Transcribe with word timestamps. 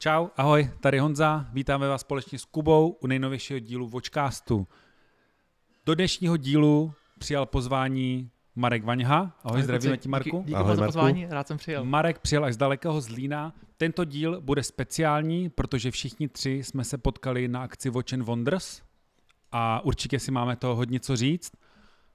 Čau, 0.00 0.28
ahoj, 0.36 0.70
tady 0.80 0.98
Honza, 0.98 1.46
vítáme 1.52 1.88
vás 1.88 2.00
společně 2.00 2.38
s 2.38 2.44
Kubou 2.44 2.88
u 3.00 3.06
nejnovějšího 3.06 3.58
dílu 3.58 3.88
Watchcastu. 3.88 4.68
Do 5.86 5.94
dnešního 5.94 6.36
dílu 6.36 6.92
přijal 7.18 7.46
pozvání 7.46 8.30
Marek 8.54 8.84
Vaňha. 8.84 9.36
Ahoj, 9.44 9.62
zdravíme 9.62 9.96
ti, 9.96 10.08
Marku. 10.08 10.36
Díky, 10.36 10.46
díky 10.46 10.54
Ahoj, 10.54 10.76
za 10.76 10.80
Marku. 10.80 10.92
pozvání, 10.92 11.26
rád 11.30 11.48
jsem 11.48 11.56
přijel. 11.56 11.84
Marek 11.84 12.18
přijel 12.18 12.44
až 12.44 12.54
z 12.54 12.56
dalekého 12.56 13.00
Zlína. 13.00 13.54
Tento 13.76 14.04
díl 14.04 14.40
bude 14.40 14.62
speciální, 14.62 15.50
protože 15.50 15.90
všichni 15.90 16.28
tři 16.28 16.50
jsme 16.50 16.84
se 16.84 16.98
potkali 16.98 17.48
na 17.48 17.62
akci 17.62 17.90
Watch 17.90 18.12
and 18.12 18.22
Wonders 18.22 18.82
a 19.52 19.84
určitě 19.84 20.18
si 20.18 20.30
máme 20.30 20.56
toho 20.56 20.76
hodně 20.76 21.00
co 21.00 21.16
říct. 21.16 21.52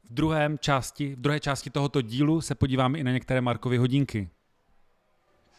V, 0.03 0.13
druhém 0.13 0.57
části, 0.59 1.15
v 1.15 1.19
druhé 1.19 1.39
části 1.39 1.69
tohoto 1.69 2.01
dílu 2.01 2.41
se 2.41 2.55
podíváme 2.55 2.99
i 2.99 3.03
na 3.03 3.11
některé 3.11 3.41
Markovy 3.41 3.77
hodinky. 3.77 4.29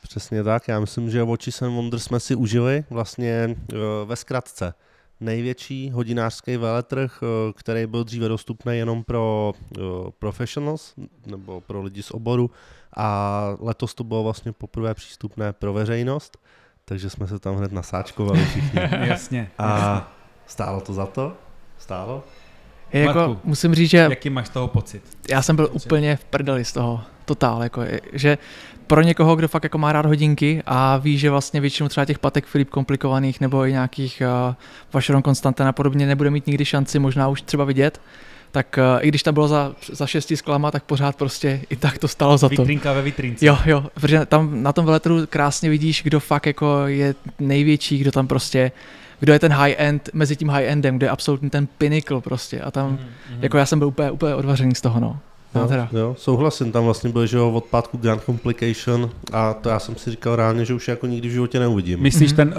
Přesně 0.09 0.45
tak, 0.45 0.69
já 0.69 0.81
myslím, 0.81 1.11
že 1.11 1.23
Watches 1.23 1.63
and 1.63 1.75
Wonders 1.75 2.05
jsme 2.05 2.21
si 2.21 2.35
užili 2.35 2.85
vlastně 2.91 3.57
eh, 3.73 3.77
ve 4.05 4.17
zkratce. 4.17 4.75
Největší 5.21 5.91
hodinářský 5.91 6.57
veletrh, 6.57 7.21
eh, 7.23 7.53
který 7.57 7.87
byl 7.87 8.05
dříve 8.05 8.29
dostupný 8.29 8.79
jenom 8.79 9.05
pro 9.05 9.53
eh, 9.57 9.81
professionals 10.19 10.95
nebo 11.27 11.61
pro 11.61 11.83
lidi 11.83 12.03
z 12.03 12.11
oboru 12.11 12.51
a 12.97 13.41
letos 13.61 13.95
to 13.95 14.05
bylo 14.05 14.23
vlastně 14.23 14.53
poprvé 14.53 14.95
přístupné 14.95 15.53
pro 15.53 15.73
veřejnost, 15.73 16.39
takže 16.84 17.11
jsme 17.11 17.27
se 17.27 17.39
tam 17.39 17.57
hned 17.57 17.73
nasáčkovali 17.73 18.45
všichni. 18.45 18.81
Jasně. 19.01 19.51
A 19.59 20.12
stálo 20.47 20.81
to 20.81 20.93
za 20.93 21.07
to? 21.07 21.37
Stálo? 21.79 22.25
Je 22.93 23.01
jako, 23.01 23.19
Marku, 23.19 23.41
musím 23.45 23.75
říct, 23.75 23.91
že 23.91 23.98
Jaký 23.98 24.31
máš 24.31 24.47
z 24.47 24.51
toho 24.51 24.69
pocit? 24.69 25.03
já 25.31 25.43
jsem 25.43 25.57
byl 25.57 25.69
úplně 25.73 26.17
v 26.17 26.25
prdeli 26.25 26.65
z 26.65 26.73
toho, 26.73 27.00
totál, 27.25 27.62
jako, 27.62 27.83
že 28.12 28.39
pro 28.87 29.03
někoho, 29.03 29.37
kdo 29.37 29.49
fakt 29.49 29.65
jako 29.65 29.79
má 29.79 29.93
rád 29.93 30.07
hodinky 30.07 30.63
a 30.67 30.97
ví, 30.97 31.19
že 31.19 31.31
vlastně 31.31 31.61
většinu 31.61 31.89
třeba 31.89 32.05
těch 32.05 32.19
patek 32.19 32.47
Filip 32.47 32.71
komplikovaných 32.71 33.41
nebo 33.41 33.67
i 33.67 33.73
nějakých 33.73 34.23
uh, 34.49 34.55
Vacheron 34.93 35.23
Constantin 35.23 35.67
a 35.67 35.73
podobně 35.73 36.07
nebude 36.07 36.31
mít 36.31 36.47
nikdy 36.47 36.65
šanci 36.65 36.99
možná 36.99 37.29
už 37.29 37.43
třeba 37.43 37.65
vidět, 37.65 38.01
tak 38.51 38.79
uh, 38.79 39.05
i 39.05 39.09
když 39.09 39.23
tam 39.23 39.35
bylo 39.35 39.49
za, 39.49 39.73
za 39.93 40.07
šesti 40.07 40.37
sklama, 40.37 40.71
tak 40.71 40.85
pořád 40.85 41.17
prostě 41.17 41.61
i 41.71 41.77
tak 41.77 41.99
to 41.99 42.09
stalo 42.09 42.39
za 42.39 42.49
to. 42.49 42.62
Vitrinka 42.62 42.93
ve 42.93 43.03
vitrínce. 43.03 43.47
Jo, 43.47 43.59
jo, 43.67 43.85
protože 43.95 44.27
tam 44.27 44.62
na 44.62 44.73
tom 44.73 44.85
veletru 44.87 45.27
krásně 45.27 45.71
vidíš, 45.71 46.03
kdo 46.03 46.21
fakt 46.21 46.47
jako 46.47 46.87
je 46.87 47.15
největší, 47.39 47.99
kdo 47.99 48.12
tam 48.12 48.27
prostě, 48.27 48.73
kdo 49.21 49.33
je 49.33 49.39
ten 49.39 49.53
high-end 49.53 50.11
mezi 50.12 50.37
tím 50.37 50.49
high-endem, 50.49 50.97
kde 50.97 51.07
je 51.07 51.11
absolutně 51.11 51.51
ten 51.51 51.67
pinnacle 51.79 52.21
prostě 52.21 52.61
a 52.61 52.71
tam, 52.71 52.87
Mhm, 52.91 52.97
mm-hmm. 52.99 53.43
jako 53.43 53.59
já 53.59 53.67
jsem 53.67 53.79
byl 53.79 53.89
úplně, 53.89 54.11
úplně 54.11 54.35
odvařený 54.35 54.75
z 54.75 54.81
toho, 54.81 55.01
no. 55.01 55.19
No 55.55 55.60
Jo, 55.60 55.69
teda. 55.69 55.88
jo, 55.92 56.16
souhlasím, 56.19 56.72
tam 56.72 56.84
vlastně 56.84 57.10
byl, 57.10 57.27
že 57.27 57.36
jo, 57.36 57.50
od 57.50 57.64
pátku 57.64 57.98
Grand 57.98 58.22
Complication 58.24 59.10
a 59.33 59.55
to 59.55 59.69
já 59.69 59.78
jsem 59.78 59.97
si 59.97 60.10
říkal 60.10 60.36
reálně, 60.36 60.64
že 60.64 60.74
už 60.74 60.88
jako 60.88 61.06
nikdy 61.06 61.28
v 61.28 61.33
životě 61.33 61.58
neuvidím. 61.60 62.00
Myslíš 62.00 62.33
Mhm. 62.33 62.36
ten 62.36 62.55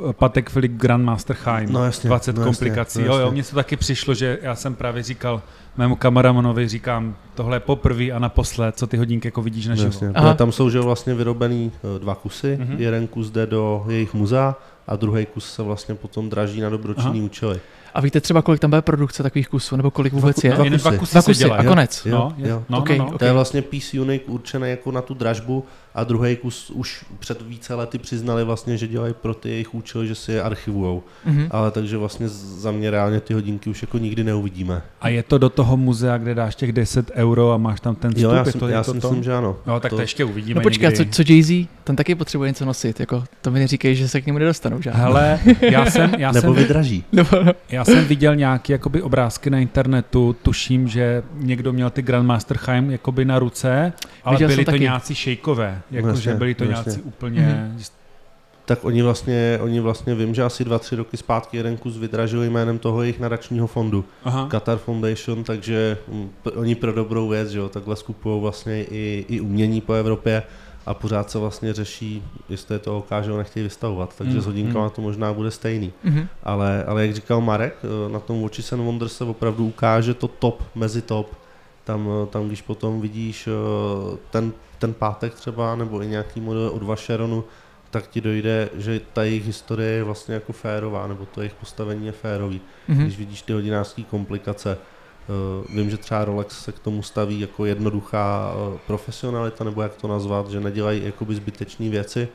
uh, 0.00 0.12
Patek 0.12 0.50
Philippe 0.50 0.76
Grandmaster 0.76 1.36
Chaim? 1.36 1.72
No 1.72 1.84
jasně, 1.84 2.08
20 2.08 2.36
no 2.36 2.42
jasně, 2.42 2.50
komplikací. 2.52 2.98
no 2.98 3.04
jo, 3.06 3.12
jo, 3.12 3.18
jasně. 3.20 3.32
mně 3.32 3.42
to 3.42 3.54
taky 3.56 3.76
přišlo, 3.76 4.14
že 4.14 4.38
já 4.42 4.54
jsem 4.54 4.74
právě 4.74 5.02
říkal 5.02 5.42
mému 5.76 5.96
kameramanovi, 5.96 6.68
říkám, 6.68 7.14
tohle 7.34 7.56
je 7.56 7.60
poprvé 7.60 8.04
a 8.10 8.18
naposled, 8.18 8.76
co 8.78 8.86
ty 8.86 8.96
hodinky 8.96 9.28
jako 9.28 9.42
vidíš 9.42 9.66
na 9.66 9.70
No 9.70 9.76
živo. 9.76 9.88
Jasně, 9.88 10.08
protože 10.12 10.34
tam 10.34 10.52
jsou 10.52 10.70
že 10.70 10.78
jo, 10.78 10.84
vlastně 10.84 11.14
vyrobený 11.14 11.72
eh, 11.96 11.98
dva 11.98 12.14
kusy, 12.14 12.56
Mhm. 12.60 12.68
mm-hmm. 12.68 12.80
jeden 12.80 13.06
kus 13.06 13.30
jde 13.30 13.46
do 13.46 13.84
jejich 13.88 14.14
muzea 14.14 14.56
a 14.86 14.96
druhý 14.96 15.26
kus 15.26 15.52
se 15.54 15.62
vlastně 15.62 15.94
potom 15.94 16.30
draží 16.30 16.60
na 16.60 16.70
dobročinný 16.70 17.18
Aha. 17.18 17.24
účely. 17.26 17.60
A 17.94 18.00
víte 18.00 18.20
třeba, 18.20 18.42
kolik 18.42 18.60
tam 18.60 18.70
bude 18.70 18.82
produkce 18.82 19.22
takových 19.22 19.48
kusů, 19.48 19.76
nebo 19.76 19.90
kolik 19.90 20.12
vůbec 20.12 20.40
ku- 20.40 20.46
je? 20.46 20.52
dva 20.52 20.64
Jen 20.64 20.72
dva 20.76 20.90
kusy. 20.90 20.98
kusy, 20.98 21.12
Dva 21.14 21.22
kusy 21.22 21.44
a 21.44 21.64
konec. 21.64 22.06
Jo, 22.06 22.12
No, 22.18 22.34
je- 22.36 22.48
jo. 22.48 22.62
no, 22.68 22.78
Ok, 22.78 22.88
no, 22.90 22.96
no. 22.96 23.06
ok. 23.12 23.18
To 23.18 23.24
je 23.24 23.32
vlastně 23.32 23.62
piece 23.62 24.00
unique 24.00 24.28
určený 24.28 24.70
jako 24.70 24.92
na 24.92 25.02
tu 25.02 25.14
dražbu 25.14 25.64
a 25.94 26.04
druhý 26.04 26.36
kus 26.36 26.70
už 26.70 27.04
před 27.18 27.42
více 27.42 27.74
lety 27.74 27.98
přiznali 27.98 28.44
vlastně, 28.44 28.76
že 28.78 28.86
dělají 28.88 29.14
pro 29.22 29.34
ty 29.34 29.48
jejich 29.50 29.74
účely, 29.74 30.08
že 30.08 30.14
si 30.14 30.32
je 30.32 30.42
archivujou. 30.42 31.02
Mhm. 31.24 31.46
Ale 31.50 31.70
takže 31.70 31.96
vlastně 31.96 32.28
za 32.28 32.70
mě 32.70 32.90
reálně 32.90 33.20
ty 33.20 33.34
hodinky 33.34 33.70
už 33.70 33.82
jako 33.82 33.98
nikdy 33.98 34.24
neuvidíme. 34.24 34.82
A 35.00 35.08
je 35.08 35.22
to 35.22 35.38
do 35.38 35.48
toho 35.48 35.76
muzea, 35.76 36.18
kde 36.18 36.34
dáš 36.34 36.54
těch 36.54 36.72
10 36.72 37.10
euro 37.14 37.52
a 37.52 37.56
máš 37.56 37.80
tam 37.80 37.94
ten 37.94 38.10
vstup? 38.10 38.22
Jo, 38.24 38.30
já, 38.30 38.44
je 38.46 38.52
si, 38.52 38.58
to, 38.58 38.68
je 38.68 38.74
já 38.74 38.82
si 38.82 38.90
to? 38.90 38.94
myslím, 38.94 39.22
že 39.24 39.34
ano. 39.34 39.56
No, 39.66 39.80
tak 39.80 39.90
to, 39.90 39.96
to- 39.96 40.02
ještě 40.02 40.24
uvidíme 40.24 40.58
No 40.58 40.62
počkej, 40.62 40.92
co, 40.92 41.04
co 41.04 41.22
Jay-Z, 41.22 41.66
ten 41.84 41.96
taky 41.96 42.14
potřebuje 42.14 42.50
něco 42.50 42.64
nosit, 42.64 43.00
jako 43.00 43.24
to 43.40 43.50
mi 43.50 43.58
neříkej, 43.58 43.94
že 43.96 44.08
se 44.08 44.20
k 44.20 44.26
němu 44.26 44.38
nedostanou, 44.38 44.82
že? 44.82 44.90
Hele, 44.90 45.40
já 45.60 45.86
jsem, 45.90 46.14
já, 46.18 46.32
Nebo 46.32 46.40
jsem, 46.54 46.62
vydraží. 46.62 47.04
Nebo, 47.12 47.42
no. 47.44 47.52
já 47.70 47.84
jsem 47.84 48.04
viděl 48.04 48.36
nějaké 48.36 48.72
jakoby 48.72 49.02
obrázky 49.02 49.50
na 49.50 49.58
internetu, 49.58 50.36
tuším, 50.42 50.88
že 50.88 51.22
někdo 51.34 51.72
měl 51.72 51.90
ty 51.90 52.02
Grandmaster 52.02 52.56
Chaim 52.56 52.90
jakoby 52.90 53.24
na 53.24 53.38
ruce, 53.38 53.92
ale 54.24 54.36
Viděl 54.36 54.48
byly 54.48 54.56
jsem 54.56 54.64
to 54.64 54.70
taky. 54.70 54.80
nějací 54.80 55.14
šejkové, 55.14 55.81
jakože 55.90 56.30
Jasně, 56.30 56.34
byly 56.34 56.54
to 56.54 56.64
jasně. 56.64 56.90
nějací 56.90 57.02
úplně... 57.02 57.68
Mhm. 57.72 57.82
Tak 58.64 58.84
oni 58.84 59.02
vlastně, 59.02 59.58
oni 59.62 59.80
vlastně 59.80 60.14
vím, 60.14 60.34
že 60.34 60.42
asi 60.42 60.64
dva, 60.64 60.78
tři 60.78 60.96
roky 60.96 61.16
zpátky 61.16 61.56
jeden 61.56 61.76
kus 61.76 61.96
vydražili 61.96 62.50
jménem 62.50 62.78
toho 62.78 63.02
jejich 63.02 63.20
nadačního 63.20 63.66
fondu. 63.66 64.04
Aha. 64.24 64.48
Qatar 64.50 64.78
Foundation, 64.78 65.44
takže 65.44 65.98
mm, 66.08 66.30
p- 66.42 66.50
oni 66.50 66.74
pro 66.74 66.92
dobrou 66.92 67.28
věc, 67.28 67.48
že 67.50 67.58
jo, 67.58 67.68
takhle 67.68 67.96
skupují 67.96 68.40
vlastně 68.40 68.84
i, 68.84 69.24
i 69.28 69.40
umění 69.40 69.80
po 69.80 69.92
Evropě 69.92 70.42
a 70.86 70.94
pořád 70.94 71.30
se 71.30 71.38
vlastně 71.38 71.72
řeší, 71.72 72.22
jestli 72.48 72.74
je 72.74 72.78
to 72.78 72.98
OK, 72.98 73.06
že 73.22 73.30
ho 73.30 73.38
nechtějí 73.38 73.64
vystavovat, 73.64 74.14
takže 74.18 74.34
Mm, 74.34 74.40
s 74.40 74.46
hodinkama 74.46 74.84
mm. 74.84 74.90
to 74.90 75.02
možná 75.02 75.32
bude 75.32 75.50
stejný. 75.50 75.92
Mhm. 76.04 76.28
Ale, 76.42 76.84
ale 76.84 77.06
jak 77.06 77.14
říkal 77.14 77.40
Marek, 77.40 77.76
eh, 77.84 78.12
na 78.12 78.18
tom 78.20 78.42
Watches 78.42 78.72
and 78.72 78.80
Wonders 78.84 79.16
se 79.16 79.24
opravdu 79.24 79.66
ukáže 79.66 80.14
to 80.14 80.28
top 80.28 80.62
mezi 80.74 81.02
top. 81.02 81.34
Tam, 81.84 82.08
eh, 82.22 82.26
tam 82.26 82.46
když 82.46 82.62
potom 82.62 83.00
vidíš 83.00 83.48
eh, 83.48 84.16
ten, 84.30 84.52
ten 84.82 84.94
pátek 84.94 85.34
třeba, 85.34 85.76
nebo 85.76 86.02
i 86.02 86.06
nějaký 86.06 86.40
model 86.40 86.68
od 86.68 86.82
Vacheronu, 86.82 87.44
tak 87.90 88.06
ti 88.06 88.20
dojde, 88.20 88.68
že 88.74 89.00
ta 89.12 89.22
jejich 89.22 89.46
historie 89.46 89.90
je 89.90 90.02
vlastně 90.04 90.34
jako 90.34 90.52
férová, 90.52 91.06
nebo 91.06 91.26
to 91.26 91.40
jejich 91.40 91.54
postavení 91.54 92.06
je 92.06 92.12
férový 92.12 92.60
Mhm. 92.88 93.02
když 93.02 93.18
vidíš 93.18 93.42
ty 93.42 93.52
hodinářské 93.52 94.02
komplikace. 94.02 94.78
Eh, 95.28 95.74
Vím, 95.76 95.90
že 95.90 95.96
třeba 95.96 96.24
Rolex 96.24 96.64
se 96.64 96.72
k 96.72 96.78
tomu 96.78 97.02
staví 97.02 97.40
jako 97.40 97.64
jednoduchá 97.66 98.54
eh, 98.74 98.78
profesionalita, 98.86 99.64
nebo 99.64 99.82
jak 99.82 99.94
to 99.96 100.08
nazvat, 100.08 100.50
že 100.50 100.60
nedělají 100.60 101.04
jakoby 101.04 101.34
zbytečné 101.34 101.88
věci, 101.88 102.28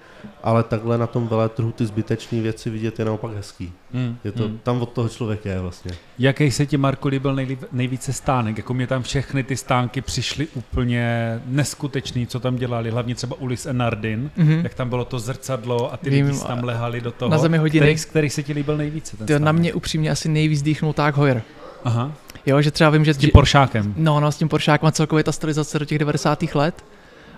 ale 0.44 0.64
takhle 0.64 0.98
na 0.98 1.08
tom 1.08 1.28
veletrhu 1.28 1.72
ty 1.72 1.86
zbytečné 1.86 2.42
věci 2.42 2.70
vidět 2.70 3.00
je 3.00 3.06
naopak 3.06 3.32
hezký. 3.36 3.72
Mm, 3.94 4.18
Je 4.24 4.32
to, 4.32 4.48
mm. 4.48 4.60
tam 4.64 4.82
od 4.82 4.90
toho 4.90 5.10
člověk 5.10 5.46
je 5.46 5.60
vlastně. 5.60 5.92
Jaký 6.20 6.52
se 6.52 6.66
ti, 6.66 6.78
Marku, 6.78 7.08
líbil 7.08 7.36
nejlíp, 7.36 7.64
nejvíce 7.72 8.14
stánek? 8.14 8.58
Jako 8.58 8.74
mě 8.74 8.88
tam 8.88 9.04
všechny 9.04 9.44
ty 9.44 9.58
stánky 9.58 10.02
přišly 10.02 10.48
úplně 10.56 11.40
neskutečný, 11.46 12.28
co 12.28 12.40
tam 12.40 12.56
dělali, 12.56 12.92
hlavně 12.92 13.16
třeba 13.16 13.36
Ulis 13.40 13.66
and 13.66 13.78
Nardin, 13.78 14.32
Mhm. 14.38 14.60
jak 14.64 14.74
tam 14.74 14.90
bylo 14.90 15.06
to 15.06 15.20
zrcadlo 15.20 15.94
a 15.94 15.98
ty 15.98 16.10
Vím, 16.10 16.26
lidi 16.26 16.38
si 16.38 16.48
tam 16.48 16.60
a- 16.60 16.66
lehali 16.66 17.02
do 17.02 17.12
toho. 17.12 17.32
na 17.32 17.38
zemi 17.38 17.58
hodiny. 17.58 17.80
Který, 17.86 17.98
z 17.98 18.06
kterých 18.06 18.34
se 18.34 18.44
ti 18.44 18.54
líbil 18.54 18.78
nejvíce? 18.78 19.18
Ten 19.18 19.28
Tyjo, 19.28 19.40
na 19.40 19.44
stánek? 19.44 19.60
mě 19.60 19.74
upřímně 19.74 20.12
asi 20.12 20.30
nejvíc 20.30 20.62
dýchnul 20.62 20.94
Tag 20.94 21.18
Heuer. 21.18 21.42
Aha, 21.84 22.12
Jo, 22.48 22.62
že 22.62 22.72
třeba 22.72 22.90
vím, 22.90 23.06
že... 23.06 23.14
s 23.14 23.18
tím 23.18 23.30
Poršákem. 23.34 23.94
No, 23.98 24.20
no, 24.20 24.32
s 24.32 24.38
tím 24.38 24.50
Poršákem 24.50 24.88
a 24.88 24.92
celkově 24.92 25.24
ta 25.24 25.32
stylizace 25.32 25.80
do 25.80 25.86
těch 25.86 26.00
90. 26.00 26.44
let 26.56 26.86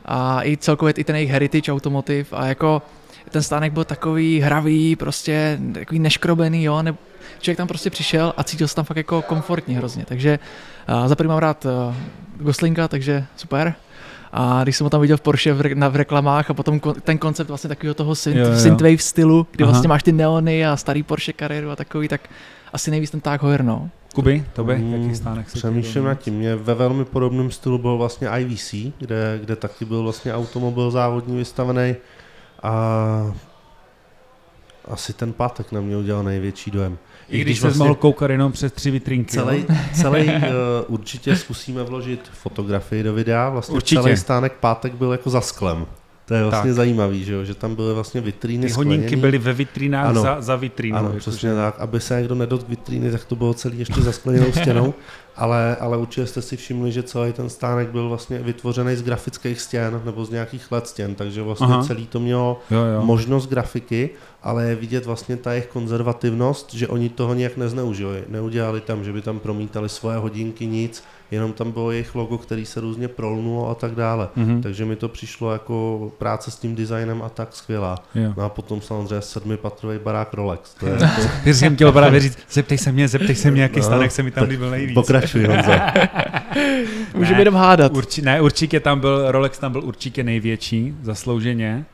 a 0.05 0.43
i 0.43 0.57
celkově 0.57 0.93
i 0.97 1.03
ten 1.03 1.15
jejich 1.15 1.31
heritage 1.31 1.71
automotiv 1.71 2.33
a 2.33 2.45
jako 2.45 2.81
ten 3.29 3.43
stánek 3.43 3.73
byl 3.73 3.83
takový 3.83 4.39
hravý, 4.39 4.95
prostě 4.95 5.59
takový 5.73 5.99
neškrobený, 5.99 6.63
jo, 6.63 6.81
ne, 6.81 6.95
člověk 7.39 7.57
tam 7.57 7.67
prostě 7.67 7.89
přišel 7.89 8.33
a 8.37 8.43
cítil 8.43 8.67
se 8.67 8.75
tam 8.75 8.85
fakt 8.85 8.97
jako 8.97 9.21
komfortně 9.21 9.77
hrozně, 9.77 10.05
takže 10.05 10.39
uh, 10.89 11.07
za 11.07 11.15
prvý 11.15 11.27
mám 11.27 11.37
rád 11.37 11.65
uh, 11.65 11.95
Goslinga, 12.37 12.87
takže 12.87 13.25
super. 13.35 13.73
A 14.33 14.63
když 14.63 14.77
jsem 14.77 14.85
ho 14.85 14.89
tam 14.89 15.01
viděl 15.01 15.17
v 15.17 15.21
Porsche 15.21 15.53
v, 15.53 15.75
na, 15.75 15.87
v 15.87 15.95
reklamách 15.95 16.49
a 16.49 16.53
potom 16.53 16.79
kon, 16.79 16.93
ten 16.93 17.17
koncept 17.17 17.47
vlastně 17.47 17.67
takového 17.67 17.93
toho 17.93 18.15
synth, 18.15 18.37
Jo, 18.37 18.45
jo. 18.45 18.59
synthwave 18.59 18.97
stylu, 18.97 19.47
kdy 19.51 19.63
Aha. 19.63 19.71
vlastně 19.71 19.87
máš 19.87 20.03
ty 20.03 20.11
neony 20.11 20.65
a 20.65 20.77
starý 20.77 21.03
Porsche 21.03 21.33
kariéru 21.33 21.71
a 21.71 21.75
takový, 21.75 22.07
tak 22.07 22.21
asi 22.73 22.91
nejvíc 22.91 23.11
ten 23.11 23.21
Tag 23.21 23.43
Heuer, 23.43 23.63
no. 23.63 23.89
Kuby, 24.15 24.45
to 24.53 24.63
by, 24.63 24.75
Mm, 24.77 24.93
jaký 25.03 25.15
stánek 25.15 25.49
se 25.49 25.57
Přemýšlím 25.57 26.03
nad 26.03 26.15
tím. 26.15 26.33
Mě 26.33 26.55
ve 26.55 26.73
velmi 26.73 27.05
podobném 27.05 27.51
stylu 27.51 27.77
byl 27.77 27.97
vlastně 27.97 28.27
IVC, 28.39 28.73
kde, 28.97 29.39
kde 29.43 29.55
taky 29.55 29.85
byl 29.85 30.03
vlastně 30.03 30.33
automobil 30.33 30.91
závodní 30.91 31.37
vystavený 31.37 31.95
a 32.63 33.33
asi 34.85 35.13
ten 35.13 35.33
pátek 35.33 35.71
na 35.71 35.81
mě 35.81 35.97
udělal 35.97 36.23
největší 36.23 36.71
dojem. 36.71 36.97
I 37.29 37.41
když 37.41 37.59
jsi 37.59 37.67
mohl 37.77 37.95
koukat 37.95 38.29
jenom 38.31 38.51
přes 38.51 38.71
tři 38.71 38.91
vitrinky. 38.91 39.31
Celý, 39.31 39.65
celý 39.93 40.27
uh, 40.27 40.33
určitě 40.87 41.35
zkusíme 41.35 41.83
vložit 41.83 42.29
fotografii 42.33 43.03
do 43.03 43.13
videa. 43.13 43.49
Vlastně 43.49 43.75
Určitě. 43.75 44.01
celý 44.01 44.17
stánek 44.17 44.53
pátek 44.53 44.93
byl 44.93 45.11
jako 45.11 45.29
za 45.29 45.41
sklem. 45.41 45.85
To 46.29 46.35
je 46.35 46.43
vlastně 46.43 46.69
Tak. 46.69 46.75
zajímavý, 46.75 47.23
že, 47.25 47.33
jo? 47.33 47.43
že 47.43 47.55
tam 47.55 47.75
byly 47.75 47.93
vlastně 47.93 48.21
vitríny 48.21 48.67
Ty 48.67 48.73
hodinky 48.73 48.97
skleněný. 49.07 49.21
byly 49.21 49.37
ve 49.37 49.53
vitrínách 49.53 50.05
Ano. 50.05 50.21
za, 50.21 50.41
za 50.41 50.55
vitrínou. 50.55 50.97
Ano, 50.97 51.07
jako 51.07 51.19
přesně 51.19 51.49
že- 51.49 51.55
tak. 51.55 51.79
Aby 51.79 51.99
se 51.99 52.17
někdo 52.19 52.35
nedot 52.35 52.69
vitríny, 52.69 53.11
tak 53.11 53.25
to 53.25 53.35
bylo 53.35 53.53
celý 53.53 53.79
ještě 53.79 54.01
za 54.01 54.11
skleněnou 54.11 54.51
stěnou. 54.51 54.93
Ale, 55.35 55.75
ale 55.75 55.97
určitě 55.97 56.27
jste 56.27 56.41
si 56.41 56.57
všimli, 56.57 56.91
že 56.91 57.03
celý 57.03 57.33
ten 57.33 57.49
stánek 57.49 57.89
byl 57.89 58.09
vlastně 58.09 58.39
vytvořený 58.39 58.95
z 58.95 59.01
grafických 59.03 59.61
stěn 59.61 60.01
nebo 60.05 60.25
z 60.25 60.29
nějakých 60.29 60.71
let 60.71 60.87
stěn, 60.87 61.15
takže 61.15 61.41
vlastně. 61.41 61.67
Aha. 61.67 61.83
celý 61.83 62.07
to 62.07 62.19
mělo 62.19 62.59
Jo, 62.71 62.79
jo. 62.95 63.01
možnost 63.05 63.47
grafiky. 63.47 64.09
ale 64.43 64.65
je 64.65 64.75
vidět 64.75 65.05
vlastně 65.05 65.37
ta 65.37 65.51
jejich 65.53 65.67
konzervativnost, 65.67 66.73
že 66.73 66.87
oni 66.87 67.09
toho 67.09 67.33
nějak 67.33 67.57
nezneužili. 67.57 68.23
Neudělali 68.27 68.81
tam, 68.81 69.03
že 69.03 69.13
by 69.13 69.21
tam 69.21 69.39
promítali 69.39 69.89
svoje 69.89 70.17
hodinky, 70.17 70.65
nic, 70.67 71.03
jenom 71.31 71.53
tam 71.53 71.71
bylo 71.71 71.91
jejich 71.91 72.15
logo, 72.15 72.37
který 72.37 72.65
se 72.65 72.79
různě 72.79 73.07
prolnulo 73.07 73.69
a 73.69 73.75
tak 73.75 73.95
dále. 73.95 74.29
Mm-hmm. 74.37 74.61
Takže 74.61 74.85
mi 74.85 74.95
to 74.95 75.09
přišlo 75.09 75.53
jako 75.53 76.11
práce 76.17 76.51
s 76.51 76.55
tím 76.55 76.75
designem 76.75 77.21
a 77.21 77.29
tak 77.29 77.55
skvělá. 77.55 77.95
Jo. 78.15 78.33
No 78.37 78.43
a 78.43 78.49
potom 78.49 78.81
samozřejmě 78.81 79.21
sedmipatrový 79.21 79.99
barák 80.03 80.33
Rolex. 80.33 80.73
To 80.73 80.87
je, 80.87 80.97
to... 80.97 81.05
Ty 81.43 81.53
jsem 81.53 81.75
chtěl 81.75 81.91
právě 81.91 82.19
říct, 82.19 82.37
zeptej 82.51 82.77
se 82.77 82.91
mě, 82.91 83.07
zeptej 83.07 83.35
se 83.35 83.51
mě, 83.51 83.61
jaký 83.61 83.81
stanek 83.81 84.11
se 84.11 84.23
mi 84.23 84.31
tam 84.31 84.47
líbil 84.47 84.69
nejvíc. 84.69 84.93
Pokračuj, 84.93 85.45
Honzo. 85.45 85.71
Můžeme 87.15 87.41
jenom 87.41 87.55
hádat. 87.55 87.91
Urči, 87.91 88.21
ne, 88.21 88.41
určitě 88.41 88.79
tam 88.79 88.99
byl, 88.99 89.31
Rolex 89.31 89.59
tam 89.59 89.71
byl 89.71 89.83
určitě 89.83 90.23
největší, 90.23 90.95
zaslouženě. 91.01 91.85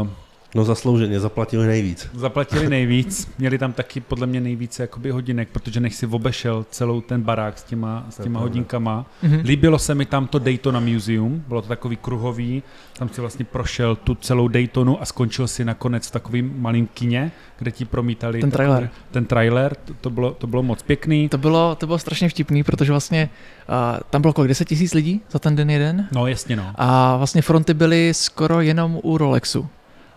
Uh, 0.00 0.08
No 0.54 0.64
zaslouženě, 0.64 1.20
zaplatili 1.20 1.66
nejvíc. 1.66 2.10
Zaplatili 2.14 2.68
nejvíc, 2.76 3.30
měli 3.38 3.58
tam 3.58 3.72
taky 3.72 4.00
podle 4.00 4.26
mě 4.26 4.40
nejvíce 4.40 4.82
jakoby 4.82 5.10
hodinek, 5.10 5.48
protože 5.52 5.80
nech 5.80 5.94
si 5.94 6.06
obešel 6.06 6.66
celou 6.70 7.00
ten 7.00 7.22
barák 7.22 7.58
s 7.58 7.62
těma, 7.62 8.06
s 8.10 8.22
těma 8.22 8.40
hodinkama. 8.40 9.06
Mm-hmm. 9.24 9.40
Líbilo 9.44 9.78
se 9.78 9.94
mi 9.94 10.06
tam 10.06 10.26
to 10.26 10.38
Daytona 10.38 10.80
Museum, 10.80 11.44
bylo 11.48 11.62
to 11.62 11.68
takový 11.68 11.96
kruhový, 11.96 12.62
tam 12.98 13.08
si 13.08 13.20
vlastně 13.20 13.44
prošel 13.44 13.96
tu 13.96 14.14
celou 14.14 14.48
Daytonu 14.48 15.02
a 15.02 15.04
skončil 15.04 15.48
si 15.48 15.64
nakonec 15.64 16.08
v 16.08 16.10
takovým 16.10 16.54
malým 16.56 16.86
kině, 16.86 17.32
kde 17.58 17.70
ti 17.70 17.84
promítali 17.84 18.40
ten 18.40 18.50
trailer. 18.50 18.82
Takový, 18.82 19.00
ten 19.10 19.24
trailer, 19.24 19.74
to, 19.74 19.94
to, 20.00 20.10
bylo, 20.10 20.30
to 20.30 20.46
bylo 20.46 20.62
moc 20.62 20.82
pěkný. 20.82 21.28
To 21.28 21.38
bylo, 21.38 21.74
to 21.74 21.86
bylo 21.86 21.98
strašně 21.98 22.28
vtipný, 22.28 22.62
protože 22.62 22.92
vlastně 22.92 23.30
uh, 23.68 24.00
tam 24.10 24.22
bylo 24.22 24.32
kolik, 24.32 24.48
10 24.48 24.64
tisíc 24.64 24.94
lidí 24.94 25.20
za 25.30 25.38
ten 25.38 25.56
den 25.56 25.70
jeden? 25.70 26.08
No 26.12 26.26
jasně 26.26 26.56
no. 26.56 26.72
A 26.74 27.16
vlastně 27.16 27.42
fronty 27.42 27.74
byly 27.74 28.14
skoro 28.14 28.60
jenom 28.60 29.00
u 29.02 29.18
Rolexu. 29.18 29.68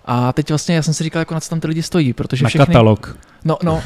A 0.05 0.33
teď 0.33 0.49
vlastně 0.49 0.75
já 0.75 0.81
jsem 0.81 0.93
si 0.93 1.03
říkal, 1.03 1.19
jako 1.19 1.33
na 1.33 1.39
co 1.39 1.49
tam 1.49 1.59
ty 1.59 1.67
lidi 1.67 1.83
stojí, 1.83 2.13
protože 2.13 2.43
Na 2.43 2.49
všechny... 2.49 2.65
katalog. 2.65 3.17
No, 3.45 3.57
no, 3.63 3.83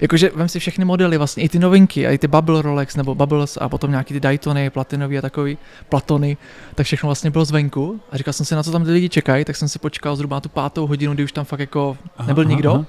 jakože 0.00 0.30
vem 0.34 0.48
si 0.48 0.58
všechny 0.58 0.84
modely, 0.84 1.18
vlastně 1.18 1.42
i 1.42 1.48
ty 1.48 1.58
novinky, 1.58 2.06
a 2.06 2.10
i 2.10 2.18
ty 2.18 2.28
Bubble 2.28 2.62
Rolex 2.62 2.96
nebo 2.96 3.14
Bubbles 3.14 3.58
a 3.60 3.68
potom 3.68 3.90
nějaký 3.90 4.14
ty 4.14 4.20
Daytony, 4.20 4.70
Platinový 4.70 5.18
a 5.18 5.22
takový 5.22 5.58
Platony, 5.88 6.36
tak 6.74 6.86
všechno 6.86 7.06
vlastně 7.06 7.30
bylo 7.30 7.44
zvenku 7.44 8.00
a 8.12 8.16
říkal 8.16 8.32
jsem 8.32 8.46
si, 8.46 8.54
na 8.54 8.62
co 8.62 8.70
tam 8.72 8.84
ty 8.84 8.90
lidi 8.90 9.08
čekají, 9.08 9.44
tak 9.44 9.56
jsem 9.56 9.68
si 9.68 9.78
počkal 9.78 10.16
zhruba 10.16 10.36
na 10.36 10.40
tu 10.40 10.48
pátou 10.48 10.86
hodinu, 10.86 11.14
kdy 11.14 11.24
už 11.24 11.32
tam 11.32 11.44
fakt 11.44 11.60
jako 11.60 11.96
nebyl 12.26 12.44
Aha, 12.44 12.50
nikdo. 12.50 12.72
aha. 12.74 12.84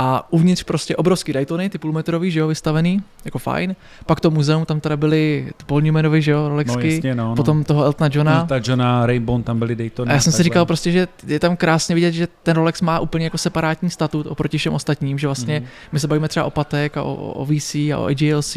A 0.00 0.32
uvnitř 0.32 0.62
prostě 0.62 0.96
obrovský 0.96 1.32
Daytony, 1.32 1.70
ty 1.70 1.78
půlmetrový, 1.78 2.30
že 2.30 2.40
jo, 2.40 2.48
vystavený, 2.48 3.02
jako 3.24 3.38
fajn. 3.38 3.76
Pak 4.06 4.20
to 4.20 4.30
muzeum, 4.30 4.64
tam 4.64 4.80
teda 4.80 4.96
byly 4.96 5.50
Paul 5.66 5.80
Newmanovy, 5.80 6.22
že 6.22 6.30
jo, 6.30 6.42
No 6.42 6.48
Rolexky. 6.48 6.94
jasně 6.94 7.14
no. 7.14 7.24
no. 7.28 7.34
Potom 7.36 7.64
toho 7.64 7.84
Eltona 7.84 8.10
Johna. 8.12 8.44
Ta 8.46 8.60
Johna, 8.64 9.06
Raybon, 9.06 9.42
tam 9.42 9.58
byli 9.58 9.76
Daytona. 9.76 10.10
A 10.10 10.14
já 10.14 10.20
jsem 10.20 10.32
si 10.32 10.42
říkal 10.42 10.66
prostě, 10.66 10.92
že 10.92 11.08
je 11.26 11.40
tam 11.40 11.56
krásně 11.56 11.94
vidět, 11.94 12.12
že 12.12 12.28
ten 12.42 12.56
Rolex 12.56 12.80
má 12.80 13.00
úplně 13.00 13.24
jako 13.26 13.38
separátní 13.38 13.90
statut 13.90 14.26
oproti 14.26 14.58
všem 14.58 14.74
ostatním, 14.74 15.18
že 15.18 15.26
vlastně 15.28 15.60
Mhm. 15.60 15.68
my 15.92 16.00
se 16.00 16.08
bavíme 16.08 16.28
třeba 16.28 16.46
o 16.46 16.50
Patek 16.50 16.96
a 16.96 17.02
o, 17.02 17.14
o 17.14 17.44
VC 17.44 17.74
a 17.74 17.98
o 17.98 18.04
AGLC, 18.06 18.56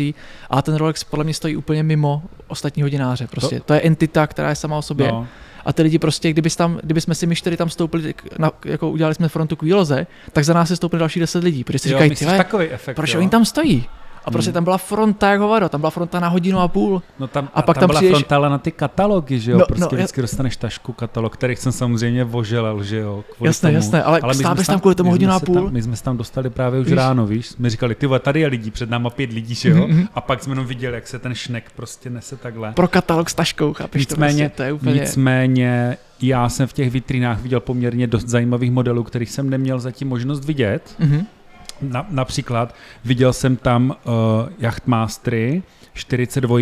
a 0.50 0.62
ten 0.62 0.76
Rolex 0.76 1.04
podle 1.04 1.24
mě 1.24 1.34
stojí 1.34 1.56
úplně 1.56 1.84
mimo 1.84 2.22
ostatní 2.48 2.84
hodináře. 2.84 3.28
Prostě 3.28 3.60
to, 3.60 3.66
to 3.66 3.74
je 3.74 3.82
entita, 3.82 4.28
která 4.28 4.50
je 4.50 4.56
sama 4.56 4.78
o 4.78 4.82
sobě. 4.82 5.08
No. 5.08 5.28
A 5.66 5.74
ty 5.74 5.82
lidi 5.82 6.00
prostě, 6.00 6.30
kdyby, 6.30 6.50
tam, 6.50 6.80
kdyby 6.84 7.02
jsme 7.02 7.16
si 7.16 7.28
my 7.28 7.36
čtyři 7.36 7.58
tam 7.58 7.70
stoupili, 7.70 8.14
na, 8.40 8.52
jako 8.66 8.90
udělali 8.90 9.16
jsme 9.16 9.30
frontu 9.30 9.56
k 9.56 9.64
výloze, 9.64 10.08
tak 10.34 10.46
za 10.46 10.54
nás 10.54 10.68
se 10.68 10.76
stoupili 10.76 11.00
další 11.00 11.20
10 11.20 11.44
lidí, 11.44 11.64
protože 11.64 11.80
si 11.80 11.90
Jo, 11.90 11.98
říkají, 11.98 12.10
myslíš 12.10 12.30
takový 12.38 12.66
efekt, 12.70 12.96
proč 12.96 13.14
jo? 13.14 13.20
oni 13.20 13.30
tam 13.30 13.46
stojí? 13.46 13.86
A 14.26 14.32
prostě 14.32 14.50
Hmm. 14.50 14.54
tam 14.54 14.64
byla 14.64 14.78
fronta 14.78 15.32
jak 15.32 15.40
hovado, 15.42 15.70
tam 15.70 15.82
byla 15.82 15.92
fronta 15.92 16.20
na 16.20 16.28
hodinu 16.28 16.60
a 16.60 16.68
půl. 16.68 17.02
No 17.20 17.28
tam, 17.28 17.50
A 17.54 17.62
pak 17.62 17.76
tam, 17.76 17.82
tam 17.82 17.88
byla 17.88 18.00
přijdeš- 18.02 18.12
frontála 18.12 18.50
na 18.50 18.58
ty 18.58 18.72
katalogy, 18.72 19.40
že 19.40 19.52
jo? 19.52 19.58
No, 19.58 19.66
prostě 19.66 19.82
no, 19.84 19.90
vždycky 19.98 20.22
dostaneš 20.22 20.58
tašku 20.58 20.94
katalog, 20.94 21.34
kterých 21.34 21.60
jsem 21.60 21.72
samozřejmě 21.72 22.24
voželel, 22.24 22.84
že 22.84 22.98
jo? 22.98 23.24
Kvůli 23.36 23.50
Jasné, 23.50 23.70
tomu. 23.70 23.76
jasné, 23.76 24.04
ale 24.04 24.34
jsme 24.34 24.56
bys 24.56 24.68
tam 24.68 24.80
kvůli 24.80 24.96
tomu 24.96 25.10
hodinu 25.12 25.32
a 25.34 25.40
půl? 25.40 25.56
Tam, 25.56 25.74
my 25.74 25.82
jsme 25.82 25.96
se 25.96 26.04
tam 26.04 26.18
dostali 26.18 26.50
právě 26.50 26.80
už 26.80 26.88
Víš? 26.88 26.96
ráno, 26.96 27.28
víš? 27.28 27.50
My 27.60 27.70
říkali, 27.70 27.96
ty 27.96 28.08
tady 28.20 28.40
je 28.40 28.48
lidí, 28.48 28.72
před 28.72 28.90
náma 28.90 29.10
pět 29.10 29.34
lidí, 29.34 29.56
že 29.56 29.70
jo? 29.70 29.88
Mhm. 29.88 30.08
A 30.16 30.22
pak 30.22 30.44
jsme 30.44 30.52
jenom 30.52 30.66
viděli, 30.66 30.96
jak 30.96 31.08
se 31.08 31.20
ten 31.20 31.34
šnek 31.36 31.72
prostě 31.76 32.10
nese 32.10 32.38
takhle. 32.38 32.72
Pro 32.72 32.88
katalog 32.88 33.30
s 33.30 33.34
taškou, 33.34 33.74
chápeš 33.74 34.00
Nicméně, 34.02 34.44
to 34.44 34.50
prostě, 34.50 34.58
to 34.58 34.64
je 34.64 34.74
úplně... 34.74 34.94
nicméně 34.94 35.98
já 36.22 36.50
jsem 36.50 36.68
v 36.68 36.74
těch 36.74 36.92
vitrinách 36.92 37.42
viděl 37.42 37.60
poměrně 37.60 38.08
dost 38.08 38.28
zajímavých 38.28 38.72
modelů, 38.72 39.04
kterých 39.04 39.30
jsem 39.32 39.50
neměl 39.50 39.80
zatím 39.80 40.08
možnost 40.08 40.46
vidět. 40.46 40.96
Mhm. 41.00 41.26
Na, 41.82 42.06
například 42.10 42.76
viděl 43.06 43.34
jsem 43.34 43.56
tam 43.56 43.90
uh, 44.06 44.14
Yachtmastery 44.60 45.64
42 45.94 46.60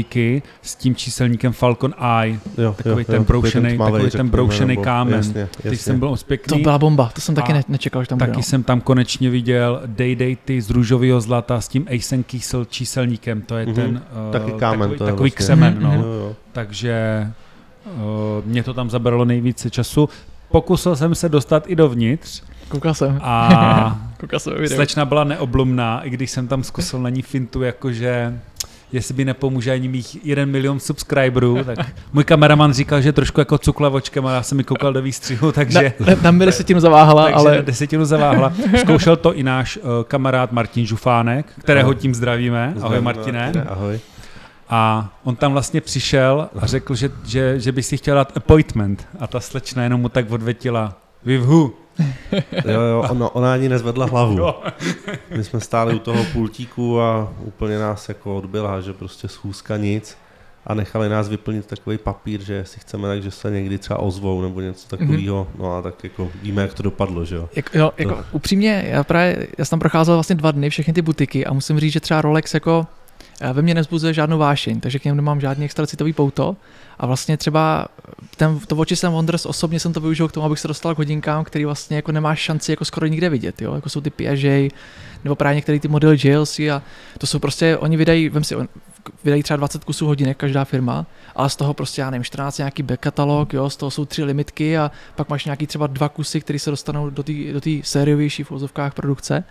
s 0.62 0.76
tím 0.76 0.96
číselníkem 0.96 1.54
Falcon 1.54 1.94
Eye. 2.22 2.40
Jo, 2.58 2.74
Takový 2.78 3.06
ten 3.06 3.24
broušenej- 3.24 3.76
tmavej, 3.76 3.94
takový 4.10 4.12
ten 4.12 4.68
nebo- 4.68 4.82
kámen. 4.84 5.14
Jasně, 5.14 5.42
jasně. 5.42 5.70
Teď 5.70 5.80
jsem 5.80 6.00
byl 6.00 6.10
moc 6.10 6.20
To 6.24 6.28
pěkný. 6.28 6.62
byla 6.62 6.78
bomba, 6.78 7.12
to 7.16 7.22
jsem 7.22 7.36
taky 7.36 7.54
ne, 7.54 7.64
nečekal, 7.68 8.04
že 8.04 8.08
tam 8.08 8.18
bude. 8.18 8.28
Taky 8.28 8.38
no. 8.38 8.44
jsem 8.44 8.64
tam 8.64 8.82
konečně 8.82 9.30
viděl 9.30 9.82
Day 9.86 10.16
Daty 10.16 10.62
z 10.62 10.70
růžového 10.70 11.22
zlata 11.22 11.62
s 11.62 11.68
tím 11.68 11.86
Eisen 11.88 12.24
Kiesel 12.24 12.66
číselníkem. 12.66 13.42
To 13.42 13.58
je 13.58 13.66
Mhm. 13.66 13.76
ten 13.76 14.02
uh, 14.28 14.32
Taky 14.32 14.52
kámen 14.52 14.80
takový, 14.80 14.98
to 14.98 15.04
je 15.04 15.12
takový 15.12 15.30
vlastně. 15.30 15.46
křemen. 15.46 15.74
Mhm, 15.74 15.84
No. 15.84 15.90
mhm. 15.90 16.00
Jo, 16.00 16.06
jo. 16.08 16.36
Takže 16.52 17.28
uh, 17.86 18.02
mě 18.46 18.64
to 18.64 18.74
tam 18.74 18.90
zabralo 18.90 19.26
nejvíce 19.26 19.70
času. 19.70 20.10
Pokusil 20.52 20.96
jsem 20.96 21.16
se 21.16 21.30
dostat 21.30 21.64
i 21.68 21.76
dovnitř 21.76 22.44
Koukal 22.70 22.94
jsem, 22.94 23.20
a 23.24 24.00
koukal 24.20 24.40
jsem 24.40 24.54
video. 24.54 24.76
slečna 24.76 25.06
byla 25.06 25.24
neoblomná, 25.24 26.02
i 26.02 26.10
když 26.10 26.32
jsem 26.32 26.48
tam 26.48 26.64
zkusil 26.64 27.00
na 27.00 27.10
ní 27.10 27.22
fintu, 27.22 27.62
jakože 27.62 28.40
jestli 28.92 29.14
by 29.14 29.26
nepomůže 29.26 29.72
ani 29.72 29.88
mých 29.88 30.26
jeden 30.26 30.50
milion 30.50 30.80
subscriberů, 30.80 31.64
tak 31.64 31.80
můj 32.14 32.24
kameraman 32.24 32.74
říkal, 32.74 33.02
že 33.02 33.14
trošku 33.14 33.42
jako 33.42 33.58
cukla 33.58 33.90
očkem 33.90 34.26
a 34.26 34.34
já 34.34 34.44
jsem 34.44 34.58
mi 34.58 34.64
koukal 34.64 34.94
do 34.94 35.02
výstřihu, 35.02 35.52
takže... 35.52 35.94
Na, 36.00 36.16
na, 36.22 36.32
milisetinu 36.32 36.80
zaváhala, 36.80 37.24
takže 37.24 37.36
na 37.36 37.40
ale 37.40 37.62
desetinu 37.62 38.06
zaváhla. 38.06 38.54
Zkoušel 38.80 39.16
to 39.16 39.34
i 39.34 39.44
náš 39.44 39.78
uh, 39.78 39.84
kamarád 40.04 40.52
Martin 40.52 40.86
Žufánek, 40.86 41.46
kterého 41.60 41.94
tím 41.94 42.16
zdravíme. 42.16 42.66
Ahoj 42.68 42.80
Zdravím, 42.80 43.04
Martine. 43.04 43.52
Ahoj. 43.68 44.00
A 44.70 45.10
on 45.24 45.36
tam 45.36 45.52
vlastně 45.52 45.82
přišel 45.82 46.50
a 46.60 46.68
řekl, 46.68 46.96
že, 46.96 47.10
že, 47.26 47.60
že 47.60 47.72
by 47.72 47.84
si 47.84 47.98
chtěl 47.98 48.16
dát 48.16 48.38
appointment. 48.38 49.08
A 49.20 49.28
ta 49.28 49.40
slečna 49.40 49.84
jenom 49.84 50.02
mu 50.02 50.10
tak 50.10 50.32
odvětila, 50.32 50.94
with 51.26 51.42
who? 51.42 51.72
Jo, 52.66 52.82
jo, 52.82 53.06
ona, 53.10 53.36
ona 53.36 53.54
ani 53.54 53.70
nezvedla 53.70 54.06
hlavu. 54.06 54.40
My 55.38 55.44
jsme 55.44 55.60
stáli 55.60 55.96
u 55.96 56.00
toho 56.00 56.24
pultíku 56.34 57.02
a 57.02 57.34
úplně 57.40 57.80
nás 57.80 58.10
jako 58.10 58.38
odbyla, 58.38 58.82
že 58.82 58.94
prostě 58.94 59.28
schůzka 59.28 59.78
nic 59.78 60.18
a 60.68 60.74
nechali 60.74 61.10
nás 61.10 61.30
vyplnit 61.30 61.66
takový 61.66 61.98
papír, 61.98 62.44
že 62.44 62.54
jestli 62.54 62.80
chceme, 62.80 63.08
takže 63.08 63.32
se 63.32 63.52
někdy 63.52 63.78
třeba 63.78 64.00
ozvou 64.00 64.42
nebo 64.42 64.62
něco 64.62 64.88
takového. 64.98 65.48
No 65.60 65.76
a 65.78 65.82
tak 65.82 66.04
jako 66.04 66.32
víme, 66.44 66.62
jak 66.62 66.74
to 66.74 66.84
dopadlo, 66.84 67.26
že 67.26 67.36
jo. 67.36 67.50
jak, 67.56 67.70
jo, 67.76 67.92
jako 67.98 68.16
No. 68.16 68.24
upřímně, 68.32 68.86
já 68.90 69.04
právě, 69.04 69.48
já 69.58 69.66
jsem 69.66 69.70
tam 69.70 69.80
procházel 69.80 70.16
vlastně 70.16 70.36
dva 70.36 70.52
dny, 70.52 70.70
všechny 70.70 70.94
ty 70.94 71.02
butiky 71.02 71.46
a 71.46 71.54
musím 71.54 71.80
říct, 71.80 71.94
že 71.94 72.00
třeba 72.00 72.22
Rolex 72.22 72.54
jako 72.54 72.88
eh, 73.42 73.54
ve 73.54 73.62
mně 73.62 73.74
nezbuzuje 73.74 74.14
žádnou 74.14 74.38
vášeň, 74.38 74.80
takže 74.80 75.00
k 75.00 75.06
němu 75.06 75.16
nemám 75.16 75.42
žádný 75.42 75.66
extra 75.66 75.88
citový 75.88 76.14
pouto. 76.14 76.56
A 77.00 77.06
vlastně 77.06 77.38
třeba 77.38 77.88
ten, 78.38 78.60
to 78.60 78.76
oči 78.76 78.96
jsem 78.96 79.12
Wonders 79.12 79.46
osobně 79.46 79.80
jsem 79.80 79.94
to 79.94 80.00
využil 80.00 80.28
k 80.28 80.32
tomu, 80.32 80.46
abych 80.46 80.60
se 80.60 80.68
dostal 80.68 80.96
k 80.96 80.98
hodinkám, 80.98 81.44
který 81.44 81.66
vlastně 81.66 81.96
jako 81.96 82.12
nemáš 82.12 82.40
šanci 82.40 82.72
jako 82.72 82.86
skoro 82.86 83.08
nikde 83.08 83.30
vidět, 83.30 83.62
jo? 83.62 83.76
jako 83.76 83.90
jsou 83.90 84.02
ty 84.02 84.10
Piaget, 84.10 84.74
nebo 85.24 85.36
právě 85.36 85.56
některé 85.56 85.80
ty 85.80 85.88
modely 85.88 86.18
JLC 86.24 86.60
a 86.60 86.82
to 87.18 87.28
jsou 87.28 87.40
prostě, 87.40 87.78
oni 87.78 87.98
vydají, 87.98 88.30
vem 88.30 88.44
si, 88.44 88.56
vydají 89.24 89.44
třeba 89.44 89.58
20 89.58 89.84
kusů 89.84 90.06
hodinek 90.06 90.38
každá 90.38 90.66
firma, 90.66 91.06
ale 91.36 91.50
z 91.50 91.56
toho 91.56 91.74
prostě, 91.74 92.02
já 92.02 92.10
nevím, 92.10 92.24
14 92.24 92.58
nějaký 92.58 92.84
back 92.84 93.00
katalog, 93.00 93.54
jo, 93.54 93.70
z 93.70 93.78
toho 93.78 93.92
jsou 93.92 94.06
tři 94.06 94.24
limitky 94.24 94.78
a 94.78 94.92
pak 95.16 95.30
máš 95.30 95.46
nějaký 95.46 95.68
třeba 95.68 95.88
dva 95.88 96.10
kusy, 96.10 96.42
které 96.42 96.60
se 96.60 96.70
dostanou 96.70 97.10
do 97.10 97.24
té 97.24 97.34
do 97.54 97.62
sériovější 97.82 98.44
v 98.44 98.52
produkce. 98.94 99.44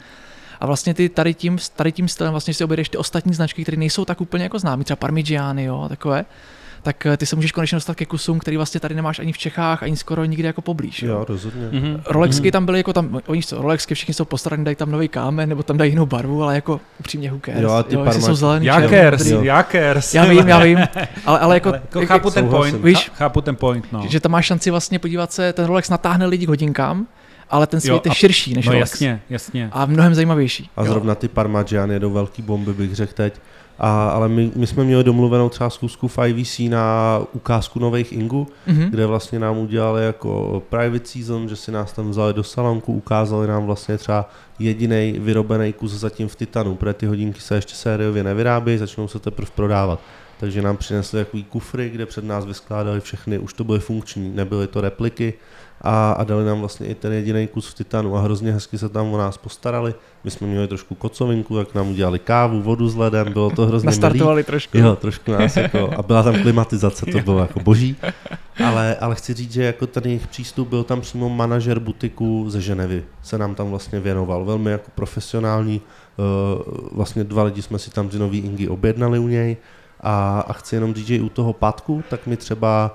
A 0.61 0.67
vlastně 0.67 0.95
ty 0.95 1.09
tady 1.09 1.35
tím, 1.35 1.59
tady 1.77 1.93
tím 1.93 2.09
stylem 2.09 2.31
vlastně 2.33 2.55
si 2.55 2.65
objedeš 2.65 2.89
ty 2.89 2.97
ostatní 2.97 3.35
značky, 3.35 3.63
které 3.63 3.77
nejsou 3.77 4.05
tak 4.05 4.21
úplně 4.21 4.45
jako 4.45 4.59
známé, 4.59 4.85
třeba 4.85 4.97
Parmigiani, 4.97 5.65
jo, 5.65 5.87
takové, 5.89 6.25
tak 6.89 7.07
eh, 7.07 7.17
ty 7.17 7.27
se 7.27 7.37
můžeš 7.37 7.53
konečně 7.53 7.77
dostat 7.77 7.95
ke 7.97 8.05
kusům, 8.07 8.39
který 8.39 8.57
vlastně 8.57 8.81
tady 8.81 8.95
nemáš 8.95 9.19
ani 9.19 9.33
v 9.33 9.39
Čechách, 9.39 9.83
ani 9.83 9.97
skoro 9.97 10.25
nikde 10.25 10.47
jako 10.47 10.63
poblíž. 10.63 11.03
Jo. 11.03 11.13
Jo, 11.13 11.25
rozhodně. 11.29 11.69
Mhm. 11.73 12.03
Rolexky 12.07 12.53
tam 12.53 12.67
byly 12.67 12.79
jako 12.79 12.93
tam, 12.93 13.21
oni 13.27 13.43
jsou, 13.43 13.63
Rolexky 13.63 13.95
všichni 13.95 14.15
jsou 14.15 14.25
postaraní, 14.25 14.65
dají 14.65 14.77
tam 14.77 14.91
nový 14.91 15.09
kámen, 15.09 15.49
nebo 15.49 15.63
tam 15.63 15.77
dají 15.77 15.93
jinou 15.93 16.07
barvu, 16.07 16.43
ale 16.43 16.55
jako 16.55 16.81
upřímně 17.01 17.31
who 17.31 17.41
cares, 17.45 17.63
Jo, 17.63 17.71
a 17.71 17.83
ty 17.83 17.95
jo, 17.95 18.05
Parma- 18.05 18.21
jsou 18.21 18.35
zelený, 18.35 18.67
Jakers, 18.67 19.27
Jo. 19.27 19.43
jakers. 19.43 20.15
já 20.15 20.25
vím, 20.25 20.49
já 20.49 20.59
vím, 20.65 20.79
ale, 21.27 21.39
ale 21.39 21.57
jako, 21.57 21.73
jako 21.73 22.07
chápu 22.07 22.31
ten 22.31 22.45
souhlasím. 22.45 22.73
point, 22.73 22.85
Víš? 22.85 23.11
Chápu 23.15 23.41
ten 23.41 23.57
point, 23.57 23.93
no. 23.93 24.05
že 24.09 24.21
tam 24.21 24.33
máš 24.33 24.47
šanci 24.47 24.71
vlastně 24.71 24.99
podívat 24.99 25.33
se, 25.33 25.53
ten 25.53 25.65
Rolex 25.65 25.91
natáhne 25.91 26.27
lidi 26.27 26.47
k 26.47 26.49
hodinkám, 26.49 27.07
ale 27.51 27.67
ten 27.67 27.81
svět 27.81 28.07
Jo, 28.07 28.13
je 28.13 28.15
širší 28.15 28.55
než 28.55 28.67
No 28.67 28.73
Rolex. 28.73 28.91
jasně, 28.93 29.21
jasně. 29.31 29.69
A 29.73 29.87
mnohem 29.87 30.15
zajímavější. 30.15 30.71
A 30.77 30.85
zrovna 30.85 31.15
ty 31.15 31.29
Parmigiani 31.29 31.93
jedou 31.93 32.11
velký 32.11 32.43
bomby, 32.43 32.73
bych 32.73 32.95
řekl 32.95 33.13
teď. 33.15 33.35
A, 33.79 34.09
ale 34.09 34.29
my, 34.29 34.51
my, 34.57 34.67
jsme 34.67 34.85
měli 34.85 35.05
domluvenou 35.05 35.49
třeba 35.49 35.71
schůzku 35.71 36.09
v 36.09 36.19
IVC 36.27 36.59
na 36.59 37.19
ukázku 37.33 37.79
nových 37.79 38.13
Ingu, 38.13 38.47
Mhm. 38.67 38.91
kde 38.91 39.07
vlastně 39.07 39.39
nám 39.39 39.59
udělali 39.59 40.05
jako 40.05 40.63
private 40.69 41.07
season, 41.07 41.49
že 41.49 41.57
si 41.57 41.73
nás 41.73 41.93
tam 41.93 42.11
vzali 42.11 42.35
do 42.35 42.43
salonku, 42.45 42.93
ukázali 42.93 43.47
nám 43.47 43.67
vlastně 43.67 43.99
třeba 43.99 44.31
jediný 44.59 45.15
vyrobený 45.19 45.73
kus 45.73 45.93
zatím 45.93 46.29
v 46.29 46.37
Titanu, 46.37 46.75
protože 46.75 46.93
ty 46.95 47.07
hodinky 47.07 47.41
se 47.41 47.55
ještě 47.55 47.75
sériově 47.75 48.25
nevyrábějí, 48.25 48.79
začnou 48.79 49.09
se 49.09 49.19
teprve 49.19 49.51
prodávat. 49.55 50.01
takže 50.41 50.63
nám 50.63 50.77
přinesli 50.77 51.25
takový 51.25 51.45
kufry, 51.45 51.91
kde 51.91 52.07
před 52.07 52.25
nás 52.25 52.45
vyskládali 52.45 53.01
všechny, 53.01 53.39
už 53.39 53.53
to 53.53 53.65
byly 53.65 53.79
funkční, 53.79 54.29
nebyly 54.35 54.67
to 54.67 54.81
repliky 54.81 55.35
a, 55.81 56.13
a 56.13 56.25
dali 56.25 56.45
nám 56.45 56.61
vlastně 56.61 56.87
i 56.87 56.95
ten 56.95 57.13
jediný 57.13 57.47
kus 57.47 57.69
v 57.69 57.75
titanu 57.75 58.17
a 58.17 58.21
hrozně 58.21 58.53
hezky 58.53 58.79
se 58.79 58.89
tam 58.89 59.07
o 59.15 59.19
nás 59.19 59.39
postarali. 59.39 59.95
My 60.25 60.31
jsme 60.31 60.47
měli 60.47 60.69
trošku 60.69 60.95
kocovinku, 60.95 61.59
jak 61.59 61.75
nám 61.75 61.89
udělali 61.89 62.19
kávu, 62.19 62.63
vodu 62.63 62.89
s 62.89 62.97
ledem, 62.97 63.33
bylo 63.33 63.51
to 63.51 63.67
hrozně 63.67 63.87
Nastartovali 63.87 64.37
milý. 64.37 64.45
trošku. 64.45 64.79
Jo, 64.79 64.97
trošku 64.97 65.33
nás 65.33 65.57
jako, 65.57 65.91
a 65.99 66.03
byla 66.03 66.23
tam 66.23 66.43
klimatizace, 66.43 67.07
to 67.07 67.19
bylo 67.19 67.39
jako 67.39 67.61
boží. 67.61 67.97
Ale, 68.65 68.97
ale 68.97 69.15
chci 69.15 69.35
říct, 69.35 69.53
že 69.53 69.63
jako 69.65 69.87
ten 69.87 70.05
jejich 70.05 70.27
přístup 70.27 70.69
byl 70.69 70.85
tam 70.85 71.01
přímo 71.01 71.29
manažer 71.29 71.79
butiku 71.79 72.51
ze 72.51 72.61
Ženevy, 72.61 73.05
se 73.23 73.39
nám 73.39 73.55
tam 73.55 73.71
vlastně 73.71 74.01
věnoval, 74.01 74.45
velmi 74.45 74.71
jako 74.71 74.91
profesionální, 74.95 75.81
eh, 76.19 76.23
vlastně 76.93 77.25
dva 77.25 77.43
lidi 77.43 77.63
jsme 77.63 77.79
si 77.79 77.91
tam 77.91 78.11
nový 78.19 78.39
Ingy 78.39 78.69
objednali 78.69 79.19
u 79.19 79.29
něj 79.29 79.57
a, 80.01 80.41
a 80.41 80.53
chci 80.53 80.77
jenom 80.77 80.95
říct, 80.95 81.07
že 81.07 81.17
i 81.17 81.21
u 81.21 81.29
toho 81.29 81.53
patku, 81.53 82.03
tak 82.11 82.27
mi 82.27 82.37
třeba 82.37 82.95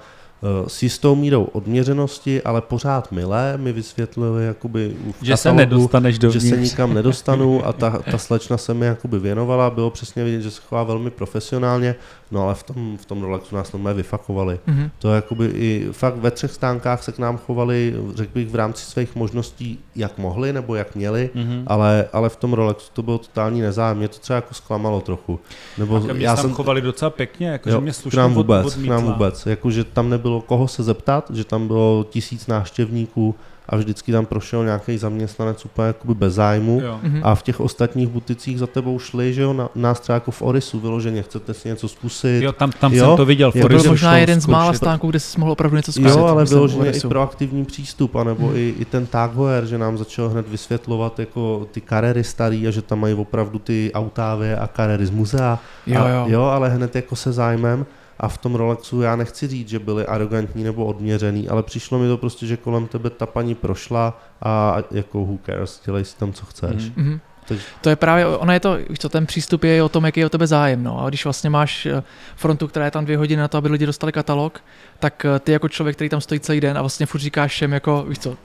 s 0.68 0.84
jistou 0.84 1.16
mírou 1.16 1.44
odměřenosti, 1.44 2.42
ale 2.42 2.62
pořád 2.62 3.12
milé, 3.12 3.54
mi 3.58 3.74
vysvětlili 3.74 4.46
jakoby 4.46 4.96
v 5.22 5.26
Že 5.26 5.38
se 5.38 5.50
katalogu, 5.50 5.76
nedostaneš 5.76 6.16
že 6.16 6.20
dovnitř. 6.20 6.50
se 6.50 6.58
nikam 6.58 6.94
nedostanu 6.94 7.66
a 7.66 7.74
ta, 7.74 8.00
ta 8.12 8.18
slečna 8.18 8.58
se 8.58 8.74
mi 8.74 8.86
jakoby 8.86 9.20
věnovala, 9.20 9.70
bylo 9.70 9.90
přesně 9.90 10.24
vidět, 10.24 10.42
že 10.42 10.52
se 10.52 10.62
chová 10.68 10.84
velmi 10.84 11.10
profesionálně, 11.10 11.96
no 12.34 12.42
ale 12.44 12.56
v 12.56 12.64
tom, 12.64 12.98
v 12.98 13.06
tom 13.06 13.22
Rolexu 13.24 13.56
nás 13.56 13.74
normálně 13.74 13.98
vyfakovali. 13.98 14.60
Mhm. 14.68 14.90
To 15.00 15.14
jakoby 15.14 15.46
i 15.46 15.88
fakt 15.92 16.16
ve 16.18 16.32
třech 16.32 16.52
stánkách 16.52 17.04
se 17.04 17.12
k 17.12 17.20
nám 17.20 17.38
chovali, 17.38 17.94
řekl 18.16 18.32
bych, 18.34 18.50
v 18.50 18.56
rámci 18.56 18.86
svých 18.86 19.16
možností, 19.16 19.80
jak 19.96 20.18
mohli 20.18 20.54
nebo 20.54 20.76
jak 20.76 20.96
měli, 20.96 21.30
Mhm. 21.36 21.64
ale, 21.68 22.08
ale 22.14 22.30
v 22.30 22.36
tom 22.36 22.54
Rolexu 22.54 22.90
to 22.94 23.04
bylo 23.04 23.18
totální 23.18 23.62
nezájem. 23.62 23.98
Mě 23.98 24.08
to 24.08 24.20
třeba 24.20 24.36
jako 24.36 24.54
zklamalo 24.54 25.02
trochu. 25.02 25.40
Nebo 25.78 25.96
A 25.96 26.00
mě 26.00 26.26
já 26.26 26.36
tam 26.36 26.54
chovali 26.54 26.82
docela 26.82 27.10
pěkně, 27.10 27.48
jakože 27.48 27.76
Jo, 27.76 27.82
mě 27.82 27.92
k 27.92 27.96
slušně 27.96 28.20
nám 28.20 28.32
od- 28.32 28.36
vůbec, 28.36 28.64
k 28.64 28.68
odmítla. 28.68 28.96
nám 28.96 29.06
vůbec. 29.06 29.46
Jakože 29.46 29.84
tam 29.84 30.10
nebylo 30.10 30.42
koho 30.42 30.68
se 30.68 30.84
zeptat, 30.84 31.32
že 31.34 31.44
tam 31.44 31.68
bylo 31.68 32.06
tisíc 32.10 32.48
návštěvníků 32.48 33.36
a 33.70 33.76
vždycky 33.76 34.12
tam 34.12 34.26
prošel 34.26 34.66
nějaký 34.66 34.98
zaměstnanec 34.98 35.66
úplně 35.66 35.88
jakoby 35.88 36.14
bez 36.14 36.34
zájmu. 36.34 36.82
Jo. 36.84 37.00
Mhm. 37.04 37.20
A 37.24 37.36
v 37.36 37.44
těch 37.44 37.60
ostatních 37.60 38.08
buticích 38.10 38.60
za 38.60 38.68
tebou 38.68 39.00
šli, 39.00 39.34
že 39.34 39.42
jo, 39.42 39.54
na, 39.54 39.70
nás 39.76 40.00
třeba 40.00 40.14
jako 40.14 40.32
v 40.32 40.42
Orisu 40.42 40.80
vyloženě, 40.80 41.22
chcete 41.24 41.54
si 41.54 41.68
něco 41.70 41.88
zkusit. 41.88 42.44
Jo, 42.44 42.52
tam, 42.52 42.72
tam 42.72 42.94
Jo, 42.94 43.06
jsem 43.06 43.18
to 43.18 43.26
viděl. 43.26 43.52
v 43.52 43.62
To 43.62 43.68
byl 43.68 43.84
možná 43.84 44.18
jeden 44.18 44.42
z 44.42 44.48
mála 44.48 44.74
stánků, 44.74 45.10
kde 45.10 45.20
jsi 45.20 45.40
mohl 45.40 45.52
opravdu 45.52 45.78
něco 45.78 45.92
zkusit. 45.92 46.10
Jo, 46.10 46.26
ale 46.26 46.46
vyloženě 46.46 46.92
i 46.92 47.00
proaktivní 47.00 47.66
přístup, 47.66 48.16
anebo 48.16 48.48
Hmm. 48.48 48.58
i, 48.58 48.74
i 48.80 48.86
ten 48.86 49.06
Tag 49.06 49.36
Heuer, 49.36 49.66
že 49.66 49.78
nám 49.78 49.98
začal 49.98 50.30
hned 50.30 50.48
vysvětlovat 50.50 51.20
jako 51.20 51.68
ty 51.72 51.82
karery 51.82 52.24
starý 52.24 52.68
a 52.68 52.72
že 52.72 52.82
tam 52.82 53.00
mají 53.00 53.14
opravdu 53.14 53.60
ty 53.60 53.92
autávy 53.94 54.54
a 54.54 54.68
karery 54.68 55.06
z 55.06 55.10
muzea. 55.10 55.60
Jo, 55.88 56.02
a, 56.02 56.10
jo. 56.10 56.26
jo, 56.28 56.44
ale 56.44 56.70
hned 56.70 56.96
jako 56.96 57.16
se 57.16 57.32
zájmem. 57.32 57.86
A 58.24 58.28
v 58.28 58.38
tom 58.38 58.56
Rolexu 58.56 59.02
já 59.02 59.16
nechci 59.16 59.48
říct, 59.48 59.70
že 59.70 59.80
byli 59.80 60.06
arrogantní 60.06 60.64
nebo 60.64 60.86
odměřený, 60.86 61.50
ale 61.50 61.64
přišlo 61.64 62.00
mi 62.00 62.08
to 62.08 62.18
prostě, 62.18 62.46
že 62.48 62.58
kolem 62.58 62.88
tebe 62.88 63.10
ta 63.10 63.26
paní 63.26 63.56
prošla 63.56 64.22
a 64.42 64.78
jako 64.92 65.20
who 65.20 65.38
cares, 65.46 65.82
dělej 65.86 66.06
si 66.06 66.18
tam, 66.18 66.34
co 66.34 66.46
chceš. 66.46 66.84
Mhm. 66.84 66.94
Mhm. 66.96 67.20
Takže- 67.48 67.64
To 67.82 67.90
je 67.90 67.96
právě, 67.96 68.26
ono 68.28 68.54
je 68.54 68.60
to, 68.60 68.78
víš 68.90 69.00
co, 69.00 69.10
ten 69.10 69.26
přístup 69.26 69.64
je 69.64 69.84
o 69.84 69.90
tom, 69.90 70.06
jaký 70.06 70.20
je 70.20 70.26
o 70.26 70.30
tebe 70.30 70.48
zájem, 70.48 70.84
no. 70.84 71.06
A 71.06 71.10
když 71.10 71.24
vlastně 71.24 71.50
máš 71.50 71.86
eh, 71.86 72.04
frontu, 72.36 72.68
která 72.68 72.86
je 72.86 72.92
tam 72.92 73.06
dvě 73.06 73.18
hodiny 73.18 73.42
na 73.42 73.48
to, 73.48 73.58
aby 73.58 73.70
lidi 73.70 73.86
dostali 73.86 74.12
katalog, 74.12 74.62
tak 75.00 75.26
eh, 75.26 75.40
ty 75.40 75.52
jako 75.52 75.70
člověk, 75.70 75.96
který 75.96 76.10
tam 76.10 76.22
stojí 76.22 76.40
celý 76.40 76.62
den 76.62 76.78
a 76.78 76.82
vlastně 76.82 77.06
furt 77.06 77.22
říkáš 77.22 77.52
všem 77.52 77.72
jako, 77.74 78.06
víš 78.08 78.20
co, 78.20 78.38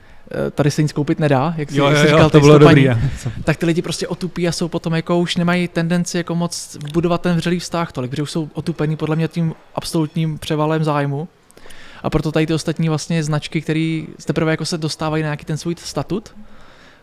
tady 0.54 0.70
se 0.70 0.82
nic 0.82 0.92
koupit 0.92 1.18
nedá, 1.18 1.54
jak 1.56 1.70
jsi, 1.70 1.78
Jo, 1.78 1.84
jak 1.86 1.94
jo, 1.96 2.00
jsi 2.02 2.06
jo, 2.10 2.16
říkal, 2.16 2.30
to 2.30 2.40
bylo 2.40 2.58
dobrý. 2.58 2.88
tak 3.44 3.56
ty 3.56 3.66
lidi 3.66 3.82
prostě 3.82 4.08
otupí 4.08 4.48
a 4.48 4.52
jsou 4.52 4.68
potom 4.68 4.94
jako 4.94 5.18
už 5.18 5.36
nemají 5.36 5.68
tendenci 5.68 6.16
jako 6.16 6.34
moc 6.34 6.76
budovat 6.92 7.20
ten 7.20 7.36
vřelý 7.36 7.58
vztah 7.58 7.92
tolik, 7.92 8.10
protože 8.10 8.22
už 8.22 8.30
jsou 8.30 8.48
otupení 8.54 8.96
podle 8.96 9.16
mě 9.16 9.28
tím 9.28 9.54
absolutním 9.74 10.38
převalem 10.38 10.84
zájmu. 10.84 11.28
A 12.02 12.10
proto 12.10 12.32
tady 12.32 12.46
ty 12.46 12.54
ostatní 12.54 12.88
vlastně 12.88 13.24
značky, 13.24 13.60
které 13.60 14.02
teprve 14.24 14.50
jako 14.50 14.64
se 14.64 14.78
dostávají 14.78 15.22
na 15.22 15.26
nějaký 15.26 15.44
ten 15.44 15.56
svůj 15.56 15.74
statut, 15.78 16.34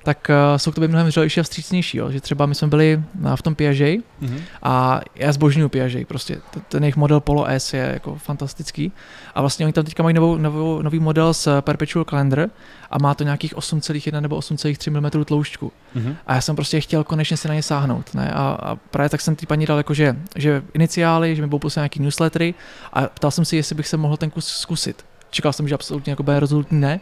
tak 0.05 0.27
uh, 0.29 0.57
jsou 0.57 0.71
k 0.71 0.75
tobě 0.75 0.87
mnohem 0.87 1.07
vřelejší 1.07 1.39
a 1.39 1.43
vstřícnější. 1.43 1.97
Jo? 1.97 2.11
Že 2.11 2.21
třeba 2.21 2.45
my 2.45 2.55
jsme 2.55 2.67
byli 2.67 3.03
na, 3.15 3.35
v 3.35 3.41
tom 3.41 3.55
Piaget 3.55 4.01
Mhm. 4.21 4.41
a 4.63 5.01
já 5.15 5.31
zbožňuju 5.31 5.69
Piaget, 5.69 6.07
prostě 6.07 6.37
ten 6.69 6.83
jejich 6.83 6.95
model 6.95 7.19
Polo 7.19 7.45
S 7.47 7.73
je 7.73 7.89
jako 7.93 8.15
fantastický. 8.15 8.91
A 9.35 9.41
vlastně 9.41 9.65
oni 9.65 9.73
tam 9.73 9.83
teďka 9.85 10.03
mají 10.03 10.13
novou, 10.15 10.37
novou, 10.37 10.81
nový 10.81 10.99
model 10.99 11.33
s 11.33 11.61
Perpetual 11.61 12.05
Calendar 12.05 12.49
a 12.91 12.97
má 12.99 13.13
to 13.13 13.23
nějakých 13.23 13.55
8,1 13.55 14.21
nebo 14.21 14.39
8,3 14.39 14.91
mm 15.17 15.25
tloušťku. 15.25 15.71
Mhm. 15.95 16.15
A 16.27 16.35
já 16.35 16.41
jsem 16.41 16.55
prostě 16.55 16.81
chtěl 16.81 17.03
konečně 17.03 17.37
si 17.37 17.47
na 17.47 17.53
ně 17.53 17.63
sáhnout. 17.63 18.13
Ne? 18.13 18.31
A, 18.31 18.57
a 18.61 18.75
právě 18.75 19.09
tak 19.09 19.21
jsem 19.21 19.35
té 19.35 19.45
paní 19.45 19.65
dal 19.65 19.77
jako, 19.77 19.93
že, 19.93 20.15
že 20.35 20.61
iniciály, 20.73 21.35
že 21.35 21.41
mi 21.41 21.47
budou 21.47 21.59
poslat 21.59 21.81
nějaký 21.81 21.99
newslettery 21.99 22.53
a 22.93 23.01
ptal 23.01 23.31
jsem 23.31 23.45
si, 23.45 23.55
jestli 23.55 23.75
bych 23.75 23.87
se 23.87 23.97
mohl 23.97 24.17
ten 24.17 24.29
kus 24.29 24.47
zkusit. 24.47 25.05
Čekal 25.29 25.53
jsem, 25.53 25.67
že 25.67 25.75
absolutně 25.75 26.11
jako 26.11 26.23
bude 26.23 26.39
rozhodnutý 26.39 26.75
ne. 26.75 26.99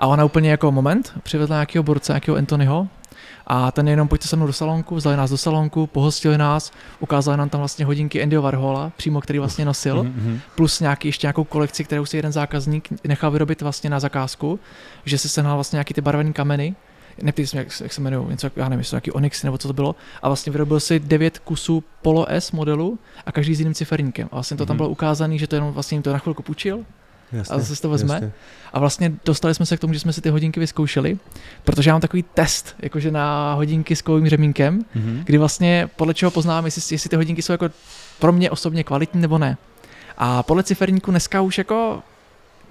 A 0.00 0.06
ona 0.06 0.24
úplně 0.24 0.50
jako 0.50 0.72
moment 0.72 1.12
přivedla 1.22 1.56
nějakého 1.56 1.82
borce, 1.82 2.12
nějakého 2.12 2.36
Anthonyho 2.36 2.88
a 3.46 3.72
ten 3.72 3.88
jenom 3.88 4.08
pojďte 4.08 4.28
se 4.28 4.36
mnou 4.36 4.46
do 4.46 4.52
salonku, 4.52 4.96
vzali 4.96 5.16
nás 5.16 5.30
do 5.30 5.38
salonku, 5.38 5.86
pohostili 5.86 6.38
nás, 6.38 6.72
ukázali 7.00 7.36
nám 7.38 7.48
tam 7.48 7.60
vlastně 7.60 7.84
hodinky 7.84 8.22
Andyho 8.22 8.42
Warhola, 8.42 8.92
přímo 8.96 9.20
který 9.20 9.38
vlastně 9.38 9.64
nosil, 9.64 10.02
Mhm. 10.04 10.40
plus 10.54 10.80
nějaký, 10.80 11.08
ještě 11.08 11.26
nějakou 11.26 11.44
kolekci, 11.44 11.84
kterou 11.84 12.06
si 12.06 12.16
jeden 12.16 12.32
zákazník 12.32 12.88
nechal 13.08 13.30
vyrobit 13.30 13.62
vlastně 13.62 13.90
na 13.90 14.00
zakázku, 14.00 14.60
že 15.04 15.18
si 15.18 15.28
sehnal 15.28 15.54
vlastně 15.56 15.76
nějaký 15.76 15.94
ty 15.94 16.00
barvený 16.00 16.32
kameny, 16.32 16.74
neptej 17.22 17.46
se 17.46 17.56
jak, 17.58 17.68
jak 17.80 17.92
se 17.92 18.00
jmenují, 18.00 18.28
něco, 18.30 18.50
já 18.56 18.64
nevím, 18.68 18.80
jestli 18.80 18.94
nějaký 18.94 19.12
Onyx 19.12 19.42
nebo 19.42 19.58
co 19.58 19.68
to 19.68 19.74
bylo, 19.74 19.94
a 20.22 20.28
vlastně 20.28 20.52
vyrobil 20.52 20.80
si 20.80 21.00
devět 21.00 21.38
kusů 21.38 21.84
Polo 22.02 22.26
S 22.30 22.52
modelu 22.52 22.98
a 23.26 23.32
každý 23.32 23.54
s 23.54 23.58
jiným 23.60 23.74
ciferníkem. 23.74 24.28
A 24.32 24.36
vlastně 24.36 24.56
to 24.56 24.66
tam 24.66 24.74
Mhm. 24.74 24.76
bylo 24.78 24.88
ukázané, 24.88 25.38
že 25.38 25.46
to 25.46 25.54
jenom 25.56 25.72
vlastně 25.72 25.94
jim 25.96 26.02
to 26.02 26.12
na 26.12 26.18
chvilku 26.18 26.42
půjčil 26.42 26.84
Jasně, 27.32 27.54
a 27.56 27.58
zase 27.58 27.82
to 27.82 27.88
vezme. 27.90 28.14
jasně. 28.14 28.32
A 28.72 28.78
vlastně 28.80 29.12
dostali 29.24 29.54
jsme 29.54 29.66
se 29.66 29.76
k 29.76 29.80
tomu, 29.80 29.92
že 29.94 30.00
jsme 30.00 30.12
si 30.12 30.20
ty 30.20 30.28
hodinky 30.30 30.60
vyzkoušeli, 30.60 31.18
protože 31.64 31.90
já 31.90 31.94
mám 31.94 32.00
takový 32.00 32.24
test, 32.34 32.74
jakože 32.78 33.10
na 33.10 33.54
hodinky 33.54 33.96
s 33.96 34.02
kovým 34.02 34.28
řemínkem, 34.28 34.84
Mhm. 34.94 35.22
kdy 35.24 35.38
vlastně 35.38 35.88
podle 35.96 36.14
čeho 36.14 36.30
poznám, 36.30 36.64
jestli, 36.64 36.94
jestli 36.94 37.10
ty 37.10 37.16
hodinky 37.16 37.42
jsou 37.42 37.52
jako 37.52 37.68
pro 38.18 38.32
mě 38.32 38.50
osobně 38.50 38.84
kvalitní 38.84 39.20
nebo 39.20 39.38
ne. 39.38 39.56
A 40.18 40.42
podle 40.42 40.62
ciferníku 40.62 41.10
dneska 41.10 41.40
už 41.40 41.58
jako 41.58 42.02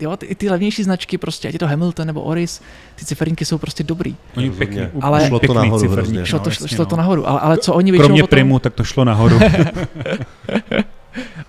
Jo, 0.02 0.18
ty, 0.18 0.26
i 0.26 0.36
ty 0.36 0.50
levnější 0.50 0.84
značky, 0.84 1.18
prostě, 1.18 1.48
ať 1.48 1.54
je 1.54 1.60
to 1.60 1.68
Hamilton 1.68 2.08
nebo 2.08 2.22
Oris, 2.22 2.62
ty 2.96 3.06
ciferníky 3.06 3.46
jsou 3.46 3.58
prostě 3.58 3.84
dobrý. 3.84 4.16
Oni 4.38 4.52
pěkný, 4.52 4.82
Ale- 5.02 5.28
Šlo 5.28 5.40
to 5.40 5.54
nahoru 5.54 5.80
ciferník, 5.80 5.92
hrozně. 6.08 6.26
šlo 6.26 6.40
no, 6.40 6.44
to, 6.44 6.50
jasně, 6.50 6.68
šlo 6.68 6.86
to 6.86 6.96
no. 6.96 6.98
nahoru, 6.98 7.30
ale, 7.30 7.40
ale 7.40 7.58
co 7.58 7.74
oni 7.74 7.92
většinou 7.92 8.08
Kromě 8.08 8.24
potom, 8.24 8.30
primu, 8.36 8.60
tak 8.60 8.74
to 8.74 8.84
šlo 8.84 9.06
nahoru. 9.06 9.40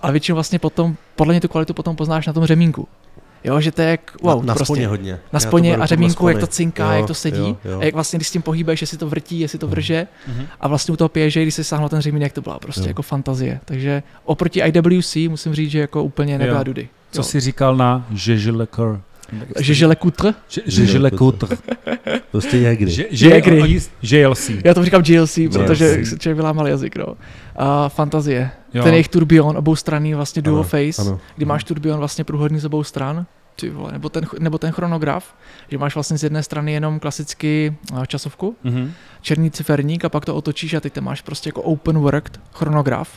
ale 0.01 0.11
většinou 0.11 0.35
vlastně 0.35 0.59
potom, 0.59 0.95
podle 1.15 1.33
mě 1.33 1.41
tu 1.41 1.47
kvalitu 1.47 1.73
potom 1.73 1.95
poznáš 1.95 2.27
na 2.27 2.33
tom 2.33 2.45
řemínku. 2.45 2.87
Jo, 3.43 3.61
že 3.61 3.71
to 3.71 3.81
je 3.81 3.89
jak, 3.89 4.21
wow, 4.21 4.39
na, 4.41 4.45
na 4.47 4.53
prostě. 4.55 4.65
sponě 4.73 4.87
hodně. 4.87 5.19
Na 5.33 5.39
sponě 5.39 5.71
a 5.71 5.73
podle 5.73 5.87
řemínku, 5.87 6.27
jak 6.27 6.37
to 6.39 6.47
cinká, 6.47 6.91
Jo, 6.93 6.97
jak 6.97 7.07
to 7.07 7.13
sedí. 7.13 7.39
jo, 7.39 7.57
jo. 7.65 7.79
A 7.79 7.83
jak 7.83 7.93
vlastně, 7.93 8.17
když 8.17 8.27
s 8.27 8.31
tím 8.31 8.41
pohýbeš, 8.41 8.81
jestli 8.81 8.97
to 8.97 9.07
vrtí, 9.09 9.39
jestli 9.39 9.59
to 9.59 9.67
vrže. 9.67 10.07
Mhm. 10.27 10.45
A 10.59 10.67
vlastně 10.67 10.93
u 10.93 10.97
toho 10.97 11.09
Piaget, 11.09 11.43
když 11.43 11.53
se 11.55 11.63
sáhnul 11.63 11.89
ten 11.89 12.01
řemínek, 12.01 12.33
to 12.33 12.41
byla 12.41 12.59
prostě 12.59 12.81
Jo. 12.81 12.87
jako 12.87 13.01
fantazie. 13.01 13.59
Takže 13.65 14.03
oproti 14.25 14.61
IWC 14.61 15.15
musím 15.29 15.53
říct, 15.55 15.71
že 15.71 15.79
jako 15.79 16.03
úplně 16.03 16.37
nebyla 16.37 16.57
Jo. 16.57 16.63
dudy. 16.63 16.89
Co 17.11 17.23
jsi 17.23 17.39
říkal 17.39 17.75
na 17.75 18.05
Je 18.09 18.61
je 19.31 19.37
le 19.39 19.45
coeur? 19.45 19.63
Že 19.63 19.73
je 19.83 19.87
le 19.87 19.95
coutre? 19.95 20.33
Že- 20.49 20.61
Že 20.65 20.83
je 20.93 20.99
le 20.99 21.11
coutre. 21.11 21.57
Prostě 22.31 22.57
je 22.57 22.75
kdy. 22.75 22.91
Že- 22.91 23.05
Že 23.11 23.29
Jägry. 23.29 23.61
oni- 23.61 23.79
JLC. 24.01 24.51
Já 24.63 24.73
to 24.73 24.85
říkám 24.85 25.01
GLC, 25.03 25.37
protože 25.53 26.05
se 26.05 26.17
člověk 26.19 26.37
vylámal 26.37 26.67
jazyk, 26.67 26.95
no. 26.95 27.05
A 27.55 27.89
fantazie. 27.89 28.51
Jo. 28.73 28.83
Ten 28.83 28.93
jejich 28.93 29.07
turbion, 29.07 29.57
oboustranný 29.57 30.13
vlastně 30.13 30.41
dual 30.41 30.55
Ano, 30.55 30.63
face, 30.63 31.01
Ano. 31.01 31.19
kdy 31.35 31.45
máš 31.45 31.63
turbion 31.63 31.97
vlastně 31.99 32.23
průhodný 32.23 32.59
z 32.59 32.65
obou 32.65 32.83
stran, 32.83 33.25
ty 33.55 33.69
vole, 33.69 33.91
nebo 33.91 34.09
ten, 34.09 34.25
nebo 34.39 34.57
ten 34.57 34.71
chronograf, 34.71 35.35
že 35.69 35.77
máš 35.77 35.93
vlastně 35.95 36.17
z 36.17 36.23
jedné 36.23 36.43
strany 36.43 36.73
jenom 36.73 36.99
klasicky 36.99 37.75
časovku, 38.07 38.55
Mhm. 38.63 38.91
černý 39.21 39.51
ciferník 39.51 40.05
a 40.05 40.09
pak 40.09 40.25
to 40.25 40.35
otočíš 40.35 40.73
a 40.73 40.79
teď 40.79 40.93
tam 40.93 41.03
máš 41.03 41.21
prostě 41.21 41.49
jako 41.49 41.61
open 41.61 41.97
worked 41.99 42.39
chronograf. 42.53 43.09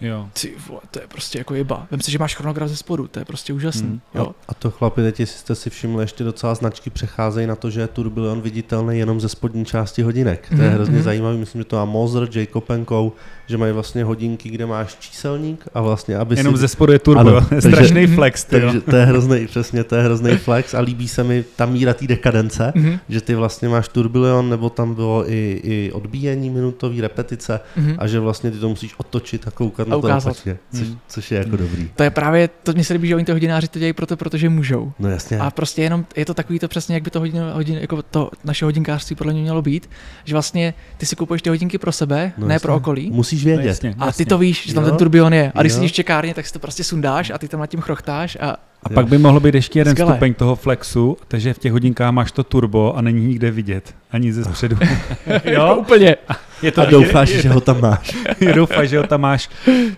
Jo. 0.00 0.28
Ty 0.40 0.54
vole, 0.68 0.80
to 0.90 1.00
je 1.00 1.06
prostě 1.06 1.38
jako 1.38 1.54
jeba. 1.54 1.86
Vem 1.90 2.00
si, 2.00 2.10
že 2.10 2.18
máš 2.18 2.34
chronograf 2.36 2.68
ze 2.70 2.76
spodu, 2.76 3.06
to 3.06 3.18
je 3.18 3.24
prostě 3.24 3.52
úžasný. 3.52 3.88
Mm. 3.88 4.00
Jo. 4.14 4.34
A 4.48 4.54
to 4.54 4.70
chlapi, 4.70 5.00
teď 5.02 5.20
jestli 5.20 5.38
jste 5.38 5.54
si 5.54 5.70
všimli, 5.70 6.02
ještě 6.04 6.24
docela 6.24 6.54
značky 6.54 6.90
přecházejí 6.90 7.46
na 7.46 7.56
to, 7.56 7.70
že 7.70 7.80
je 7.80 7.88
turbilion 7.88 8.40
viditelný 8.40 8.98
jenom 8.98 9.20
ze 9.20 9.28
spodní 9.28 9.64
části 9.64 10.02
hodinek. 10.02 10.48
To 10.48 10.54
je 10.54 10.60
Mhm, 10.68 10.74
hrozně 10.74 10.94
mhm. 10.94 11.02
zajímavý, 11.04 11.38
myslím, 11.38 11.60
že 11.60 11.64
to 11.64 11.76
má 11.76 11.84
Moser, 11.84 12.28
Jacob 12.32 12.64
Co, 12.88 13.12
že 13.48 13.56
mají 13.56 13.72
vlastně 13.72 14.04
hodinky, 14.04 14.48
kde 14.48 14.66
máš 14.66 14.96
číselník 15.00 15.64
a 15.74 15.80
vlastně, 15.80 16.16
aby 16.16 16.36
Jenom 16.36 16.54
si... 16.54 16.60
ze 16.60 16.68
spodu 16.68 16.92
je 16.92 16.98
turbo. 16.98 17.20
Ano, 17.20 17.40
Strašný 17.58 17.94
takže- 17.94 18.14
flex, 18.14 18.44
ty 18.44 18.56
jo. 18.56 18.60
Takže 18.62 18.80
to 18.80 18.96
je 18.96 19.04
hrozný, 19.04 19.46
přesně, 19.46 19.84
to 19.84 19.94
je 19.96 20.02
hrozný 20.02 20.36
flex 20.36 20.74
a 20.74 20.80
líbí 20.80 21.08
se 21.08 21.24
mi 21.24 21.44
ta 21.56 21.66
míra 21.66 21.94
té 21.94 22.06
dekadence, 22.06 22.72
Mhm. 22.76 22.98
že 23.08 23.20
ty 23.20 23.34
vlastně 23.34 23.68
máš 23.68 23.88
turbilion, 23.88 24.50
nebo 24.50 24.70
tam 24.70 24.94
bylo 24.94 25.30
i, 25.30 25.60
i 25.64 25.92
odbíjení 25.92 26.50
minutový 26.50 27.00
repetice 27.00 27.60
Mhm. 27.76 27.94
a 27.98 28.06
že 28.06 28.20
vlastně 28.20 28.50
ty 28.50 28.58
to 28.58 28.68
musíš 28.68 28.94
otočit 28.98 29.48
a 29.48 29.50
koukat 29.50 29.88
na 29.88 29.98
to 30.00 30.08
opačně, 30.16 30.58
což, 30.72 30.86
Hmm. 30.86 30.98
což 31.08 31.30
je 31.30 31.38
jako 31.38 31.56
dobrý. 31.56 31.90
To 31.96 32.02
je 32.02 32.10
právě, 32.10 32.48
to 32.62 32.72
mi 32.72 32.84
se 32.84 32.92
líbí, 32.92 33.08
že 33.08 33.16
oni 33.16 33.24
ty 33.24 33.32
hodináři 33.32 33.68
to 33.68 33.78
dělají 33.78 33.92
proto, 33.92 34.16
protože 34.16 34.48
můžou. 34.48 34.92
No 34.98 35.08
jasně. 35.10 35.38
A 35.38 35.50
prostě 35.50 35.82
jenom 35.82 36.04
je 36.16 36.24
to 36.24 36.34
takový 36.34 36.58
to 36.58 36.68
přesně, 36.68 36.94
jak 36.94 37.02
by 37.02 37.10
to 37.10 37.18
hodin, 37.20 37.42
hodin, 37.52 37.78
jako 37.80 38.02
to 38.02 38.30
naše 38.44 38.64
hodinkářství 38.64 39.16
podle 39.16 39.32
mě 39.32 39.42
mělo 39.42 39.62
být, 39.62 39.90
že 40.24 40.34
vlastně 40.34 40.74
ty 40.96 41.06
si 41.06 41.16
kupuješ 41.16 41.42
ty 41.42 41.48
hodinky 41.50 41.78
pro 41.78 41.92
sebe, 41.92 42.32
No 42.38 42.46
ne 42.46 42.54
jasně. 42.54 42.62
pro 42.66 42.76
okolí. 42.76 43.10
Musíš 43.10 43.37
No, 43.44 43.48
vědět. 43.48 43.68
jasně, 43.68 43.94
A 43.98 44.06
jasně. 44.06 44.24
ty 44.24 44.28
to 44.28 44.38
víš, 44.38 44.64
že 44.68 44.74
tam 44.74 44.84
Jo. 44.84 44.88
ten 44.90 44.98
turbion 44.98 45.34
je. 45.34 45.52
A 45.54 45.60
když 45.60 45.72
Jo. 45.72 45.74
sedíš 45.76 45.90
v 45.92 45.94
čekárně, 45.94 46.34
tak 46.34 46.46
si 46.46 46.52
to 46.52 46.58
prostě 46.58 46.84
sundáš 46.84 47.30
a 47.30 47.38
ty 47.38 47.48
tam 47.48 47.60
nad 47.60 47.66
tím 47.66 47.80
chrochtáš 47.80 48.36
a 48.40 48.56
A 48.82 48.88
pak 48.88 49.06
by 49.08 49.18
mohlo 49.18 49.40
být 49.40 49.54
ještě 49.54 49.78
jeden 49.78 49.94
Skvělé. 49.94 50.12
stupeň 50.12 50.34
toho 50.34 50.56
flexu, 50.56 51.16
takže 51.28 51.54
v 51.54 51.58
těch 51.58 51.72
hodinkách 51.72 52.12
máš 52.12 52.32
to 52.32 52.44
turbo 52.44 52.96
a 52.96 53.00
není 53.00 53.26
nikde 53.26 53.50
vidět, 53.50 53.94
ani 54.10 54.32
ze 54.32 54.44
středu. 54.44 54.76
jo, 55.44 55.76
úplně. 55.80 56.16
je 56.62 56.72
to 56.72 56.80
A 56.82 56.84
doufáš, 56.84 57.28
že 57.28 57.48
ho 57.48 57.60
tam 57.60 57.80
máš. 57.80 58.16
doufáš, 58.54 58.88
že 58.88 58.98
ho 58.98 59.04
tam 59.06 59.20
máš. 59.20 59.50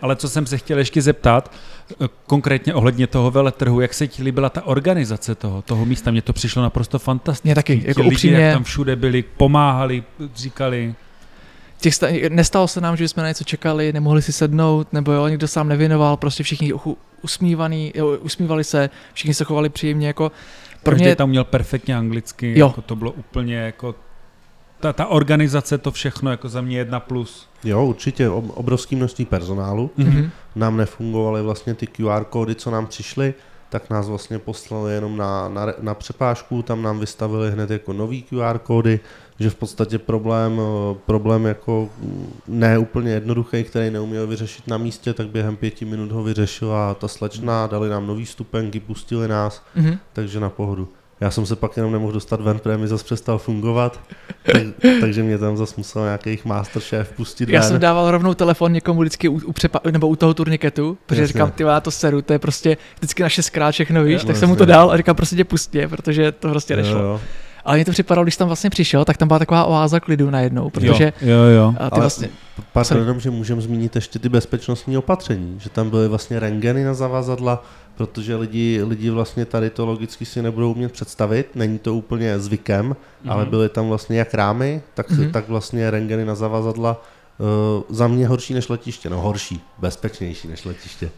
Ale 0.03 0.17
co 0.17 0.29
jsem 0.29 0.47
se 0.47 0.59
chtěl 0.59 0.79
ještě 0.79 1.03
zeptat, 1.03 1.53
eh, 2.05 2.09
konkrétně 2.27 2.75
ohledně 2.75 3.07
toho 3.07 3.31
veletrhu, 3.31 3.81
jak 3.81 3.95
se 3.95 4.07
ti 4.09 4.23
líbila 4.23 4.49
ta 4.49 4.67
organizace 4.67 5.35
toho, 5.35 5.63
toho 5.63 5.87
místa? 5.87 6.11
Mně 6.11 6.23
to 6.23 6.33
přišlo 6.33 6.63
naprosto 6.63 6.99
fantastické. 6.99 7.55
Taky, 7.55 7.83
jako 7.85 8.01
lidi, 8.03 8.15
upřímně- 8.15 8.41
jak 8.41 8.55
tam 8.55 8.65
všude 8.65 8.97
byli, 8.97 9.25
pomáhali, 9.37 10.03
říkali, 10.37 10.95
Těch 11.81 11.95
sta- 11.95 12.07
nestalo 12.29 12.69
se 12.69 12.81
nám, 12.81 12.97
že 12.97 13.09
jsme 13.09 13.23
na 13.23 13.29
něco 13.29 13.45
čekali, 13.45 13.93
nemohli 13.93 14.23
si 14.23 14.33
sednout, 14.33 14.93
nebo 14.93 15.13
jo, 15.13 15.29
někdo 15.29 15.49
sám 15.49 15.69
nevěnoval, 15.69 16.17
prostě 16.17 16.43
všichni 16.43 16.73
uchu- 16.75 16.97
usmívaný, 17.23 17.93
jo, 17.95 18.17
usmívali 18.21 18.65
se, 18.65 18.91
všichni 19.13 19.35
se 19.35 19.45
chovali 19.45 19.69
příjemně, 19.69 20.07
jako 20.07 20.33
pro 20.83 20.91
Každý 20.93 21.05
mě, 21.05 21.17
tam 21.17 21.29
měl 21.29 21.45
perfektně 21.45 21.97
anglicky, 21.97 22.59
Jo. 22.59 22.67
jako 22.67 22.83
to 22.83 22.97
bylo 22.97 23.13
úplně 23.13 23.55
jako 23.57 23.95
ta, 24.81 24.93
ta 24.93 25.07
organizace, 25.07 25.79
to 25.79 25.91
všechno 25.91 26.31
jako 26.31 26.49
za 26.49 26.61
mě 26.61 26.79
jedna 26.79 27.01
plus. 27.01 27.49
Jo, 27.65 27.85
určitě 27.85 28.29
ob- 28.29 28.53
obrovský 28.59 28.97
množství 28.97 29.25
personálu. 29.25 29.91
Mhm. 29.97 30.31
Nám 30.57 30.77
nefungovaly 30.77 31.43
vlastně 31.43 31.75
ty 31.75 31.87
QR 31.87 32.25
kódy, 32.25 32.55
co 32.55 32.71
nám 32.71 32.87
přišly, 32.87 33.35
tak 33.71 33.91
nás 33.91 34.09
vlastně 34.09 34.39
poslali 34.39 34.93
jenom 34.95 35.17
na, 35.17 35.49
na, 35.49 35.67
na 35.81 35.95
přepážku, 35.95 36.63
tam 36.63 36.83
nám 36.83 36.99
vystavili 36.99 37.51
hned 37.51 37.71
jako 37.71 37.93
nový 37.93 38.23
QR 38.23 38.59
kódy, 38.59 39.01
že 39.41 39.51
v 39.51 39.55
podstatě 39.55 39.99
problém, 39.99 40.61
eh, 40.61 40.99
problém 41.07 41.45
jako 41.47 41.89
ne 42.49 42.79
úplně 42.79 43.13
jednoduchý, 43.13 43.65
který 43.65 43.91
neuměl 43.91 44.27
vyřešit 44.27 44.69
na 44.69 44.79
místě, 44.79 45.13
tak 45.15 45.29
během 45.29 45.57
pěti 45.57 45.85
minut 45.85 46.13
ho 46.13 46.23
vyřešila 46.23 46.95
ta 46.95 47.09
slečna, 47.09 47.67
dali 47.67 47.89
nám 47.89 48.07
nový 48.07 48.27
stupenky, 48.27 48.81
pustili 48.81 49.29
nás, 49.29 49.63
Mhm. 49.77 49.99
takže 50.13 50.41
na 50.41 50.51
pohodu. 50.51 50.89
Já 51.21 51.31
jsem 51.31 51.47
se 51.47 51.57
pak 51.57 51.77
jenom 51.77 51.93
nemohl 51.93 52.13
dostat 52.13 52.41
ven, 52.41 52.59
protože 52.59 52.77
mi 52.77 52.89
zase 52.89 53.05
přestal 53.05 53.39
fungovat, 53.39 54.01
tak, 54.53 54.63
takže 55.01 55.23
mě 55.23 55.39
tam 55.39 55.57
zase 55.57 55.75
musel 55.77 56.03
nějaký 56.05 56.29
jejich 56.31 56.45
masterchef 56.45 57.13
pustit 57.13 57.49
Já 57.49 57.61
ven. 57.61 57.69
jsem 57.69 57.81
dával 57.81 58.11
rovnou 58.11 58.35
telefon 58.35 58.73
někomu 58.73 59.01
vždycky 59.01 59.29
u, 59.29 59.33
u 59.35 59.53
přepa- 59.53 59.93
nebo 59.93 60.09
u 60.09 60.17
toho 60.17 60.35
turniketu, 60.35 60.99
protože 61.07 61.21
Jasně. 61.23 61.33
říkám, 61.33 61.51
ty 61.51 61.63
já 61.63 61.81
to 61.81 61.91
seru, 61.91 62.23
to 62.23 62.33
je 62.33 62.39
prostě 62.39 62.77
vždycky 62.99 63.23
na 63.23 63.29
šestkrát 63.29 63.71
všechno, 63.71 64.05
víš, 64.05 64.23
No, 64.23 64.27
tak 64.27 64.37
jsem 64.37 64.49
mu 64.49 64.57
to 64.57 64.65
dal 64.65 64.91
a 64.91 64.97
říkám, 64.97 65.17
prostě 65.17 65.37
tě 65.37 65.45
pustě, 65.45 65.89
protože 65.89 66.33
to 66.33 66.49
prostě 66.49 66.77
nešlo. 66.77 66.99
Jo, 66.99 67.05
jo. 67.05 67.21
Ale 67.71 67.77
mně 67.79 67.85
to 67.85 67.93
připadalo, 67.93 68.25
když 68.25 68.37
tam 68.37 68.47
vlastně 68.49 68.71
přišel, 68.71 69.05
tak 69.05 69.17
tam 69.17 69.29
byla 69.29 69.39
taková 69.39 69.65
oáza 69.65 70.01
klidu 70.01 70.31
najednou, 70.31 70.71
protože 70.71 71.13
jo, 71.23 71.29
jo, 71.31 71.43
jo. 71.43 71.75
a 71.79 71.91
ty 71.91 71.95
Ale 71.95 72.01
vlastně, 72.01 72.29
Pardon, 72.73 72.99
jenom, 72.99 73.21
že 73.21 73.31
můžeme 73.31 73.61
zmínit 73.63 73.97
ještě 73.97 74.19
ty 74.19 74.29
bezpečnostní 74.29 74.97
opatření, 74.97 75.61
že 75.61 75.71
tam 75.71 75.91
byly 75.91 76.09
vlastně 76.09 76.41
rengeny 76.41 76.85
na 76.85 76.95
zavazadla, 76.95 77.65
protože 77.97 78.37
lidi, 78.37 78.83
lidi 78.83 79.11
vlastně 79.11 79.45
tady 79.45 79.71
to 79.71 79.87
logicky 79.87 80.25
si 80.25 80.43
nebudou 80.43 80.73
umět 80.73 80.93
představit, 80.93 81.51
není 81.55 81.79
to 81.79 81.95
úplně 81.95 82.41
zvykem, 82.41 82.91
mm-hmm. 82.93 83.33
ale 83.33 83.47
byly 83.47 83.69
tam 83.69 83.89
vlastně 83.89 84.19
jak 84.19 84.35
rámy, 84.35 84.83
tak, 84.95 85.11
Mhm. 85.11 85.21
mm-hmm. 85.21 85.31
tak 85.31 85.49
vlastně 85.49 85.91
rengeny 85.91 86.25
na 86.25 86.35
zavazadla 86.35 87.03
uh, 87.39 87.97
za 87.97 88.09
mě 88.09 88.27
horší 88.29 88.55
než 88.55 88.69
letiště, 88.69 89.11
no 89.11 89.21
horší, 89.21 89.61
bezpečnější 89.79 90.49
než 90.49 90.65
letiště. 90.65 91.11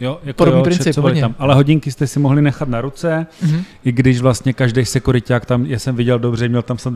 Jo, 0.00 0.20
jako 0.24 0.36
Podobný 0.36 0.60
jo, 0.60 0.64
princip, 0.64 0.96
hodně. 0.96 1.20
tam. 1.20 1.34
Ale 1.38 1.54
hodinky 1.54 1.92
jste 1.92 2.06
si 2.06 2.18
mohli 2.18 2.42
nechat 2.42 2.68
na 2.68 2.80
ruce, 2.80 3.26
mhm. 3.42 3.62
i 3.84 3.92
když 3.92 4.20
vlastně 4.20 4.52
každý 4.52 4.84
sekuriták 4.84 5.46
tam, 5.46 5.66
já 5.66 5.78
jsem 5.78 5.96
viděl 5.96 6.18
dobře, 6.18 6.48
měl 6.48 6.62
tam 6.62 6.76
to 6.76 6.90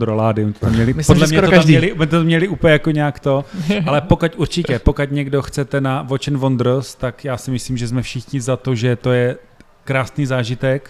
tam 0.59 0.73
měli, 0.73 0.93
Myslím, 0.93 1.15
podle 1.15 1.27
mě 1.27 1.41
to 1.41 1.41
tam, 1.41 1.51
každý. 1.51 1.71
měli, 1.71 1.93
oni 1.93 2.07
to 2.07 2.23
měli 2.23 2.47
úplně 2.47 2.73
jako 2.73 2.91
nějak 2.91 3.19
to, 3.19 3.45
ale 3.85 4.01
pokud 4.01 4.31
určitě, 4.37 4.79
pokud 4.79 5.11
někdo 5.11 5.41
chcete 5.41 5.81
na 5.81 6.01
Watch 6.01 6.27
and 6.27 6.37
Wonders, 6.37 6.95
tak 6.95 7.25
já 7.25 7.37
si 7.37 7.51
myslím, 7.51 7.77
že 7.77 7.87
jsme 7.87 8.01
všichni 8.01 8.41
za 8.41 8.57
to, 8.57 8.75
že 8.75 8.95
to 8.95 9.11
je 9.11 9.35
krásný 9.83 10.25
zážitek, 10.25 10.89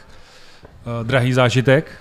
uh, 1.01 1.07
drahý 1.07 1.33
zážitek. 1.33 1.91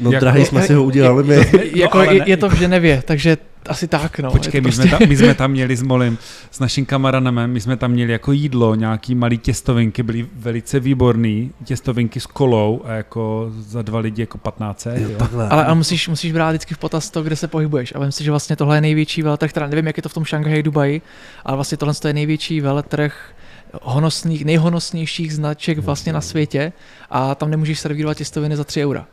No 0.00 0.12
Jako- 0.12 0.20
drahý 0.20 0.44
jsme 0.44 0.62
si 0.62 0.74
ho 0.74 0.84
udělali 0.84 1.24
my. 1.24 1.36
jako 1.74 1.98
ale 1.98 2.14
je, 2.14 2.22
je, 2.26 2.36
to 2.36 2.48
v 2.48 2.54
Ženevě, 2.54 3.02
takže 3.06 3.36
asi 3.66 3.88
tak, 3.88 4.18
no. 4.18 4.30
Počkej, 4.30 4.60
my, 4.60 4.72
jsme 4.72 4.86
tam, 4.86 5.00
my 5.08 5.16
jsme 5.16 5.34
tam 5.34 5.50
měli 5.58 5.76
s 5.76 5.82
Molim, 5.82 6.18
s 6.50 6.58
naším 6.58 6.86
kamarádem, 6.86 7.46
my 7.46 7.60
jsme 7.60 7.76
tam 7.76 7.90
měli 7.90 8.12
jako 8.12 8.32
jídlo, 8.32 8.74
nějaký 8.74 9.14
malý 9.14 9.38
těstovinky, 9.38 10.02
byly 10.02 10.26
velice 10.36 10.80
výborný, 10.80 11.52
těstovinky 11.64 12.20
s 12.20 12.26
kolou 12.26 12.82
a 12.84 12.92
jako 12.92 13.52
za 13.58 13.82
dva 13.82 13.98
lidi 13.98 14.22
jako 14.22 14.38
15. 14.38 14.86
Jo. 14.94 15.08
Takhle. 15.18 15.48
Ale, 15.48 15.64
ale 15.64 15.74
musíš, 15.74 16.08
musíš 16.08 16.32
brát 16.32 16.50
vždycky 16.50 16.74
v 16.74 16.78
potaz 16.78 17.10
to, 17.10 17.22
kde 17.22 17.36
se 17.36 17.48
pohybuješ. 17.48 17.92
A 17.94 17.98
vím 17.98 18.12
si, 18.12 18.24
že 18.24 18.30
vlastně 18.30 18.56
tohle 18.56 18.76
je 18.76 18.80
největší 18.80 19.22
veletrh, 19.22 19.52
teda 19.52 19.66
nevím, 19.66 19.86
jak 19.86 19.96
je 19.96 20.02
to 20.02 20.08
v 20.08 20.14
tom 20.14 20.24
Šanghaji, 20.24 20.62
Dubaji, 20.62 21.02
ale 21.44 21.56
vlastně 21.56 21.78
tohle 21.78 21.94
je 22.06 22.12
největší 22.12 22.60
veletrh 22.60 23.34
honosných, 23.82 24.44
nejhonosnějších 24.44 25.34
značek 25.34 25.78
vlastně 25.78 26.12
na 26.12 26.20
světě 26.20 26.72
a 27.10 27.34
tam 27.34 27.50
nemůžeš 27.50 27.78
servírovat 27.78 28.16
těstoviny 28.16 28.56
za 28.56 28.64
3 28.64 28.84
eura. 28.84 29.06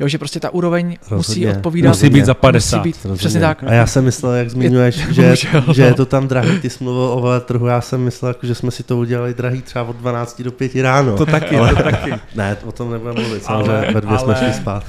Jo, 0.00 0.08
že 0.08 0.18
prostě 0.18 0.40
ta 0.40 0.50
úroveň 0.50 0.86
musí 0.86 0.98
Rozhodně. 1.10 1.50
odpovídat. 1.50 1.88
Musí 1.88 2.10
být 2.10 2.24
za 2.24 2.34
50. 2.34 2.76
Musí 2.76 2.88
být, 2.88 3.16
přesně 3.16 3.40
tak. 3.40 3.64
A 3.66 3.72
já 3.72 3.86
jsem 3.86 4.04
myslel, 4.04 4.32
jak 4.32 4.50
zmiňuješ, 4.50 4.94
že, 4.94 5.02
Bohužel, 5.04 5.36
že 5.74 5.82
no. 5.82 5.88
je 5.88 5.94
to 5.94 6.06
tam 6.06 6.28
drahý, 6.28 6.58
ty 6.60 6.70
jsi 6.70 6.84
mluvil 6.84 7.02
o 7.02 7.20
veletrhu, 7.20 7.66
já 7.66 7.80
jsem 7.80 8.00
myslel, 8.00 8.28
jako, 8.30 8.46
že 8.46 8.54
jsme 8.54 8.70
si 8.70 8.82
to 8.82 8.96
udělali 8.96 9.34
drahý 9.34 9.62
třeba 9.62 9.84
od 9.84 9.96
12 9.96 10.42
do 10.42 10.52
5 10.52 10.74
ráno. 10.82 11.16
To 11.16 11.26
taky, 11.26 11.56
to 11.56 11.82
taky. 11.82 12.14
Ne, 12.34 12.56
o 12.64 12.72
tom 12.72 12.92
nebudeme 12.92 13.20
mluvit, 13.20 13.42
Ale- 13.46 13.64
samozřejmě 13.64 13.92
ve 13.94 14.00
dvě 14.00 14.18
jsme 14.18 14.34
ale- 14.34 14.44
šli 14.44 14.52
spát. 14.52 14.84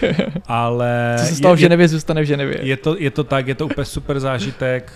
Ale 0.46 1.14
Co 1.18 1.24
se 1.26 1.34
stalo 1.34 1.54
v 1.54 1.58
je, 1.58 1.60
Ženevě, 1.60 1.88
zůstane 1.88 2.22
v 2.22 2.24
Ženevě. 2.24 2.58
je, 2.62 2.76
to, 2.76 2.96
je 2.98 3.10
to 3.10 3.24
tak, 3.24 3.48
je 3.48 3.54
to 3.54 3.66
úplně 3.66 3.84
super 3.84 4.20
zážitek. 4.20 4.92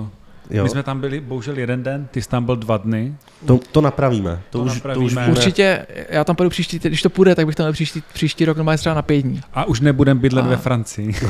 Uh, 0.00 0.06
Jo, 0.50 0.62
my 0.64 0.68
jsme 0.70 0.82
tam 0.82 1.00
byli 1.00 1.20
bohužel 1.20 1.58
jeden 1.58 1.82
den, 1.82 2.06
ty 2.10 2.22
jsi 2.22 2.28
tam 2.28 2.44
byl 2.44 2.56
dva 2.56 2.76
dny. 2.76 3.14
to, 3.46 3.60
to 3.72 3.80
napravíme. 3.80 4.40
To, 4.50 4.58
To 4.58 4.64
už, 4.64 4.70
to 4.70 4.74
napravíme. 4.74 5.06
už 5.06 5.14
bude, 5.14 5.26
Určitě, 5.30 5.86
já 6.08 6.24
tam 6.24 6.36
půjdu 6.36 6.50
příští, 6.50 6.78
když 6.78 7.02
to 7.02 7.10
půjde, 7.10 7.34
tak 7.34 7.46
bych 7.46 7.54
tam 7.54 7.64
byl 7.64 7.72
příští, 7.72 8.02
příští 8.12 8.44
rok 8.44 8.56
normálně 8.56 8.78
třeba 8.78 8.94
na 8.94 9.02
pět 9.02 9.22
dní. 9.22 9.40
A 9.54 9.64
už 9.64 9.80
nebudem 9.80 10.18
bydlet 10.18 10.44
A- 10.44 10.48
ve 10.48 10.56
Francii. 10.56 11.14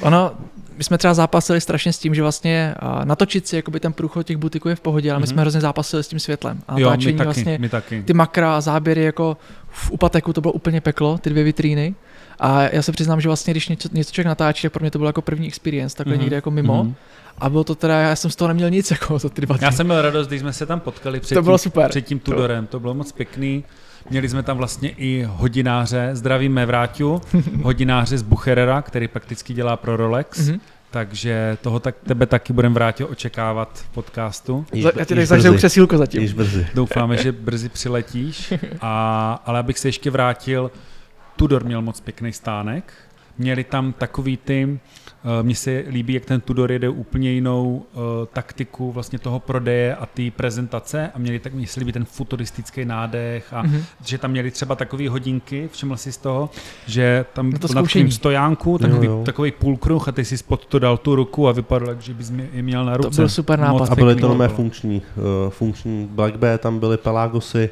Ono, 0.00 0.32
my 0.76 0.84
jsme 0.84 0.98
třeba 0.98 1.14
zápasili 1.14 1.60
strašně 1.60 1.92
s 1.92 1.98
tím, 1.98 2.14
že 2.14 2.22
vlastně 2.22 2.74
natočit 3.04 3.46
si 3.48 3.56
jakoby 3.56 3.80
ten 3.80 3.92
průchod 3.92 4.26
těch 4.26 4.36
butiků 4.36 4.68
je 4.68 4.74
v 4.74 4.80
pohodě, 4.80 5.10
ale 5.10 5.18
my 5.20 5.22
Mhm. 5.22 5.26
jsme 5.32 5.40
hrozně 5.42 5.60
zápasili 5.60 6.04
s 6.04 6.08
tím 6.08 6.20
světlem. 6.20 6.58
A 6.68 6.78
jo, 6.78 6.90
my 6.90 6.96
taky, 7.12 7.24
vlastně, 7.24 7.58
my 7.60 7.68
taky. 7.68 8.02
ty 8.02 8.12
makra 8.12 8.56
a 8.56 8.60
záběry 8.60 9.04
jako 9.04 9.36
v 9.70 9.90
Upateku 9.90 10.32
to 10.32 10.40
bylo 10.40 10.52
úplně 10.52 10.80
peklo, 10.80 11.18
ty 11.18 11.30
dvě 11.30 11.44
vitríny. 11.44 11.94
A 12.40 12.62
já 12.62 12.82
se 12.82 12.92
přiznám, 12.92 13.20
že 13.20 13.28
vlastně, 13.28 13.52
když 13.52 13.68
něco, 13.68 13.88
něco 13.92 14.12
člověk 14.12 14.26
natáčí, 14.26 14.62
tak 14.62 14.72
pro 14.72 14.80
mě 14.80 14.90
to 14.90 14.98
bylo 14.98 15.08
jako 15.08 15.22
první 15.22 15.46
experience, 15.48 15.96
takhle 15.96 16.14
Mhm, 16.14 16.20
někde 16.20 16.36
jako 16.36 16.50
mimo. 16.50 16.84
mhm. 16.84 16.94
A 17.38 17.50
bylo 17.50 17.64
to 17.64 17.74
teda, 17.74 18.00
já 18.00 18.16
jsem 18.16 18.30
z 18.30 18.36
toho 18.36 18.48
neměl 18.48 18.70
nic 18.70 18.90
jako 19.00 19.18
za 19.18 19.28
ty 19.28 19.40
dva 19.40 19.56
dny. 19.56 19.64
Já 19.64 19.72
jsem 19.72 19.86
měl 19.86 20.02
radost, 20.02 20.26
když 20.26 20.40
jsme 20.40 20.52
se 20.52 20.66
tam 20.66 20.80
potkali 20.80 21.20
před, 21.20 21.34
to 21.34 21.42
bylo 21.42 21.58
tím, 21.58 21.62
super. 21.62 21.88
před 21.90 22.00
tím 22.02 22.18
Tudorem, 22.18 22.66
to 22.66 22.80
bylo 22.80 22.94
moc 22.94 23.12
pěkný. 23.12 23.64
Měli 24.10 24.28
jsme 24.28 24.42
tam 24.42 24.56
vlastně 24.56 24.88
i 24.90 25.26
hodináře, 25.28 26.10
zdravíme 26.12 26.66
Vráťu, 26.66 27.20
hodináře 27.62 28.18
z 28.18 28.22
Bucherera, 28.22 28.82
který 28.82 29.08
prakticky 29.08 29.54
dělá 29.54 29.76
pro 29.76 29.96
Rolex, 29.96 30.38
Mhm. 30.48 30.60
takže 30.90 31.56
toho 31.62 31.80
tak, 31.80 31.94
tebe 32.06 32.26
taky 32.26 32.52
budeme 32.52 32.74
Vrátě 32.74 33.04
očekávat 33.04 33.78
v 33.78 33.88
podcastu. 33.88 34.64
Již, 34.72 34.82
Za- 34.84 34.92
Já 34.96 35.04
ti 35.04 35.26
zažiju 35.26 35.52
brzy, 35.52 35.56
křesílko 35.58 35.98
zatím. 35.98 36.22
již 36.22 36.32
brzy. 36.32 36.66
Doufáme, 36.74 37.16
že 37.16 37.32
brzy 37.32 37.68
přiletíš, 37.68 38.52
a, 38.80 39.42
ale 39.46 39.58
abych 39.58 39.78
se 39.78 39.88
ještě 39.88 40.10
vrátil, 40.10 40.70
Tudor 41.40 41.64
měl 41.64 41.82
moc 41.82 42.00
pěkný 42.00 42.32
stánek, 42.32 42.92
měli 43.38 43.64
tam 43.64 43.92
takový 43.92 44.36
ty, 44.36 44.64
uh, 45.24 45.30
mně 45.42 45.54
se 45.54 45.84
líbí, 45.88 46.14
jak 46.14 46.24
ten 46.24 46.40
Tudor 46.40 46.72
jede 46.72 46.88
úplně 46.88 47.30
jinou 47.30 47.82
uh, 47.92 48.00
taktiku 48.32 48.92
vlastně 48.92 49.18
toho 49.18 49.40
prodeje 49.40 49.94
a 49.96 50.06
té 50.06 50.30
prezentace 50.30 51.10
a 51.14 51.18
měli 51.18 51.38
tak, 51.38 51.54
mně 51.54 51.66
se 51.66 51.80
líbí 51.80 51.92
ten 51.92 52.04
futuristický 52.04 52.84
nádech 52.84 53.52
a 53.52 53.62
Mhm. 53.62 53.82
že 54.04 54.18
tam 54.18 54.30
měli 54.30 54.50
třeba 54.50 54.74
takové 54.74 55.08
hodinky, 55.08 55.68
všiml 55.72 55.96
jsi 55.96 56.12
z 56.12 56.16
toho, 56.16 56.50
že 56.86 57.24
tam 57.32 57.50
Na 57.50 57.58
to 57.58 57.68
na 57.74 57.82
takovým 57.82 58.10
stojánku, 58.12 58.78
takový, 58.78 59.06
Jo, 59.06 59.12
jo. 59.12 59.22
takový 59.24 59.50
půlkruh 59.50 60.08
a 60.08 60.12
ty 60.12 60.24
si 60.24 60.38
spod 60.38 60.66
to 60.66 60.78
dal 60.78 60.96
tu 60.98 61.14
ruku 61.14 61.48
a 61.48 61.52
vypadalo, 61.52 61.94
že 62.00 62.14
bys 62.14 62.30
mě- 62.30 62.48
je 62.52 62.62
měl 62.62 62.84
na 62.84 62.96
ruce. 62.96 63.10
To 63.10 63.16
byl 63.16 63.28
super 63.28 63.58
Moc 63.58 63.66
nápad. 63.68 63.92
A 63.92 63.94
byly 63.94 64.16
to 64.16 64.28
nové 64.28 64.48
funkční, 64.48 65.02
uh, 65.44 65.50
funkční 65.50 66.06
Black 66.10 66.36
Bear, 66.36 66.58
tam 66.58 66.78
byly 66.78 66.96
Pelagosy, 66.96 67.70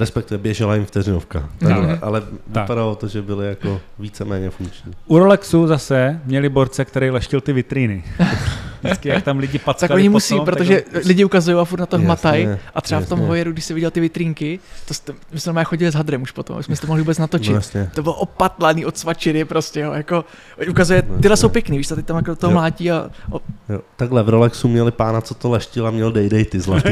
respektive 0.00 0.38
běžela 0.38 0.74
jim 0.74 0.84
vteřinovka. 0.86 1.48
Takhle, 1.58 1.98
ale 2.02 2.20
Tak. 2.52 2.62
vypadalo 2.64 2.94
to, 2.94 3.08
že 3.08 3.22
byly 3.22 3.48
jako 3.48 3.80
víceméně 3.98 4.50
funkční. 4.50 4.92
U 5.06 5.18
Rolexu 5.18 5.66
zase 5.66 6.20
měli 6.24 6.48
borce, 6.48 6.84
který 6.84 7.10
leštil 7.10 7.40
ty 7.40 7.52
vitríny. 7.52 8.04
Vždycky, 8.82 9.08
jak 9.08 9.24
tam 9.24 9.38
lidi 9.38 9.58
packali 9.58 9.88
Tak 9.88 9.94
oni 9.96 10.08
musí, 10.08 10.34
potom, 10.34 10.44
protože 10.44 10.82
tak 10.92 11.04
lidi 11.04 11.24
ukazují 11.24 11.56
a 11.58 11.64
furt 11.64 11.80
na 11.80 11.86
to 11.86 11.96
Jasně, 11.96 12.04
hmatají. 12.04 12.48
A 12.74 12.80
třeba 12.80 13.00
v 13.00 13.08
tom 13.08 13.18
jasně. 13.18 13.28
hojeru, 13.28 13.52
když 13.52 13.64
jsi 13.64 13.74
viděl 13.74 13.90
ty 13.90 14.00
vitrínky, 14.00 14.60
to 14.88 14.94
jste, 14.94 15.12
my 15.32 15.40
jsme 15.40 15.50
normálně 15.50 15.64
chodili 15.64 15.90
s 15.90 15.94
hadrem 15.94 16.22
už 16.22 16.30
potom, 16.30 16.62
jsme 16.62 16.76
to 16.76 16.86
mohli 16.86 17.02
vůbec 17.02 17.18
natočit. 17.18 17.50
No, 17.50 17.54
jasně. 17.56 17.90
To 17.94 18.02
bylo 18.02 18.14
opatlaný 18.14 18.86
od 18.86 18.98
svačiny 18.98 19.44
prostě, 19.44 19.80
jo, 19.80 19.92
jako, 19.92 20.24
ukazuje, 20.70 21.02
tyhle 21.22 21.36
jsou 21.36 21.48
pěkný, 21.48 21.78
víš, 21.78 21.86
teď 21.88 22.06
tam 22.06 22.16
jako 22.16 22.36
to 22.36 22.46
Jo. 22.46 22.52
mlátí 22.52 22.90
a 22.90 23.10
o, 23.30 23.40
Jo. 23.68 23.80
Takhle 23.96 24.22
v 24.22 24.28
Rolexu 24.28 24.68
měli 24.68 24.90
pána, 24.90 25.20
co 25.20 25.34
to 25.34 25.50
leštil 25.50 25.86
a 25.86 25.90
měl 25.90 26.12
dej 26.12 26.28
dej 26.28 26.44
ty 26.44 26.60
zlatý. 26.60 26.90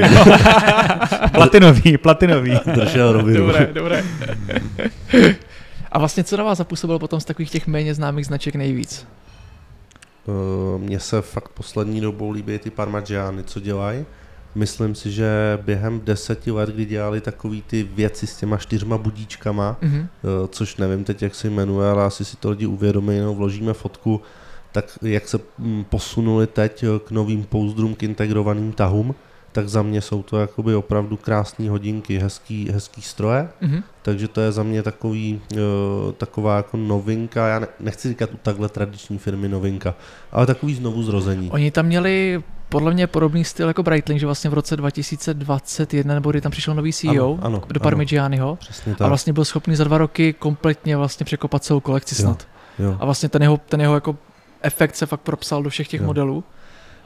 platinový, 1.32 1.98
platinový. 1.98 2.58
Držel 2.74 3.12
rovinu. 3.12 3.46
dobré, 3.46 3.68
dobré. 3.72 4.04
a 5.92 5.98
vlastně 5.98 6.24
co 6.24 6.36
na 6.36 6.44
vás 6.44 6.58
zapůsobilo 6.58 6.98
potom 6.98 7.20
z 7.20 7.24
takových 7.24 7.50
těch 7.50 7.66
méně 7.66 7.94
známých 7.94 8.26
značek 8.26 8.54
nejvíc? 8.54 9.06
Eh, 10.28 10.78
Mně 10.78 11.00
se 11.00 11.22
fakt 11.22 11.48
poslední 11.48 12.00
dobou 12.00 12.30
líbí 12.30 12.58
ty 12.58 12.70
Parmigiani, 12.70 13.44
co 13.44 13.60
dělají. 13.60 14.04
Myslím 14.54 14.94
si, 14.94 15.10
že 15.12 15.58
během 15.62 16.00
deseti 16.04 16.50
let, 16.50 16.68
kdy 16.68 16.84
dělali 16.84 17.20
takový 17.20 17.62
ty 17.62 17.82
věci 17.82 18.26
s 18.26 18.36
těma 18.36 18.56
čtyřma 18.56 18.98
budíčkama, 18.98 19.76
Mhm. 19.82 19.98
eh, 19.98 20.48
což 20.48 20.76
nevím 20.76 21.04
teď, 21.04 21.22
jak 21.22 21.34
se 21.34 21.50
jmenuje, 21.50 21.90
ale 21.90 22.04
asi 22.04 22.24
si 22.24 22.36
to 22.36 22.50
lidi 22.50 22.66
uvědomí, 22.66 23.16
jenom 23.16 23.36
vložíme 23.36 23.72
fotku, 23.72 24.20
tak 24.72 24.98
jak 25.02 25.28
se 25.28 25.38
mm, 25.58 25.84
posunuli 25.84 26.46
teď 26.46 26.82
eh, 26.82 26.86
k 27.04 27.10
novým 27.10 27.44
pouzdrům, 27.44 27.94
k 27.94 28.02
integrovaným 28.02 28.72
tahům, 28.72 29.14
tak 29.58 29.68
za 29.68 29.82
mě 29.82 30.00
jsou 30.00 30.22
to 30.22 30.40
jakoby 30.40 30.74
opravdu 30.74 31.16
krásné 31.16 31.70
hodinky, 31.70 32.18
hezký, 32.18 32.70
hezký 32.72 33.02
stroje, 33.02 33.48
Mhm. 33.60 33.82
takže 34.02 34.28
to 34.28 34.40
je 34.40 34.52
za 34.52 34.62
mě 34.62 34.82
takový, 34.82 35.40
uh, 35.52 35.58
taková 36.12 36.56
jako 36.56 36.76
novinka, 36.76 37.48
já 37.48 37.58
ne, 37.58 37.66
nechci 37.80 38.08
říkat 38.08 38.30
u 38.34 38.36
takhle 38.42 38.68
tradiční 38.68 39.18
firmy 39.18 39.48
novinka, 39.48 39.94
ale 40.32 40.46
takový 40.46 40.74
znovu 40.74 41.02
zrození. 41.02 41.50
Oni 41.50 41.70
tam 41.70 41.86
měli 41.86 42.42
podle 42.68 42.94
mě 42.94 43.06
podobný 43.06 43.44
styl 43.44 43.68
jako 43.68 43.82
Breitling, 43.82 44.20
že 44.20 44.26
vlastně 44.26 44.50
v 44.50 44.54
roce 44.54 44.76
2021, 44.76 46.14
nebo 46.14 46.30
kdy 46.30 46.40
tam 46.40 46.52
přišel 46.52 46.74
nový 46.74 46.92
CEO 46.92 47.10
Ano, 47.10 47.38
ano, 47.42 47.58
do 47.68 47.80
ano. 47.80 47.82
Parmigianiho 47.82 48.56
Přesně 48.56 48.94
a 49.00 49.08
vlastně 49.08 49.32
byl 49.32 49.44
schopný 49.44 49.76
za 49.76 49.84
dva 49.84 49.98
roky 49.98 50.32
kompletně 50.32 50.96
vlastně 50.96 51.24
překopat 51.24 51.64
celou 51.64 51.80
kolekci 51.80 52.14
Jo. 52.22 52.26
snad. 52.26 52.46
jo. 52.78 52.96
A 53.00 53.04
vlastně 53.04 53.28
ten 53.28 53.42
jeho, 53.42 53.56
ten 53.68 53.80
jeho 53.80 53.94
jako 53.94 54.16
efekt 54.62 54.96
se 54.96 55.06
fakt 55.06 55.20
propsal 55.20 55.62
do 55.62 55.70
všech 55.70 55.88
těch 55.88 56.00
Jo. 56.00 56.06
modelů. 56.06 56.44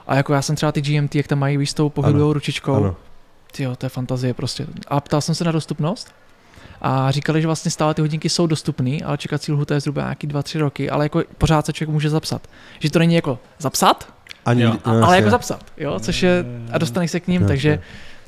A 0.06 0.14
jako 0.16 0.32
já 0.32 0.42
jsem 0.42 0.56
třeba 0.56 0.72
ty 0.72 0.80
GMT, 0.82 1.14
jak 1.14 1.26
tam 1.28 1.38
mají 1.38 1.56
víc 1.56 1.70
s 1.70 1.74
tou 1.74 1.88
pohybovou 1.88 2.32
ručičkou, 2.32 2.74
ano. 2.74 2.96
tyjo, 3.52 3.76
to 3.76 3.86
je 3.86 3.90
fantazie 3.90 4.34
prostě. 4.34 4.66
A 4.88 5.00
ptal 5.00 5.20
jsem 5.20 5.34
se 5.34 5.44
na 5.44 5.52
dostupnost 5.52 6.14
a 6.80 7.10
říkali, 7.10 7.40
že 7.40 7.46
vlastně 7.48 7.70
stále 7.70 7.94
ty 7.94 8.00
hodinky 8.02 8.28
jsou 8.28 8.46
dostupné, 8.46 8.98
ale 9.04 9.18
čekací 9.18 9.52
lhuta 9.52 9.74
je 9.74 9.80
zhruba 9.80 10.02
nějaký 10.02 10.28
2-3 10.28 10.58
roky, 10.58 10.90
ale 10.90 11.04
jako 11.04 11.22
pořád 11.38 11.66
se 11.66 11.72
člověk 11.72 11.92
může 11.92 12.10
zapsat. 12.10 12.42
Že 12.78 12.90
to 12.90 12.98
není 12.98 13.14
jako 13.14 13.38
zapsat, 13.58 14.12
Ani, 14.46 14.62
Jo. 14.62 14.70
a, 14.84 14.92
no, 14.92 14.94
ale 14.96 15.02
jasně. 15.02 15.16
jako 15.16 15.30
zapsat, 15.30 15.64
jo, 15.76 16.00
což 16.00 16.22
je, 16.22 16.44
a 16.72 16.78
dostaneš 16.78 17.10
se 17.10 17.20
k 17.20 17.28
ním, 17.28 17.42
Jasně. 17.42 17.48
takže 17.48 17.80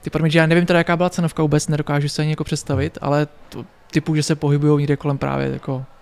ty 0.03 0.11
Parmigiani, 0.11 0.49
nevím 0.49 0.67
teda 0.67 0.79
jaká 0.79 0.97
byla 0.97 1.11
cenovka 1.11 1.43
vůbec, 1.43 1.69
nedokážu 1.69 2.09
se 2.09 2.23
ani 2.23 2.31
jako 2.31 2.45
představit, 2.45 2.99
ale 3.01 3.27
to, 3.49 3.65
typu, 3.91 4.15
že 4.15 4.23
se 4.23 4.35
pohybují 4.35 4.79
někde 4.79 4.97
kolem 4.97 5.19
právě 5.19 5.49
jako 5.53 5.73
já 5.73 5.94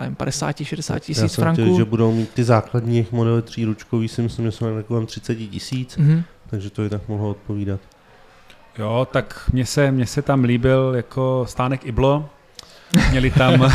nevím, 0.00 0.14
50, 0.14 0.56
60 0.64 0.94
Já 0.94 0.98
tisíc 0.98 1.32
jsem 1.32 1.42
franků. 1.44 1.62
chtěl, 1.62 1.76
že 1.76 1.84
budou 1.84 2.12
mít 2.12 2.30
ty 2.30 2.44
základní 2.44 3.06
modely 3.12 3.42
tříručkový, 3.42 4.08
si 4.08 4.22
myslím, 4.22 4.44
že 4.46 4.52
jsou 4.52 4.74
na 4.76 4.82
kolem 4.82 5.06
30 5.06 5.34
tisíc, 5.34 5.96
Mhm. 5.96 6.22
takže 6.50 6.70
to 6.70 6.84
i 6.84 6.88
tak 6.88 7.08
mohlo 7.08 7.30
odpovídat. 7.30 7.80
Jo, 8.78 9.08
tak 9.12 9.50
mně 9.52 9.66
se, 9.66 9.90
mně 9.90 10.06
se 10.06 10.22
tam 10.22 10.44
líbil 10.44 10.92
jako 10.96 11.44
stánek 11.48 11.86
Iblo. 11.86 12.28
Měli 13.10 13.30
tam... 13.30 13.60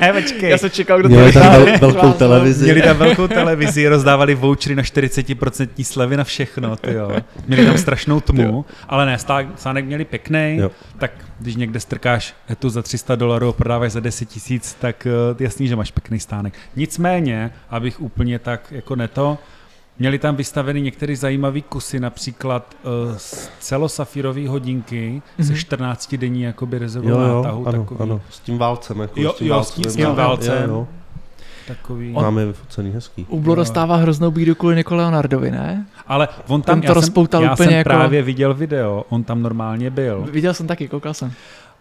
ne, 0.00 0.12
počkej. 0.12 0.50
Já 0.50 0.58
jsem 0.58 0.70
čekal, 0.70 0.98
kdo 1.00 1.08
Měli 1.08 1.32
to 1.32 1.40
tam 1.40 1.50
vyhrál. 1.50 1.64
vel, 1.80 1.92
velkou 1.92 2.12
televizi. 2.12 2.64
Měli 2.64 2.82
tam 2.82 2.96
velkou 2.96 3.28
televizi, 3.28 3.88
rozdávali 3.88 4.34
vouchery 4.34 4.74
na 4.74 4.82
40% 4.82 5.84
slevy 5.84 6.16
na 6.16 6.24
všechno, 6.24 6.76
ty 6.76 6.92
jo. 6.94 7.10
Měli 7.46 7.66
tam 7.66 7.78
strašnou 7.78 8.20
tmu, 8.20 8.64
ale 8.88 9.06
ne, 9.06 9.16
stá- 9.16 9.48
stánek 9.56 9.84
měli 9.84 10.04
pěkný, 10.04 10.56
Jo. 10.60 10.70
tak 10.98 11.10
když 11.40 11.56
někde 11.56 11.80
strkáš 11.80 12.34
tu 12.58 12.70
za 12.70 12.82
300 12.82 13.14
dolarů 13.14 13.48
a 13.48 13.52
prodáváš 13.52 13.92
za 13.92 14.00
10 14.00 14.24
tisíc, 14.28 14.76
tak 14.80 15.06
uh, 15.30 15.36
jasný, 15.42 15.68
že 15.68 15.76
máš 15.76 15.90
pěkný 15.90 16.20
stánek. 16.20 16.54
Nicméně, 16.76 17.50
abych 17.70 18.00
úplně 18.00 18.38
tak 18.38 18.60
jako 18.72 18.96
neto, 18.96 19.38
Měli 20.00 20.18
tam 20.18 20.36
vystaveny 20.36 20.80
některé 20.80 21.16
zajímavé 21.16 21.60
kusy, 21.60 22.00
například 22.00 22.76
uh, 22.82 23.16
celosafírové 23.58 24.48
hodinky 24.48 25.22
mm-hmm. 25.38 25.44
se 25.44 25.52
Mhm. 25.52 25.58
14 25.60 26.14
denní 26.14 26.42
jakoby 26.42 26.76
Jo, 26.76 26.80
rezervou 26.80 27.08
jo, 27.08 27.18
nátahu, 27.42 27.68
ano, 27.68 27.78
takový, 27.82 28.00
ano, 28.00 28.20
s 28.30 28.38
tím 28.40 28.58
válcem. 28.58 29.00
Jako 29.00 29.20
Jo, 29.20 29.32
s 29.32 29.36
tím 29.36 29.46
jo, 29.46 29.54
válcem, 29.54 29.84
s 29.84 29.96
tím 29.96 30.14
válcem. 30.14 30.62
Jo, 30.70 30.76
jo. 30.76 30.88
takový. 31.66 32.12
Máme 32.12 32.46
vyfocený 32.46 32.90
hezký. 32.90 33.26
Ublo 33.28 33.54
dostává 33.54 33.96
hroznou 33.96 34.30
bídu 34.30 34.54
kvůli 34.54 34.76
Nikole 34.76 35.02
Leonardovi, 35.02 35.50
ne? 35.50 35.86
Ale 36.06 36.28
on 36.48 36.62
tam, 36.62 36.74
Ten 36.74 36.80
to 36.80 36.86
já 36.86 36.94
jsem, 36.94 37.00
rozpoutal 37.02 37.42
já 37.42 37.52
úplně 37.52 37.68
jsem 37.68 37.76
jako- 37.78 37.88
právě 37.88 38.22
viděl 38.22 38.54
video, 38.54 39.04
on 39.08 39.24
tam 39.24 39.42
normálně 39.42 39.90
byl 39.90 40.28
Viděl 40.32 40.54
jsem 40.54 40.66
taky, 40.66 40.88
koukal 40.88 41.14
jsem. 41.14 41.32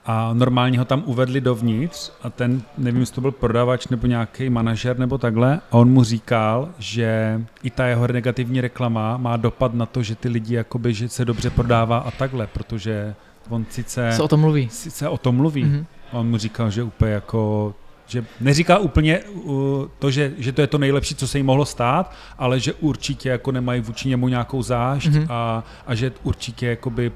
A 0.10 0.34
normálně 0.34 0.80
ho 0.80 0.86
tam 0.86 1.04
uvedli 1.06 1.42
dovnitř 1.42 2.12
a 2.24 2.30
ten, 2.30 2.62
nevím, 2.78 3.00
jestli 3.00 3.16
to 3.16 3.22
byl 3.22 3.32
prodavač 3.32 3.88
nebo 3.88 4.08
nějaký 4.08 4.50
manažer 4.50 5.00
nebo 5.00 5.18
takhle 5.18 5.60
a 5.72 5.74
on 5.78 5.90
mu 5.90 6.04
říkal, 6.04 6.70
že 6.80 7.42
i 7.64 7.70
ta 7.70 7.86
jeho 7.88 8.08
negativní 8.08 8.62
reklama 8.62 9.18
má 9.18 9.38
dopad 9.38 9.74
na 9.74 9.86
to, 9.86 10.04
že 10.04 10.16
ty 10.16 10.30
lidi 10.30 10.56
jakoby, 10.56 10.94
že 10.94 11.10
se 11.10 11.26
dobře 11.26 11.50
prodává 11.50 11.98
a 11.98 12.12
takhle, 12.12 12.48
protože 12.48 13.16
on 13.50 13.66
sice, 13.70 14.10
Co 14.16 14.24
o 14.24 14.28
tom 14.28 14.40
mluví? 14.40 14.70
sice 14.72 15.10
o 15.10 15.18
tom 15.18 15.36
mluví, 15.36 15.64
Mhm. 15.64 15.86
a 16.12 16.18
on 16.18 16.30
mu 16.30 16.38
říkal, 16.38 16.70
že 16.72 16.84
úplně 16.84 17.12
jako 17.12 17.74
že 18.08 18.26
neříká 18.42 18.78
úplně 18.78 19.20
uh, 19.20 19.86
to, 20.00 20.12
že, 20.12 20.34
že 20.38 20.52
to 20.52 20.62
je 20.62 20.68
to 20.68 20.78
nejlepší, 20.78 21.16
co 21.16 21.28
se 21.28 21.38
jim 21.38 21.46
mohlo 21.46 21.66
stát, 21.66 22.14
ale 22.38 22.60
že 22.60 22.74
určitě 22.74 23.30
jako 23.30 23.52
nemají 23.52 23.82
vůči 23.82 24.10
němu 24.10 24.28
nějakou 24.28 24.62
zášť 24.64 25.08
Mhm. 25.08 25.20
mm-hmm. 25.20 25.28
a, 25.30 25.64
a 25.88 25.96
že 25.96 26.12
určitě 26.24 26.68
jakoby 26.68 27.12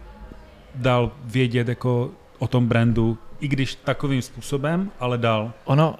dal 0.75 1.11
vědět 1.25 1.67
jako 1.67 2.11
o 2.43 2.47
tom 2.47 2.67
brandu, 2.67 3.17
i 3.39 3.47
když 3.47 3.75
takovým 3.75 4.21
způsobem, 4.21 4.91
ale 4.99 5.17
dal. 5.17 5.51
Ono, 5.65 5.95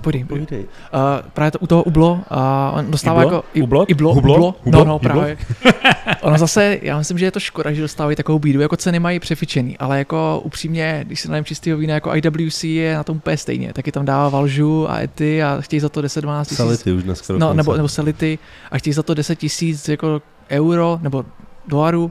pojď, 0.00 0.16
pojď. 0.16 0.28
Povídej. 0.28 0.60
Uh, 0.60 0.68
právě 1.32 1.50
to, 1.50 1.58
u 1.58 1.66
toho 1.66 1.82
Ublo, 1.82 2.20
a 2.30 2.70
on 2.76 2.90
dostává 2.90 3.22
Iblo? 3.22 3.34
jako... 3.36 3.48
i- 3.54 3.62
Ublo? 3.62 3.84
Iblo? 3.88 4.14
Hublo? 4.14 4.34
Ublo? 4.34 4.54
Hublo? 4.64 4.78
No, 4.78 4.84
no, 4.84 4.96
Iblo? 4.96 4.98
právě. 4.98 5.38
ono 6.22 6.38
zase, 6.38 6.78
já 6.82 6.98
myslím, 6.98 7.18
že 7.18 7.24
je 7.24 7.30
to 7.30 7.40
škoda, 7.40 7.72
že 7.72 7.82
dostávají 7.82 8.16
takovou 8.16 8.38
bídu, 8.38 8.60
jako 8.60 8.76
ceny 8.76 8.98
mají 8.98 9.20
přefičený, 9.20 9.78
ale 9.78 9.98
jako 9.98 10.40
upřímně, 10.44 11.00
když 11.06 11.20
se 11.20 11.28
najem 11.28 11.44
čistého 11.44 11.78
vína, 11.78 11.94
jako 11.94 12.10
IWC 12.16 12.64
je 12.64 12.94
na 12.94 13.04
tom 13.04 13.16
úplně 13.16 13.36
stejně, 13.36 13.72
taky 13.72 13.92
tam 13.92 14.04
dává 14.04 14.28
Valžu 14.28 14.90
a 14.90 15.00
Ety 15.00 15.42
a 15.42 15.56
chtějí 15.60 15.80
za 15.80 15.88
to 15.88 16.00
10-12 16.00 16.42
tisíc. 16.42 16.56
Sality 16.56 16.92
už 16.92 17.02
dneska 17.02 17.34
No, 17.38 17.54
nebo, 17.54 17.76
nebo 17.76 17.88
Sality 17.88 18.38
a 18.70 18.78
chtějí 18.78 18.94
za 18.94 19.02
to 19.02 19.14
10 19.14 19.36
tisíc 19.36 19.88
jako 19.88 20.22
euro 20.50 20.98
nebo 21.02 21.24
dolarů, 21.68 22.10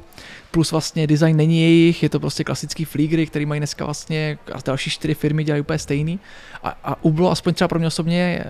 plus 0.55 0.71
vlastně 0.71 1.07
design 1.07 1.37
není 1.37 1.61
jejich, 1.61 2.03
je 2.03 2.09
to 2.09 2.19
prostě 2.19 2.43
klasický 2.43 2.85
flígry, 2.85 3.27
který 3.27 3.45
mají 3.45 3.59
dneska 3.59 3.85
vlastně 3.85 4.37
a 4.53 4.57
další 4.65 4.89
čtyři 4.89 5.13
firmy 5.13 5.43
dělají 5.43 5.61
úplně 5.61 5.79
stejný 5.79 6.19
a, 6.63 6.69
a 6.83 7.03
Ublo, 7.03 7.31
aspoň 7.31 7.53
třeba 7.53 7.67
pro 7.67 7.79
mě 7.79 7.87
osobně, 7.87 8.45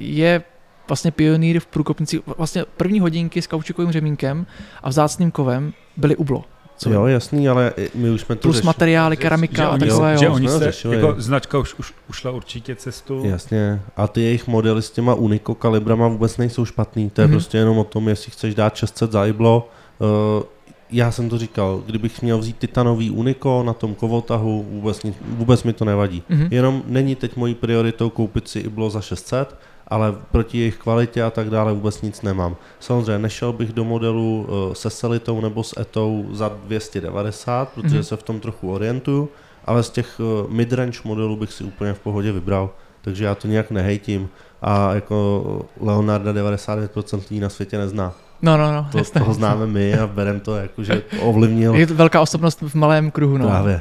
je 0.00 0.42
vlastně 0.88 1.10
pionýr 1.10 1.60
v 1.60 1.66
průkopnici, 1.66 2.20
vlastně 2.38 2.64
první 2.76 3.00
hodinky 3.00 3.42
s 3.42 3.46
kaučukovým 3.46 3.92
řemínkem 3.92 4.46
a 4.82 4.88
vzácným 4.88 5.30
kovem 5.30 5.72
byly 5.96 6.16
Ublo. 6.16 6.44
Co 6.78 6.90
Jo, 6.92 7.06
jasný, 7.06 7.48
ale 7.48 7.72
my 7.94 8.10
už 8.10 8.20
jsme 8.20 8.34
to 8.36 8.42
plus 8.42 8.56
řešili. 8.56 8.66
materiály, 8.66 9.16
keramika 9.16 9.62
že 9.62 9.66
a 9.66 9.70
oni, 9.70 9.86
takové, 9.86 10.18
že 10.18 10.24
jo. 10.26 10.32
oni 10.34 10.48
Jsme 10.48 10.58
se, 10.58 10.64
řešili. 10.64 10.96
jako 10.96 11.14
značka 11.18 11.58
už, 11.58 11.74
už 11.74 11.94
ušla 12.10 12.30
určitě 12.30 12.74
cestu. 12.76 13.22
Jasně. 13.24 13.80
A 13.96 14.08
ty 14.08 14.20
jejich 14.20 14.46
modely 14.46 14.82
s 14.82 14.90
těma 14.90 15.14
Unico 15.14 15.54
kalibrama 15.54 16.08
vůbec 16.08 16.36
nejsou 16.36 16.64
špatný. 16.64 17.10
To 17.10 17.20
je 17.20 17.26
Mhm. 17.26 17.30
mm-hmm. 17.32 17.40
prostě 17.40 17.58
jenom 17.58 17.78
o 17.78 17.84
tom, 17.84 18.08
jestli 18.08 18.30
chceš 18.32 18.54
dát 18.54 18.76
600 18.76 19.12
za 19.12 19.26
Iblo. 19.26 19.68
Uh, 19.98 20.42
já 20.90 21.10
jsem 21.12 21.28
to 21.28 21.38
říkal, 21.38 21.82
kdybych 21.86 22.22
měl 22.22 22.38
vzít 22.38 22.58
titanový 22.58 23.10
Unico 23.10 23.62
na 23.62 23.72
tom 23.72 23.94
kovotahu, 23.94 24.66
vůbec, 24.70 25.02
ni- 25.02 25.14
vůbec 25.28 25.62
mi 25.62 25.72
to 25.72 25.84
nevadí. 25.84 26.22
Mhm. 26.28 26.48
Jenom 26.50 26.82
není 26.86 27.14
teď 27.14 27.36
mojí 27.36 27.54
prioritou 27.54 28.10
koupit 28.10 28.48
si 28.48 28.58
Iblo 28.58 28.90
za 28.90 29.00
600, 29.00 29.56
ale 29.88 30.14
proti 30.30 30.58
jejich 30.58 30.76
kvalitě 30.76 31.22
a 31.22 31.30
tak 31.30 31.50
dále 31.50 31.72
vůbec 31.72 32.02
nic 32.02 32.22
nemám. 32.22 32.56
Samozřejmě 32.80 33.18
nešel 33.18 33.52
bych 33.52 33.72
do 33.72 33.84
modelu 33.84 34.46
uh, 34.48 34.74
se 34.74 34.90
Selitou 34.90 35.40
nebo 35.40 35.62
s 35.62 35.80
Etou 35.80 36.26
za 36.32 36.48
290, 36.64 37.68
protože 37.68 37.86
Mhm. 37.86 37.96
mm-hmm. 37.96 38.02
se 38.08 38.16
v 38.16 38.22
tom 38.22 38.40
trochu 38.40 38.72
orientuju, 38.72 39.28
ale 39.64 39.82
z 39.82 39.90
těch 39.90 40.20
uh, 40.20 40.50
midrange 40.50 40.98
modelů 41.04 41.36
bych 41.36 41.52
si 41.52 41.64
úplně 41.64 41.92
v 41.94 41.98
pohodě 41.98 42.32
vybral, 42.32 42.70
takže 43.02 43.24
já 43.24 43.34
to 43.34 43.48
nějak 43.48 43.70
nehejtím 43.70 44.28
a 44.62 44.94
jako 44.94 45.42
Leonarda 45.80 46.32
99% 46.32 47.20
lidí 47.30 47.40
na 47.40 47.48
světě 47.48 47.78
nezná. 47.78 48.14
No, 48.42 48.56
no, 48.56 48.72
no, 48.72 48.88
To, 48.92 48.98
jasné. 48.98 49.20
toho 49.20 49.34
známe 49.34 49.66
my 49.66 49.98
a 49.98 50.06
berem 50.06 50.40
to 50.40 50.56
jako, 50.56 50.84
že 50.84 51.02
ovlivnil 51.20 51.74
Je 51.74 51.86
to 51.86 51.94
velká 51.94 52.20
osobnost 52.20 52.62
v 52.62 52.74
malém 52.74 53.10
kruhu, 53.10 53.38
no. 53.38 53.48
právě. 53.48 53.80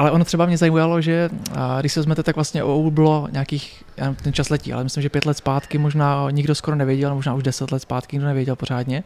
Ale 0.00 0.10
ono 0.10 0.24
třeba 0.24 0.46
mě 0.46 0.56
zajímalo, 0.58 1.00
že 1.00 1.30
a, 1.54 1.80
když 1.80 1.92
se 1.92 2.00
vezmete, 2.00 2.22
tak 2.22 2.34
vlastně 2.36 2.64
o 2.64 2.74
Oulu 2.74 2.90
bylo 2.90 3.28
nějakých, 3.32 3.84
já 3.96 4.04
nevím, 4.04 4.16
ten 4.16 4.32
čas 4.32 4.48
letí, 4.48 4.72
ale 4.72 4.84
myslím, 4.84 5.02
že 5.02 5.08
pět 5.08 5.26
let 5.26 5.36
zpátky 5.36 5.78
možná 5.78 6.30
nikdo 6.30 6.54
skoro 6.54 6.76
nevěděl, 6.76 7.14
možná 7.14 7.34
už 7.34 7.42
deset 7.42 7.72
let 7.72 7.78
zpátky 7.80 8.16
nikdo 8.16 8.26
nevěděl 8.28 8.56
pořádně. 8.56 9.04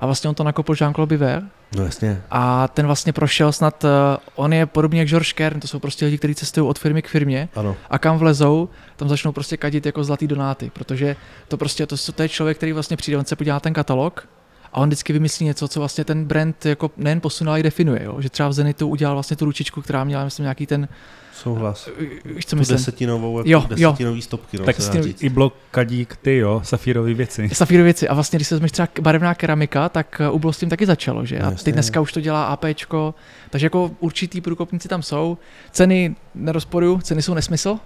a 0.00 0.06
vlastně 0.06 0.28
on 0.28 0.34
to 0.34 0.44
nakopl 0.44 0.72
Jean-Claude 0.72 1.06
Biver 1.06 1.42
No 1.76 1.84
jasně. 1.84 2.22
a 2.30 2.68
ten 2.68 2.86
vlastně 2.86 3.12
prošel 3.12 3.52
snad, 3.52 3.84
eh, 3.84 3.88
on 4.36 4.52
je 4.52 4.66
podobně 4.66 5.00
jak 5.00 5.08
George 5.08 5.32
Kern, 5.32 5.60
to 5.60 5.68
jsou 5.68 5.78
prostě 5.78 6.04
lidi, 6.04 6.18
kteří 6.18 6.34
cestují 6.34 6.66
od 6.68 6.78
firmy 6.78 7.02
k 7.02 7.08
firmě 7.08 7.48
Ano. 7.56 7.76
a 7.90 7.98
kam 7.98 8.18
vlezou, 8.18 8.68
tam 8.96 9.08
začnou 9.08 9.32
prostě 9.32 9.56
kadit 9.56 9.86
jako 9.86 10.04
zlatý 10.04 10.26
donáty, 10.26 10.70
protože 10.74 11.16
to 11.48 11.56
prostě, 11.56 11.86
to, 11.86 11.96
to 12.14 12.22
je 12.22 12.28
člověk, 12.28 12.56
který 12.56 12.72
vlastně 12.72 12.96
přijde, 12.96 13.18
on 13.18 13.24
se 13.24 13.36
podívá 13.36 13.60
ten 13.60 13.72
katalog 13.72 14.28
a 14.72 14.80
on 14.80 14.88
vždycky 14.88 15.12
vymyslí 15.12 15.46
něco, 15.46 15.68
co 15.68 15.80
vlastně 15.80 16.04
ten 16.04 16.24
brand 16.24 16.66
jako 16.66 16.90
nejen 16.96 17.20
posunul, 17.20 17.50
ale 17.50 17.60
i 17.60 17.62
definuje, 17.62 18.04
jo? 18.04 18.20
že 18.20 18.30
třeba 18.30 18.48
v 18.48 18.52
Zenitu 18.52 18.88
udělal 18.88 19.16
vlastně 19.16 19.36
tu 19.36 19.44
ručičku, 19.44 19.82
která 19.82 20.04
měla, 20.04 20.24
myslím, 20.24 20.44
nějaký 20.44 20.66
ten, 20.66 20.88
Souhlas. 21.34 21.88
víš, 22.24 22.46
co 22.46 22.50
Tu 22.50 22.58
myslím, 22.58 22.76
desetinovou, 22.76 23.38
jako 23.38 23.48
Jo, 23.50 23.64
jo. 23.76 23.90
desetinový 23.90 24.22
stopky, 24.22 24.58
no, 24.58 24.64
Tak 24.64 24.76
se 24.76 24.82
s 24.82 24.88
tím 24.88 25.02
říct. 25.02 25.22
i 25.22 25.28
blok 25.28 25.54
kadík, 25.70 26.16
ty 26.16 26.36
jo, 26.36 26.60
safírové 26.64 27.14
věci. 27.14 27.48
Safíry 27.52 27.82
věci. 27.82 28.08
A 28.08 28.14
vlastně, 28.14 28.36
když 28.36 28.48
se 28.48 28.54
vezmeš 28.54 28.72
třeba 28.72 28.88
barevná 29.00 29.34
keramika, 29.34 29.88
tak 29.88 30.20
uh, 30.28 30.34
Ublo 30.34 30.52
s 30.52 30.58
tím 30.58 30.68
taky 30.68 30.86
začalo, 30.86 31.26
že? 31.26 31.38
No, 31.38 31.46
A 31.46 31.50
jasně, 31.50 31.64
teď 31.64 31.74
dneska 31.74 32.00
už 32.00 32.12
to 32.12 32.20
dělá 32.20 32.44
APčko, 32.44 33.14
takže 33.50 33.66
jako 33.66 33.90
určitý 34.00 34.40
průkopníci 34.40 34.88
tam 34.88 35.02
jsou. 35.02 35.38
Ceny 35.70 36.16
nerozporuju, 36.34 37.00
ceny 37.00 37.22
jsou 37.22 37.34
nesmysl, 37.34 37.78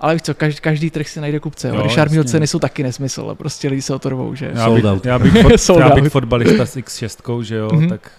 ale 0.00 0.14
víš 0.14 0.22
co, 0.22 0.34
každý, 0.34 0.60
každý 0.60 0.90
trh 0.90 1.08
si 1.08 1.20
najde 1.20 1.40
kupce. 1.40 1.68
Jo. 1.68 1.74
Armil 1.74 2.18
jasně. 2.20 2.24
ceny 2.24 2.46
jsou 2.46 2.58
taky 2.58 2.82
nesmysl, 2.82 3.20
ale 3.22 3.34
prostě 3.34 3.68
lidi 3.68 3.82
se 3.82 3.94
o 3.94 3.98
to 3.98 4.08
rvou, 4.08 4.34
že? 4.34 4.50
Já 4.54 4.70
bych, 4.70 4.84
já 5.04 5.18
bych, 5.18 5.32
fot, 5.58 5.76
já 5.80 5.88
bych 5.90 6.12
fotbalista 6.12 6.66
s 6.66 6.76
X6, 6.76 7.40
že 7.42 7.56
jo, 7.56 7.68
Mhm. 7.72 7.88
tak 7.88 8.10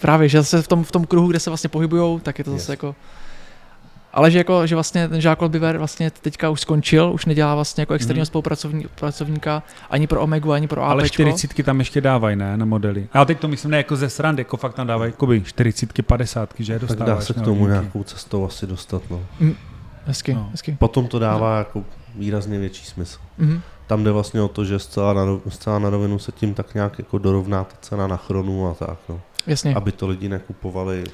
Právě, 0.00 0.28
že 0.28 0.38
zase 0.38 0.62
v 0.62 0.68
tom, 0.68 0.84
v 0.84 0.92
tom 0.92 1.04
kruhu, 1.04 1.28
kde 1.28 1.40
se 1.40 1.50
vlastně 1.50 1.68
pohybujou, 1.68 2.18
tak 2.18 2.38
je 2.38 2.44
to 2.44 2.50
zase 2.50 2.62
Yes. 2.62 2.68
jako... 2.68 2.94
Ale 4.12 4.30
že, 4.30 4.38
jako, 4.38 4.66
že 4.66 4.74
vlastně 4.76 5.08
ten 5.08 5.20
Jacques 5.20 5.50
Biver 5.50 5.78
vlastně 5.78 6.10
teďka 6.10 6.50
už 6.50 6.60
skončil, 6.60 7.10
už 7.14 7.26
nedělá 7.26 7.54
vlastně 7.54 7.82
jako 7.82 7.94
externího 7.94 8.20
Mhm. 8.22 8.26
spolupracovníka 8.26 9.62
ani 9.90 10.06
pro 10.06 10.20
Omegu, 10.20 10.52
ani 10.52 10.68
pro 10.68 10.82
ale 10.82 11.02
APčko. 11.02 11.12
40 11.14 11.62
tam 11.62 11.78
ještě 11.78 12.00
dávají, 12.00 12.36
ne, 12.36 12.56
na 12.56 12.64
modely. 12.64 13.08
A 13.12 13.24
teď 13.24 13.38
to 13.40 13.48
myslím 13.48 13.70
ne 13.70 13.76
jako 13.76 13.96
ze 13.96 14.10
srandy, 14.10 14.40
jako 14.40 14.56
fakt 14.56 14.74
tam 14.74 14.86
dávají 14.86 15.12
jakoby 15.12 15.40
40 15.40 16.02
50 16.02 16.50
že 16.58 16.72
Tak 16.72 16.80
dostáváš. 16.80 17.06
dá 17.16 17.20
se 17.20 17.34
k 17.34 17.40
tomu 17.40 17.66
nějakou 17.66 18.02
cestou 18.02 18.46
asi 18.46 18.66
dostat. 18.66 19.02
No. 19.10 19.20
Hezky, 20.06 20.34
No. 20.34 20.48
hezky. 20.50 20.76
Potom 20.78 21.06
to 21.06 21.18
dává 21.18 21.58
jako 21.58 21.84
výrazně 22.14 22.58
větší 22.58 22.84
smysl. 22.84 23.18
Mhm. 23.38 23.60
Tam 23.86 24.04
jde 24.04 24.10
vlastně 24.10 24.40
o 24.42 24.48
to, 24.48 24.64
že 24.64 24.78
zcela 24.78 25.12
na, 25.12 25.22
zcela 25.48 25.78
na 25.78 25.90
rovinu 25.90 26.18
se 26.18 26.32
tím 26.32 26.54
tak 26.54 26.74
nějak 26.74 26.98
jako 26.98 27.18
dorovná 27.18 27.64
ta 27.64 27.74
cena 27.80 28.06
na 28.06 28.16
chronu 28.16 28.68
a 28.68 28.74
tak, 28.74 28.98
no. 29.08 29.20
Jasně. 29.46 29.74
aby 29.74 29.92
to 29.92 30.06
lidi 30.06 30.28
nekupovali 30.28 31.04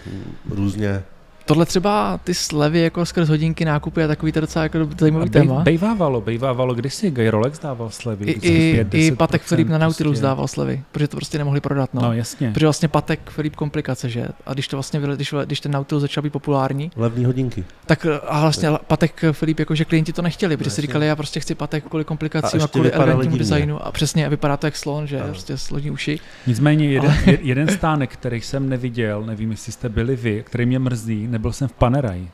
různě. 0.51 1.03
Tohle 1.51 1.67
třeba 1.67 2.21
ty 2.25 2.35
slevy 2.35 2.81
jako 2.81 3.07
skrz 3.07 3.29
hodinky 3.29 3.65
nákupy 3.65 4.05
a 4.05 4.07
takový 4.09 4.33
to 4.33 4.41
docela 4.41 4.63
jako 4.63 4.79
zajímavý 4.99 5.27
A 5.29 5.33
téma. 5.33 5.55
bej, 5.55 5.65
bejvávalo, 5.65 6.21
bejvávalo 6.21 6.75
kdysi, 6.75 7.11
Guy 7.11 7.29
Rolex 7.31 7.59
dával 7.59 7.91
slevy. 7.91 8.25
I, 8.27 8.31
i, 8.33 8.73
5, 8.75 8.95
I 8.95 9.11
10%, 9.11 9.17
Patek 9.17 9.43
Filip 9.43 9.69
na 9.69 9.79
Nautilus 9.79 10.11
prostě. 10.11 10.23
dával 10.23 10.49
slevy, 10.49 10.83
protože 10.93 11.09
to 11.09 11.17
prostě 11.17 11.39
nemohli 11.39 11.61
prodat. 11.61 11.95
No. 11.95 12.03
No 12.03 12.13
jasně. 12.13 12.51
Protože 12.55 12.67
vlastně 12.67 12.89
Patek 12.89 13.31
Filip 13.31 13.57
komplikace, 13.57 14.09
že? 14.09 14.27
A 14.47 14.53
když 14.55 14.69
to 14.69 14.77
vlastně, 14.77 15.01
když, 15.15 15.35
když 15.45 15.61
ten 15.61 15.73
Nautilus 15.73 16.01
začal 16.01 16.23
být 16.23 16.31
populární, 16.33 16.91
Levní 16.97 17.25
hodinky. 17.25 17.65
tak 17.87 18.07
a 18.29 18.41
vlastně 18.41 18.69
Patek 18.87 19.25
Filip, 19.33 19.59
jakože 19.59 19.85
klienti 19.85 20.13
to 20.13 20.23
nechtěli, 20.23 20.57
protože 20.57 20.71
si 20.71 20.75
Jasně. 20.81 20.83
říkali, 20.83 21.07
já 21.07 21.17
prostě 21.17 21.41
chci 21.41 21.55
Patek 21.55 21.85
kvůli 21.85 22.05
A 22.05 22.05
komplikacím 22.05 22.61
a, 22.61 22.63
ještě 22.63 22.73
kvůli 22.73 22.93
elegantnímu 22.93 23.37
designu 23.39 23.87
a 23.87 23.93
přesně, 23.93 24.27
a 24.27 24.29
vypadá 24.29 24.57
to 24.57 24.67
jak 24.67 24.77
slon, 24.77 25.07
že? 25.07 25.21
Ano. 25.21 25.29
Prostě 25.31 25.57
složní 25.59 25.91
uši. 25.91 26.19
Nicméně 26.47 26.91
jeden, 26.93 27.15
je- 27.27 27.39
jeden 27.43 27.69
stánek, 27.69 28.11
který 28.13 28.41
jsem 28.41 28.69
neviděl, 28.69 29.23
nevím, 29.27 29.51
jestli 29.51 29.73
jste 29.73 29.89
byli 29.89 30.17
vy, 30.17 30.43
který 30.47 30.67
mě 30.67 30.79
mrzí, 30.79 31.27
nebyl 31.41 31.53
jsem 31.53 31.69
v 31.69 31.73
Panerai. 31.73 32.29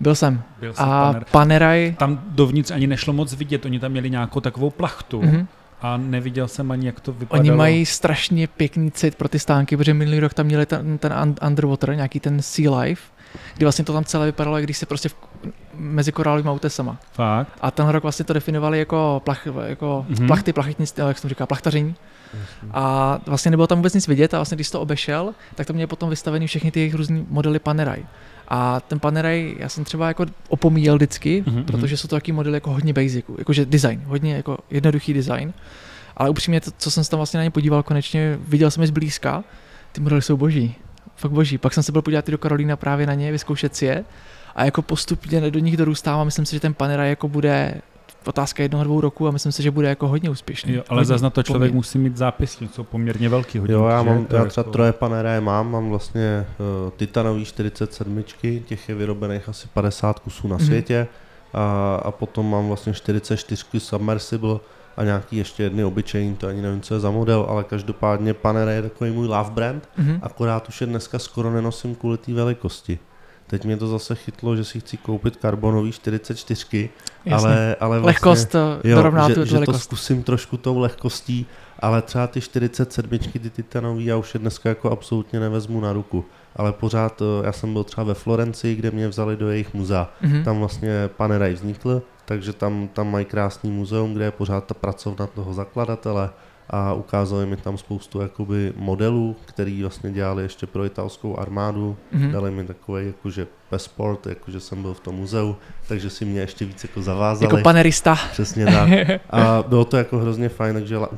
Byl 0.00 0.14
jsem. 0.14 0.42
Byl 0.60 0.74
jsem 0.74 0.88
A 0.88 1.06
Panerai. 1.06 1.30
Paneraj, 1.30 1.94
Tam 1.98 2.22
dovnitř 2.26 2.70
ani 2.70 2.86
nešlo 2.86 3.12
moc 3.12 3.34
vidět, 3.34 3.64
oni 3.64 3.80
tam 3.80 3.92
měli 3.92 4.10
nějakou 4.10 4.40
takovou 4.40 4.70
plachtu 4.70 5.22
mhm. 5.22 5.46
a 5.80 5.96
neviděl 5.96 6.48
jsem 6.48 6.70
ani, 6.70 6.86
jak 6.86 7.00
to 7.00 7.12
vypadalo. 7.12 7.40
Oni 7.40 7.50
mají 7.50 7.86
strašně 7.86 8.46
pěkný 8.46 8.90
cit 8.90 9.14
pro 9.14 9.28
ty 9.28 9.38
stánky, 9.38 9.76
protože 9.76 9.94
minulý 9.94 10.20
rok 10.20 10.34
tam 10.34 10.46
měli 10.46 10.66
ten, 10.66 10.98
ten 10.98 11.12
un- 11.12 11.46
underwater, 11.46 11.94
nějaký 11.94 12.20
ten 12.20 12.42
sea 12.42 12.78
life, 12.78 13.02
kdy 13.56 13.64
vlastně 13.64 13.84
to 13.84 13.92
tam 13.92 14.04
celé 14.04 14.26
vypadalo, 14.26 14.56
jak 14.56 14.64
když 14.64 14.76
se 14.78 14.86
prostě 14.86 15.08
v, 15.08 15.14
mezi 15.74 16.12
korálovými 16.12 16.50
útesama. 16.54 16.96
Fakt? 17.12 17.48
A 17.60 17.70
ten 17.70 17.88
rok 17.88 18.02
vlastně 18.02 18.24
to 18.24 18.32
definovali 18.32 18.78
jako, 18.78 19.22
plach, 19.24 19.46
jako 19.66 20.04
Mhm. 20.08 20.16
mm-hmm. 20.18 20.26
plachty, 20.26 20.52
plachetnictví, 20.52 21.04
jak 21.08 21.18
jsem 21.18 21.30
říká, 21.30 21.46
plachtaření. 21.46 21.94
A 22.72 23.18
vlastně 23.26 23.50
nebylo 23.50 23.66
tam 23.66 23.78
vůbec 23.78 23.94
nic 23.94 24.08
vidět 24.08 24.34
a 24.34 24.38
vlastně 24.38 24.54
když 24.54 24.70
to 24.70 24.80
obešel, 24.80 25.34
tak 25.54 25.66
to 25.66 25.72
měli 25.72 25.86
potom 25.86 26.10
vystavený 26.10 26.46
všechny 26.46 26.70
ty 26.70 26.80
jejich 26.80 26.94
různý 26.94 27.26
modely 27.30 27.58
Panerai. 27.58 28.06
A 28.48 28.80
ten 28.80 29.00
Panerai 29.00 29.56
já 29.58 29.68
jsem 29.68 29.84
třeba 29.84 30.08
jako 30.08 30.26
opomíjel 30.48 30.94
vždycky, 30.96 31.44
Mhm, 31.46 31.56
mm-hmm. 31.56 31.64
protože 31.64 31.96
jsou 31.96 32.08
to 32.08 32.16
taky 32.16 32.32
modely 32.32 32.56
jako 32.56 32.70
hodně 32.70 32.92
basic, 32.92 33.24
jakože 33.38 33.66
design, 33.66 34.02
hodně 34.06 34.34
jako 34.36 34.58
jednoduchý 34.70 35.12
design. 35.14 35.52
Ale 36.16 36.30
upřímně, 36.30 36.60
to, 36.60 36.70
co 36.78 36.90
jsem 36.90 37.04
se 37.04 37.10
tam 37.10 37.18
vlastně 37.18 37.38
na 37.38 37.44
ně 37.44 37.50
podíval 37.50 37.82
konečně, 37.82 38.38
viděl 38.48 38.70
jsem 38.70 38.80
je 38.80 38.86
zblízka, 38.86 39.44
ty 39.92 40.00
modely 40.00 40.22
jsou 40.22 40.36
boží, 40.36 40.74
fakt 41.16 41.30
boží. 41.32 41.58
Pak 41.58 41.74
jsem 41.74 41.82
se 41.82 41.92
byl 41.92 42.02
podívat 42.02 42.28
i 42.28 42.32
do 42.32 42.38
Karolína 42.38 42.76
právě 42.76 43.06
na 43.06 43.14
ně, 43.14 43.32
vyzkoušet 43.32 43.76
si 43.76 43.84
je 43.84 44.04
a 44.56 44.64
jako 44.64 44.82
postupně 44.82 45.50
do 45.50 45.58
nich 45.58 45.76
dorůstám 45.76 46.20
a 46.20 46.24
myslím 46.24 46.46
si, 46.46 46.56
že 46.56 46.60
ten 46.60 46.74
Panerai 46.74 47.08
jako 47.10 47.28
bude 47.28 47.74
otázka 48.26 48.62
jednoho, 48.62 48.84
dvou 48.84 49.00
roku 49.00 49.28
a 49.28 49.30
myslím 49.30 49.52
si, 49.52 49.62
že 49.62 49.70
bude 49.70 49.88
jako 49.88 50.08
hodně 50.08 50.30
úspěšný. 50.30 50.72
Jo, 50.74 50.82
ale 50.88 50.98
hodně, 51.00 51.04
zase 51.08 51.24
na 51.24 51.30
to 51.30 51.42
člověk 51.42 51.60
poměrně. 51.60 51.76
musí 51.76 51.98
mít 51.98 52.16
zápisky, 52.16 52.68
jsou 52.68 52.84
poměrně 52.84 53.28
velký 53.28 53.58
hodinky. 53.58 53.72
Jo, 53.82 53.86
já, 53.88 54.02
mám, 54.02 54.24
To 54.24 54.36
já 54.36 54.42
je 54.42 54.48
třeba 54.48 54.62
jako- 54.62 54.70
troje 54.72 54.92
Panerae 54.92 55.40
mám, 55.40 55.70
mám 55.70 55.88
vlastně 55.88 56.46
uh, 56.84 56.90
titanový 56.90 57.44
47, 57.44 58.22
těch 58.66 58.88
je 58.88 58.94
vyrobených 58.94 59.48
asi 59.48 59.68
50 59.74 60.18
kusů 60.18 60.48
na 60.48 60.56
Mhm. 60.56 60.66
světě 60.66 61.06
a, 61.54 61.94
a 62.04 62.10
potom 62.10 62.50
mám 62.50 62.68
vlastně 62.68 62.92
44 62.94 63.64
Submersible 63.80 64.58
a 64.96 65.04
nějaký 65.04 65.36
ještě 65.36 65.62
jedny 65.62 65.84
obyčejný, 65.84 66.36
to 66.36 66.46
ani 66.48 66.62
nevím, 66.62 66.80
co 66.80 66.94
je 66.94 67.00
za 67.00 67.10
model, 67.10 67.46
ale 67.48 67.64
každopádně 67.64 68.34
Panera 68.34 68.70
je 68.72 68.82
takový 68.82 69.10
můj 69.10 69.26
love 69.26 69.50
brand, 69.50 69.88
Mhm. 69.98 70.18
akorát 70.22 70.68
už 70.68 70.80
je 70.80 70.86
dneska 70.86 71.18
skoro 71.18 71.50
nenosím 71.50 71.94
kvůli 71.94 72.18
té 72.18 72.32
velikosti. 72.34 72.98
Teď 73.46 73.64
mě 73.64 73.76
to 73.76 73.88
zase 73.88 74.14
chytlo, 74.14 74.56
že 74.56 74.64
si 74.64 74.80
chci 74.80 74.96
koupit 74.96 75.36
karbonový 75.36 75.92
44, 75.92 76.90
Jasně. 77.24 77.48
ale, 77.48 77.76
ale 77.80 78.00
vlastně, 78.00 78.06
Lehkost 78.06 78.54
jo, 78.84 78.94
dorovná 78.96 79.28
že, 79.28 79.34
tu 79.34 79.44
že 79.44 79.58
to 79.58 79.78
zkusím 79.78 80.22
trošku 80.22 80.56
tou 80.56 80.78
lehkostí, 80.78 81.46
ale 81.78 82.02
třeba 82.02 82.26
ty 82.26 82.40
47, 82.40 83.18
ty 83.18 83.50
titanový, 83.50 84.04
já 84.04 84.16
už 84.16 84.34
je 84.34 84.40
dneska 84.40 84.68
jako 84.68 84.90
absolutně 84.90 85.40
nevezmu 85.40 85.80
na 85.80 85.92
ruku. 85.92 86.24
Ale 86.56 86.72
pořád, 86.72 87.22
eh, 87.22 87.46
já 87.46 87.52
jsem 87.52 87.72
byl 87.72 87.84
třeba 87.84 88.04
ve 88.04 88.14
Florencii, 88.14 88.74
kde 88.76 88.90
mě 88.90 89.08
vzali 89.08 89.36
do 89.36 89.50
jejich 89.50 89.74
muzea. 89.74 90.10
Mhm. 90.22 90.44
Tam 90.44 90.58
vlastně 90.58 91.08
Panerai 91.16 91.52
vznikl, 91.54 92.02
takže 92.24 92.52
tam, 92.52 92.88
tam 92.88 93.10
mají 93.10 93.24
krásný 93.24 93.70
muzeum, 93.70 94.14
kde 94.14 94.24
je 94.24 94.30
pořád 94.30 94.66
ta 94.66 94.74
pracovna 94.74 95.26
toho 95.26 95.54
zakladatele 95.54 96.30
a 96.70 96.92
ukázali 96.92 97.46
mi 97.46 97.56
tam 97.56 97.78
spoustu 97.78 98.20
jakoby 98.20 98.72
modelů, 98.76 99.36
který 99.44 99.82
vlastně 99.82 100.10
dělali 100.10 100.42
ještě 100.42 100.66
pro 100.66 100.84
italskou 100.84 101.38
armádu. 101.38 101.96
Mhm. 102.12 102.32
Dali 102.32 102.50
mi 102.50 102.64
takový 102.64 103.06
jakože 103.06 103.46
passport, 103.76 104.26
jakože 104.26 104.60
jsem 104.60 104.82
byl 104.82 104.94
v 104.94 105.00
tom 105.00 105.14
muzeu, 105.14 105.56
takže 105.88 106.10
si 106.10 106.24
mě 106.24 106.40
ještě 106.40 106.64
víc 106.64 106.84
jako 106.84 107.02
zavázali. 107.02 107.44
Jako 107.44 107.62
panerista. 107.62 108.18
Přesně 108.32 108.64
tak. 108.66 108.88
A 109.30 109.64
bylo 109.68 109.84
to 109.84 109.96
jako 109.96 110.18
hrozně 110.18 110.48
fajn, 110.48 110.74
takže 110.74 110.96
la, 110.98 111.08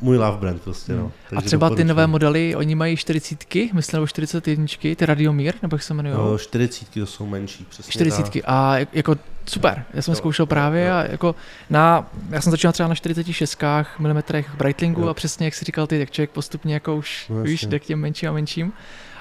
můj 0.00 0.16
love 0.18 0.38
brand 0.38 0.62
prostě, 0.62 0.92
no. 0.92 1.12
A 1.26 1.30
Takže 1.30 1.46
třeba 1.46 1.66
ty 1.66 1.70
doporučuji. 1.70 1.88
nové 1.88 2.06
modely, 2.06 2.54
oni 2.56 2.74
mají 2.74 2.96
40, 2.96 3.44
myslím, 3.72 3.96
nebo 3.98 4.06
41, 4.06 4.66
ty 4.96 5.06
Radiomír, 5.06 5.54
nebo 5.62 5.74
jak 5.74 5.82
se 5.82 5.92
jmenují? 5.94 6.14
No, 6.16 6.38
40 6.38 6.88
to 7.00 7.06
jsou 7.06 7.26
menší, 7.26 7.66
přesně 7.68 7.90
40 7.92 8.22
tak. 8.22 8.42
a 8.46 8.78
jak- 8.78 8.94
jako 8.94 9.16
super, 9.46 9.84
já 9.94 10.02
jsem 10.02 10.12
Jo, 10.12 10.16
zkoušel 10.16 10.46
právě 10.46 10.86
jo. 10.86 10.94
a 10.94 11.02
jako 11.10 11.34
na, 11.70 12.10
já 12.30 12.40
jsem 12.40 12.50
začínal 12.50 12.72
třeba 12.72 12.88
na 12.88 12.94
46 12.94 13.58
mm 13.98 14.22
Breitlingu 14.56 15.00
Jo. 15.02 15.08
a 15.08 15.14
přesně 15.14 15.46
jak 15.46 15.54
si 15.54 15.64
říkal 15.64 15.86
ty, 15.86 15.98
tak 15.98 16.10
člověk 16.10 16.30
postupně 16.30 16.74
jako 16.74 16.96
už, 16.96 17.26
No, 17.28 17.42
víš, 17.42 17.66
jde 17.66 17.78
k 17.78 17.84
těm 17.84 18.00
menším 18.00 18.28
a 18.28 18.32
menším, 18.32 18.72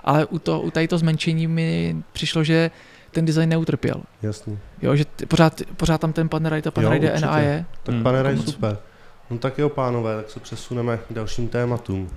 ale 0.04 0.26
u, 0.26 0.39
to, 0.39 0.62
u 0.62 0.72
tady 0.72 0.88
to 0.88 0.98
zmenšení 0.98 1.48
mi 1.48 1.96
přišlo, 2.13 2.44
že 2.44 2.72
ten 3.12 3.26
design 3.26 3.50
neutrpěl. 3.50 4.02
Jasný. 4.22 4.60
Jo, 4.82 4.96
že 4.96 5.06
ty, 5.06 5.26
pořád, 5.26 5.62
pořád 5.78 6.02
tam 6.02 6.13
ten 6.13 6.30
Panerai, 6.30 6.62
ta 6.62 6.72
Panerai 6.72 7.06
Jo, 7.06 7.12
DNA 7.20 7.39
je. 7.39 7.66
Tak 7.84 7.96
Hmm, 7.96 8.04
pane 8.04 8.24
Raj, 8.24 8.36
moc. 8.36 8.52
super. 8.52 8.78
No 9.30 9.38
tak 9.38 9.58
jo, 9.58 9.70
pánové, 9.70 10.16
tak 10.16 10.30
se 10.30 10.39
přesuneme 10.39 10.98
k 11.10 11.13
dalším 11.13 11.48
tématům. 11.48 12.10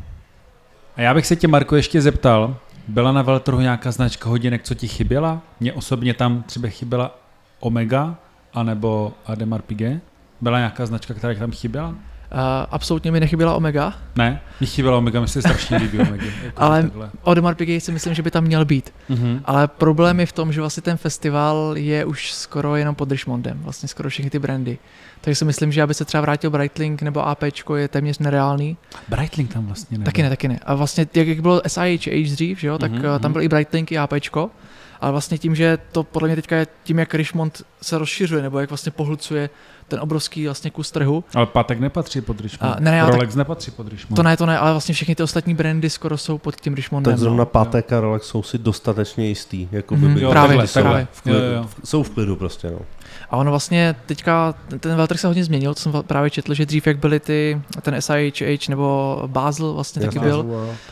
A 0.97 1.01
já 1.01 1.15
bych 1.15 1.27
se 1.27 1.37
tě, 1.37 1.49
Marko, 1.49 1.77
ještě 1.77 2.01
zeptal, 2.03 2.57
byla 2.89 3.13
na 3.13 3.23
veletrhu 3.23 3.61
nějaká 3.61 3.91
značka 3.91 4.29
hodinek, 4.29 4.63
co 4.63 4.75
ti 4.75 4.89
chyběla? 4.89 5.41
Mně 5.61 5.73
osobně 5.73 6.15
tam 6.15 6.43
třeba 6.43 6.69
chyběla 6.69 7.19
Omega, 7.61 8.17
anebo 8.55 9.13
Ademar 9.27 9.63
Piguet. 9.63 10.03
Byla 10.41 10.59
nějaká 10.59 10.87
značka, 10.87 11.15
která 11.15 11.35
ti 11.35 11.41
tam 11.41 11.51
chyběla? 11.53 11.95
Uh, 12.33 12.39
absolutně 12.71 13.13
mi 13.13 13.21
nechyběla 13.21 13.55
Omega. 13.55 13.93
Ne, 14.17 14.41
mi 14.61 14.67
chyběla 14.67 14.99
Omega, 14.99 15.21
mi 15.21 15.29
se 15.29 15.43
strašně 15.43 15.77
líbí 15.83 15.99
Omega. 15.99 16.25
Jako 16.45 16.63
Ale- 16.63 16.83
takhle. 16.83 17.55
Piguet 17.55 17.85
si 17.85 17.93
myslím, 17.93 18.15
že 18.15 18.23
by 18.23 18.31
tam 18.31 18.45
měl 18.45 18.65
být. 18.65 18.93
Mhm. 19.09 19.41
Ale 19.45 19.69
problém 19.69 20.21
je 20.21 20.27
v 20.27 20.33
tom, 20.33 20.53
že 20.53 20.61
vlastně 20.61 20.83
ten 20.83 20.97
festival 20.97 21.73
je 21.77 22.05
už 22.05 22.33
skoro 22.33 22.77
jenom 22.77 22.95
pod 22.95 23.11
Richmondem, 23.11 23.59
vlastně 23.63 23.89
skoro 23.89 24.09
všechny 24.09 24.31
ty 24.31 24.39
brandy. 24.39 24.79
Takže 25.21 25.35
si 25.35 25.45
myslím, 25.45 25.73
že 25.73 25.83
aby 25.83 25.95
se 25.95 26.05
třeba 26.05 26.21
vrátil 26.21 26.51
Breitling 26.51 27.03
nebo 27.03 27.27
APčko 27.27 27.77
je 27.77 27.89
téměř 27.89 28.19
nereálný. 28.19 28.77
Breitling 29.09 29.53
tam 29.53 29.67
vlastně 29.67 29.99
nebyl. 29.99 30.05
Taky 30.05 30.23
ne, 30.23 30.29
taky 30.29 30.49
ne. 30.49 30.59
A 30.63 30.75
vlastně 30.75 31.07
jak, 31.15 31.41
bylo 31.41 31.63
SIH 31.67 32.33
dřív, 32.33 32.61
že 32.61 32.67
jo, 32.67 32.79
tak 32.79 32.93
mm-hmm. 32.93 33.19
tam 33.19 33.31
mhm. 33.31 33.33
byl 33.33 33.43
i 33.43 33.49
Breitling 33.49 33.93
i 33.93 33.99
APčko. 33.99 34.51
Ale 35.01 35.13
vlastně 35.13 35.39
tím, 35.39 35.55
že 35.55 35.79
to 35.93 36.03
podle 36.03 36.29
mě 36.29 36.37
teďka 36.37 36.57
je 36.57 36.67
tím, 36.85 36.99
jak 36.99 37.15
Richmond 37.15 37.63
se 37.83 37.99
rozšiřuje, 37.99 38.43
nebo 38.43 38.59
jak 38.59 38.71
vlastně 38.71 38.93
pohlcuje 38.93 39.51
ten 39.89 40.01
obrovský 40.01 40.45
vlastně 40.45 40.71
kus 40.71 40.91
trhu. 40.91 41.25
Ale 41.35 41.47
Patek 41.47 41.81
nepatří 41.81 42.21
pod 42.21 42.41
Richmond. 42.41 42.73
A, 42.77 42.81
ne, 42.81 42.91
ne, 42.91 43.03
ale 43.03 43.11
Rolex 43.11 43.35
nepatří 43.35 43.71
pod 43.71 43.89
Richmond. 43.89 44.17
To 44.17 44.23
ne, 44.23 44.37
to 44.37 44.47
ne, 44.47 44.59
ale 44.59 44.71
vlastně 44.71 44.95
všechny 44.95 45.15
ty 45.15 45.23
ostatní 45.23 45.55
brandy 45.55 45.91
skoro 45.91 46.19
jsou 46.19 46.39
pod 46.39 46.57
tím 46.61 46.75
Richmondem. 46.75 47.13
Tak 47.13 47.21
zrovna 47.21 47.39
no. 47.39 47.47
Patek 47.47 47.93
a 47.93 48.01
Rolex 48.01 48.27
jsou 48.27 48.43
si 48.43 48.59
dostatečně 48.59 49.27
jistý. 49.29 49.69
Jako 49.73 49.97
by 49.97 50.07
Mhm. 50.07 50.15
by 50.15 50.21
Jo, 50.23 50.31
Právě, 50.31 50.49
takhle, 50.49 50.67
jsou, 50.67 50.81
právě. 50.81 51.07
v 51.13 51.23
klidu, 51.23 51.39
Jo, 51.39 51.45
jo. 51.45 51.67
jsou 51.85 52.03
v 52.03 52.11
klidu 52.11 52.37
prostě, 52.37 52.71
no. 52.71 52.79
A 53.31 53.37
ono 53.37 53.51
vlastně 53.51 53.97
teďka, 54.07 54.55
ten- 54.81 54.97
veltrh 54.97 55.21
se 55.21 55.27
hodně 55.27 55.45
změnil, 55.45 55.75
to 55.75 55.81
jsem 55.81 55.93
právě 56.07 56.31
četl, 56.31 56.55
že 56.55 56.67
dřív 56.67 56.87
jak 56.87 56.99
byly 56.99 57.21
ty, 57.21 57.61
ten 57.83 57.95
SIHH 58.03 58.69
nebo 58.69 59.23
Basel 59.27 59.73
vlastně 59.75 60.03
taky 60.03 60.19
byl, 60.19 60.47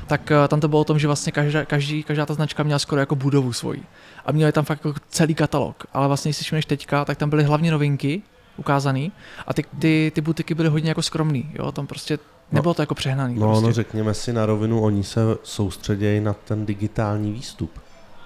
tak 0.06 0.30
eh, 0.30 0.48
tam 0.48 0.60
to 0.60 0.68
bylo 0.68 0.80
o 0.80 0.84
tom, 0.84 0.98
že 0.98 1.06
vlastně 1.06 1.32
každá, 1.32 1.64
každý, 1.64 2.02
každá 2.02 2.26
ta 2.26 2.34
značka 2.34 2.62
měla 2.62 2.78
skoro 2.78 3.00
jako 3.00 3.14
budovu 3.16 3.52
svoji. 3.52 3.82
A 4.26 4.32
měli 4.32 4.52
tam 4.52 4.64
fakt 4.64 4.84
jako 4.84 4.98
celý 5.08 5.34
katalog. 5.34 5.84
Ale 5.92 6.06
vlastně, 6.08 6.28
když 6.28 6.36
si 6.64 6.68
teďka, 6.68 7.04
tak 7.04 7.18
tam 7.18 7.30
byly 7.30 7.44
hlavně 7.44 7.70
novinky 7.70 8.22
ukázaný 8.56 9.12
a 9.46 9.54
ty, 9.54 9.64
ty, 9.78 10.12
ty 10.14 10.20
butiky 10.20 10.54
byly 10.54 10.68
hodně 10.68 10.90
jako 10.90 11.02
skromný. 11.02 11.50
Jo? 11.54 11.72
Tam 11.72 11.86
prostě 11.86 12.18
nebylo 12.52 12.74
to 12.74 12.82
jako 12.82 12.94
přehnaný. 12.94 13.34
No, 13.34 13.46
prostě. 13.46 13.66
no, 13.66 13.72
řekněme 13.72 14.14
si 14.14 14.32
na 14.32 14.46
rovinu, 14.46 14.82
oni 14.82 15.04
se 15.04 15.20
soustředějí 15.42 16.20
na 16.20 16.32
ten 16.32 16.66
digitální 16.66 17.32
výstup. 17.32 17.70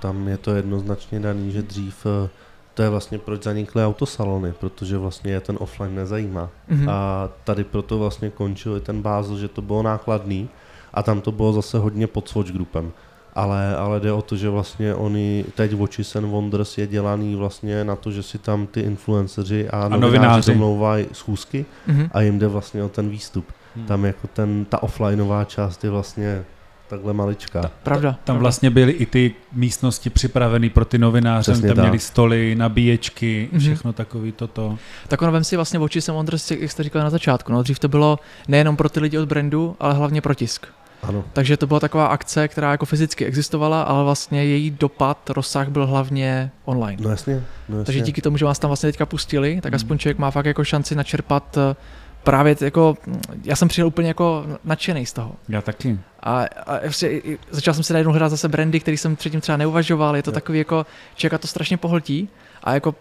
Tam 0.00 0.28
je 0.28 0.36
to 0.36 0.54
jednoznačně 0.54 1.20
daný, 1.20 1.52
že 1.52 1.62
dřív 1.62 2.06
eh, 2.06 2.28
to 2.74 2.82
je 2.82 2.88
vlastně 2.88 3.18
proč 3.18 3.42
zanikly 3.42 3.84
autosalony, 3.84 4.52
protože 4.52 4.98
vlastně 4.98 5.32
je 5.32 5.40
ten 5.40 5.56
offline 5.60 5.94
nezajímá. 5.94 6.48
Mhm. 6.68 6.88
A 6.88 7.28
tady 7.44 7.64
proto 7.64 7.98
vlastně 7.98 8.30
končil 8.30 8.76
i 8.76 8.80
ten 8.80 9.02
Basel, 9.02 9.38
že 9.38 9.48
to 9.48 9.62
bylo 9.62 9.82
nákladný 9.82 10.48
a 10.94 11.02
tam 11.02 11.20
to 11.20 11.32
bylo 11.32 11.52
zase 11.52 11.78
hodně 11.78 12.06
pod 12.06 12.28
Swatch 12.28 12.50
Groupem. 12.50 12.92
Ale, 13.38 13.76
ale 13.76 14.00
jde 14.00 14.12
o 14.12 14.22
to, 14.22 14.36
že 14.36 14.48
vlastně 14.50 14.94
oni 14.94 15.44
teď 15.54 15.74
Watches 15.74 16.16
and 16.16 16.26
Wonders 16.26 16.78
je 16.78 16.86
dělaný 16.86 17.36
vlastně 17.36 17.84
na 17.84 17.96
to, 17.96 18.10
že 18.10 18.22
si 18.22 18.38
tam 18.38 18.66
ty 18.66 18.80
influenceři 18.80 19.68
a, 19.70 19.80
a 19.82 19.88
novináři, 19.88 20.52
domlouvají 20.52 21.06
schůzky 21.12 21.66
Mhm. 21.86 22.08
a 22.12 22.20
jim 22.20 22.38
jde 22.38 22.46
vlastně 22.48 22.82
o 22.82 22.88
ten 22.88 23.08
výstup. 23.08 23.44
Hmm. 23.76 23.86
Tam 23.86 24.04
jako 24.04 24.26
ten, 24.26 24.64
ta 24.64 24.82
offlineová 24.82 25.44
část 25.44 25.84
je 25.84 25.90
vlastně 25.90 26.44
takhle 26.88 27.12
maličká. 27.12 27.70
Pravda. 27.82 28.10
Tam 28.12 28.18
pravda. 28.24 28.40
vlastně 28.42 28.70
byly 28.70 28.92
i 28.92 29.06
ty 29.06 29.34
místnosti 29.52 30.10
připraveny 30.10 30.70
pro 30.70 30.84
ty 30.84 30.98
novináře, 30.98 31.52
Přesně 31.52 31.68
tam 31.68 31.76
tak. 31.76 31.84
měli 31.84 31.98
stoly, 31.98 32.54
nabíječky, 32.54 33.48
Mhm. 33.52 33.60
všechno 33.60 33.92
takový 33.92 34.32
toto. 34.32 34.78
Tak 35.08 35.22
ono 35.22 35.32
vem 35.32 35.44
si 35.44 35.56
vlastně 35.56 35.78
oči 35.78 36.00
jsem 36.00 36.14
Wonders, 36.14 36.50
jak 36.50 36.70
jste 36.70 36.82
říkal 36.82 37.02
na 37.02 37.10
začátku. 37.10 37.52
No, 37.52 37.62
dřív 37.62 37.78
to 37.78 37.88
bylo 37.88 38.18
nejenom 38.48 38.76
pro 38.76 38.88
ty 38.88 39.00
lidi 39.00 39.18
od 39.18 39.28
brandu, 39.28 39.76
ale 39.80 39.94
hlavně 39.94 40.20
pro 40.20 40.34
tisk. 40.34 40.66
Ano. 41.02 41.24
Takže 41.32 41.56
to 41.56 41.66
byla 41.66 41.80
taková 41.80 42.06
akce, 42.06 42.48
která 42.48 42.70
jako 42.70 42.86
fyzicky 42.86 43.24
existovala, 43.26 43.82
ale 43.82 44.04
vlastně 44.04 44.44
její 44.44 44.70
dopad, 44.70 45.30
rozsah 45.30 45.68
byl 45.68 45.86
hlavně 45.86 46.50
online. 46.64 47.02
No 47.02 47.10
jasně. 47.10 47.34
No 47.68 47.78
jasně. 47.78 47.84
Takže 47.84 48.00
díky 48.00 48.22
tomu, 48.22 48.36
že 48.36 48.44
vás 48.44 48.58
tam 48.58 48.68
vlastně 48.68 48.88
teďka 48.88 49.06
pustili, 49.06 49.60
tak 49.60 49.72
Mhm. 49.72 49.76
aspoň 49.76 49.98
člověk 49.98 50.18
má 50.18 50.30
fakt 50.30 50.46
jako 50.46 50.64
šanci 50.64 50.94
načerpat 50.94 51.56
eh, 51.56 51.76
právě 52.22 52.56
jako, 52.60 52.96
já 53.44 53.56
jsem 53.56 53.68
přijel 53.68 53.86
úplně 53.88 54.08
jako 54.08 54.46
nadšený 54.64 55.06
z 55.06 55.12
toho. 55.12 55.32
Já 55.48 55.62
taky. 55.62 55.98
A, 56.22 56.44
a 56.66 56.78
prostě 56.78 57.22
začal 57.50 57.74
jsem 57.74 57.82
si 57.82 57.92
najednou 57.92 58.12
hledat 58.12 58.28
zase 58.28 58.48
brandy, 58.48 58.80
který 58.80 58.96
jsem 58.96 59.16
předtím 59.16 59.40
třeba 59.40 59.56
neuvažoval, 59.56 60.16
je 60.16 60.22
to 60.22 60.30
Jo. 60.30 60.34
takový 60.34 60.58
jako, 60.58 60.86
člověka 61.14 61.38
to 61.38 61.46
strašně 61.46 61.76
pohltí 61.76 62.28
a 62.64 62.74
jako 62.74 62.94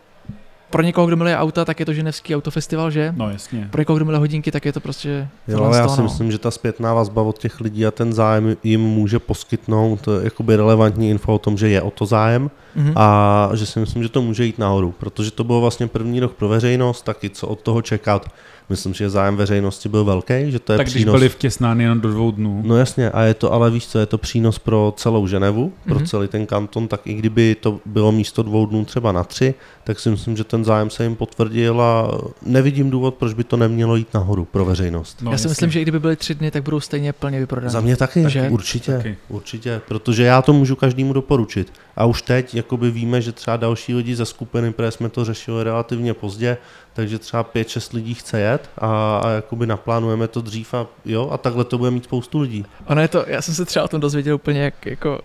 pro 0.69 0.81
někoho, 0.81 1.07
kdo 1.07 1.15
miluje 1.17 1.37
auta, 1.37 1.65
tak 1.65 1.79
je 1.79 1.85
to 1.85 1.93
Ženevský 1.93 2.35
autofestival, 2.35 2.91
že? 2.91 3.13
No 3.17 3.29
jasně. 3.29 3.67
Pro 3.71 3.81
někoho, 3.81 3.95
kdo 3.97 4.05
miluje 4.05 4.19
hodinky, 4.19 4.51
tak 4.51 4.65
je 4.65 4.73
to 4.73 4.79
prostě 4.79 5.27
Jo, 5.47 5.63
ale 5.63 5.77
já 5.77 5.87
si 5.87 5.97
no. 5.97 6.03
myslím, 6.03 6.31
že 6.31 6.37
ta 6.37 6.51
zpětná 6.51 6.93
vazba 6.93 7.21
od 7.21 7.37
těch 7.37 7.61
lidí 7.61 7.85
a 7.85 7.91
ten 7.91 8.13
zájem 8.13 8.55
jim 8.63 8.81
může 8.81 9.19
poskytnout 9.19 10.07
eh, 10.07 10.23
jakoby 10.23 10.55
relevantní 10.55 11.09
info 11.09 11.33
o 11.35 11.39
tom, 11.39 11.57
že 11.57 11.69
je 11.69 11.81
o 11.81 11.91
to 11.91 12.05
zájem 12.05 12.51
Mhm. 12.75 12.93
a 12.95 13.49
že 13.53 13.65
si 13.65 13.79
myslím, 13.79 14.03
že 14.03 14.09
to 14.09 14.21
může 14.21 14.45
jít 14.45 14.59
nahoru, 14.59 14.91
protože 14.99 15.31
to 15.31 15.43
bylo 15.43 15.61
vlastně 15.61 15.87
první 15.87 16.19
rok 16.19 16.33
pro 16.33 16.47
veřejnost, 16.47 17.01
taky 17.01 17.29
co 17.29 17.47
od 17.47 17.61
toho 17.61 17.81
čekat. 17.81 18.25
Myslím, 18.69 18.93
že 18.93 19.09
zájem 19.09 19.35
veřejnosti 19.35 19.89
byl 19.89 20.03
velký, 20.05 20.33
že 20.51 20.59
to 20.59 20.73
je 20.73 20.77
Tak 20.77 20.85
když 20.87 20.93
přínos. 20.95 21.15
byli 21.15 21.29
vtěsnány 21.29 21.83
jenom 21.83 22.01
do 22.01 22.09
dvou 22.11 22.31
dnů. 22.31 22.61
No 22.65 22.77
jasně, 22.77 23.09
a 23.11 23.21
je 23.23 23.33
to, 23.33 23.53
ale 23.53 23.71
víš 23.71 23.87
co, 23.87 23.99
je 23.99 24.05
to 24.05 24.17
přínos 24.17 24.59
pro 24.59 24.93
celou 24.97 25.27
Ženevu, 25.27 25.73
pro 25.85 25.95
Mhm. 25.95 26.05
celý 26.05 26.27
ten 26.27 26.45
kanton, 26.45 26.87
tak 26.87 27.01
i 27.07 27.13
kdyby 27.13 27.55
to 27.59 27.79
bylo 27.85 28.11
místo 28.11 28.43
dvou 28.43 28.65
dnů 28.65 28.85
třeba 28.85 29.11
na 29.11 29.23
tři, 29.23 29.53
tak 29.83 29.99
si 29.99 30.09
myslím, 30.09 30.37
že 30.37 30.43
ten 30.43 30.65
zájem 30.65 30.89
se 30.89 31.03
jim 31.03 31.15
potvrdil 31.15 31.81
a 31.81 32.11
nevidím 32.41 32.89
důvod, 32.89 33.15
proč 33.15 33.33
by 33.33 33.43
to 33.43 33.57
nemělo 33.57 33.95
jít 33.95 34.13
nahoru 34.13 34.45
pro 34.45 34.65
veřejnost. 34.65 35.17
No, 35.21 35.31
já 35.31 35.37
si 35.37 35.41
jasně. 35.41 35.49
myslím, 35.49 35.71
že 35.71 35.79
i 35.79 35.81
kdyby 35.81 35.99
byly 35.99 36.15
tři 36.15 36.35
dny, 36.35 36.51
tak 36.51 36.63
budou 36.63 36.79
stejně 36.79 37.13
plně 37.13 37.39
vyprodané. 37.39 37.71
Za 37.71 37.81
mě 37.81 37.95
taky, 37.97 38.29
Že? 38.29 38.49
určitě, 38.49 38.91
Taky. 38.97 39.17
určitě, 39.29 39.81
protože 39.87 40.23
já 40.23 40.41
to 40.41 40.53
můžu 40.53 40.75
každému 40.75 41.13
doporučit. 41.13 41.73
A 41.95 42.05
už 42.05 42.21
teď 42.21 42.55
jakoby 42.55 42.91
víme, 42.91 43.21
že 43.21 43.31
třeba 43.31 43.57
další 43.57 43.93
lidi 43.93 44.15
ze 44.15 44.25
skupiny, 44.25 44.73
protože 44.73 44.91
jsme 44.91 45.09
to 45.09 45.25
řešili 45.25 45.63
relativně 45.63 46.13
pozdě, 46.13 46.57
takže 46.97 47.19
třeba 47.19 47.43
5-6 47.43 47.95
lidí 47.95 48.13
chce 48.13 48.39
jet 48.39 48.69
a, 48.77 49.17
a 49.17 49.29
jakoby 49.29 49.67
naplánujeme 49.67 50.27
to 50.27 50.41
dřív 50.41 50.73
a 50.73 50.87
jo, 51.05 51.29
a 51.29 51.37
takhle 51.37 51.63
to 51.63 51.77
bude 51.77 51.91
mít 51.91 52.03
spoustu 52.03 52.39
lidí. 52.39 52.65
Ono 52.85 53.01
je 53.01 53.07
to, 53.07 53.25
já 53.27 53.41
jsem 53.41 53.53
se 53.55 53.65
třeba 53.65 53.85
o 53.85 53.87
tom 53.87 54.01
dozvěděl 54.01 54.35
úplně 54.35 54.61
jak, 54.61 54.85
jako 54.85 55.21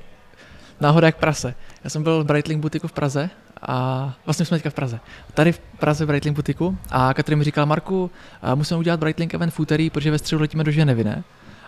náhoda 0.81 1.07
jak 1.09 1.17
prase. 1.17 1.55
Já 1.85 1.91
jsem 1.91 2.03
byl 2.03 2.23
v 2.25 2.27
Breitling 2.27 2.63
butiku 2.63 2.89
v 2.89 2.93
Praze 2.93 3.31
a 3.63 4.13
vlastně 4.27 4.47
jsme 4.47 4.57
teďka 4.57 4.71
v 4.71 4.75
Praze. 4.75 5.01
Tady 5.35 5.53
v 5.53 5.59
Praze 5.79 6.05
v 6.05 6.09
Breitling 6.09 6.37
butiku 6.37 6.79
a 6.91 7.15
Katrin 7.15 7.39
mi 7.39 7.45
říkala, 7.45 7.65
Marku, 7.65 8.11
musíme 8.55 8.79
udělat 8.79 9.01
Breitling 9.01 9.35
event 9.35 9.55
v 9.55 9.61
úterý, 9.61 9.91
protože 9.91 10.11
ve 10.11 10.19
středu 10.19 10.41
letíme 10.43 10.65
do 10.65 10.71
Ženevy, 10.71 11.05
ne? 11.05 11.25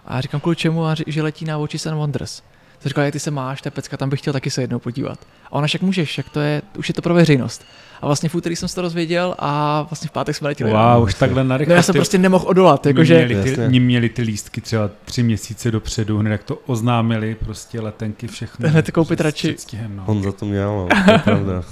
A 0.07 0.21
říkám, 0.21 0.41
kvůli 0.41 0.57
čemu? 0.57 0.85
A 0.87 0.95
ři- 0.95 1.05
že 1.07 1.23
letí 1.23 1.45
na 1.45 1.59
Watches 1.59 1.87
and 1.87 1.97
Wonders. 1.97 2.43
Jsem 2.81 2.89
říkal, 2.89 3.05
jak 3.05 3.13
ty 3.13 3.21
se 3.21 3.31
máš, 3.31 3.63
to 3.63 3.71
pecka, 3.71 3.97
tam 3.97 4.11
bych 4.11 4.21
chtěl 4.21 4.33
taky 4.33 4.51
se 4.51 4.61
jednou 4.63 4.79
podívat. 4.79 5.19
A 5.47 5.53
ona 5.53 5.67
však 5.67 5.83
můžeš, 5.83 6.19
jak 6.19 6.29
to 6.29 6.41
je, 6.41 6.63
už 6.79 6.89
je 6.89 6.95
to 6.95 7.03
pro 7.03 7.15
veřejnost. 7.15 7.65
A 8.03 8.07
vlastně 8.07 8.29
v 8.29 8.35
úterý 8.35 8.57
jsem 8.57 8.69
se 8.69 8.75
to 8.75 8.83
dozvěděl 8.83 9.35
a 9.39 9.83
vlastně 9.91 10.09
v 10.09 10.13
pátek 10.13 10.37
jsme 10.37 10.49
letěli. 10.49 10.71
Wow, 10.71 11.03
už 11.03 11.15
takhle 11.15 11.45
narychlo. 11.45 11.71
No 11.73 11.77
já 11.77 11.83
jsem 11.83 11.93
ty- 11.93 11.99
prostě 11.99 12.19
nemohl 12.19 12.45
odolat, 12.49 12.87
Oni 12.87 12.91
jakože 12.91 13.15
měli, 13.27 13.43
ty, 13.43 13.49
Jasně. 13.51 13.67
oni 13.67 13.81
měli 13.81 14.09
ty 14.09 14.23
lístky 14.23 14.61
třeba 14.61 14.91
tři 15.05 15.23
měsíce 15.23 15.71
dopředu, 15.71 16.19
hned 16.19 16.31
jak 16.31 16.45
to 16.45 16.59
oznámili, 16.67 17.35
prostě 17.35 17.81
letenky, 17.81 18.27
všechno. 18.27 18.69
Hned 18.69 18.91
koupit 18.91 19.19
s 19.19 19.23
radši. 19.23 19.49
předstihem, 19.49 19.97
no. 19.97 20.03
On 20.07 20.23
za 20.23 20.33
to 20.33 20.47
měl, 20.47 20.69
no, 20.77 20.89
to 21.05 21.11
je 21.13 21.19
pravda. 21.19 21.63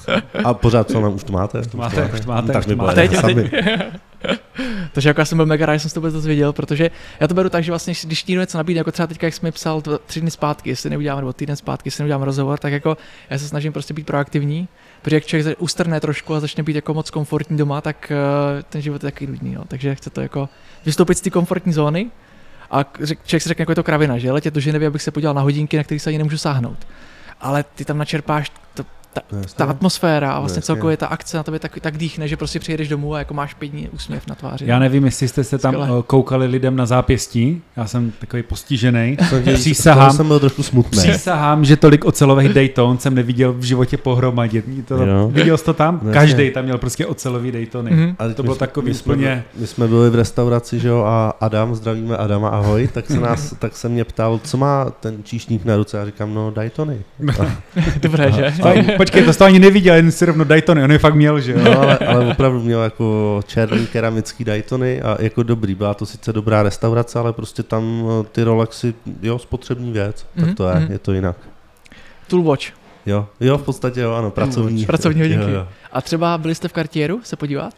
A 0.45 0.55
pořád 0.55 0.91
co 0.91 1.01
nám 1.01 1.15
už 1.15 1.25
to 1.25 1.33
máte? 1.33 1.61
Už 1.61 1.67
to 1.67 1.77
máte, 1.79 2.11
už 2.15 2.21
to 2.21 2.29
máte, 2.29 2.53
tak 2.53 2.61
už 2.61 2.67
to 2.67 2.77
bylo 2.77 2.87
máte. 2.87 3.03
A 3.03 3.09
teď, 3.09 3.13
jedno 3.13 3.19
a 3.19 3.23
sami. 3.23 3.49
teď. 3.51 3.53
Takže 4.93 5.09
jako 5.09 5.21
já 5.21 5.25
jsem 5.25 5.39
byl 5.39 5.47
mega 5.47 5.67
rád, 5.67 5.75
že 5.75 5.81
jsem 5.81 5.89
se 5.89 5.95
to 5.95 6.01
vůbec 6.01 6.15
dozvěděl, 6.15 6.53
protože 6.53 6.91
já 7.21 7.29
to 7.29 7.35
beru 7.35 7.49
tak, 7.49 7.65
že 7.65 7.73
vlastně, 7.73 7.95
když 8.05 8.25
někdo 8.25 8.41
něco 8.41 8.59
nabídne, 8.59 8.79
jako 8.79 8.93
třeba 8.93 9.07
teďka, 9.07 9.27
jak 9.27 9.35
jsi 9.35 9.41
mi 9.43 9.53
psal 9.53 9.81
dva, 9.81 9.99
tři 9.99 10.21
dny 10.21 10.31
zpátky, 10.31 10.71
jestli 10.71 10.91
neuděláme, 10.91 11.21
nebo 11.21 11.33
týden 11.33 11.57
zpátky, 11.57 11.87
jestli 11.87 12.03
neuděláme 12.03 12.25
rozhovor, 12.25 12.59
tak 12.59 12.73
jako 12.73 12.97
já 13.31 13.39
se 13.39 13.49
snažím 13.49 13.73
prostě 13.73 13.95
být 13.95 14.07
proaktivní, 14.07 14.69
protože 15.03 15.17
jak 15.17 15.27
člověk 15.27 15.63
ustrne 15.63 16.01
trošku 16.01 16.35
a 16.35 16.41
začne 16.41 16.63
být 16.63 16.77
jako 16.77 16.95
moc 16.95 17.11
komfortní 17.11 17.57
doma, 17.57 17.81
tak 17.81 18.13
uh, 18.57 18.63
ten 18.63 18.83
život 18.83 19.05
je 19.05 19.11
takový 19.11 19.31
nudný, 19.31 19.55
no. 19.55 19.65
takže 19.69 19.95
chce 19.95 20.11
to 20.11 20.21
jako 20.21 20.49
vystoupit 20.85 21.19
z 21.19 21.21
té 21.21 21.31
komfortní 21.31 21.73
zóny 21.73 22.11
a 22.71 22.85
člověk 22.85 23.43
si 23.43 23.49
řekne, 23.49 23.63
jako 23.63 23.73
je 23.73 23.77
to 23.77 23.83
kravina, 23.83 24.19
že 24.19 24.33
letět 24.33 24.55
do 24.55 24.61
Ženevy, 24.61 24.87
abych 24.87 25.03
se 25.03 25.11
podíval 25.11 25.35
na 25.35 25.43
hodinky, 25.43 25.77
na 25.77 25.85
které 25.85 26.01
se 26.01 26.11
ani 26.11 26.19
nemůžu 26.19 26.39
sáhnout. 26.39 26.87
Ale 27.41 27.65
ty 27.75 27.85
tam 27.85 27.99
načerpáš 27.99 28.53
to, 28.75 28.85
Jasně. 29.33 29.57
ta 29.57 29.65
atmosféra 29.65 30.33
a 30.33 30.41
vlastně 30.41 30.63
celkově 30.63 30.97
ta 30.97 31.07
akce 31.07 31.37
na 31.37 31.43
tobě 31.43 31.61
tak, 31.61 31.79
tak 31.81 31.97
dýchne, 31.99 32.29
že 32.29 32.37
prostě 32.37 32.59
přijedeš 32.61 32.89
domů 32.89 33.15
a 33.15 33.19
jako 33.19 33.35
máš 33.35 33.55
pět 33.55 33.69
dní 33.69 33.89
úsměv 33.89 34.27
na 34.27 34.35
tváři. 34.35 34.65
Já 34.69 34.79
nevím, 34.79 35.05
jestli 35.05 35.29
jste 35.29 35.45
se 35.45 35.59
tam 35.59 35.75
Skvěle. 35.75 35.99
eh, 35.99 36.03
koukali 36.07 36.47
lidem 36.47 36.77
na 36.77 36.87
zápěstí, 36.87 37.63
já 37.77 37.87
jsem 37.87 38.13
takový 38.21 38.43
postižený. 38.43 39.17
Přísahám. 39.55 40.13
jsem 40.13 40.27
byl 40.29 40.41
trošku 40.41 40.63
smutný. 40.63 40.99
Přísahám, 41.03 41.65
že 41.65 41.77
tolik 41.77 42.05
ocelových 42.05 42.49
Dayton 42.55 42.99
jsem 42.99 43.15
neviděl 43.15 43.53
v 43.53 43.63
životě 43.63 43.97
pohromadě. 43.97 44.63
To, 44.89 45.03
Jo. 45.07 45.29
viděl 45.33 45.59
jsi 45.59 45.65
to 45.65 45.75
tam? 45.75 46.01
Každý 46.13 46.51
tam 46.51 46.65
měl 46.65 46.79
prostě 46.79 47.07
ocelový 47.07 47.53
Daytony. 47.53 47.91
Mhm. 47.91 48.17
Ale 48.19 48.29
teď 48.29 48.37
To 48.37 48.43
bylo 48.43 48.55
jsme- 48.55 48.67
takový 48.67 48.89
my 48.89 48.95
jsme, 48.95 49.15
úplně- 49.15 49.45
My 49.59 49.67
jsme 49.67 49.89
byli 49.89 50.11
v 50.11 50.15
restauraci, 50.15 50.81
že 50.81 50.89
jo, 50.89 51.03
a 51.07 51.35
Adam, 51.41 51.75
zdravíme 51.75 52.17
Adama, 52.17 52.49
ahoj, 52.49 52.89
tak 52.93 53.07
se, 53.07 53.21
nás, 53.21 53.55
tak 53.59 53.77
se 53.77 53.89
mě 53.89 54.05
ptal, 54.05 54.41
co 54.45 54.57
má 54.57 54.91
ten 55.01 55.17
číšník 55.25 55.65
na 55.65 55.77
ruce, 55.77 55.97
já 55.97 56.07
říkám, 56.07 56.35
no 56.35 56.51
Daytony. 56.51 56.99
Dobré, 58.03 58.33
že? 58.33 58.55
Počkej, 59.03 59.25
to 59.25 59.33
jsi 59.33 59.39
to 59.39 59.45
ani 59.45 59.59
neviděl, 59.59 59.95
jen 59.95 60.13
si 60.13 60.27
rovno 60.27 60.45
Daytony, 60.45 60.85
on 60.85 60.93
je 60.93 60.99
fakt 60.99 61.15
měl, 61.15 61.41
že 61.41 61.53
jo? 61.53 61.59
No, 61.65 61.81
ale, 61.81 61.99
ale 61.99 62.27
opravdu 62.27 62.61
měl 62.61 62.83
jako 62.83 63.41
černý 63.47 63.87
keramický 63.87 64.45
Daytony 64.45 65.03
a 65.03 65.17
jako 65.21 65.43
dobrý, 65.43 65.75
byla 65.75 65.95
to 65.95 66.07
sice 66.07 66.33
dobrá 66.33 66.63
restaurace, 66.63 67.19
ale 67.19 67.33
prostě 67.33 67.63
tam 67.63 68.05
eh, 68.21 68.27
ty 68.33 68.43
Rolexy, 68.43 68.95
jo, 69.23 69.39
spotřební 69.39 69.93
věc, 69.93 70.27
tak 70.37 70.45
Mhm, 70.45 70.55
to 70.55 70.69
je, 70.69 70.75
mhm. 70.75 70.93
je 70.93 70.99
to 70.99 71.13
jinak. 71.13 71.37
Toolwatch. 72.29 72.65
Jo, 73.07 73.27
jo, 73.41 73.59
v 73.59 73.63
podstatě 73.63 74.01
jo, 74.01 74.13
ano, 74.13 74.31
pracovní. 74.31 74.87
Pracovní 74.87 75.21
hodinky. 75.21 75.51
Jo, 75.51 75.57
jo. 75.57 75.69
A 75.93 76.01
třeba 76.01 76.39
byli 76.39 76.55
jste 76.55 76.69
v 76.69 76.73
Cartieru 76.73 77.21
se 77.23 77.37
podívat? 77.37 77.75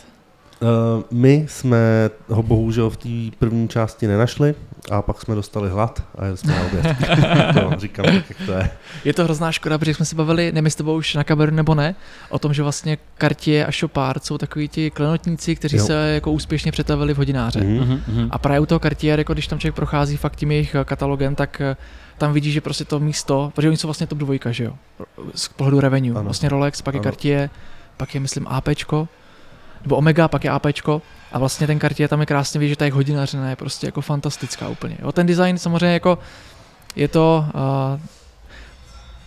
Uh, 0.61 1.03
my 1.11 1.47
jsme 1.49 2.11
ho 2.29 2.43
bohužel 2.43 2.91
v 2.91 2.97
té 2.97 3.37
první 3.39 3.69
části 3.69 4.07
nenašli 4.07 4.55
a 4.90 5.03
pak 5.03 5.20
jsme 5.20 5.35
dostali 5.35 5.70
hlad 5.70 6.03
a 6.18 6.25
jeli 6.25 6.37
jsme 6.37 6.55
na 6.55 6.62
oběd. 6.62 6.87
no, 7.55 7.73
říkám 7.79 8.05
tak, 8.05 8.14
jak 8.14 8.47
to 8.47 8.53
je. 8.53 8.70
Je 9.05 9.14
to 9.14 9.25
hrozná 9.25 9.53
škoda, 9.53 9.79
protože 9.79 9.94
jsme 9.94 10.05
si 10.05 10.16
bavili, 10.16 10.53
nevím, 10.53 10.64
jestli 10.64 10.79
to 10.79 10.85
bylo 10.85 10.97
už 10.97 11.14
na 11.14 11.25
kameru 11.25 11.53
nebo 11.53 11.75
ne, 11.75 11.94
o 12.29 12.38
tom, 12.38 12.55
že 12.55 12.62
vlastně 12.62 12.99
Cartier 13.18 13.68
a 13.68 13.73
Chopard 13.81 14.25
jsou 14.25 14.38
takový 14.38 14.68
ti 14.68 14.90
klenotníci, 14.90 15.57
kteří 15.57 15.77
Jo. 15.77 15.85
se 15.85 16.11
jako 16.14 16.33
úspěšně 16.33 16.73
přetavili 16.73 17.14
v 17.14 17.16
hodináře. 17.16 17.61
Mhm. 17.61 17.79
Mhm, 17.79 18.03
mhm. 18.09 18.29
A 18.31 18.38
právě 18.38 18.61
u 18.61 18.66
toho 18.66 18.79
Cartier, 18.79 19.18
jako 19.18 19.33
když 19.33 19.47
tam 19.47 19.59
člověk 19.59 19.75
prochází 19.75 20.16
fakt 20.16 20.37
tím 20.37 20.51
jejich 20.51 20.75
eh, 20.75 20.85
katalogem, 20.85 21.35
tak 21.35 21.61
eh, 21.61 21.77
tam 22.18 22.33
vidí, 22.33 22.53
že 22.53 22.61
prostě 22.61 22.85
to 22.85 23.01
místo, 23.01 23.53
protože 23.55 23.68
oni 23.68 23.77
jsou 23.77 23.88
vlastně 23.88 24.07
top 24.07 24.18
dvojka, 24.18 24.53
že 24.53 24.64
jo, 24.64 24.73
z 25.35 25.49
pohledu 25.49 25.81
revenue. 25.81 26.11
Ano. 26.11 26.25
Vlastně 26.25 26.49
Rolex, 26.49 26.83
pak 26.83 26.94
je 26.94 27.01
Ano. 27.01 27.05
Cartier, 27.05 27.51
pak 27.97 28.14
je 28.14 28.20
myslím 28.20 28.47
APčko 28.49 29.09
nebo 29.85 29.97
Omega, 29.97 30.29
pak 30.29 30.44
je 30.44 30.51
APčko 30.51 31.03
a 31.35 31.38
vlastně 31.38 31.66
ten 31.66 31.79
kartě 31.79 32.09
tam 32.09 32.20
je 32.20 32.27
krásně 32.27 32.61
vidět, 32.61 32.70
že 32.70 32.77
ta 32.77 32.85
jejich 32.85 32.94
hodinařina 32.94 33.51
je 33.51 33.57
prostě 33.57 33.87
jako 33.87 34.01
fantastická 34.01 34.68
úplně. 34.68 34.97
Jo, 35.03 35.12
ten 35.12 35.27
design 35.27 35.59
samozřejmě 35.59 35.94
jako 35.94 36.18
je 36.97 37.09
to 37.09 37.47
uh, 37.55 38.01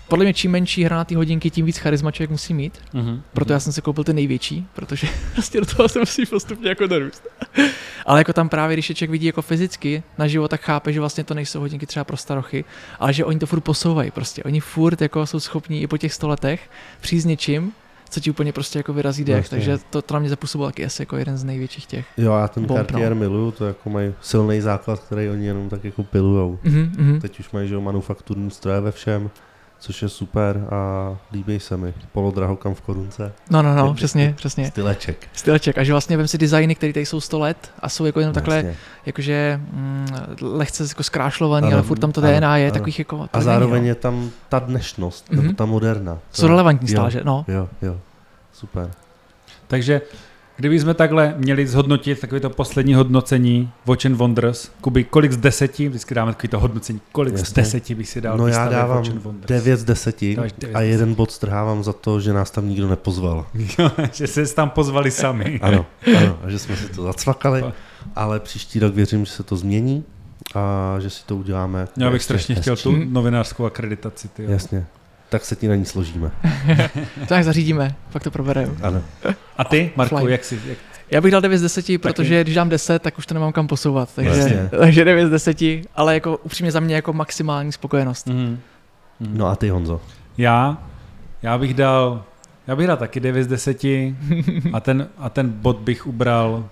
podle 0.07 0.25
mě 0.25 0.33
čím 0.33 0.51
menší 0.51 0.83
hranatý 0.83 1.15
hodinky, 1.15 1.49
tím 1.49 1.65
víc 1.65 1.77
charisma 1.77 2.11
člověk 2.11 2.29
musí 2.29 2.53
mít. 2.53 2.79
Mm-hmm. 2.93 3.21
Proto 3.33 3.53
já 3.53 3.59
jsem 3.59 3.73
si 3.73 3.81
koupil 3.81 4.03
ty 4.03 4.13
největší, 4.13 4.67
protože 4.73 5.07
vlastně 5.35 5.59
do 5.59 5.65
toho 5.65 5.89
se 5.89 5.99
musí 5.99 6.25
postupně 6.25 6.69
jako 6.69 6.87
dorůst. 6.87 7.27
ale 8.05 8.19
jako 8.19 8.33
tam 8.33 8.49
právě, 8.49 8.75
když 8.75 8.89
je 8.89 8.95
člověk 8.95 9.11
vidí 9.11 9.25
jako 9.25 9.41
fyzicky 9.41 10.03
na 10.17 10.27
život, 10.27 10.47
tak 10.47 10.61
chápe, 10.61 10.93
že 10.93 10.99
vlastně 10.99 11.23
to 11.23 11.33
nejsou 11.33 11.59
hodinky 11.59 11.85
třeba 11.85 12.03
pro 12.03 12.17
starochy, 12.17 12.65
ale 12.99 13.13
že 13.13 13.25
oni 13.25 13.39
to 13.39 13.45
furt 13.45 13.61
posouvají 13.61 14.11
prostě. 14.11 14.43
Oni 14.43 14.59
furt 14.59 15.01
jako 15.01 15.25
jsou 15.25 15.39
schopní 15.39 15.81
i 15.81 15.87
po 15.87 15.97
těch 15.97 16.13
sto 16.13 16.27
letech 16.27 16.69
přijít 17.01 17.21
s 17.21 17.25
něčím, 17.25 17.73
co 18.09 18.19
ti 18.19 18.29
úplně 18.31 18.53
prostě 18.53 18.79
jako 18.79 18.93
vyrazí 18.93 19.23
dech, 19.23 19.35
Vlastně. 19.35 19.57
takže 19.57 19.77
to, 19.89 20.01
to 20.01 20.13
na 20.13 20.19
mě 20.19 20.29
zapůsobilo 20.29 20.67
taky 20.67 20.85
asi 20.85 21.01
jako 21.01 21.17
jeden 21.17 21.37
z 21.37 21.43
největších 21.43 21.85
těch. 21.85 22.05
Jo, 22.17 22.33
já 22.33 22.47
ten 22.47 22.65
Bomb, 22.65 22.77
Cartier 22.77 23.09
no. 23.09 23.15
miluju, 23.15 23.51
to 23.51 23.65
jako 23.65 23.89
mají 23.89 24.13
silný 24.21 24.61
základ, 24.61 24.99
který 24.99 25.29
oni 25.29 25.45
jenom 25.45 25.69
tak 25.69 25.83
jako 25.85 26.03
pilujou. 26.03 26.59
Mhm, 26.63 26.91
mhm. 26.97 27.21
Teď 27.21 27.39
už 27.39 27.51
mají, 27.51 27.67
že 27.67 27.73
jo, 27.75 27.81
manufakturní 27.81 28.51
stroje 28.51 28.81
ve 28.81 28.91
všem, 28.91 29.29
což 29.79 30.01
je 30.01 30.09
super 30.09 30.67
a 30.71 31.09
líbí 31.33 31.59
se 31.59 31.77
mi. 31.77 31.93
Polodrahokam 32.11 32.73
v 32.75 32.81
korunce, 32.81 33.33
No, 33.49 33.61
no, 33.61 33.75
no, 33.75 33.93
přesně, 33.93 34.33
přesně. 34.37 34.67
styleček. 34.67 35.27
Styleček. 35.33 35.77
A 35.77 35.83
že 35.83 35.91
vlastně 35.93 36.17
vem 36.17 36.27
si 36.27 36.37
designy, 36.37 36.75
které 36.75 36.93
tady 36.93 37.05
jsou 37.05 37.21
100 37.21 37.39
let 37.39 37.71
a 37.79 37.89
jsou 37.89 38.05
jako 38.05 38.19
jenom 38.19 38.33
takhle, 38.33 38.55
Jasně. 38.55 38.75
jakože 39.05 39.59
mm, 39.71 40.07
lehce 40.41 40.83
jako 40.83 41.03
zkrášlovaný, 41.03 41.67
Ano, 41.67 41.75
ale 41.75 41.83
furt 41.83 41.99
tam 41.99 42.11
to 42.11 42.21
ano, 42.21 42.29
DNA 42.39 42.57
je 42.57 42.65
ano. 42.65 42.73
takových 42.73 42.99
jako... 42.99 43.15
A 43.33 43.37
není, 43.37 43.45
zároveň 43.45 43.81
no. 43.81 43.87
je 43.87 43.95
tam 43.95 44.29
ta 44.49 44.59
dnešnost, 44.59 45.31
Mhm. 45.31 45.41
nebo 45.43 45.53
ta 45.55 45.65
moderna. 45.65 46.17
Jsou 46.31 46.47
relevantní 46.47 46.87
stále, 46.87 47.11
že? 47.11 47.21
No. 47.23 47.45
Jo, 47.47 47.69
jo, 47.81 47.97
super. 48.53 48.91
Takže 49.67 50.01
kdyby 50.57 50.79
jsme 50.79 50.93
takhle 50.93 51.35
měli 51.37 51.67
zhodnotit 51.67 52.19
takové 52.19 52.39
to 52.39 52.49
poslední 52.49 52.93
hodnocení 52.93 53.71
Watch 53.85 54.05
and 54.05 54.15
Wonders, 54.15 54.71
Kuby, 54.81 55.03
kolik 55.03 55.31
z 55.31 55.37
deseti, 55.37 55.89
vždycky 55.89 56.15
dáme 56.15 56.33
takové 56.33 56.49
to 56.49 56.59
hodnocení, 56.59 57.01
kolik 57.11 57.37
z 57.37 57.39
Jasně. 57.39 57.63
deseti 57.63 57.95
bych 57.95 58.09
si 58.09 58.21
dal 58.21 58.37
No 58.37 58.47
já 58.47 58.69
dávám 58.69 58.97
Watch 58.97 59.09
and 59.09 59.23
Wonders? 59.23 59.47
9 59.47 59.77
z 59.77 59.83
10 59.83 60.35
Dáš 60.35 60.51
devět 60.57 60.75
a 60.75 60.81
z 60.81 60.85
jeden 60.85 61.13
bod 61.13 61.31
strhávám 61.31 61.83
za 61.83 61.93
to, 61.93 62.19
že 62.19 62.33
nás 62.33 62.51
tam 62.51 62.69
nikdo 62.69 62.87
nepozval. 62.87 63.45
Jo, 63.79 63.91
že 64.13 64.27
se 64.27 64.55
tam 64.55 64.69
pozvali 64.69 65.11
sami. 65.11 65.59
Ano, 65.67 65.85
ano, 66.17 66.39
a 66.43 66.49
že 66.49 66.59
jsme 66.59 66.75
si 66.75 66.89
to 66.89 67.03
zacvakali, 67.03 67.63
ale 68.15 68.39
příští 68.39 68.79
rok 68.79 68.93
věřím, 68.93 69.25
že 69.25 69.31
se 69.31 69.43
to 69.43 69.57
změní 69.57 70.03
a 70.55 70.95
že 70.99 71.09
si 71.09 71.25
to 71.25 71.35
uděláme. 71.35 71.87
Já 71.97 72.11
bych 72.11 72.23
strašně 72.23 72.55
chtěl 72.55 72.73
hezčí. 72.73 72.83
tu 72.83 72.95
novinářskou 73.05 73.65
akreditaci. 73.65 74.27
Ty, 74.27 74.43
jo. 74.43 74.51
Jasně. 74.51 74.85
Tak 75.29 75.45
se 75.45 75.55
ti 75.55 75.67
na 75.67 75.75
ní 75.75 75.85
složíme. 75.85 76.31
Tak 77.27 77.43
zařídíme, 77.43 77.95
pak 78.11 78.23
to 78.23 78.31
probereme. 78.31 78.73
Ano. 78.81 79.01
A 79.57 79.63
ty, 79.63 79.91
Marku, 79.95 80.17
Fly. 80.17 80.31
jak 80.31 80.43
si... 80.43 80.61
Jak... 80.65 80.77
Já 81.11 81.21
bych 81.21 81.31
dal 81.31 81.41
9 81.41 81.57
z 81.57 81.61
10, 81.61 82.01
protože 82.01 82.43
když 82.43 82.55
dám 82.55 82.69
10, 82.69 83.01
tak 83.01 83.17
už 83.17 83.25
to 83.25 83.33
nemám 83.33 83.51
kam 83.51 83.67
posouvat. 83.67 84.09
Takže, 84.15 84.29
Jasně. 84.39 84.69
takže 84.79 85.05
9 85.05 85.27
z 85.27 85.29
10, 85.29 85.57
ale 85.95 86.13
jako 86.13 86.37
upřímně 86.37 86.71
za 86.71 86.79
mě 86.79 86.95
jako 86.95 87.13
maximální 87.13 87.71
spokojenost. 87.71 88.27
Mm. 88.27 88.59
Mm. 89.19 89.37
No 89.37 89.47
a 89.47 89.55
ty 89.55 89.69
Honzo. 89.69 90.01
Já, 90.37 90.77
já 91.41 91.57
bych 91.57 91.73
dal, 91.73 92.23
já 92.67 92.75
bych 92.75 92.87
dal 92.87 92.97
taky 92.97 93.19
9 93.19 93.43
z 93.43 93.47
10 93.47 93.83
a 94.73 94.79
ten, 94.81 95.07
a 95.17 95.29
ten 95.29 95.49
bod 95.49 95.77
bych 95.77 96.07
ubral, 96.07 96.69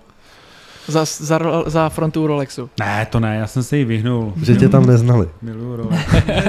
Za, 0.88 1.04
za, 1.04 1.38
za 1.66 1.88
frontu 1.88 2.26
Rolexu. 2.26 2.70
ne, 2.80 3.06
to 3.10 3.20
ne, 3.20 3.36
já 3.36 3.46
jsem 3.46 3.62
se 3.62 3.76
jí 3.78 3.84
vyhnul. 3.84 4.32
Že 4.42 4.56
tě 4.56 4.68
tam 4.68 4.86
neznali. 4.86 5.28
Miluju 5.42 5.76
Rolex. 5.76 6.02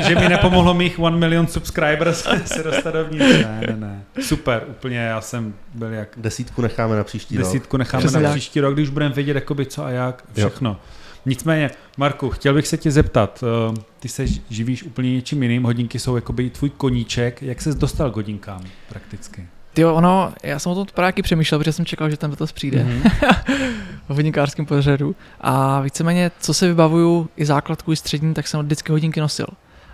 že 0.08 0.16
mi 0.16 0.30
nepomohlo 0.30 0.74
mých 0.74 1.00
1 1.00 1.10
million 1.10 1.48
subscribers 1.48 2.28
se 2.46 2.64
dostat 2.64 2.92
dovnitř. 2.94 3.24
Ne, 3.44 3.62
ne, 3.68 3.76
ne. 3.78 4.04
Super, 4.22 4.64
úplně, 4.70 4.98
já 4.98 5.22
jsem 5.22 5.54
byl 5.74 5.94
jak 5.94 6.10
Desítku 6.18 6.62
necháme 6.62 6.96
na 6.96 7.04
příští 7.04 7.38
rok. 7.38 7.46
desítku 7.46 7.78
necháme 7.78 8.02
Přesně 8.02 8.20
na 8.20 8.30
tak. 8.30 8.38
příští 8.38 8.60
rok, 8.60 8.74
když 8.74 8.90
budeme 8.90 9.16
vědět, 9.16 9.36
jakoby 9.36 9.66
co 9.66 9.86
a 9.86 9.90
jak, 9.90 10.24
všechno. 10.38 10.80
Nicméně, 11.26 11.72
Marku, 11.98 12.30
chtěl 12.30 12.54
bych 12.54 12.68
se 12.68 12.78
tě 12.78 12.92
zeptat, 12.92 13.44
eh, 13.74 13.82
ty 14.00 14.08
se 14.10 14.26
živíš 14.50 14.84
úplně 14.84 15.14
něčím 15.14 15.44
jiným, 15.44 15.64
hodinky 15.64 16.00
jsou 16.00 16.16
jakoby 16.16 16.50
tvůj 16.50 16.70
koníček, 16.70 17.42
jak 17.42 17.62
ses 17.62 17.76
dostal 17.76 18.12
k 18.12 18.16
hodinkám 18.16 18.62
prakticky? 18.90 19.48
Ty 19.74 19.86
ono, 19.86 20.34
já 20.44 20.60
jsem 20.60 20.72
o 20.72 20.76
tom 20.76 20.86
právě 20.94 21.08
taky 21.12 21.22
přemýšlel, 21.22 21.60
protože 21.60 21.72
jsem 21.72 21.86
čekal, 21.86 22.10
že 22.10 22.18
ten 22.18 22.30
dotaz 22.30 22.52
přijde 22.52 22.84
Mhm. 22.84 23.04
v 24.10 24.16
hodinkářském 24.16 24.66
pořadu. 24.66 25.16
A 25.42 25.82
víceméně, 25.82 26.32
co 26.40 26.54
se 26.54 26.68
vybavuju, 26.68 27.30
i 27.38 27.46
základku, 27.46 27.92
i 27.92 27.96
střední, 27.96 28.34
tak 28.34 28.48
jsem 28.48 28.60
vždycky 28.62 28.92
hodinky 28.92 29.20
nosil. 29.20 29.48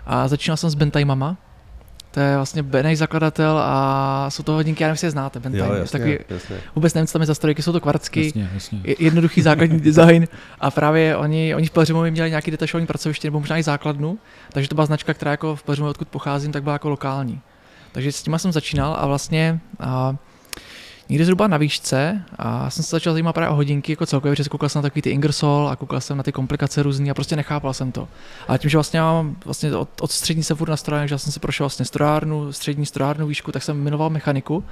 A 0.06 0.28
začínal 0.28 0.56
jsem 0.56 0.70
s 0.70 0.74
Bentimama, 0.74 1.36
to 2.10 2.20
je 2.20 2.36
vlastně 2.36 2.62
Benej 2.62 2.96
zakladatel 2.96 3.58
a 3.58 4.26
jsou 4.30 4.42
to 4.42 4.52
hodinky, 4.52 4.82
já 4.82 4.86
nevím, 4.88 4.94
jestli 4.94 5.06
je 5.06 5.10
znáte, 5.10 5.40
Bentime. 5.40 5.66
Jo, 5.66 5.72
je 5.74 5.80
jasně, 5.80 5.98
takový, 5.98 6.18
jasně. 6.30 6.56
vůbec 6.74 6.94
nevím, 6.94 7.06
co 7.06 7.12
tam 7.12 7.22
je 7.22 7.26
za 7.26 7.34
strojky, 7.34 7.62
jsou 7.62 7.72
to 7.72 7.80
kvarcky, 7.80 8.24
Jasně, 8.26 8.50
jasně. 8.54 8.80
je- 8.84 8.96
jednoduchý 8.98 9.42
základní 9.42 9.80
design 9.80 10.26
a 10.60 10.70
právě 10.70 11.16
oni, 11.16 11.54
oni 11.54 11.66
v 11.66 11.70
Pelřimově 11.70 12.10
měli 12.10 12.30
nějaký 12.30 12.50
detašovaný 12.50 12.86
pracoviště 12.86 13.28
nebo 13.28 13.40
možná 13.40 13.58
i 13.58 13.62
základnu, 13.62 14.18
takže 14.52 14.68
to 14.68 14.74
byla 14.74 14.86
značka, 14.86 15.14
která 15.14 15.30
jako 15.30 15.56
v 15.56 15.62
Pelřimově, 15.62 15.90
odkud 15.90 16.08
pocházím, 16.08 16.52
tak 16.52 16.62
byla 16.62 16.72
jako 16.72 16.88
lokální. 16.88 17.40
Takže 17.92 18.12
s 18.12 18.22
těma 18.22 18.38
jsem 18.38 18.52
začínal 18.52 18.96
a 18.98 19.06
vlastně 19.06 19.60
a, 19.80 20.16
někdy 21.08 21.24
zhruba 21.24 21.48
na 21.48 21.56
výšce 21.56 22.22
a 22.38 22.70
jsem 22.70 22.84
se 22.84 22.90
začal 22.90 23.12
zajímat 23.12 23.32
právě 23.32 23.48
o 23.48 23.54
hodinky 23.54 23.92
jako 23.92 24.06
celkově, 24.06 24.32
protože 24.32 24.48
koukal 24.48 24.68
jsem 24.68 24.78
na 24.78 24.82
takový 24.82 25.02
ty 25.02 25.10
Ingersoll 25.10 25.68
a 25.68 25.76
koukal 25.76 26.00
jsem 26.00 26.16
na 26.16 26.22
ty 26.22 26.32
komplikace 26.32 26.82
různý 26.82 27.10
a 27.10 27.14
prostě 27.14 27.36
nechápal 27.36 27.74
jsem 27.74 27.92
to. 27.92 28.08
A 28.48 28.58
tím, 28.58 28.70
že 28.70 28.76
vlastně 28.76 29.00
mám 29.00 29.36
vlastně 29.44 29.76
od, 29.76 29.88
od 30.00 30.10
střední 30.12 30.42
se 30.42 30.54
furt 30.54 30.68
na 30.68 30.76
strojách, 30.76 31.08
že 31.08 31.14
já 31.14 31.18
jsem 31.18 31.32
si 31.32 31.40
prošel 31.40 31.64
vlastně 31.64 31.84
strojárnu, 31.84 32.52
střední 32.52 32.86
strojárnu 32.86 33.26
výšku, 33.26 33.52
tak 33.52 33.62
jsem 33.62 33.76
minoval 33.76 34.10
mechaniku 34.10 34.64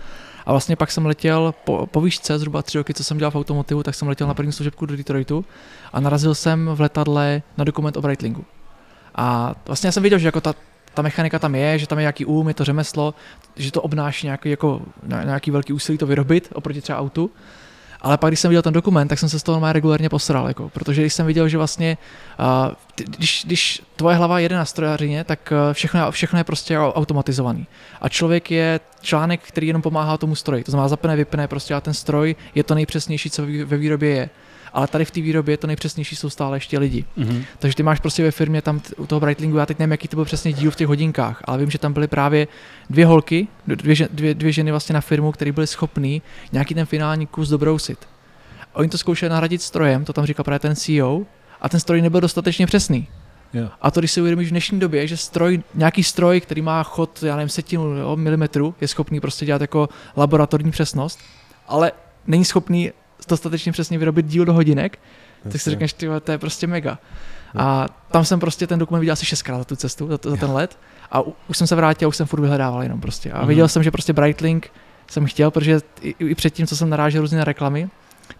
a 0.46 0.50
vlastně 0.50 0.76
pak 0.76 0.90
jsem 0.90 1.06
letěl 1.06 1.54
po, 1.64 1.86
po 1.86 2.00
výšce, 2.00 2.38
zhruba 2.38 2.62
tři 2.62 2.78
roky, 2.78 2.94
co 2.94 3.04
jsem 3.04 3.18
dělal 3.18 3.30
v 3.30 3.36
automotivu, 3.36 3.82
tak 3.82 3.94
jsem 3.94 4.08
letěl 4.08 4.26
na 4.26 4.34
první 4.34 4.52
služebku 4.52 4.86
do 4.86 4.96
Detroitu 4.96 5.44
a 5.92 6.00
narazil 6.00 6.34
jsem 6.34 6.70
v 6.74 6.80
letadle 6.80 7.42
na 7.58 7.64
dokument 7.64 7.96
o 7.96 8.02
Breitlingu. 8.02 8.44
A 9.14 9.54
vlastně 9.66 9.88
já 9.88 9.92
jsem 9.92 10.02
viděl, 10.02 10.18
že 10.18 10.28
jako 10.28 10.40
ta, 10.40 10.54
ta 10.94 11.02
mechanika 11.02 11.38
tam 11.38 11.54
je, 11.54 11.78
že 11.78 11.86
tam 11.86 11.98
je 11.98 12.02
nějaký 12.02 12.24
úm, 12.24 12.48
je 12.48 12.54
to 12.54 12.64
řemeslo, 12.64 13.14
že 13.56 13.72
to 13.72 13.82
obnáší 13.82 14.26
nějaký, 14.26 14.50
jako, 14.50 14.82
ně- 15.02 15.22
nějaký 15.24 15.50
velký 15.50 15.72
úsilí 15.72 15.98
to 15.98 16.06
vyrobit 16.06 16.48
oproti 16.54 16.80
třeba 16.80 16.98
autu. 16.98 17.30
Ale 18.00 18.18
pak, 18.18 18.30
když 18.30 18.40
jsem 18.40 18.48
viděl 18.48 18.62
ten 18.62 18.72
dokument, 18.72 19.08
tak 19.08 19.18
jsem 19.18 19.28
se 19.28 19.38
z 19.38 19.42
toho 19.42 19.54
normálně 19.56 19.72
regulárně 19.72 20.08
posral, 20.08 20.48
jako, 20.48 20.68
protože 20.68 21.02
když 21.02 21.14
jsem 21.14 21.26
viděl, 21.26 21.48
že 21.48 21.58
vlastně, 21.58 21.98
uh, 22.40 22.74
když, 22.96 23.42
když 23.46 23.82
tvoje 23.96 24.16
hlava 24.16 24.38
jede 24.38 24.56
na 24.56 24.64
strojařině, 24.64 25.24
tak 25.24 25.52
všechno, 25.72 26.10
všechno 26.10 26.38
je 26.38 26.44
prostě 26.44 26.78
au- 26.78 26.92
automatizovaný. 26.92 27.66
A 28.00 28.08
člověk 28.08 28.50
je 28.50 28.80
článek, 29.00 29.40
který 29.42 29.66
jenom 29.66 29.82
pomáhá 29.82 30.16
tomu 30.16 30.34
stroji. 30.34 30.64
To 30.64 30.70
znamená 30.70 30.88
zapne, 30.88 31.16
vypne, 31.16 31.48
prostě 31.48 31.74
a 31.74 31.80
ten 31.80 31.94
stroj 31.94 32.36
je 32.54 32.64
to 32.64 32.74
nejpřesnější, 32.74 33.30
co 33.30 33.42
ve 33.64 33.76
výrobě 33.76 34.10
je. 34.10 34.30
Ale 34.72 34.86
tady 34.86 35.04
v 35.04 35.10
té 35.10 35.20
výrobě 35.20 35.56
to 35.56 35.66
nejpřesnější 35.66 36.16
jsou 36.16 36.30
stále 36.30 36.56
ještě 36.56 36.78
lidi. 36.78 37.04
Mhm. 37.16 37.44
Takže 37.58 37.76
ty 37.76 37.82
máš 37.82 38.00
prostě 38.00 38.22
ve 38.22 38.30
firmě 38.30 38.62
tam 38.62 38.80
t- 38.80 38.94
u 38.94 39.06
toho 39.06 39.20
Breitlingu, 39.20 39.56
já 39.58 39.66
teď 39.66 39.78
nevím, 39.78 39.90
jaký 39.90 40.08
to 40.08 40.16
byl 40.16 40.24
přesně 40.24 40.52
díl 40.52 40.70
v 40.70 40.76
těch 40.76 40.86
hodinkách, 40.86 41.42
ale 41.44 41.58
vím, 41.58 41.70
že 41.70 41.78
tam 41.78 41.92
byly 41.92 42.06
právě 42.08 42.48
dvě 42.90 43.06
holky, 43.06 43.48
dvě, 43.66 44.08
dvě, 44.10 44.34
dvě 44.34 44.52
ženy 44.52 44.70
vlastně 44.70 44.92
na 44.92 45.00
firmu, 45.00 45.32
které 45.32 45.52
byly 45.52 45.66
schopný 45.66 46.22
nějaký 46.52 46.74
ten 46.74 46.86
finální 46.86 47.26
kus 47.26 47.48
dobrousit. 47.48 47.98
A 48.74 48.76
oni 48.76 48.88
to 48.88 48.98
zkoušeli 48.98 49.30
nahradit 49.30 49.62
strojem, 49.62 50.04
to 50.04 50.12
tam 50.12 50.26
říkal 50.26 50.44
právě 50.44 50.58
ten 50.58 50.76
CEO, 50.76 51.22
a 51.60 51.68
ten 51.68 51.80
stroj 51.80 52.02
nebyl 52.02 52.20
dostatečně 52.20 52.66
přesný. 52.66 53.08
Jo. 53.54 53.68
A 53.82 53.90
to, 53.90 54.00
když 54.00 54.12
si 54.12 54.20
uvědomíš 54.20 54.48
v 54.48 54.50
dnešní 54.50 54.80
době, 54.80 55.06
že 55.06 55.16
stroj, 55.16 55.62
nějaký 55.74 56.02
stroj, 56.02 56.40
který 56.40 56.62
má 56.62 56.82
chod, 56.82 57.22
já 57.22 57.36
nevím, 57.36 57.48
setinu 57.48 57.84
jo, 57.84 58.16
milimetru, 58.16 58.74
je 58.80 58.88
schopný 58.88 59.20
prostě 59.20 59.46
dělat 59.46 59.60
jako 59.60 59.88
laboratorní 60.16 60.70
přesnost, 60.70 61.18
ale 61.68 61.92
není 62.26 62.44
schopný 62.44 62.92
dostatečně 63.28 63.72
přesně 63.72 63.98
vyrobit 63.98 64.26
díl 64.26 64.44
do 64.44 64.52
hodinek, 64.52 64.98
tak 65.52 65.60
si 65.60 65.70
řekneš, 65.70 65.92
ty 65.92 66.06
to 66.24 66.32
je 66.32 66.38
prostě 66.38 66.66
mega. 66.66 66.98
A 67.56 67.86
tam 68.10 68.24
jsem 68.24 68.40
prostě 68.40 68.66
ten 68.66 68.78
dokument 68.78 69.00
viděl 69.00 69.12
asi 69.12 69.26
šestkrát 69.26 69.58
za 69.58 69.64
tu 69.64 69.76
cestu, 69.76 70.08
za, 70.08 70.18
za 70.30 70.36
ten 70.36 70.50
let. 70.50 70.78
A 71.10 71.20
u, 71.20 71.34
už 71.48 71.58
jsem 71.58 71.66
se 71.66 71.76
vrátil, 71.76 72.08
už 72.08 72.16
jsem 72.16 72.26
furt 72.26 72.40
vyhledával 72.40 72.82
jenom 72.82 73.00
prostě. 73.00 73.32
A 73.32 73.38
Mhm. 73.38 73.48
viděl 73.48 73.68
jsem, 73.68 73.82
že 73.82 73.90
prostě 73.90 74.12
Brightlink 74.12 74.70
jsem 75.10 75.26
chtěl, 75.26 75.50
protože 75.50 75.80
i, 76.02 76.14
i 76.18 76.34
předtím, 76.34 76.66
co 76.66 76.76
jsem 76.76 76.90
narážel 76.90 77.20
různě 77.22 77.38
na 77.38 77.44
reklamy, 77.44 77.88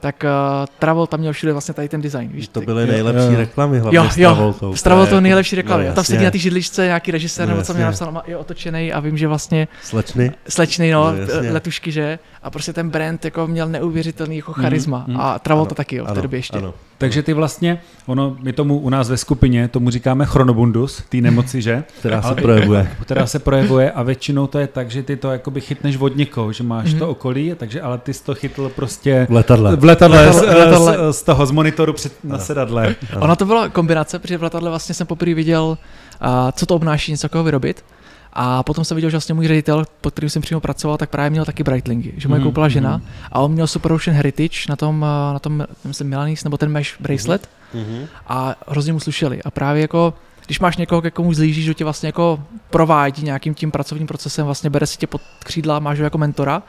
tak 0.01 0.24
uh, 0.24 0.66
Travolta 0.78 1.16
měl 1.16 1.33
všude 1.33 1.53
vlastně 1.53 1.74
tady 1.74 1.89
ten 1.89 2.01
design. 2.01 2.28
Víš, 2.33 2.49
To 2.49 2.61
byly 2.61 2.83
Jo, 2.83 2.89
nejlepší 2.93 3.33
jo. 3.33 3.37
reklamy, 3.39 3.78
hlavně 3.78 3.97
Jo, 3.97 4.09
s 4.11 4.18
jo, 4.18 4.30
Travoltou. 4.35 4.76
Stravo 4.76 5.07
to 5.07 5.14
je 5.14 5.20
nejlepší 5.20 5.57
reklamy. 5.57 5.83
no, 5.85 5.89
No, 5.89 5.95
tam 5.95 6.05
sedí 6.05 6.24
na 6.24 6.30
té 6.30 6.39
židličce 6.39 6.85
nějaký 6.85 7.11
režisér, 7.11 7.49
No, 7.49 7.55
nebo 7.55 7.64
co 7.66 7.74
mě 7.74 7.85
napsal, 7.85 8.22
je 8.26 8.37
otočený 8.37 8.93
a 8.93 9.01
vím, 9.01 9.18
že 9.18 9.28
vlastně 9.28 9.68
Slečny. 9.83 10.33
slečný, 10.49 10.91
no, 10.91 11.11
No, 11.12 11.16
jasně. 11.16 11.53
letušky, 11.53 11.93
že? 11.93 12.18
A 12.43 12.51
prostě 12.51 12.72
ten 12.72 12.90
brand 12.90 13.24
jako 13.24 13.47
měl 13.47 13.68
neuvěřitelný 13.68 14.36
jako 14.36 14.53
charisma. 14.53 15.05
Mhm, 15.09 15.20
A 15.20 15.38
Travolta 15.38 15.68
Ano, 15.70 15.74
taky, 15.76 15.97
jo, 15.97 16.05
v 16.05 16.07
té 16.07 16.12
Ano, 16.12 16.22
době 16.22 16.38
ještě. 16.38 16.59
ano. 16.59 16.74
Takže 16.99 17.22
ty 17.22 17.32
vlastně, 17.32 17.80
ono, 18.07 18.36
my 18.43 18.53
tomu 18.53 18.78
u 18.78 18.90
nás 18.90 19.09
ve 19.11 19.16
skupině, 19.16 19.68
tomu 19.68 19.90
říkáme 19.90 20.26
chronobundus, 20.26 21.03
té 21.09 21.16
nemoci, 21.16 21.62
že? 21.62 21.84
Která 21.99 22.22
se 22.22 22.28
Ale- 22.28 22.43
projevuje. 22.43 22.90
která 23.03 23.26
se 23.26 23.38
projevuje 23.38 23.90
a 23.90 24.03
většinou 24.03 24.47
to 24.47 24.59
je 24.59 24.66
tak, 24.66 24.90
že 24.90 25.03
ty 25.03 25.16
to 25.16 25.30
jakoby 25.30 25.61
chytneš 25.61 25.97
od 25.97 26.16
někoho, 26.16 26.53
že 26.53 26.62
máš 26.64 26.90
Mhm. 26.90 26.99
to 26.99 27.09
okolí, 27.09 27.55
takže 27.57 27.80
ale 27.80 27.99
ty 27.99 28.14
jsi 28.14 28.24
to 28.24 28.34
chytl 28.34 28.68
prostě 28.68 29.26
V 29.30 29.32
letadle. 29.32 29.76
v 29.76 29.84
letadle, 29.84 30.26
Letadle- 30.30 30.32
z, 30.32 30.43
letadle. 30.43 31.12
z, 31.12 31.16
z 31.18 31.22
toho, 31.22 31.47
z 31.47 31.51
monitoru 31.51 31.93
před, 31.93 32.12
na 32.24 32.38
sedadle. 32.38 32.95
Ano. 33.12 33.20
Ona 33.22 33.36
to 33.36 33.45
byla 33.47 33.68
kombinace, 33.68 34.18
protože 34.18 34.38
v 34.38 34.43
letadle 34.43 34.70
vlastně 34.70 34.95
jsem 34.95 35.07
poprvé 35.07 35.34
viděl, 35.34 35.64
uh, 35.64 36.28
co 36.53 36.66
to 36.66 36.74
obnáší 36.74 37.12
něco 37.12 37.22
takového 37.22 37.45
vyrobit. 37.45 37.84
A 38.33 38.62
potom 38.62 38.85
jsem 38.85 38.95
viděl, 38.95 39.11
že 39.11 39.16
vlastně 39.16 39.35
můj 39.35 39.49
ředitel, 39.49 39.85
pod 40.01 40.12
kterým 40.12 40.30
jsem 40.30 40.43
přímo 40.43 40.61
pracoval, 40.61 40.97
tak 40.97 41.11
právě 41.11 41.30
měl 41.30 41.45
taky 41.45 41.62
Breitlingy, 41.62 42.12
že 42.16 42.28
mu 42.28 42.35
je 42.35 42.39
Mhm, 42.39 42.49
koupila 42.49 42.68
žena 42.68 42.97
mhm. 42.97 43.07
a 43.33 43.41
on 43.41 43.53
měl 43.53 43.66
Super 43.66 43.93
Ocean 43.93 44.16
Heritage 44.16 44.59
na 44.68 44.76
tom, 44.76 45.07
eh, 45.30 45.33
na 45.33 45.39
tom 45.39 45.66
myslím, 45.85 46.09
Milanese, 46.09 46.45
nebo 46.45 46.57
ten 46.57 46.70
mesh 46.72 47.01
bracelet 47.01 47.49
Mhm. 47.74 48.07
a 48.28 48.55
hrozně 48.68 48.93
mu 48.93 49.01
slušeli. 49.01 49.43
A 49.43 49.51
právě 49.51 49.83
jako, 49.83 50.14
když 50.47 50.61
máš 50.61 50.76
někoho, 50.76 51.03
ke 51.03 51.11
komu 51.11 51.35
zlížíš, 51.35 51.64
že 51.64 51.74
tě 51.74 51.85
vlastně 51.85 52.07
jako 52.09 52.43
provádí 52.70 53.22
nějakým 53.22 53.55
tím 53.55 53.70
pracovním 53.70 54.07
procesem, 54.07 54.45
vlastně 54.45 54.70
bere 54.70 54.87
si 54.87 54.99
tě 54.99 55.07
pod 55.07 55.20
křídla, 55.45 55.78
máš 55.78 55.99
ho 55.99 56.05
jako 56.05 56.18
mentora 56.18 56.62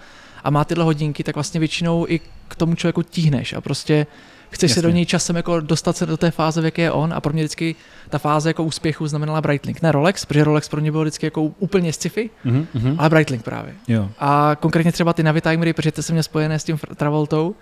a 0.44 0.50
má 0.50 0.66
tyhle 0.66 0.84
hodinky, 0.84 1.24
tak 1.24 1.36
vlastně 1.36 1.60
většinou 1.60 2.06
i 2.10 2.20
k 2.48 2.56
tomu 2.56 2.76
člověku 2.76 3.04
tíhneš 3.04 3.54
a 3.54 3.62
prostě 3.62 4.08
chceš 4.54 4.72
se 4.72 4.80
Jasně. 4.80 4.82
do 4.90 4.96
něj 4.96 5.06
časem 5.06 5.36
jako 5.36 5.60
dostat 5.60 5.98
se 5.98 6.06
do 6.06 6.18
té 6.18 6.32
fáze, 6.32 6.62
v 6.62 6.66
jaké 6.66 6.82
je 6.82 6.92
on 6.92 7.14
a 7.14 7.22
pro 7.22 7.34
mě 7.34 7.44
vždycky 7.44 7.76
ta 8.10 8.18
fáze 8.18 8.50
jako 8.50 8.64
úspěchu 8.64 9.08
znamenala 9.08 9.42
Breitling. 9.42 9.82
Ne 9.82 9.92
Rolex, 9.92 10.26
protože 10.26 10.44
Rolex 10.44 10.70
pro 10.70 10.82
mě 10.82 10.92
byl 10.92 11.02
vždycky 11.02 11.26
jako 11.26 11.42
úplně 11.44 11.94
sci-fi, 11.94 12.30
Mhm, 12.44 12.68
mhm. 12.74 12.96
ale 13.00 13.10
Breitling 13.10 13.44
právě. 13.44 13.74
Jo. 13.88 14.10
A 14.20 14.56
konkrétně 14.60 14.92
třeba 14.92 15.14
ty 15.14 15.24
Navitimery, 15.24 15.74
protože 15.74 15.92
ty 15.92 16.04
jsem 16.04 16.14
měl 16.14 16.24
spojené 16.24 16.60
s 16.60 16.64
tím 16.64 16.78
Travoltou, 16.96 17.56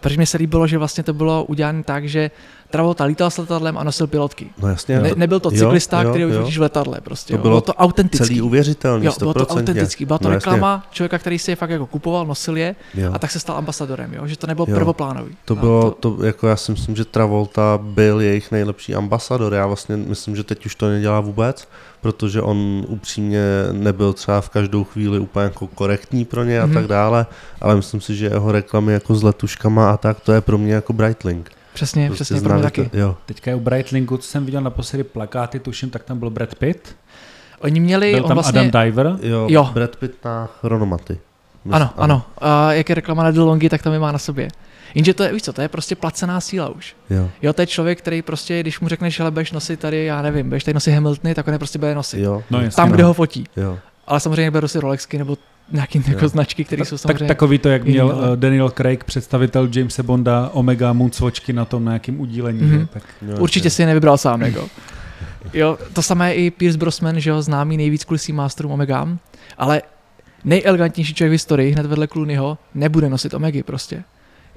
protože 0.00 0.16
mi 0.18 0.26
se 0.26 0.38
líbilo, 0.38 0.66
že 0.66 0.78
vlastně 0.78 1.04
to 1.04 1.12
bylo 1.12 1.44
udělané 1.44 1.82
tak, 1.82 2.08
že 2.08 2.30
Travolta 2.70 3.04
lítal 3.04 3.30
s 3.30 3.38
letadlem 3.38 3.78
a 3.78 3.84
nosil 3.84 4.06
pilotky. 4.06 4.50
No 4.62 4.68
jasně. 4.68 5.00
Ne, 5.00 5.08
to- 5.08 5.14
nebyl 5.14 5.40
to 5.40 5.50
jo, 5.52 5.58
cyklista, 5.58 6.02
jo, 6.02 6.10
který 6.10 6.22
jo. 6.22 6.46
už 6.46 6.58
v 6.58 6.60
letadle 6.60 7.00
prostě. 7.00 7.32
To 7.32 7.36
jo. 7.36 7.42
bylo 7.42 7.50
bylo 7.50 7.60
to 7.60 7.74
autentický. 7.74 8.26
Celý 8.26 8.42
uvěřitelný, 8.42 9.06
Jo, 9.06 9.12
bylo 9.18 9.34
to 9.34 9.40
100%. 9.44 9.58
autentický. 9.60 10.04
Byla 10.04 10.18
to 10.18 10.24
No 10.24 10.30
no, 10.30 10.34
jasně. 10.34 10.52
reklama 10.52 10.86
člověka, 10.90 11.18
který 11.18 11.38
si 11.38 11.50
je 11.50 11.56
fakt 11.56 11.70
jako 11.70 11.86
kupoval, 11.86 12.26
nosil 12.26 12.56
je 12.56 12.76
Jo. 12.94 13.10
a 13.12 13.18
tak 13.18 13.30
se 13.30 13.40
stal 13.40 13.56
ambasadorem, 13.56 14.14
jo? 14.14 14.26
že 14.26 14.38
to 14.38 14.46
nebylo 14.46 14.66
Jo. 14.70 14.74
prvoplánový. 14.76 15.36
To 15.44 15.54
A 15.54 15.60
bylo, 15.60 15.90
to, 15.90 16.24
jako 16.24 16.48
já 16.48 16.56
si 16.56 16.72
myslím, 16.72 16.96
že 16.96 17.04
Travolta 17.04 17.78
byl 17.82 18.20
jejich 18.20 18.50
nejlepší 18.52 18.94
ambasador. 18.94 19.54
Já 19.54 19.66
vlastně 19.66 19.96
myslím, 19.96 20.36
že 20.36 20.44
teď 20.44 20.66
už 20.66 20.74
to 20.74 20.88
nedělá 20.88 21.20
vůbec, 21.20 21.68
protože 22.12 22.42
on 22.42 22.84
upřímně 22.88 23.42
nebyl 23.72 24.12
třeba 24.12 24.40
v 24.40 24.48
každou 24.48 24.84
chvíli 24.84 25.18
úplně 25.18 25.44
jako 25.44 25.66
korektní 25.66 26.24
pro 26.24 26.44
ně 26.44 26.60
a 26.60 26.66
Mhm. 26.66 26.74
tak 26.74 26.86
dále, 26.86 27.26
ale 27.60 27.76
myslím 27.76 28.00
si, 28.00 28.16
že 28.16 28.26
jeho 28.26 28.52
reklamy 28.52 28.92
jako 28.92 29.14
s 29.14 29.22
letuškama 29.22 29.90
a 29.90 29.96
tak, 29.96 30.20
to 30.20 30.32
je 30.32 30.40
pro 30.40 30.58
mě 30.58 30.74
jako 30.74 30.92
Breitling. 30.92 31.50
Přesně, 31.74 32.06
Prostě 32.06 32.24
přesně, 32.24 32.40
pro 32.48 32.54
mě 32.54 32.62
taky. 32.62 32.88
To, 32.88 32.96
jo. 32.98 33.16
Teďka 33.26 33.50
je 33.50 33.54
u 33.54 33.60
Breitlingu, 33.60 34.16
co 34.16 34.28
jsem 34.28 34.44
viděl 34.44 34.60
naposledy 34.60 35.04
plakáty, 35.04 35.58
tuším, 35.58 35.90
tak 35.90 36.04
tam 36.04 36.18
byl 36.18 36.30
Brad 36.30 36.54
Pitt. 36.54 36.96
Oni 37.60 37.80
měli, 37.80 38.10
Byl 38.14 38.22
on 38.22 38.28
tam 38.28 38.34
vlastně, 38.36 38.60
Adam 38.60 38.84
Diver. 38.84 39.16
Jo, 39.22 39.46
Jo. 39.50 39.70
Brad 39.72 39.96
Pitt 39.96 40.24
na 40.24 40.48
chronomaty. 40.60 41.18
ano, 41.70 41.90
ano, 41.96 42.22
a 42.38 42.72
jak 42.72 42.88
je 42.88 42.94
reklama 42.94 43.22
na 43.22 43.30
DeLonghi, 43.30 43.68
tak 43.68 43.82
tam 43.82 43.92
je 43.92 43.98
má 43.98 44.12
na 44.12 44.18
sobě. 44.18 44.48
Jenže 44.94 45.14
to 45.14 45.22
je, 45.22 45.32
víš 45.32 45.42
co, 45.42 45.52
to 45.52 45.62
je 45.62 45.68
prostě 45.68 45.96
placená 45.96 46.40
síla 46.40 46.68
už. 46.68 46.96
Jo, 47.10 47.30
Jo, 47.42 47.52
to 47.52 47.62
je 47.62 47.66
člověk, 47.66 47.98
který 47.98 48.22
prostě, 48.22 48.60
když 48.60 48.80
mu 48.80 48.88
řekneš, 48.88 49.14
že 49.16 49.30
budeš 49.30 49.52
nosit 49.52 49.80
tady, 49.80 50.04
já 50.04 50.22
nevím, 50.22 50.48
budeš 50.48 50.64
tady 50.64 50.74
nosit 50.74 50.90
Hamiltony, 50.92 51.34
tak 51.34 51.46
on 51.48 51.52
je 51.52 51.58
prostě 51.58 51.78
bude 51.78 51.94
nosit. 51.94 52.18
jo, 52.20 52.42
No 52.50 52.60
jasně, 52.60 52.76
Tam, 52.76 52.88
no. 52.88 52.94
kde 52.94 53.04
ho 53.04 53.14
fotí. 53.14 53.44
jo. 53.56 53.78
Ale 54.06 54.20
samozřejmě 54.20 54.50
beru 54.50 54.68
si 54.68 54.80
Rolexky 54.80 55.18
nebo 55.18 55.38
nějaký 55.72 56.02
jako 56.08 56.24
Jo. 56.24 56.28
značky, 56.28 56.64
které 56.64 56.84
jsou 56.84 56.96
Tak, 56.96 57.00
samozřejmě... 57.00 57.26
takový 57.28 57.58
to, 57.58 57.68
jak 57.68 57.84
měl 57.84 58.06
uh, 58.06 58.36
Daniel 58.36 58.70
Craig, 58.70 59.04
představitel 59.04 59.68
Jamesa 59.74 60.02
Bonda, 60.02 60.50
Omega 60.52 60.92
Moonswatchky 60.92 61.52
na 61.52 61.64
tom 61.64 61.84
nějakým 61.84 62.20
udílení. 62.20 62.62
Mhm. 62.62 62.80
že? 62.80 62.86
Tak, 62.86 63.02
jo 63.28 63.36
Určitě 63.38 63.70
si 63.70 63.82
je 63.82 63.86
nevybral 63.86 64.18
sám, 64.18 64.42
jako. 64.42 64.68
Jo, 65.54 65.78
to 65.92 66.02
samé 66.02 66.34
i 66.34 66.50
Pierce 66.50 66.78
Brosnan, 66.78 67.20
že 67.20 67.30
jo, 67.30 67.42
známý 67.42 67.76
nejvíc 67.76 68.04
kulisí 68.04 68.32
masterům 68.32 68.72
Omegám, 68.72 69.18
ale 69.58 69.82
nejelegantnější 70.44 71.14
člověk 71.14 71.30
v 71.30 71.32
historii, 71.32 71.72
hned 71.72 71.86
vedle 71.86 72.06
Clooneyho, 72.08 72.58
nebude 72.74 73.08
nosit 73.08 73.34
Omegy 73.34 73.62
prostě. 73.62 74.02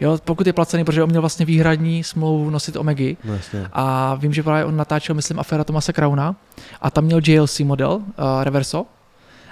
Jo, 0.01 0.17
pokud 0.25 0.47
je 0.47 0.53
placený, 0.53 0.83
protože 0.83 1.03
on 1.03 1.09
měl 1.09 1.21
vlastně 1.21 1.45
výhradní 1.45 2.03
smlouvu 2.03 2.49
nosit 2.49 2.75
Omegy 2.75 3.17
No 3.23 3.33
jasně. 3.33 3.67
a 3.73 4.15
vím, 4.15 4.33
že 4.33 4.43
právě 4.43 4.65
on 4.65 4.77
natáčel, 4.77 5.15
myslím, 5.15 5.39
aféra 5.39 5.63
Tomase 5.63 5.93
Krauna 5.93 6.35
a 6.81 6.91
tam 6.91 7.03
měl 7.03 7.19
JLC 7.27 7.59
model, 7.59 7.91
uh, 7.91 8.03
Reverso, 8.43 8.85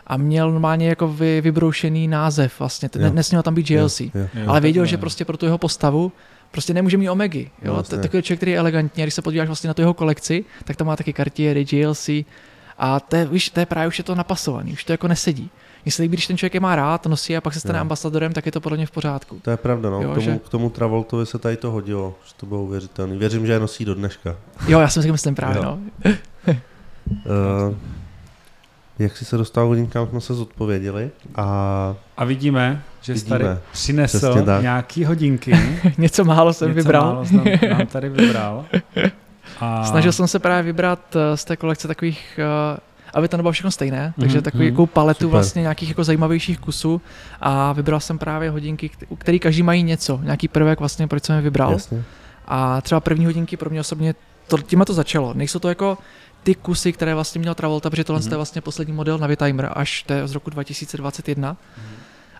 a 0.08 0.18
měl 0.18 0.52
normálně 0.52 0.89
jako 0.89 1.08
vy, 1.08 1.41
vybroušený 1.41 2.08
název 2.08 2.60
vlastně, 2.60 2.89
ne, 2.98 3.10
nesměl 3.10 3.43
tam 3.43 3.56
být 3.56 3.72
JLC. 3.72 4.00
Jo, 4.00 4.12
jo. 4.16 4.28
ale 4.48 4.62
věděl, 4.62 4.86
že 4.86 4.98
prostě 4.98 5.26
pro 5.26 5.38
tu 5.38 5.45
jeho 5.45 5.58
postavu 5.58 6.12
prostě 6.52 6.74
nemůže 6.74 6.98
mít 6.98 7.10
Omegy. 7.10 7.52
Jo? 7.62 7.78
Jasně. 7.78 7.98
Takový 7.98 8.24
člověk, 8.24 8.39
který 8.39 8.52
je 8.52 8.58
elegantní, 8.58 9.04
a 9.04 9.06
když 9.06 9.14
se 9.14 9.22
podíváš 9.22 9.48
vlastně 9.48 9.68
na 9.68 9.74
tu 9.74 9.82
jeho 9.82 9.93
kolekci, 9.93 10.45
tak 10.64 10.76
tam 10.76 10.88
má 10.88 10.95
taky 10.95 11.14
Cartier, 11.14 11.58
JLC 11.72 12.10
a 12.78 13.00
to 13.00 13.16
je, 13.16 13.26
víš, 13.26 13.50
to 13.50 13.60
je 13.60 13.66
právě 13.66 13.88
už 13.88 13.98
je 13.98 14.04
to 14.04 14.16
napasovaný, 14.16 14.74
už 14.74 14.84
to 14.84 14.93
jako 14.93 15.08
nesedí. 15.08 15.50
Mně 15.86 15.92
se 15.92 16.02
líbí, 16.02 16.16
když 16.16 16.28
ten 16.28 16.38
člověk 16.38 16.54
je 16.54 16.60
má 16.60 16.76
rád, 16.76 17.06
nosí 17.06 17.38
a 17.38 17.42
pak 17.42 17.54
se 17.54 17.60
stane 17.60 17.78
Jo. 17.78 17.82
ambasadorem, 17.82 18.34
tak 18.34 18.46
je 18.46 18.52
to 18.52 18.62
podle 18.62 18.78
mě 18.78 18.86
v 18.86 18.92
pořádku. 18.92 19.40
To 19.42 19.52
je 19.52 19.58
pravda, 19.58 19.90
no. 19.90 20.02
Jo, 20.02 20.10
k, 20.12 20.14
tomu, 20.14 20.22
že- 20.26 20.40
k 20.46 20.50
tomu 20.50 20.70
Travoltovi 20.70 21.26
se 21.26 21.40
tady 21.40 21.58
to 21.58 21.72
hodilo, 21.72 22.16
že 22.28 22.34
to 22.38 22.46
bylo 22.46 22.64
uvěřitelné. 22.64 23.18
Věřím, 23.18 23.46
že 23.46 23.52
je 23.54 23.60
nosí 23.60 23.86
do 23.86 23.96
dneška. 23.96 24.36
Jo, 24.68 24.80
já 24.80 24.88
si 24.88 25.00
taky 25.00 25.12
myslím 25.12 25.36
právě, 25.36 25.58
Jo. 25.58 25.64
no. 25.64 25.80
Uh, 27.08 27.76
jak 29.00 29.18
si 29.18 29.26
se 29.26 29.38
dostal 29.38 29.66
k 29.66 29.68
hodinkám, 29.68 30.08
jsme 30.08 30.22
se 30.22 30.34
zodpověděli. 30.34 31.10
A 31.36 31.96
A 32.18 32.26
vidíme, 32.26 32.84
že 33.02 33.14
jsi 33.16 33.20
Vidíme. 33.26 33.40
tady 33.40 33.60
přinesl 33.72 34.46
nějaký 34.62 35.06
hodinky. 35.06 35.54
Něco 35.98 36.24
málo 36.26 36.54
jsem 36.54 36.68
Něco 36.68 36.76
vybral. 36.76 37.06
Málo 37.14 37.26
jsem 37.26 37.44
nám 37.78 37.88
tady 37.88 38.10
vybral. 38.10 38.66
A... 39.60 39.84
Snažil 39.86 40.12
jsem 40.12 40.28
se 40.28 40.40
právě 40.40 40.64
vybrat 40.64 41.16
eh, 41.16 41.38
z 41.38 41.46
té 41.46 41.58
kolekce 41.58 41.88
takových, 41.88 42.40
eh, 42.44 42.78
aby 43.14 43.28
to 43.28 43.38
nebylo 43.38 43.51
všechno 43.51 43.72
stejné, 43.72 44.14
takže 44.20 44.38
Mhm, 44.38 44.43
takový 44.43 44.64
mhm. 44.66 44.74
jako 44.74 44.88
paletu 44.88 45.20
Super. 45.20 45.32
vlastně 45.32 45.62
nějakých 45.62 45.89
jako 45.89 46.03
zajímavějších 46.03 46.60
kusů 46.60 47.01
a 47.41 47.74
vybral 47.74 47.99
jsem 47.99 48.18
právě 48.18 48.49
hodinky, 48.49 48.89
kt- 48.89 49.03
u 49.10 49.16
který 49.16 49.39
každý 49.39 49.64
mají 49.64 49.84
něco, 49.84 50.20
nějaký 50.24 50.47
prvek 50.47 50.80
vlastně, 50.80 51.08
proč 51.08 51.24
jsem 51.24 51.36
je 51.36 51.41
vybral. 51.41 51.72
jasně. 51.72 52.03
A 52.47 52.82
třeba 52.82 52.99
první 53.01 53.26
hodinky 53.26 53.58
pro 53.58 53.70
mě 53.70 53.80
osobně, 53.80 54.16
to, 54.47 54.58
tím 54.58 54.84
to 54.88 54.93
začalo. 54.93 55.34
Nejsou 55.34 55.60
to 55.60 55.70
jako 55.70 55.97
ty 56.43 56.55
kusy, 56.55 56.93
které 56.93 57.14
vlastně 57.14 57.39
měl 57.39 57.55
Travolta, 57.55 57.89
protože 57.89 58.03
tohle 58.03 58.22
mm-hmm. 58.22 58.32
je 58.32 58.36
vlastně 58.36 58.62
poslední 58.62 58.93
model 58.93 59.18
Navitimer, 59.18 59.70
až 59.74 60.03
to 60.03 60.14
je 60.14 60.28
z 60.28 60.32
roku 60.34 60.49
2021. 60.49 61.58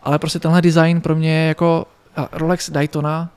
Ale 0.04 0.20
prostě 0.20 0.40
tenhle 0.40 0.62
design 0.62 1.02
pro 1.02 1.16
mě 1.16 1.32
je 1.32 1.48
jako 1.48 1.86
Rolex 2.32 2.70
Daytona, 2.70 3.30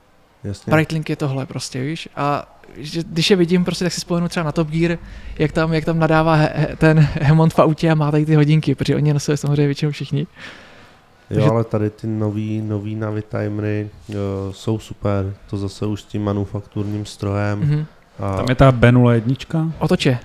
jasně. 0.43 0.71
Breitling 0.71 1.09
je 1.09 1.15
tohle 1.15 1.45
prostě, 1.45 1.81
víš? 1.81 2.09
A 2.15 2.59
že, 2.77 3.03
když 3.03 3.29
je 3.29 3.35
vidím, 3.35 3.65
prostě 3.65 3.85
tak 3.85 3.93
si 3.93 4.01
spomenu 4.01 4.27
třeba 4.27 4.43
na 4.43 4.51
Top 4.51 4.67
Gear, 4.69 4.97
jak 5.39 5.51
tam, 5.51 5.73
jak 5.73 5.85
tam 5.85 5.99
nadává 5.99 6.35
he, 6.35 6.51
he, 6.55 6.75
ten 6.75 6.99
Hemond 7.21 7.53
v 7.53 7.59
autě 7.59 7.91
a 7.91 7.95
má 7.95 8.11
tady 8.11 8.25
ty 8.25 8.35
hodinky, 8.35 8.75
protože 8.75 8.95
oni 8.95 9.09
je 9.09 9.13
nosili 9.13 9.37
samozřejmě 9.37 9.65
většinou 9.65 9.91
všichni. 9.91 10.19
Jo, 10.21 11.35
Takže- 11.35 11.49
ale 11.49 11.63
tady 11.63 11.89
ty 11.89 12.07
nový, 12.07 12.61
nový 12.61 12.95
Navitimery 12.95 13.89
uh, 14.09 14.15
jsou 14.51 14.79
super. 14.79 15.33
To 15.49 15.57
zase 15.57 15.85
už 15.85 16.01
s 16.01 16.05
tím 16.05 16.23
manufakturním 16.23 17.05
strojem. 17.05 17.59
Mhm. 17.59 17.85
A 18.19 18.35
Tam 18.37 18.45
je 18.49 18.55
ta 18.55 18.71
B01 18.71 19.11
jednička. 19.11 19.71
Otoče. 19.79 20.19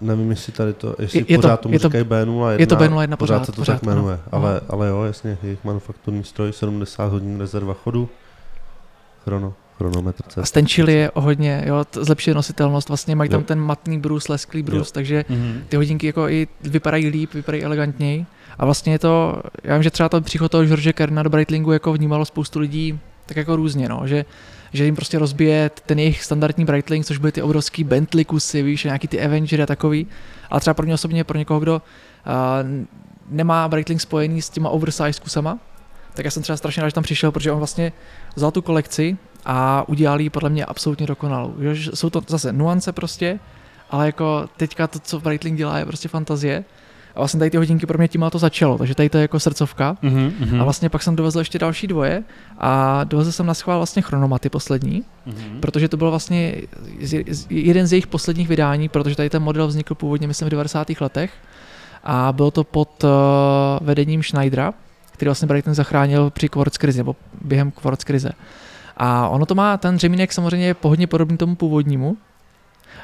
nevím, 0.00 0.30
jestli 0.30 0.52
tady 0.52 0.72
to, 0.72 0.94
jestli 0.98 1.18
Je- 1.18 1.24
je 1.28 1.36
to- 1.38 1.42
pořád 1.42 1.60
tomu 1.60 1.74
je 1.74 1.80
to- 1.80 1.88
říkají 1.88 2.04
B01. 2.04 2.58
je 2.58 2.66
to 2.66 2.76
B01 2.76 3.16
pořád 3.16 3.16
pořád, 3.16 3.46
se 3.46 3.52
to 3.52 3.56
pořád, 3.60 3.72
tak 3.72 3.82
jmenuje. 3.82 4.14
ano. 4.32 4.44
Ale, 4.44 4.60
ale 4.68 4.88
jo, 4.88 5.02
jasně, 5.02 5.38
jejich 5.42 5.64
manufakturní 5.64 6.24
stroj, 6.24 6.52
70 6.52 7.06
hodin 7.06 7.40
rezerva 7.40 7.74
chodu. 7.74 8.08
Chrono, 9.24 9.54
chronometr 9.78 10.22
A 10.26 10.30
cest. 10.30 10.48
stenčili 10.48 10.92
je 10.92 11.10
o 11.10 11.20
hodně, 11.20 11.62
jo, 11.66 11.84
zlepšuje 11.92 12.34
nositelnost, 12.34 12.88
vlastně 12.88 13.16
mají 13.16 13.30
tam 13.30 13.40
Jo. 13.40 13.46
ten 13.46 13.60
matný 13.60 13.98
brus, 13.98 14.28
lesklý 14.28 14.62
brus, 14.62 14.88
Jo. 14.88 14.92
takže 14.94 15.24
Mhm. 15.28 15.62
ty 15.68 15.76
hodinky 15.76 16.06
jako 16.06 16.28
i 16.28 16.48
vypadají 16.60 17.08
líp, 17.08 17.34
vypadají 17.34 17.64
elegantněji. 17.64 18.26
A 18.58 18.64
vlastně 18.64 18.92
je 18.92 18.98
to, 18.98 19.42
já 19.64 19.74
vím, 19.74 19.82
že 19.82 19.90
třeba 19.90 20.08
ten 20.08 20.22
příchod 20.22 20.50
toho 20.52 20.64
George 20.66 20.92
Kerna 20.92 21.22
do 21.22 21.30
Breitlingu 21.30 21.72
jako 21.72 21.92
vnímalo 21.92 22.24
spoustu 22.24 22.58
lidí 22.58 22.98
tak 23.26 23.36
jako 23.36 23.56
různě, 23.56 23.88
no, 23.88 24.02
že, 24.04 24.24
že 24.72 24.84
jim 24.84 24.96
prostě 24.96 25.18
rozbije 25.18 25.70
ten 25.86 25.98
jejich 25.98 26.24
standardní 26.24 26.64
Breitling, 26.64 27.06
což 27.06 27.18
byly 27.18 27.32
ty 27.32 27.42
obrovský 27.42 27.84
Bentley 27.84 28.24
kusy, 28.24 28.62
víš, 28.62 28.84
nějaký 28.84 29.08
ty 29.08 29.20
Avenger 29.22 29.62
a 29.62 29.66
takový. 29.66 30.06
Ale 30.50 30.60
třeba 30.60 30.74
pro 30.74 30.84
mě 30.84 30.94
osobně, 30.94 31.24
pro 31.24 31.38
někoho, 31.38 31.60
kdo 31.60 31.74
uh, 31.74 32.86
nemá 33.30 33.68
Breitling 33.68 34.00
spojený 34.00 34.42
s 34.42 34.50
těma 34.50 34.68
oversize 34.70 35.20
kusama, 35.22 35.58
tak 36.14 36.24
já 36.24 36.30
jsem 36.30 36.42
třeba 36.42 36.56
strašně 36.56 36.82
rád, 36.82 36.88
že 36.88 36.94
tam 36.94 37.04
přišel, 37.04 37.32
protože 37.32 37.52
on 37.52 37.58
vlastně 37.58 37.92
vzal 38.36 38.50
tu 38.50 38.62
kolekci 38.62 39.16
a 39.46 39.88
udělal 39.88 40.20
ji 40.20 40.30
podle 40.30 40.50
mě 40.50 40.64
absolutně 40.64 41.06
dokonalou. 41.06 41.54
Že 41.72 41.90
jsou 41.94 42.10
to 42.10 42.20
zase 42.26 42.52
nuance 42.52 42.92
prostě, 42.92 43.38
ale 43.90 44.06
jako 44.06 44.48
teďka 44.56 44.86
to, 44.86 44.98
co 44.98 45.20
Breitling 45.20 45.58
dělá, 45.58 45.78
je 45.78 45.84
prostě 45.86 46.08
fantazie. 46.08 46.64
A 47.14 47.20
vlastně 47.20 47.38
tady 47.38 47.50
ty 47.50 47.56
hodinky 47.56 47.86
pro 47.86 47.98
mě 47.98 48.08
tím 48.08 48.24
to 48.32 48.38
začalo, 48.38 48.78
takže 48.78 48.94
tady 48.94 49.08
to 49.08 49.18
je 49.18 49.22
jako 49.22 49.40
srdcovka. 49.40 49.96
Mhm, 50.02 50.32
mhm. 50.40 50.60
A 50.60 50.64
vlastně 50.64 50.88
pak 50.88 51.02
jsem 51.02 51.16
dovezl 51.16 51.38
ještě 51.38 51.58
další 51.58 51.86
dvoje 51.86 52.22
a 52.58 53.04
dovezl 53.04 53.32
jsem 53.32 53.46
na 53.46 53.54
schvál 53.54 53.78
vlastně 53.78 54.02
chronomaty 54.02 54.48
poslední, 54.48 55.04
Mhm. 55.26 55.60
protože 55.60 55.88
to 55.88 55.96
byl 55.96 56.10
vlastně 56.10 56.54
jeden 57.50 57.86
z 57.86 57.92
jejich 57.92 58.06
posledních 58.06 58.48
vydání, 58.48 58.88
protože 58.88 59.16
tady 59.16 59.30
ten 59.30 59.42
model 59.42 59.66
vznikl 59.66 59.94
původně, 59.94 60.26
myslím, 60.28 60.46
v 60.48 60.50
90. 60.50 61.00
letech 61.00 61.30
a 62.04 62.32
bylo 62.32 62.50
to 62.50 62.64
pod 62.64 63.04
uh, 63.04 63.10
vedením 63.86 64.22
Schneidera, 64.22 64.74
který 65.12 65.28
vlastně 65.28 65.48
Brighton 65.48 65.74
zachránil 65.74 66.30
při 66.30 66.48
Quartz 66.48 66.78
krizi, 66.78 66.98
nebo 66.98 67.16
během 67.42 67.70
Quartz 67.70 68.04
krize. 68.04 68.30
A 68.98 69.28
ono 69.28 69.46
to 69.46 69.54
má, 69.54 69.76
ten 69.76 69.98
řemínek 69.98 70.32
samozřejmě 70.32 70.66
je 70.66 70.76
hodně 70.82 71.06
podobný 71.06 71.36
tomu 71.36 71.54
původnímu, 71.54 72.16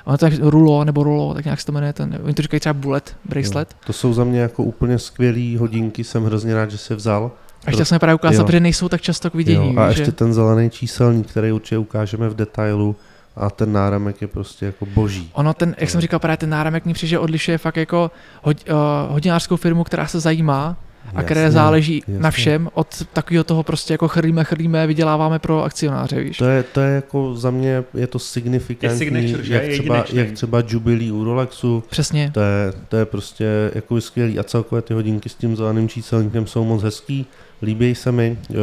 Ono 0.05 0.19
to 0.19 0.27
je 0.27 0.39
rulo, 0.41 0.85
nebo 0.85 1.05
rulo, 1.05 1.35
tak 1.35 1.45
nějak 1.45 1.61
se 1.61 1.67
to 1.67 1.73
jmenuje, 1.73 1.93
ten, 1.93 2.19
oni 2.25 2.35
to 2.35 2.43
říkají 2.43 2.61
třeba 2.61 2.73
bullet 2.73 3.17
bracelet. 3.25 3.69
Jo. 3.73 3.79
To 3.87 3.93
jsou 3.93 4.13
za 4.13 4.25
mě 4.25 4.41
jako 4.41 4.63
úplně 4.63 4.99
skvělý 4.99 5.57
hodinky, 5.57 6.05
jsem 6.05 6.25
hrozně 6.25 6.55
rád, 6.55 6.71
že 6.71 6.79
se 6.79 6.95
vzal. 6.95 7.31
A 7.67 7.71
chtěl 7.71 7.85
jsem 7.85 7.97
je 7.97 7.99
právě 7.99 8.15
ukázat, 8.15 8.39
Jo. 8.39 8.47
protože 8.47 8.61
nejsou 8.61 8.89
tak 8.89 9.01
často 9.01 9.31
k 9.31 9.35
vidění. 9.35 9.75
Jo, 9.75 9.81
a 9.81 9.93
že... 9.93 10.01
ještě 10.01 10.13
ten 10.13 10.35
zelený 10.35 10.71
číselník, 10.71 11.27
který 11.27 11.53
určitě 11.53 11.79
ukážeme 11.79 12.29
v 12.29 12.35
detailu, 12.35 12.97
a 13.37 13.51
ten 13.51 13.73
náramek 13.73 14.23
je 14.23 14.29
prostě 14.29 14.67
jako 14.67 14.87
boží. 14.87 15.31
Ono 15.33 15.55
ten, 15.55 15.75
jak 15.79 15.91
jsem 15.91 16.01
říkal, 16.01 16.21
právě 16.21 16.37
ten 16.37 16.51
náramek 16.51 16.85
mi 16.85 16.93
přijde 16.93 17.19
odlišuje 17.19 17.59
fakt 17.59 17.77
jako 17.77 18.11
hod, 18.43 18.57
uh, 18.69 19.13
hodinářskou 19.13 19.57
firmu, 19.57 19.85
která 19.85 20.07
se 20.07 20.21
zajímá 20.21 20.77
a 21.15 21.23
které 21.23 21.41
Jasně, 21.41 21.53
záleží 21.53 21.99
jasně. 22.07 22.19
na 22.19 22.31
všem, 22.31 22.69
od 22.75 22.87
takového 23.13 23.45
toho 23.45 23.63
prostě 23.63 23.95
jako 23.95 24.09
chrlíme, 24.09 24.45
chrlíme, 24.45 24.87
vyděláváme 24.87 25.39
pro 25.39 25.63
akcionáře, 25.65 26.21
víš. 26.21 26.37
To 26.39 26.45
je, 26.45 26.63
to 26.63 26.81
je 26.81 26.95
jako 26.95 27.35
za 27.35 27.51
mě, 27.51 27.85
je 27.95 28.07
to 28.07 28.19
signifikantní, 28.19 28.99
signature, 28.99 29.45
že? 29.45 29.55
jak, 29.55 29.63
třeba, 29.63 29.97
Jedinečný. 29.97 30.19
jak 30.19 30.33
třeba 30.33 30.63
Jubilee 30.69 31.13
u 31.13 31.25
Rolexu, 31.25 31.85
Přesně. 31.91 32.31
to 32.35 32.41
je, 32.41 32.73
to 32.89 32.97
je 32.97 33.05
prostě 33.05 33.71
jako 33.75 34.01
skvělý 34.01 34.39
a 34.39 34.43
celkově 34.45 34.83
ty 34.83 34.95
hodinky 34.95 35.29
s 35.29 35.35
tím 35.35 35.57
zeleným 35.57 35.89
číselníkem 35.89 36.47
jsou 36.47 36.65
moc 36.65 36.83
hezký, 36.83 37.27
líbí 37.63 37.95
se 37.95 38.13
mi, 38.13 38.39
Eh, 38.51 38.55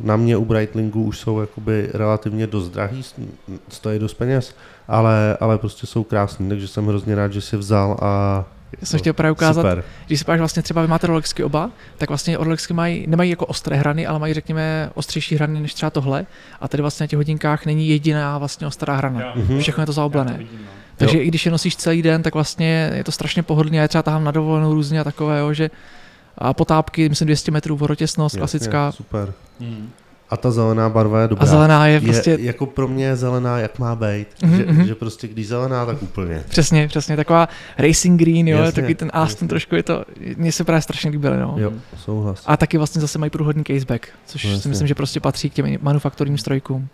na 0.00 0.16
mě 0.16 0.36
u 0.36 0.44
Breitlingu 0.44 1.02
už 1.04 1.18
jsou 1.18 1.40
jakoby 1.40 1.88
relativně 1.94 2.46
dost 2.46 2.68
drahý, 2.68 3.02
stojí 3.68 3.98
dost 3.98 4.14
peněz, 4.14 4.54
ale, 4.88 5.36
ale 5.40 5.58
prostě 5.58 5.86
jsou 5.86 6.04
krásný, 6.04 6.48
takže 6.48 6.68
jsem 6.68 6.86
hrozně 6.86 7.14
rád, 7.14 7.32
že 7.32 7.40
si 7.40 7.56
vzal 7.56 7.96
a 8.02 8.44
Já 8.80 8.86
jsem 8.86 8.98
chtěl 9.00 9.12
právě 9.12 9.32
ukázat, 9.32 9.62
super. 9.62 9.84
když 10.06 10.18
si 10.18 10.24
páš 10.24 10.38
vlastně 10.38 10.62
třeba 10.62 10.82
vy 10.82 10.88
máte 10.88 11.06
Rolexky 11.06 11.44
oba, 11.44 11.70
tak 11.98 12.08
vlastně 12.08 12.36
Rolexky 12.36 12.74
mají, 12.74 13.06
nemají 13.06 13.30
jako 13.30 13.46
ostré 13.46 13.76
hrany, 13.76 14.06
ale 14.06 14.18
mají 14.18 14.34
řekněme 14.34 14.90
ostřejší 14.94 15.34
hrany 15.34 15.60
než 15.60 15.74
třeba 15.74 15.90
tohle. 15.90 16.26
A 16.60 16.68
tady 16.68 16.80
vlastně 16.80 17.04
na 17.04 17.08
těch 17.08 17.16
hodinkách 17.16 17.66
není 17.66 17.88
jediná 17.88 18.38
vlastně 18.38 18.66
ostrá 18.66 18.96
hrana. 18.96 19.32
Mhm. 19.36 19.58
Všechno 19.60 19.82
je 19.82 19.86
to 19.86 19.90
Já 19.90 19.94
zaoblené. 19.94 20.32
to 20.32 20.38
vidím, 20.38 20.58
no. 20.62 20.70
Takže 20.96 21.18
i 21.18 21.28
když 21.28 21.46
je 21.46 21.52
nosíš 21.52 21.76
celý 21.76 22.02
den, 22.02 22.22
tak 22.22 22.34
vlastně 22.34 22.90
je 22.94 23.04
to 23.04 23.12
strašně 23.12 23.42
pohodlné. 23.42 23.76
Já 23.78 23.88
třeba 23.88 24.02
tahám 24.02 24.24
na 24.24 24.30
dovolenou 24.30 24.74
různě 24.74 25.00
a 25.00 25.04
takové, 25.04 25.38
jo, 25.38 25.52
že 25.52 25.70
a 26.38 26.54
potápky, 26.54 27.08
myslím 27.08 27.26
200 27.26 27.50
metrů 27.50 27.76
vorotěsnost, 27.76 28.34
Jasně, 28.34 28.38
klasická. 28.40 28.92
super. 28.92 29.32
Mm. 29.60 29.90
A 30.30 30.36
ta 30.36 30.50
zelená 30.50 30.88
barva 30.88 31.20
je 31.20 31.28
dobrá. 31.28 31.42
A 31.42 31.46
zelená 31.46 31.86
je 31.86 31.94
je, 31.94 32.00
prostě 32.00 32.36
jako 32.40 32.66
pro 32.66 32.88
mě 32.88 33.04
je 33.04 33.16
zelená, 33.16 33.58
jak 33.58 33.78
má 33.78 33.96
být. 33.96 34.26
Mhm, 34.42 34.56
že, 34.56 34.64
mhm. 34.66 34.86
že 34.86 34.94
prostě 34.94 35.28
když 35.28 35.48
zelená, 35.48 35.86
tak 35.86 36.02
úplně. 36.02 36.42
Přesně, 36.48 36.88
přesně, 36.88 37.16
taková 37.16 37.48
racing 37.78 38.20
green, 38.20 38.48
jo, 38.48 38.58
Jasně, 38.58 38.72
takový 38.72 38.94
ten 38.94 39.10
Aston 39.12 39.34
jasně. 39.34 39.48
trošku 39.48 39.74
je 39.74 39.82
to, 39.82 40.04
mně 40.36 40.52
se 40.52 40.64
právě 40.64 40.82
strašně 40.82 41.10
líbilo, 41.10 41.36
no. 41.36 41.54
Jo, 41.58 41.72
souhlas. 41.96 42.42
A 42.46 42.56
taky 42.56 42.78
vlastně 42.78 43.00
zase 43.00 43.18
mají 43.18 43.30
průhodný 43.30 43.64
caseback, 43.64 44.08
což 44.26 44.44
No 44.44 44.58
si 44.58 44.68
myslím, 44.68 44.88
že 44.88 44.94
prostě 44.94 45.20
patří 45.20 45.50
k 45.50 45.54
těm 45.54 45.76
manufakturním 45.80 46.38
strojkům. 46.38 46.88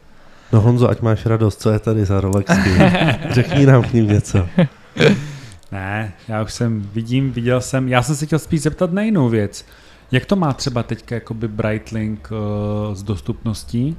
No 0.52 0.60
Honzo, 0.60 0.90
ať 0.90 1.00
máš 1.00 1.26
radost, 1.26 1.60
co 1.60 1.70
je 1.70 1.78
tady 1.78 2.04
za 2.04 2.20
Rolexky? 2.20 2.70
Řekni 3.30 3.66
nám 3.66 3.82
k 3.82 3.92
ním 3.92 4.08
něco. 4.08 4.48
Ne, 5.72 6.12
já 6.28 6.42
už 6.42 6.52
jsem, 6.52 6.88
vidím, 6.92 7.32
viděl 7.32 7.60
jsem, 7.60 7.88
já 7.88 8.02
jsem 8.02 8.16
se 8.16 8.26
chtěl 8.26 8.38
spíš 8.38 8.62
zeptat 8.62 8.92
na 8.92 9.02
jinou 9.02 9.28
věc. 9.28 9.64
Jak 10.12 10.26
to 10.26 10.36
má 10.36 10.52
třeba 10.52 10.82
teďka 10.82 11.14
jakoby 11.14 11.48
Brightlink 11.48 12.28
uh, 12.30 12.94
s 12.94 13.02
dostupností? 13.02 13.96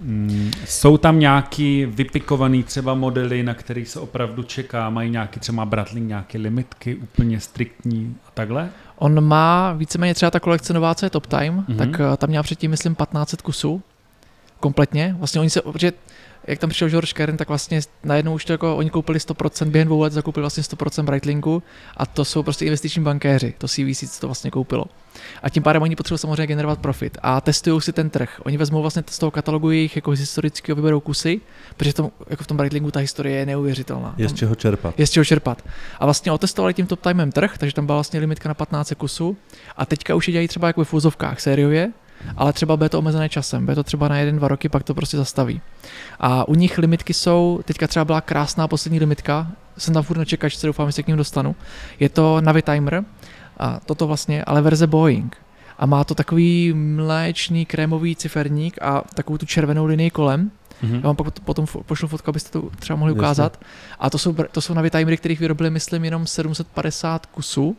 Mm, 0.00 0.50
jsou 0.66 0.96
tam 0.96 1.18
nějaký 1.18 1.84
vypikovaný 1.86 2.62
třeba 2.62 2.94
modely, 2.94 3.42
na 3.42 3.54
kterých 3.54 3.88
se 3.88 4.00
opravdu 4.00 4.42
čeká, 4.42 4.90
mají 4.90 5.10
nějaký 5.10 5.40
třeba 5.40 5.64
Breitling 5.64 6.08
nějaké 6.08 6.38
limitky 6.38 6.94
úplně 6.94 7.40
striktní 7.40 8.16
a 8.26 8.30
takhle? 8.34 8.68
On 8.96 9.20
má 9.24 9.72
víceméně 9.72 10.14
třeba 10.14 10.30
ta 10.30 10.40
kolekce 10.40 10.72
nová, 10.72 10.94
co 10.94 11.06
je 11.06 11.10
Top 11.10 11.26
Time, 11.26 11.54
Mhm. 11.54 11.64
mm-hmm. 11.64 11.76
tak 11.76 12.00
eh, 12.00 12.16
tam 12.16 12.28
měla 12.30 12.42
předtím, 12.42 12.70
myslím, 12.70 12.94
1500 12.94 13.42
kusů 13.42 13.82
kompletně. 14.60 15.14
Vlastně 15.18 15.40
oni 15.40 15.50
se, 15.50 15.60
protože 15.62 15.92
jak 16.46 16.58
tam 16.58 16.70
přišel 16.70 16.88
George 16.88 17.12
Kern, 17.12 17.36
tak 17.36 17.48
vlastně 17.48 17.80
najednou 18.04 18.34
už 18.34 18.44
to 18.44 18.52
jako 18.52 18.76
oni 18.76 18.90
koupili 18.90 19.18
100%, 19.18 19.70
během 19.70 19.86
dvou 19.86 20.00
let 20.00 20.12
zakoupili 20.12 20.42
vlastně 20.42 20.62
100% 20.62 21.04
Breitlinku 21.04 21.62
a 21.96 22.06
to 22.06 22.24
jsou 22.24 22.42
prostě 22.42 22.64
investiční 22.64 23.02
bankéři, 23.02 23.54
to 23.58 23.68
CVC 23.68 24.18
to 24.20 24.28
vlastně 24.28 24.50
koupilo. 24.50 24.84
A 25.42 25.48
tím 25.48 25.62
pádem 25.62 25.82
oni 25.82 25.96
potřebují 25.96 26.18
samozřejmě 26.18 26.46
generovat 26.46 26.78
profit 26.78 27.18
a 27.22 27.40
testují 27.40 27.80
si 27.80 27.92
ten 27.92 28.10
trh. 28.10 28.40
Oni 28.44 28.56
vezmou 28.56 28.80
vlastně 28.80 29.02
z 29.10 29.18
toho 29.18 29.30
katalogu 29.30 29.70
jejich 29.70 29.96
jako 29.96 30.10
historického 30.10 30.76
vyberou 30.76 31.00
kusy, 31.00 31.40
protože 31.76 31.90
v 31.90 31.94
tom, 31.94 32.10
jako 32.30 32.44
v 32.44 32.46
tom 32.46 32.56
Breitlingu 32.56 32.90
ta 32.90 33.00
historie 33.00 33.36
je 33.36 33.46
neuvěřitelná. 33.46 34.14
Je 34.16 34.28
z 34.28 34.32
čeho 34.32 34.54
čerpat. 34.54 34.98
je 34.98 35.06
z 35.06 35.10
čeho 35.10 35.24
čerpat. 35.24 35.64
A 35.98 36.04
vlastně 36.04 36.32
otestovali 36.32 36.74
tím 36.74 36.86
top 36.86 37.00
timem 37.00 37.32
trh, 37.32 37.58
takže 37.58 37.74
tam 37.74 37.86
byla 37.86 37.96
vlastně 37.96 38.20
limitka 38.20 38.48
na 38.48 38.54
15 38.54 38.92
kusů 38.96 39.36
a 39.76 39.86
teďka 39.86 40.14
už 40.14 40.28
je 40.28 40.32
dělají 40.32 40.48
třeba 40.48 40.66
jako 40.66 40.84
v 40.84 40.88
fuzovkách 40.88 41.40
sériově, 41.40 41.92
ale 42.36 42.52
třeba 42.52 42.76
bude 42.76 42.88
to 42.88 42.98
omezené 42.98 43.28
časem, 43.28 43.64
bude 43.64 43.74
to 43.74 43.82
třeba 43.82 44.08
na 44.08 44.18
jeden, 44.18 44.36
dva 44.36 44.48
roky, 44.48 44.68
pak 44.68 44.82
to 44.82 44.94
prostě 44.94 45.16
zastaví. 45.16 45.60
A 46.20 46.48
u 46.48 46.54
nich 46.54 46.78
limitky 46.78 47.14
jsou, 47.14 47.60
teďka 47.64 47.86
třeba 47.86 48.04
byla 48.04 48.20
krásná 48.20 48.68
poslední 48.68 48.98
limitka, 48.98 49.46
jsem 49.78 49.94
tam 49.94 50.02
furt 50.02 50.18
na 50.18 50.24
čekačce, 50.24 50.66
doufám, 50.66 50.88
že 50.88 50.92
se 50.92 51.02
k 51.02 51.06
ním 51.06 51.16
dostanu. 51.16 51.56
Je 52.00 52.08
to 52.08 52.40
Navitimer, 52.40 53.04
a 53.60 53.80
toto 53.86 54.06
vlastně, 54.06 54.44
ale 54.44 54.62
verze 54.62 54.86
Boeing. 54.86 55.36
A 55.78 55.86
má 55.86 56.04
to 56.04 56.14
takový 56.14 56.72
mléčný 56.72 57.66
krémový 57.66 58.16
ciferník 58.16 58.82
a 58.82 59.02
takovou 59.14 59.38
tu 59.38 59.46
červenou 59.46 59.86
linii 59.86 60.10
kolem. 60.10 60.50
Mhm. 60.82 60.94
Já 60.94 61.00
vám 61.00 61.16
pak 61.16 61.40
potom 61.40 61.66
pošlu 61.86 62.08
fotku, 62.08 62.30
abyste 62.30 62.50
to 62.50 62.70
třeba 62.78 62.96
mohli 62.96 63.12
Jasně. 63.12 63.20
ukázat. 63.20 63.60
A 63.98 64.10
to 64.10 64.18
jsou, 64.18 64.36
to 64.52 64.60
jsou 64.60 64.74
Navitimery, 64.74 65.16
kterých 65.16 65.40
vyrobili, 65.40 65.70
myslím, 65.70 66.04
jenom 66.04 66.26
750 66.26 67.26
kusů. 67.26 67.76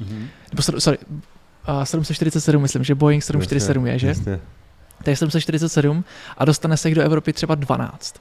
Mhm. 0.00 0.28
Nebo, 0.52 0.80
sorry, 0.80 0.98
uh, 1.68 1.82
747, 1.82 2.62
myslím, 2.62 2.84
že 2.84 2.94
Boeing 2.94 3.22
747 3.22 3.86
je, 3.86 3.98
že? 3.98 4.06
Jasně. 4.08 4.40
To 5.04 5.10
je 5.10 5.16
747 5.16 6.04
a 6.38 6.44
dostane 6.44 6.76
se 6.76 6.88
jich 6.88 6.94
do 6.94 7.02
Evropy 7.02 7.32
třeba 7.32 7.54
12. 7.54 8.14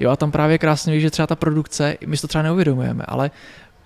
Jo, 0.00 0.10
a 0.10 0.16
tam 0.16 0.30
právě 0.30 0.58
krásně 0.58 0.92
víš, 0.92 1.02
že 1.02 1.10
třeba 1.10 1.26
ta 1.26 1.36
produkce, 1.36 1.96
my 2.06 2.16
si 2.16 2.20
to 2.20 2.28
třeba 2.28 2.42
neuvědomujeme, 2.42 3.04
ale 3.08 3.30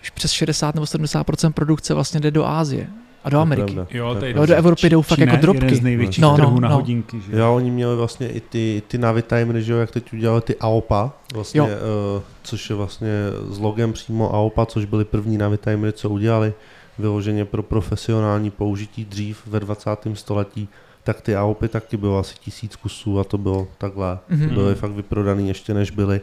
už 0.02 0.10
přes 0.10 0.30
60 0.32 0.74
nebo 0.74 0.84
70% 0.84 1.52
produkce 1.52 1.94
vlastně 1.94 2.20
jde 2.20 2.30
do 2.30 2.46
Ázie 2.46 2.86
a 3.24 3.30
do 3.30 3.38
Ameriky. 3.40 3.72
pravda. 3.72 3.86
Jo, 3.90 4.16
je 4.22 4.30
Jo, 4.36 4.46
do 4.46 4.54
Evropy 4.54 4.88
jdou 4.90 5.02
fakt 5.02 5.18
jako 5.18 5.36
drobky. 5.36 5.64
jeden 5.64 5.78
z 5.78 5.80
největších 5.80 6.22
No, 6.22 6.30
no, 6.30 6.36
trhů 6.36 6.60
na 6.60 6.68
no. 6.68 6.74
hodinky. 6.74 7.20
Že? 7.20 7.38
Jo, 7.38 7.54
oni 7.54 7.70
měli 7.70 7.96
vlastně 7.96 8.28
i 8.28 8.40
ty, 8.40 8.82
ty 8.88 8.98
Navitimery, 8.98 9.62
že 9.62 9.72
jo, 9.72 9.78
jak 9.78 9.90
teď 9.90 10.12
udělali 10.12 10.40
ty 10.40 10.56
AOPA, 10.56 11.12
vlastně, 11.34 11.58
Jo. 11.58 11.64
uh, 11.64 12.22
což 12.42 12.70
je 12.70 12.76
vlastně 12.76 13.10
s 13.50 13.58
logem 13.58 13.92
přímo 13.92 14.34
AOPA, 14.34 14.66
což 14.66 14.84
byly 14.84 15.04
první 15.04 15.38
Navitimery, 15.38 15.92
co 15.92 16.08
udělali, 16.10 16.52
vyloženě 16.98 17.44
pro 17.44 17.62
profesionální 17.62 18.50
použití 18.50 19.04
dřív 19.04 19.46
ve 19.46 19.60
20. 19.60 19.90
století, 20.14 20.68
tak 21.04 21.20
ty 21.20 21.36
AOPy 21.36 21.68
taky 21.68 21.96
bylo 21.96 22.18
asi 22.18 22.34
tisíc 22.40 22.76
kusů 22.76 23.20
a 23.20 23.24
to 23.24 23.38
bylo 23.38 23.68
takhle. 23.78 24.18
Mhm. 24.28 24.54
Byly 24.54 24.74
fakt 24.74 24.92
vyprodaný 24.92 25.48
ještě 25.48 25.74
než 25.74 25.90
byly. 25.90 26.20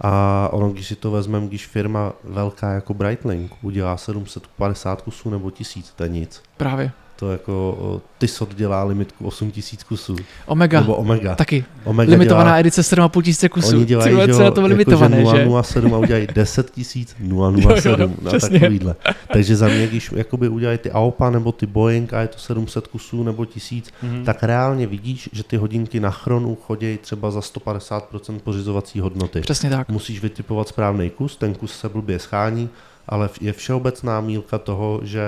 A 0.00 0.48
ono, 0.52 0.70
když 0.70 0.86
si 0.86 0.96
to 0.96 1.10
vezmeme, 1.10 1.46
když 1.46 1.66
firma 1.66 2.12
velká 2.24 2.72
jako 2.72 2.94
Breitling 2.94 3.52
udělá 3.62 3.96
750 3.96 5.02
kusů 5.02 5.30
nebo 5.30 5.50
tisíc, 5.50 5.92
to 5.96 6.02
je 6.02 6.08
nic. 6.08 6.42
Právě. 6.56 6.92
To 7.22 7.32
jako 7.32 8.00
Tissot 8.18 8.54
dělá 8.54 8.84
limitku 8.84 9.26
8000 9.26 9.82
kusů. 9.84 10.16
Omega, 10.46 10.80
Nebo 10.80 10.94
Omega. 10.94 11.34
taky. 11.34 11.64
Omega 11.84 12.10
Limitovaná 12.10 12.44
dělá, 12.50 12.58
edice 12.58 12.80
7,5 12.82 13.22
tisíce 13.22 13.48
kusů. 13.48 13.76
Oni 13.76 13.84
dělají, 13.84 14.14
vole, 14.14 14.26
že, 14.26 14.32
na 14.32 14.38
to 14.38 14.44
jako, 14.60 14.60
limitované, 14.68 15.24
že 15.24 15.36
že? 15.36 15.46
007 15.62 15.94
a 15.94 15.98
udělají 15.98 16.26
10 16.34 16.70
tisíc 16.70 17.16
007 17.18 17.30
Jo, 17.64 17.96
jo, 17.98 18.10
na 18.22 18.30
přesně. 18.30 18.60
takovýhle. 18.60 18.94
Takže 19.32 19.56
za 19.56 19.68
mě, 19.68 19.86
když 19.86 20.10
jakoby 20.16 20.48
udělají 20.48 20.78
ty 20.78 20.90
AOPA 20.90 21.30
nebo 21.30 21.52
ty 21.52 21.66
Boeing 21.66 22.12
a 22.12 22.20
je 22.20 22.28
to 22.28 22.38
700 22.38 22.86
kusů 22.86 23.22
nebo 23.22 23.44
1000, 23.44 23.90
Mhm. 24.02 24.24
tak 24.24 24.42
reálně 24.42 24.86
vidíš, 24.86 25.28
že 25.32 25.42
ty 25.44 25.56
hodinky 25.56 26.00
na 26.00 26.10
chronu 26.10 26.54
chodí 26.66 26.98
třeba 26.98 27.30
za 27.30 27.40
150% 27.40 28.38
pořizovací 28.40 29.00
hodnoty. 29.00 29.40
Přesně 29.40 29.70
tak. 29.70 29.88
Musíš 29.88 30.20
vytipovat 30.22 30.68
správný 30.68 31.10
kus, 31.10 31.36
ten 31.36 31.54
kus 31.54 31.72
se 31.78 31.88
blbě 31.88 32.18
schání, 32.18 32.68
ale 33.08 33.28
je 33.40 33.52
všeobecná 33.52 34.20
mílka 34.20 34.58
toho, 34.58 35.00
že 35.02 35.22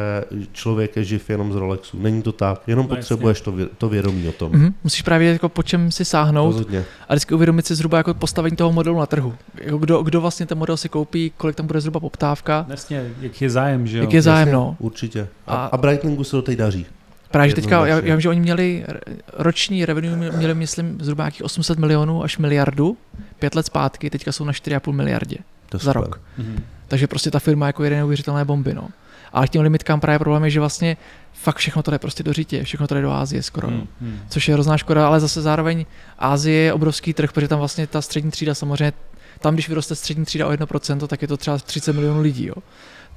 člověk 0.53 0.97
je 0.97 1.05
živ 1.05 1.31
jenom 1.31 1.53
z 1.53 1.57
Rolexu. 1.57 1.99
Není 2.01 2.22
to 2.22 2.33
tak, 2.33 2.62
jenom 2.66 2.87
No, 2.91 2.97
potřebuješ 2.97 3.41
to, 3.41 3.53
vě- 3.53 3.68
to 3.79 3.89
vědomí 3.89 4.29
o 4.29 4.33
tom. 4.33 4.53
Mhm. 4.53 4.75
Musíš 4.85 5.03
právě 5.03 5.33
jako 5.33 5.49
po 5.49 5.62
čem 5.62 5.93
si 5.93 6.05
sáhnout 6.05 6.47
Rozhodně. 6.47 6.85
a 7.09 7.14
vždycky 7.14 7.35
uvědomit 7.35 7.66
si 7.66 7.75
zhruba 7.75 7.99
jako 7.99 8.14
postavení 8.14 8.57
toho 8.57 8.72
modelu 8.72 8.99
na 8.99 9.07
trhu. 9.07 9.35
Jako 9.62 9.79
kdo, 9.79 10.03
kdo 10.03 10.20
vlastně 10.20 10.47
ten 10.47 10.59
model 10.59 10.77
si 10.77 10.89
koupí, 10.89 11.33
kolik 11.37 11.57
tam 11.57 11.66
bude 11.66 11.81
zhruba 11.81 12.01
poptávka, 12.01 12.66
Jasně, 12.68 13.11
jak 13.20 13.43
je 13.43 13.51
zájem, 13.51 13.87
že 13.87 13.99
jo? 13.99 14.05
jak 14.05 14.12
je 14.12 14.22
zájem, 14.22 14.49
Jasně, 14.49 14.53
no. 14.53 14.77
Určitě. 14.79 15.29
A, 15.47 15.55
A- 15.57 15.66
a 15.66 15.77
Breitlingu 15.77 16.25
se 16.25 16.31
to 16.31 16.43
teď 16.43 16.59
daří. 16.59 16.87
Právě, 17.35 17.49
že 17.49 17.55
teďka, 17.55 17.87
já, 17.87 18.01
já 18.01 18.14
vím, 18.14 18.20
že 18.20 18.28
oni 18.28 18.41
měli 18.41 18.85
roční 19.32 19.85
revenue, 19.85 20.30
měli 20.32 20.55
myslím 20.55 20.99
zhruba 21.01 21.24
nějakých 21.24 21.45
800 21.45 21.78
milionů 21.78 22.22
až 22.22 22.39
miliardu, 22.39 22.97
pět 23.39 23.55
let 23.55 23.66
zpátky, 23.66 24.11
teďka 24.11 24.32
jsou 24.32 24.45
na 24.45 24.53
4,5 24.53 24.93
miliardě 24.93 25.37
To 25.68 25.78
za 25.78 25.93
super. 25.93 25.97
rok. 25.97 26.20
Mhm. 26.39 26.64
Takže 26.89 27.07
prostě 27.07 27.30
ta 27.30 27.39
firma 27.39 27.66
jako 27.66 27.85
jede 27.85 27.97
neuvěřitelné 27.97 28.45
bomby, 28.45 28.74
no. 28.74 28.89
Ale 29.32 29.47
k 29.47 29.51
těm 29.51 29.62
limitkám 29.62 30.01
právě 30.01 30.18
problém 30.18 30.45
je, 30.45 30.51
že 30.51 30.61
vlastně 30.61 30.97
fakt 31.32 31.57
všechno 31.57 31.82
to 31.82 31.91
jde 31.91 31.99
prostě 31.99 32.22
do 32.22 32.32
řitě, 32.32 32.64
všechno 32.64 32.87
to 32.87 32.95
jde 32.95 33.03
do 33.03 33.12
Ázie 33.12 33.43
skoro. 33.43 33.70
Mhm. 33.70 33.87
Což 34.28 34.49
je 34.49 34.55
hrozná 34.55 34.76
škoda, 34.78 35.07
ale 35.07 35.20
zase 35.20 35.43
zároveň 35.43 35.87
Ázie 36.18 36.62
je 36.62 36.72
obrovský 36.72 37.12
trh, 37.14 37.32
protože 37.32 37.49
tam 37.49 37.59
vlastně 37.59 37.87
ta 37.87 38.03
střední 38.03 38.30
třída 38.30 38.55
samozřejmě, 38.55 38.93
tam 39.41 39.55
když 39.55 39.68
vyroste 39.68 39.95
střední 39.95 40.24
třída 40.24 40.47
o 40.47 40.51
1%, 40.51 41.07
tak 41.07 41.22
je 41.22 41.28
to 41.28 41.37
třeba 41.37 41.59
30 41.59 41.93
milionů 41.93 42.20
lidí, 42.20 42.47
jo. 42.47 42.55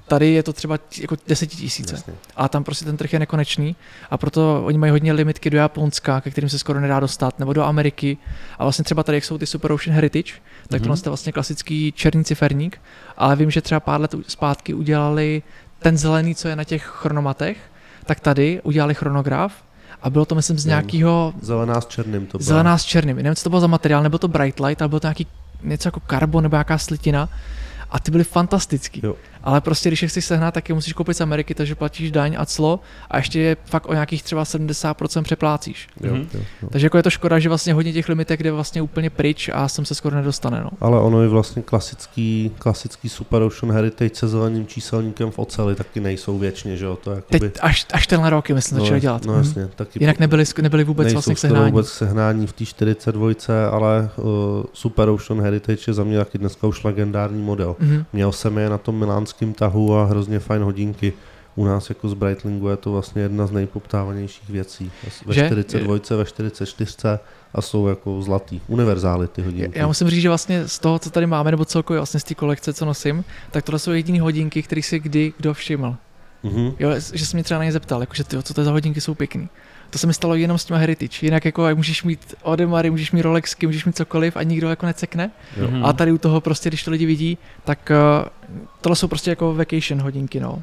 Tady 0.07 0.31
je 0.31 0.43
to 0.43 0.53
třeba 0.53 0.79
jako 1.01 1.15
10 1.27 1.47
tisíce. 1.47 1.95
Jasně. 1.95 2.13
A 2.35 2.49
tam 2.49 2.63
prostě 2.63 2.85
ten 2.85 2.97
trh 2.97 3.13
je 3.13 3.19
nekonečný 3.19 3.75
a 4.11 4.17
proto 4.17 4.61
oni 4.65 4.77
mají 4.77 4.91
hodně 4.91 5.13
limitky 5.13 5.49
do 5.49 5.57
Japonska, 5.57 6.21
ke 6.21 6.31
kterým 6.31 6.49
se 6.49 6.59
skoro 6.59 6.79
nedá 6.79 6.99
dostat, 6.99 7.39
nebo 7.39 7.53
do 7.53 7.63
Ameriky. 7.63 8.17
A 8.59 8.63
vlastně 8.63 8.83
třeba 8.85 9.03
tady, 9.03 9.17
jak 9.17 9.25
jsou 9.25 9.37
ty 9.37 9.45
Super 9.45 9.71
Ocean 9.71 9.95
Heritage, 9.95 10.33
tak 10.67 10.81
Mhm. 10.81 10.87
tohle 10.89 10.97
je 11.05 11.09
vlastně 11.09 11.31
klasický 11.31 11.91
černý 11.91 12.23
ciferník, 12.23 12.81
ale 13.17 13.35
vím, 13.35 13.51
že 13.51 13.61
třeba 13.61 13.79
pár 13.79 14.01
let 14.01 14.15
zpátky 14.27 14.73
udělali 14.73 15.41
ten 15.79 15.97
zelený, 15.97 16.35
co 16.35 16.47
je 16.47 16.55
na 16.55 16.63
těch 16.63 16.83
chronomatech, 16.83 17.57
tak 18.05 18.19
tady 18.19 18.61
udělali 18.63 18.93
chronograf 18.95 19.53
a 20.01 20.09
bylo 20.09 20.25
to, 20.25 20.35
myslím, 20.35 20.57
z 20.59 20.65
nějakého 20.65 21.33
Zelená 21.41 21.81
s 21.81 21.85
černým 21.85 22.25
to 22.25 22.37
bylo. 22.37 22.45
zelená 22.45 22.77
s 22.77 22.85
černým. 22.85 23.15
Nevím, 23.15 23.35
co 23.35 23.43
to 23.43 23.49
bylo 23.49 23.61
za 23.61 23.67
materiál, 23.67 24.03
nebo 24.03 24.17
to 24.17 24.27
Bright 24.27 24.59
Light, 24.59 24.81
ale 24.81 24.89
bylo 24.89 24.99
to 24.99 25.07
nějaký 25.07 25.27
něco 25.63 25.87
jako 25.87 25.99
karbon 25.99 26.43
nebo 26.43 26.55
nějaká 26.55 26.77
slitina 26.77 27.29
a 27.89 27.99
ty 27.99 28.11
byly 28.11 28.23
fantastický. 28.23 29.01
Jo. 29.03 29.15
Ale 29.47 29.61
prostě, 29.61 29.89
když 29.89 30.01
je 30.01 30.07
chceš 30.07 30.25
sehnat, 30.25 30.53
tak 30.53 30.69
je 30.69 30.75
musíš 30.75 30.93
koupit 30.93 31.13
z 31.17 31.21
Ameriky, 31.21 31.53
takže 31.55 31.75
platíš 31.75 32.11
daň 32.11 32.35
a 32.39 32.45
clo 32.45 32.79
a 33.11 33.17
ještě 33.17 33.39
je 33.39 33.57
fakt 33.65 33.89
o 33.89 33.93
nějakých 33.93 34.23
třeba 34.23 34.43
70% 34.45 35.23
přeplácíš. 35.23 35.87
Jo, 36.03 36.13
Mhm. 36.13 36.27
jo, 36.33 36.39
jo. 36.61 36.69
Takže 36.71 36.85
jako 36.85 36.97
je 36.97 37.03
to 37.03 37.09
škoda, 37.09 37.39
že 37.39 37.49
vlastně 37.49 37.73
hodně 37.73 37.93
těch 37.93 38.09
limitek 38.09 38.43
jde 38.43 38.51
vlastně 38.51 38.81
úplně 38.81 39.09
pryč 39.09 39.49
a 39.53 39.67
sem 39.67 39.85
se 39.85 39.95
skoro 39.95 40.15
nedostane. 40.15 40.61
No. 40.63 40.69
Ale 40.81 40.99
ono 40.99 41.21
je 41.21 41.27
vlastně 41.27 41.61
klasický, 41.61 42.51
klasický 42.59 43.09
Super 43.09 43.41
Ocean 43.41 43.71
Heritage 43.71 44.15
se 44.15 44.27
zeleným 44.27 44.67
číselníkem 44.67 45.31
v 45.31 45.39
oceli 45.39 45.75
taky 45.75 45.99
nejsou 45.99 46.37
věčně, 46.37 46.77
že 46.77 46.85
jo, 46.85 46.95
to 47.03 47.11
jakoby... 47.11 47.39
Teď 47.39 47.57
až, 47.61 47.85
až 47.93 48.07
tenhle 48.07 48.29
rok, 48.29 48.49
myslím, 48.49 48.77
no, 48.77 48.83
začali 48.83 48.99
dělat. 49.01 49.25
No 49.25 49.33
Mhm. 49.33 49.43
jasně, 49.43 49.67
taky 49.75 49.99
Jinak 50.03 50.19
nebyly, 50.19 50.43
nebyly 50.61 50.83
vůbec 50.83 51.13
vlastně 51.13 51.35
k 51.35 51.39
sehnání. 51.39 51.71
vůbec 51.71 51.89
k 51.91 51.93
sehnání 51.93 52.47
v 52.47 52.53
té 52.53 52.65
42, 52.65 53.29
ale 53.71 54.09
uh, 54.17 54.25
Super 54.73 55.09
Ocean 55.09 55.41
Heritage 55.41 55.81
je 55.87 55.93
za 55.93 56.03
mě 56.03 56.17
taky 56.17 56.37
dneska 56.37 56.67
už 56.67 56.83
legendární 56.83 57.41
model. 57.43 57.75
Mhm. 57.79 58.05
Měl 58.13 58.31
jsem 58.31 58.57
je 58.57 58.69
na 58.69 58.77
tom 58.77 58.95
milánském 58.95 59.36
tahu 59.53 59.95
a 59.95 60.05
hrozně 60.05 60.39
fajn 60.39 60.61
hodinky. 60.61 61.13
U 61.55 61.65
nás 61.65 61.89
jako 61.89 62.09
z 62.09 62.13
Breitlingu 62.13 62.67
je 62.67 62.77
to 62.77 62.91
vlastně 62.91 63.21
jedna 63.21 63.47
z 63.47 63.51
nejpoptávanějších 63.51 64.49
věcí. 64.49 64.91
Ve 65.25 65.33
Že? 65.33 65.45
42, 65.45 65.99
ve 66.17 66.25
44 66.25 66.95
a 67.53 67.61
jsou 67.61 67.87
jako 67.87 68.21
zlatý. 68.21 68.61
Univerzály 68.67 69.27
ty 69.27 69.41
hodinky. 69.41 69.79
Já 69.79 69.87
musím 69.87 70.09
říct, 70.09 70.21
že 70.21 70.29
vlastně 70.29 70.67
z 70.67 70.79
toho, 70.79 70.99
co 70.99 71.09
tady 71.09 71.25
máme, 71.25 71.51
nebo 71.51 71.65
celkově 71.65 71.99
vlastně 71.99 72.19
z 72.19 72.23
té 72.23 72.35
kolekce, 72.35 72.73
co 72.73 72.85
nosím, 72.85 73.23
tak 73.51 73.65
tohle 73.65 73.79
jsou 73.79 73.91
jediné 73.91 74.21
hodinky, 74.21 74.63
které 74.63 74.81
si 74.81 74.99
kdy 74.99 75.33
kdo 75.37 75.53
všiml. 75.53 75.95
Mhm. 76.43 76.73
Jo, 76.79 76.89
že 77.13 77.25
se 77.25 77.37
mě 77.37 77.43
třeba 77.43 77.57
na 77.57 77.63
ně 77.63 77.71
zeptal, 77.71 78.01
jakože 78.01 78.23
ty, 78.23 78.43
co 78.43 78.53
to 78.53 78.63
za 78.63 78.71
hodinky 78.71 79.01
jsou 79.01 79.13
pěkný. 79.15 79.49
To 79.89 79.97
se 79.97 80.07
mi 80.07 80.13
stalo 80.13 80.35
jenom 80.35 80.57
s 80.57 80.65
těma 80.65 80.79
Heritage. 80.79 81.17
Jinak 81.25 81.45
jako 81.45 81.67
jak 81.67 81.77
můžeš 81.77 82.03
mít 82.03 82.35
Odemary, 82.43 82.89
můžeš 82.89 83.11
mít 83.11 83.21
Rolexky, 83.21 83.65
můžeš 83.67 83.85
mít 83.85 83.95
cokoliv 83.97 84.37
a 84.37 84.43
nikdo 84.43 84.69
jako 84.69 84.85
necekne. 84.85 85.31
Jo. 85.57 85.67
Mhm. 85.71 85.85
A 85.85 85.93
tady 85.93 86.11
u 86.11 86.17
toho 86.17 86.41
prostě, 86.41 86.69
když 86.69 86.83
to 86.83 86.91
lidi 86.91 87.05
vidí, 87.05 87.37
tak 87.65 87.91
uh, 88.21 88.27
tohle 88.81 88.95
jsou 88.95 89.07
prostě 89.07 89.29
jako 89.29 89.53
vacation 89.53 90.01
hodinky, 90.01 90.39
no. 90.39 90.61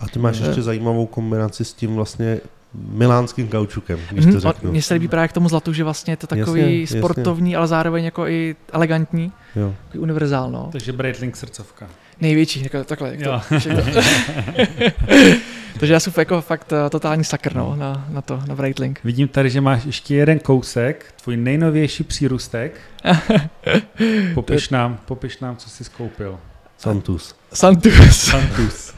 A 0.00 0.06
ty 0.06 0.18
máš 0.18 0.40
Eh. 0.40 0.46
ještě 0.46 0.62
zajímavou 0.62 1.06
kombinaci 1.06 1.64
s 1.64 1.72
tím 1.72 1.94
vlastně 1.94 2.40
milánským 2.74 3.48
kaučukem, 3.48 3.98
když 4.10 4.24
Mhm, 4.24 4.34
to 4.34 4.40
řeknu. 4.40 4.70
Mně 4.70 4.82
se 4.82 4.94
líbí 4.94 5.08
právě 5.08 5.28
k 5.28 5.32
tomu 5.32 5.48
zlatu, 5.48 5.72
že 5.72 5.84
vlastně 5.84 6.12
je 6.12 6.16
to 6.16 6.26
takový 6.26 6.60
Jasně, 6.60 6.80
jasně. 6.80 6.98
sportovní, 6.98 7.56
ale 7.56 7.66
zároveň 7.68 8.04
jako 8.04 8.26
i 8.28 8.56
elegantní, 8.72 9.32
Jo. 9.56 9.74
takový 9.86 10.02
univerzál, 10.02 10.50
no. 10.50 10.68
Takže 10.72 10.92
Breitling 10.92 11.36
srdcovka. 11.36 11.86
Největší, 12.20 12.62
jako 12.62 12.84
takhle. 12.84 13.08
Jak 13.10 13.20
Jo. 13.20 13.40
to, 13.48 13.58
všechno. 13.58 13.82
Takže 15.78 15.92
já 15.92 16.00
jsem 16.00 16.12
jako 16.18 16.40
fakt 16.40 16.72
eh, 16.72 16.90
totální 16.90 17.24
sakr, 17.24 17.54
no, 17.54 17.76
na, 17.76 18.06
na 18.08 18.22
to, 18.22 18.42
na 18.46 18.54
Breitling. 18.54 19.00
Vidím 19.04 19.28
tady, 19.28 19.50
že 19.50 19.60
máš 19.60 19.84
ještě 19.84 20.14
jeden 20.14 20.38
kousek, 20.38 21.14
tvůj 21.22 21.36
nejnovější 21.36 22.04
přírůstek. 22.04 22.80
Popiš 24.34 24.68
nám, 24.68 24.98
popiš 25.06 25.38
nám, 25.38 25.56
co 25.56 25.70
jsi 25.70 25.84
skoupil. 25.84 26.38
Santus. 26.78 27.34
Santus. 27.52 27.94
Santus. 28.10 28.94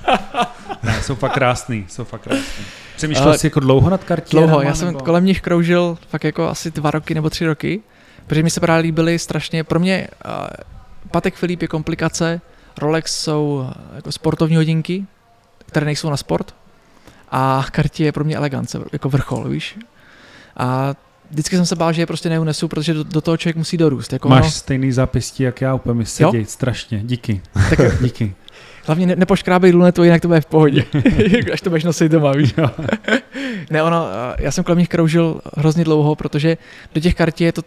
ne, 0.83 1.03
jsou 1.03 1.15
fakt 1.15 1.33
krásný, 1.33 1.87
jsou 1.89 2.05
fakt 2.05 2.21
krásný. 2.21 2.65
Přemýšlel 2.97 3.29
Ale- 3.29 3.39
jsi 3.39 3.47
jako 3.47 3.61
dlouho 3.61 3.91
nad 3.91 4.05
kartierama? 4.05 4.47
Dlouho, 4.47 4.63
já 4.63 4.75
jsem 4.75 4.87
nebo? 4.87 5.01
kolem 5.01 5.25
nich 5.25 5.41
kroužil 5.41 5.99
fakt 6.09 6.25
jako 6.25 6.49
asi 6.49 6.71
dva 6.71 6.91
roky 6.91 7.15
nebo 7.15 7.31
tři 7.31 7.47
roky, 7.47 7.81
protože 8.27 8.43
mi 8.43 8.51
se 8.51 8.61
právě 8.61 8.83
líbily 8.83 9.19
strašně, 9.19 9.65
pro 9.65 9.81
mě 9.81 10.09
uh, 10.25 10.47
Patek 11.11 11.35
Filip 11.35 11.63
je 11.63 11.69
komplikace, 11.69 12.41
Rolex 12.79 13.23
jsou 13.23 13.67
eh, 13.71 13.97
jako 13.97 14.13
sportovní 14.13 14.57
hodinky, 14.57 15.05
které 15.67 15.87
nejsou 15.87 16.11
na 16.11 16.17
sport 16.17 16.55
a 17.37 17.65
Cartier 17.75 18.07
je 18.07 18.13
pro 18.13 18.25
mě 18.25 18.37
elegance, 18.37 18.81
jako 18.93 19.09
vrchol, 19.09 19.49
víš. 19.49 19.79
A 20.57 20.95
vždycky 21.31 21.57
jsem 21.57 21.67
se 21.67 21.77
bál, 21.77 21.93
že 21.93 22.03
je 22.03 22.07
prostě 22.07 22.29
neunesu, 22.29 22.69
protože 22.69 22.95
do, 22.95 23.05
do 23.05 23.21
toho 23.21 23.37
člověk 23.37 23.57
musí 23.57 23.77
dorůst. 23.77 24.13
Jako 24.13 24.29
Máš 24.29 24.43
ono- 24.43 24.51
stejný 24.51 24.93
zápěstí, 24.93 25.43
jak 25.43 25.61
já, 25.61 25.75
úplně 25.75 25.95
mi 25.95 26.07
seděj, 26.07 26.45
strašně, 26.45 27.01
díky. 27.05 27.41
tak 27.71 27.79
díky. 28.03 28.35
Hlavně 28.87 29.07
ne, 29.07 29.17
nepoškrábej 29.17 29.73
lunetu, 29.73 30.05
jinak 30.05 30.23
to 30.23 30.29
bude 30.29 30.41
v 30.41 30.47
pohodě. 30.47 30.85
Až 31.53 31.61
to 31.61 31.71
budeš 31.71 31.85
nosit 31.85 32.13
doma, 32.13 32.33
víš. 32.33 32.55
Ne, 33.71 33.83
ono, 33.83 34.07
eh, 34.09 34.37
já 34.45 34.51
jsem 34.51 34.65
kolem 34.65 34.79
nich 34.79 34.89
kroužil 34.89 35.41
hrozně 35.57 35.85
dlouho, 35.85 36.17
protože 36.17 36.57
do 36.95 37.01
těch 37.01 37.15
kartí 37.15 37.45
je 37.45 37.53
to, 37.53 37.63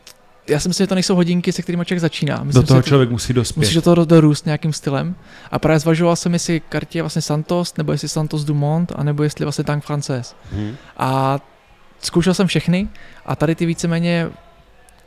já 0.50 0.60
si 0.60 0.68
myslím, 0.68 0.84
že 0.84 0.88
to 0.88 0.96
nejsou 0.96 1.16
hodinky, 1.16 1.52
se 1.52 1.62
kterými 1.62 1.86
člověk 1.86 2.02
začíná. 2.02 2.44
Myslím 2.44 2.62
Do 2.62 2.68
toho 2.68 2.82
si, 2.82 2.86
že 2.86 2.90
člověk 2.90 3.10
musí 3.10 3.34
dospět. 3.34 3.62
Musíš 3.62 3.76
do 3.76 3.82
toho 3.82 4.06
dorůst 4.06 4.46
nějakým 4.46 4.74
stylem. 4.74 5.16
A 5.52 5.60
právě 5.60 5.80
zvažoval 5.80 6.16
jsem, 6.16 6.34
jestli 6.34 6.60
kartě 6.60 6.98
je 6.98 7.04
vlastně 7.04 7.22
Santos, 7.22 7.74
nebo 7.78 7.92
jestli 7.92 8.10
Santos 8.10 8.44
Dumont, 8.44 8.92
anebo 8.96 9.24
jestli 9.24 9.46
vlastně 9.46 9.64
Tank 9.64 9.84
Frances. 9.84 10.36
Mhm. 10.52 10.76
A 10.98 11.40
zkoušel 12.02 12.34
jsem 12.34 12.48
všechny 12.48 12.88
a 13.26 13.36
tady 13.36 13.56
ty 13.56 13.66
víceméně 13.66 14.30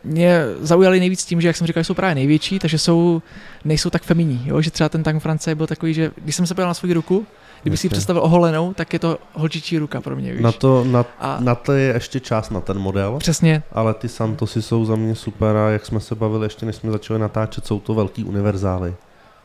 mě 0.05 0.43
zaujaly 0.61 1.01
nejvíc 1.01 1.25
tím, 1.25 1.41
že 1.41 1.49
jak 1.49 1.57
jsem 1.57 1.67
říkal, 1.67 1.85
jsou 1.85 1.95
právě 1.95 2.15
největší, 2.15 2.59
takže 2.59 2.79
jsou, 2.79 3.23
nejsou 3.65 3.91
tak 3.91 4.03
feminní, 4.03 4.43
jo? 4.47 4.63
že 4.63 4.71
třeba 4.71 4.89
ten 4.89 5.03
Tank 5.03 5.23
France 5.23 5.55
byl 5.55 5.67
takový, 5.67 5.95
že 5.95 6.11
když 6.17 6.37
jsem 6.37 6.47
se 6.47 6.55
podíval 6.55 6.71
na 6.71 6.75
svou 6.75 6.93
ruku, 6.93 7.27
kdyby 7.63 7.77
si 7.77 7.89
představil 7.89 8.23
oholenou, 8.23 8.75
tak 8.75 8.93
je 8.93 8.99
to 8.99 9.19
holčičí 9.35 9.79
ruka 9.79 10.01
pro 10.01 10.17
mě, 10.17 10.33
víš. 10.33 10.43
Na 10.43 10.53
to, 10.53 10.85
na, 10.85 11.07
a 11.19 11.41
na 11.41 11.55
to 11.55 11.73
je 11.73 11.93
ještě 11.95 12.21
čas 12.21 12.51
na 12.51 12.61
ten 12.61 12.79
model, 12.79 13.17
přesně, 13.19 13.63
ale 13.73 13.95
ty 13.95 14.09
Santosy 14.09 14.63
jsou 14.63 14.85
za 14.85 14.97
mě 14.97 15.15
super 15.15 15.57
a 15.57 15.71
jak 15.71 15.87
jsme 15.87 16.01
se 16.01 16.15
bavili 16.15 16.47
ještě 16.47 16.67
než 16.67 16.77
jsme 16.77 16.91
začali 16.91 17.21
natáčet, 17.21 17.67
jsou 17.67 17.81
to 17.81 17.95
velký 17.95 18.25
univerzály. 18.25 18.95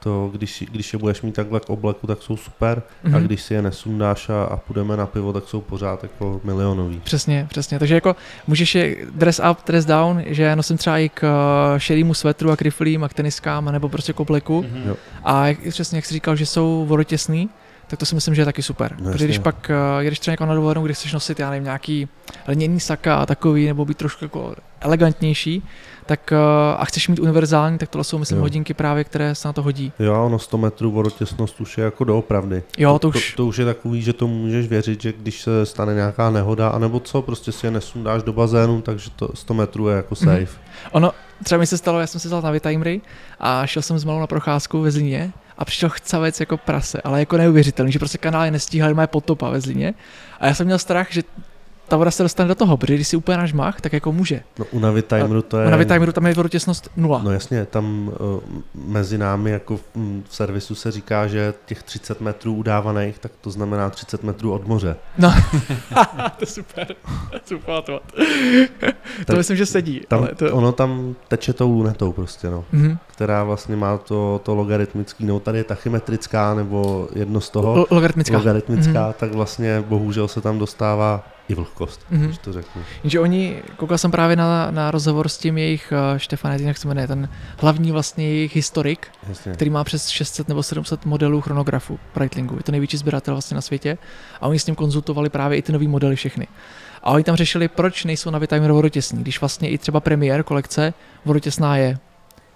To, 0.05 0.29
když, 0.33 0.63
když 0.71 0.93
je 0.93 0.99
budeš 0.99 1.21
mít 1.21 1.35
takhle 1.35 1.59
k 1.59 1.69
obleku, 1.69 2.07
tak 2.07 2.21
jsou 2.21 2.37
super 2.37 2.81
a 3.03 3.07
mhm. 3.07 3.23
když 3.23 3.41
si 3.41 3.53
je 3.53 3.61
nesundáš 3.61 4.29
a, 4.29 4.43
a 4.43 4.57
půjdeme 4.57 4.97
na 4.97 5.05
pivo, 5.05 5.33
tak 5.33 5.43
jsou 5.47 5.61
pořád 5.61 6.03
jako 6.03 6.41
milionový. 6.43 7.01
Přesně, 7.03 7.47
přesně. 7.49 7.79
Takže 7.79 7.95
jako 7.95 8.15
můžeš 8.47 8.75
je 8.75 8.97
dress 9.11 9.41
up, 9.51 9.57
dress 9.65 9.85
down, 9.85 10.23
že 10.25 10.43
já 10.43 10.55
nosím 10.55 10.77
třeba 10.77 10.97
i 10.97 11.09
k 11.09 11.23
eh, 11.23 11.79
šedému 11.79 12.13
svetru 12.13 12.51
a 12.51 12.55
k 12.55 12.61
riflím 12.61 13.03
a 13.03 13.09
k 13.09 13.13
teniskám, 13.13 13.71
nebo 13.71 13.89
prostě 13.89 14.13
k 14.13 14.19
obleku. 14.19 14.61
Mhm. 14.61 14.83
Jo. 14.87 14.95
A 15.23 15.47
jak, 15.47 15.59
přesně 15.69 15.97
jak 15.97 16.05
jsi 16.05 16.13
říkal, 16.13 16.35
že 16.35 16.45
jsou 16.45 16.85
vodotěsný, 16.85 17.49
tak 17.87 17.99
to 17.99 18.05
si 18.05 18.15
myslím, 18.15 18.35
že 18.35 18.41
je 18.41 18.45
taky 18.45 18.63
super. 18.63 18.95
No 19.01 19.11
Protože 19.11 19.25
když 19.25 19.39
pak 19.39 19.71
uh, 19.97 20.01
jedeš 20.03 20.19
třeba 20.19 20.33
někam 20.33 20.47
na 20.47 20.55
dovolenou, 20.55 20.83
kde 20.83 20.93
chceš 20.93 21.13
nosit, 21.13 21.39
já 21.39 21.49
nevím, 21.49 21.63
nějaký 21.63 22.07
lněný 22.47 22.79
saka 22.79 23.15
a 23.15 23.25
takový, 23.25 23.67
nebo 23.67 23.85
být 23.85 23.97
trošku 23.97 24.25
jako 24.25 24.55
elegantnější, 24.81 25.63
tak 26.05 26.31
uh, 26.31 26.37
a 26.81 26.85
chceš 26.85 27.07
mít 27.07 27.19
univerzální, 27.19 27.77
tak 27.77 27.89
tohle 27.89 28.03
jsou, 28.03 28.17
myslím, 28.17 28.37
Jo. 28.37 28.41
hodinky 28.41 28.73
právě, 28.73 29.03
které 29.03 29.35
se 29.35 29.47
na 29.47 29.53
to 29.53 29.61
hodí. 29.61 29.91
Jo, 29.99 30.23
ono 30.25 30.39
100 30.39 30.57
metrů 30.57 30.91
vodotěsnost 30.91 31.61
už 31.61 31.77
je 31.77 31.83
jako 31.83 32.03
doopravdy. 32.03 32.63
Jo, 32.77 32.93
to 32.93 32.99
to, 32.99 33.17
už, 33.17 33.31
to, 33.31 33.37
to 33.37 33.45
už 33.45 33.57
je 33.57 33.65
takový, 33.65 34.01
že 34.01 34.13
to 34.13 34.27
můžeš 34.27 34.67
věřit, 34.67 35.01
že 35.01 35.13
když 35.13 35.41
se 35.41 35.65
stane 35.65 35.93
nějaká 35.93 36.29
nehoda, 36.29 36.69
anebo 36.69 36.99
co, 36.99 37.21
prostě 37.21 37.51
si 37.51 37.67
je 37.67 37.71
nesundáš 37.71 38.23
do 38.23 38.33
bazénu, 38.33 38.81
takže 38.81 39.09
to 39.15 39.29
100 39.33 39.53
metrů 39.53 39.87
je 39.87 39.95
jako 39.95 40.15
Mhm. 40.21 40.29
safe. 40.45 40.57
ono, 40.91 41.11
třeba 41.43 41.59
mi 41.59 41.67
se 41.67 41.77
stalo, 41.77 41.99
já 41.99 42.07
jsem 42.07 42.19
se 42.21 42.27
vzal 42.27 42.41
na 42.41 42.51
Vitimery 42.51 43.01
a 43.39 43.65
šel 43.65 43.81
jsem 43.81 43.99
s 43.99 44.03
malou 44.03 44.19
na 44.19 44.27
procházku 44.27 44.81
ve 44.81 44.91
Zlíně 44.91 45.31
a 45.57 45.65
přišel 45.65 45.89
chcavec 45.89 46.39
jako 46.39 46.57
prase, 46.57 47.01
ale 47.01 47.19
jako 47.19 47.37
neuvěřitelný, 47.37 47.91
že 47.91 47.99
prostě 47.99 48.17
kanály 48.17 48.51
nestíhaly, 48.51 48.93
má 48.93 49.07
potopa 49.07 49.49
ve 49.49 49.61
Zlíně. 49.61 49.93
A 50.39 50.47
já 50.47 50.53
jsem 50.53 50.65
měl 50.65 50.79
strach, 50.79 51.07
že 51.11 51.23
ta 51.87 51.97
voda 51.97 52.11
se 52.11 52.23
dostane 52.23 52.47
do 52.47 52.55
toho, 52.55 52.77
protože 52.77 52.95
když 52.95 53.07
si 53.07 53.17
úplně 53.17 53.37
nažmach, 53.37 53.81
tak 53.81 53.93
jako 53.93 54.11
může. 54.11 54.41
No 54.59 54.65
u 54.71 54.79
Navitimeru 54.79 55.41
to 55.41 55.57
je... 55.57 55.71
Na 55.71 55.77
Vitimeru 55.77 56.11
tam 56.11 56.25
je 56.27 56.33
vodotěsnost 56.33 56.89
nula. 56.97 57.21
No 57.23 57.31
jasně, 57.31 57.65
tam 57.65 58.11
uh, 58.19 58.39
mezi 58.73 59.17
námi 59.17 59.51
jako 59.51 59.77
v, 59.77 59.83
mm, 59.95 60.23
v 60.29 60.35
servisu 60.35 60.75
se 60.75 60.91
říká, 60.91 61.27
že 61.27 61.53
těch 61.65 61.83
30 61.83 62.21
metrů 62.21 62.53
udávaných, 62.53 63.19
tak 63.19 63.31
to 63.41 63.51
znamená 63.51 63.89
30 63.89 64.23
metrů 64.23 64.51
od 64.51 64.67
moře. 64.67 64.95
to 66.15 66.41
je 66.41 66.45
super, 66.47 66.95
super 67.45 67.81
to. 67.81 67.99
to 69.25 69.35
myslím, 69.35 69.57
že 69.57 69.65
sedí. 69.65 70.01
Tam, 70.07 70.19
ale 70.19 70.35
to... 70.35 70.53
Ono 70.53 70.71
tam 70.71 71.15
teče 71.27 71.53
tou 71.53 71.71
lunetou 71.71 72.11
prostě, 72.11 72.49
no. 72.49 72.65
Mhm. 72.71 72.97
Která 73.07 73.43
vlastně 73.43 73.75
má 73.75 73.97
to, 73.97 74.41
to 74.43 74.55
logaritmický, 74.55 75.25
no 75.25 75.39
tady 75.39 75.57
je 75.57 75.63
tachymetrická 75.63 76.53
nebo 76.53 77.07
jedno 77.15 77.41
z 77.41 77.49
toho. 77.49 77.75
Lo- 77.75 77.85
Logaritmická. 77.91 78.37
Logaritmická, 78.37 79.13
tak 79.13 79.33
vlastně 79.33 79.83
bohužel 79.87 80.27
se 80.27 80.41
tam 80.41 80.59
dostává 80.59 81.34
i 81.49 81.55
vlhkost, 81.55 82.05
Mhm. 82.09 82.25
když 82.25 82.37
to 82.37 82.53
řeknu. 82.53 82.81
Jenže 83.03 83.19
oni, 83.19 83.61
koukal 83.77 83.97
jsem 83.97 84.11
právě 84.11 84.35
na, 84.35 84.71
na 84.71 84.91
rozhovor 84.91 85.29
s 85.29 85.37
tím 85.37 85.57
jejich, 85.57 85.93
uh, 86.11 86.17
Štefan, 86.17 86.51
jak 86.59 86.77
se 86.77 86.87
jmenuje, 86.87 87.07
ten 87.07 87.29
hlavní 87.59 87.91
vlastně 87.91 88.27
jejich 88.27 88.55
historik, 88.55 89.07
Jasně. 89.29 89.51
který 89.51 89.69
má 89.69 89.83
přes 89.83 90.07
600 90.07 90.47
nebo 90.47 90.63
700 90.63 91.05
modelů 91.05 91.41
chronografu 91.41 91.99
Breitlingu. 92.15 92.55
Je 92.57 92.63
to 92.63 92.71
největší 92.71 92.97
sběratel 92.97 93.33
vlastně 93.33 93.55
na 93.55 93.61
světě 93.61 93.97
a 94.41 94.47
oni 94.47 94.59
s 94.59 94.65
ním 94.65 94.75
konzultovali 94.75 95.29
právě 95.29 95.57
i 95.57 95.61
ty 95.61 95.71
nové 95.71 95.87
modely 95.87 96.15
všechny. 96.15 96.47
A 97.03 97.11
oni 97.11 97.23
tam 97.23 97.35
řešili, 97.35 97.67
proč 97.67 98.03
nejsou 98.05 98.29
na 98.29 98.39
Vitimer 98.39 98.71
vodotěsní, 98.71 99.21
když 99.21 99.39
vlastně 99.41 99.69
i 99.69 99.77
třeba 99.77 99.99
premiér 99.99 100.43
kolekce 100.43 100.93
vodotěsná 101.25 101.77
je, 101.77 101.97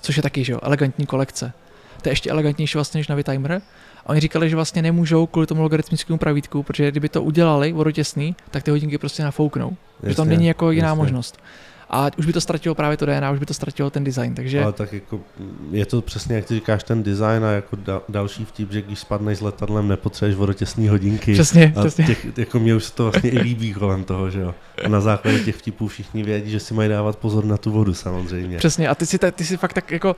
což 0.02 0.18
je 0.18 0.24
taky, 0.24 0.44
že 0.44 0.54
jo, 0.54 0.60
elegantní 0.64 1.06
kolekce. 1.06 1.54
To 2.02 2.10
je 2.10 2.12
ještě 2.12 2.30
elegantnější 2.30 2.78
vlastně 2.78 2.98
než 3.00 3.08
na 3.08 3.16
Vitimer. 3.16 3.62
A 4.10 4.12
oni 4.12 4.20
říkali, 4.22 4.50
že 4.50 4.56
vlastně 4.56 4.82
nemůžou 4.82 5.26
kvůli 5.26 5.48
tomu 5.48 5.62
logaritmickému 5.62 6.18
pravítku, 6.20 6.64
protože 6.64 6.92
kdyby 6.92 7.10
to 7.10 7.24
udělali 7.24 7.74
vodotěsný, 7.74 8.36
tak 8.52 8.64
ty 8.64 8.72
hodinky 8.72 8.98
prostě 8.98 9.24
nafouknou. 9.24 9.70
Že 10.04 10.16
tam 10.16 10.26
Jasně, 10.28 10.38
není 10.38 10.48
jako 10.48 10.72
jiná 10.72 10.88
jasně. 10.88 10.98
možnost. 11.04 11.38
A 11.90 12.08
už 12.18 12.26
by 12.26 12.34
to 12.34 12.42
ztratilo 12.42 12.76
právě 12.76 12.98
to 12.98 13.06
DNA, 13.06 13.32
už 13.32 13.40
by 13.40 13.46
to 13.46 13.54
ztratilo 13.54 13.90
ten 13.90 14.04
design, 14.04 14.36
takže 14.36 14.64
Ale 14.64 14.74
tak 14.74 14.94
jako 14.94 15.20
je 15.72 15.86
to 15.86 16.02
přesně, 16.02 16.36
jak 16.36 16.46
ty 16.46 16.56
říkáš, 16.56 16.84
ten 16.84 17.04
design 17.04 17.46
a 17.46 17.52
jako 17.52 17.76
da, 17.76 18.02
další 18.10 18.46
vtip, 18.46 18.72
že 18.72 18.82
když 18.82 19.00
spadneš 19.00 19.38
s 19.38 19.42
letadlem, 19.42 19.88
nepotřebuješ 19.88 20.36
vodotěsné 20.36 20.90
hodinky. 20.90 21.34
přesně, 21.34 21.74
A 21.76 21.80
přesně. 21.80 22.06
těch, 22.06 22.38
jako 22.38 22.60
mě 22.60 22.76
už 22.76 22.84
se 22.84 22.94
to 22.94 23.04
vlastně 23.04 23.30
i 23.30 23.40
líbí 23.40 23.74
kolem 23.74 24.04
toho, 24.04 24.30
že 24.30 24.40
jo. 24.40 24.56
A 24.86 24.88
na 24.88 25.02
základě 25.02 25.40
těch 25.40 25.56
vtipů 25.56 25.88
všichni 25.88 26.24
vědí, 26.24 26.52
že 26.52 26.60
si 26.60 26.74
mají 26.74 26.90
dávat 26.90 27.16
pozor 27.18 27.46
na 27.46 27.58
tu 27.58 27.72
vodu 27.72 27.94
samozřejmě. 27.94 28.58
Přesně, 28.58 28.90
a 28.90 28.96
ty 28.96 29.06
si, 29.06 29.18
ta- 29.18 29.32
ty 29.32 29.46
si 29.46 29.58
fakt 29.58 29.74
tak 29.74 29.92
jako 29.92 30.16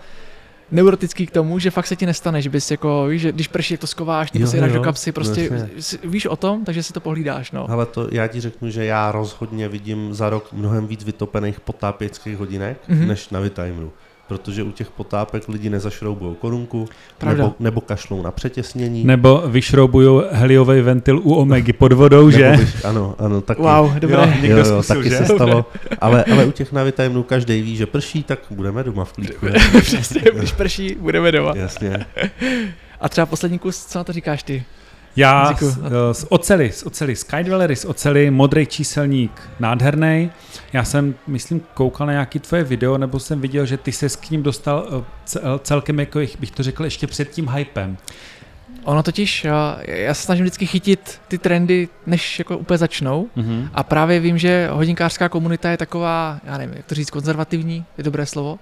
neurotický 0.71 1.25
k 1.27 1.31
tomu, 1.31 1.59
že 1.59 1.71
fakt 1.71 1.87
se 1.87 1.95
ti 1.95 2.05
nestane, 2.05 2.41
že 2.41 2.49
bys 2.49 2.71
jako, 2.71 3.05
víš, 3.05 3.21
že 3.21 3.31
když 3.31 3.47
prší, 3.47 3.77
to 3.77 3.87
skováš, 3.87 4.31
nebo 4.31 4.47
si 4.47 4.57
jo, 4.57 4.67
do 4.67 4.81
kapsy, 4.81 5.11
prostě 5.11 5.41
jasně. 5.41 5.69
si- 5.79 5.99
víš 6.03 6.25
o 6.25 6.35
tom, 6.35 6.65
takže 6.65 6.83
si 6.83 6.93
to 6.93 6.99
pohlídáš, 6.99 7.51
no. 7.51 7.71
Ale 7.71 7.85
to 7.85 8.07
já 8.11 8.27
ti 8.27 8.41
řeknu, 8.41 8.69
že 8.69 8.85
já 8.85 9.11
rozhodně 9.11 9.67
vidím 9.67 10.13
za 10.13 10.29
rok 10.29 10.53
mnohem 10.53 10.87
víc 10.87 11.03
vytopených 11.03 11.59
potápěckých 11.59 12.37
hodinek, 12.37 12.77
Mhm. 12.87 12.99
mm-hmm. 13.01 13.07
než 13.07 13.29
na 13.29 13.39
Vitimeru. 13.39 13.91
Protože 14.31 14.63
u 14.63 14.71
těch 14.71 14.91
potápek 14.91 15.47
lidi 15.47 15.69
nezašroubujou 15.69 16.33
korunku, 16.33 16.87
Pravda. 17.17 17.43
nebo, 17.43 17.55
nebo 17.59 17.81
kašlou 17.81 18.21
na 18.21 18.31
přetěsnění. 18.31 19.03
Nebo 19.03 19.43
vyšroubuju 19.47 20.23
heliový 20.31 20.81
ventil 20.81 21.19
u 21.23 21.33
Omegy 21.35 21.73
pod 21.73 21.93
vodou, 21.93 22.29
že? 22.29 22.53
bych, 22.57 22.85
ano, 22.85 23.15
ano, 23.19 23.41
taky. 23.41 23.61
Wow, 23.61 23.93
dobré. 23.99 24.17
Jo, 24.17 24.41
někdo 24.41 24.57
jo, 24.57 24.65
jo, 24.65 24.83
zkusil, 24.83 24.95
taky 24.95 25.09
že? 25.09 25.17
se 25.17 25.25
stalo. 25.25 25.65
Ale, 26.01 26.23
ale 26.23 26.45
u 26.45 26.51
těch 26.51 26.71
na 26.71 26.83
Vitimeru 26.83 27.23
každý 27.23 27.61
ví, 27.61 27.75
že 27.75 27.85
prší, 27.85 28.23
tak 28.23 28.39
budeme 28.49 28.83
doma 28.83 29.05
v 29.05 29.13
klídku. 29.13 29.45
Přesně, 29.81 30.21
když 30.33 30.51
prší, 30.51 30.95
budeme 30.99 31.31
doma. 31.31 31.53
Jasně. 31.55 32.05
A 33.01 33.09
třeba 33.09 33.25
poslední 33.25 33.59
kus, 33.59 33.85
co 33.85 33.97
na 33.97 34.03
to 34.03 34.13
říkáš 34.13 34.43
ty? 34.43 34.63
Já 35.15 35.53
z, 35.53 35.77
eh, 35.77 36.13
z 36.13 36.25
oceli, 36.29 36.71
z 36.71 36.83
oceli, 36.83 37.15
Skydwellery 37.15 37.75
z 37.75 37.85
oceli, 37.85 38.31
modrý 38.31 38.65
číselník, 38.65 39.49
nádherný. 39.59 40.31
Já 40.73 40.83
jsem, 40.83 41.15
myslím, 41.27 41.61
koukal 41.73 42.07
na 42.07 42.13
nějaký 42.13 42.39
tvoje 42.39 42.63
video, 42.63 42.97
nebo 42.97 43.19
jsem 43.19 43.41
viděl, 43.41 43.65
že 43.65 43.77
ty 43.77 43.91
se 43.91 44.09
k 44.09 44.29
ním 44.29 44.43
dostal 44.43 44.87
eh, 44.87 45.03
cel- 45.25 45.59
celkem, 45.63 45.99
jako 45.99 46.19
bych 46.39 46.51
to 46.51 46.63
řekl, 46.63 46.83
ještě 46.83 47.07
před 47.07 47.29
tím 47.29 47.49
hypem. 47.49 47.97
Ono 48.83 49.03
totiž, 49.03 49.43
já, 49.43 49.77
já 49.85 50.13
se 50.13 50.23
snažím 50.23 50.43
vždycky 50.45 50.65
chytit 50.65 51.21
ty 51.27 51.37
trendy, 51.37 51.89
než 52.05 52.39
jako 52.39 52.57
úplně 52.57 52.77
začnou. 52.77 53.29
Mm-hmm. 53.37 53.69
A 53.73 53.83
právě 53.83 54.19
vím, 54.19 54.37
že 54.37 54.69
hodinkářská 54.71 55.29
komunita 55.29 55.69
je 55.69 55.77
taková, 55.77 56.39
já 56.43 56.57
nevím, 56.57 56.75
jak 56.75 56.85
to 56.85 56.95
říct, 56.95 57.09
konzervativní, 57.09 57.85
je 57.97 58.03
dobré 58.03 58.25
slovo, 58.25 58.59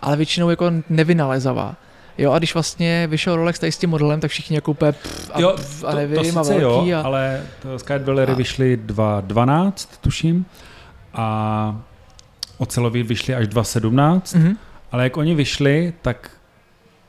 ale 0.00 0.16
většinou 0.16 0.50
jako 0.50 0.72
nevynalezavá. 0.88 1.76
Jo, 2.18 2.32
a 2.32 2.38
když 2.38 2.54
vlastně 2.54 3.06
vyšel 3.10 3.36
Rolex 3.36 3.58
tady 3.58 3.72
s 3.72 3.78
tím 3.78 3.90
modelem, 3.90 4.20
tak 4.20 4.30
všichni 4.30 4.56
jako 4.56 4.70
úplně 4.70 4.92
pff, 4.92 5.30
a, 5.34 5.40
Jo, 5.40 5.52
pff, 5.56 5.84
a 5.84 5.90
to, 5.90 5.96
nevím, 5.96 6.14
to 6.14 6.20
a 6.20 6.24
sice 6.44 6.58
velký. 6.58 6.88
jo, 6.88 6.98
a... 6.98 7.02
ale 7.02 7.42
to 7.62 7.78
Skydwellery 7.78 8.32
A- 8.32 8.34
vyšly 8.34 8.78
2.12, 8.86 9.72
tuším, 10.00 10.46
a 11.14 11.80
ocelový 12.58 13.02
vyšly 13.02 13.34
až 13.34 13.48
2.17, 13.48 14.38
Mhm. 14.38 14.56
ale 14.92 15.04
jak 15.04 15.16
oni 15.16 15.34
vyšli, 15.34 15.92
tak 16.02 16.30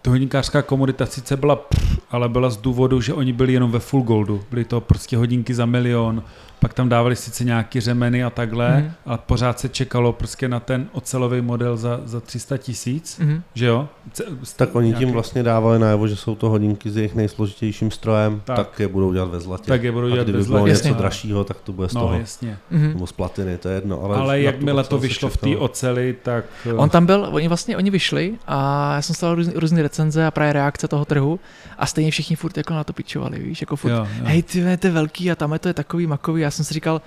to 0.01 0.09
hodinkářská 0.09 0.61
komunita 0.61 1.05
sice 1.05 1.37
byla 1.37 1.55
pff, 1.55 1.99
ale 2.11 2.29
byla 2.29 2.49
z 2.49 2.57
důvodu, 2.57 3.01
že 3.01 3.13
oni 3.13 3.33
byli 3.33 3.53
jenom 3.53 3.71
ve 3.71 3.79
full 3.79 4.03
goldu. 4.03 4.43
Byly 4.49 4.63
to 4.65 4.81
prostě 4.81 5.17
hodinky 5.17 5.53
za 5.53 5.65
milion, 5.65 6.23
pak 6.59 6.73
tam 6.73 6.89
dávali 6.89 7.15
sice 7.15 7.43
nějaký 7.43 7.79
řemeny 7.79 8.23
a 8.23 8.29
takhle, 8.29 8.77
mm. 8.81 8.91
ale 9.05 9.19
pořád 9.25 9.59
se 9.59 9.69
čekalo 9.69 10.13
prostě 10.13 10.47
na 10.47 10.59
ten 10.59 10.87
ocelový 10.91 11.41
model 11.41 11.77
za, 11.77 11.99
za 12.05 12.19
300 12.19 12.57
tisíc, 12.57 13.17
Mhm. 13.19 13.41
že 13.53 13.65
jo? 13.65 13.89
Ce- 14.13 14.23
Tak 14.55 14.75
oni 14.75 14.87
tím 14.91 14.99
nějaký- 14.99 15.13
vlastně 15.13 15.43
dávali 15.43 15.79
najevo, 15.79 16.07
že 16.07 16.15
jsou 16.15 16.35
to 16.35 16.49
hodinky 16.49 16.89
s 16.89 16.97
jejich 16.97 17.15
nejsložitějším 17.15 17.91
strojem, 17.91 18.41
Tak. 18.45 18.55
tak, 18.57 18.79
je 18.79 18.87
budou 18.87 19.13
dělat 19.13 19.29
ve 19.29 19.39
zlatě. 19.39 19.63
Tak 19.67 19.83
je 19.83 19.91
budou 19.91 20.07
a 20.07 20.09
dělat 20.09 20.23
kdyby 20.23 20.37
bez 20.37 20.47
bylo 20.47 20.59
zlatě. 20.59 20.71
něco 20.71 20.87
Jasně. 20.87 20.97
dražšího, 20.99 21.43
tak 21.43 21.57
to 21.63 21.71
bude 21.73 21.89
z 21.89 21.93
No, 21.93 22.01
toho. 22.01 22.19
jasně. 22.19 22.57
Mhm. 22.71 22.87
Nebo 22.93 23.07
z 23.07 23.11
platiny, 23.11 23.57
to 23.57 23.69
je 23.69 23.75
jedno. 23.75 24.03
Ale, 24.03 24.17
Ale 24.17 24.41
jakmile 24.41 24.83
to 24.83 24.97
vyšlo 24.97 25.29
v 25.29 25.37
té 25.37 25.57
oceli, 25.57 26.15
tak... 26.23 26.45
On 26.75 26.89
tam 26.89 27.05
byl, 27.05 27.27
oni 27.31 27.47
vlastně, 27.47 27.77
oni 27.77 27.89
vyšli 27.89 28.33
a 28.47 28.93
já 28.95 29.01
jsem 29.01 29.15
stál 29.15 29.35
různý, 29.35 29.53
různý 29.55 29.81
recenze 29.81 30.25
a 30.25 30.31
právě 30.31 30.53
reakce 30.53 30.87
toho 30.87 31.05
trhu 31.05 31.39
a 31.77 31.85
stejně 31.85 32.11
všichni 32.11 32.35
furt 32.35 32.57
jako 32.57 32.73
na 32.73 32.83
to 32.83 32.93
pičovali, 32.93 33.39
víš, 33.39 33.61
jako 33.61 33.75
furt, 33.75 33.91
jo, 33.91 33.97
jo. 33.97 34.23
hej, 34.23 34.43
ty 34.43 34.61
vole, 34.63 34.77
to 34.77 34.87
je 34.87 34.93
velký 34.93 35.31
a 35.31 35.35
tam 35.35 35.59
to 35.59 35.67
je 35.67 35.73
takový 35.73 36.07
makový. 36.07 36.41
Já 36.41 36.51
jsem 36.51 36.65
si 36.65 36.73
říkal, 36.73 37.01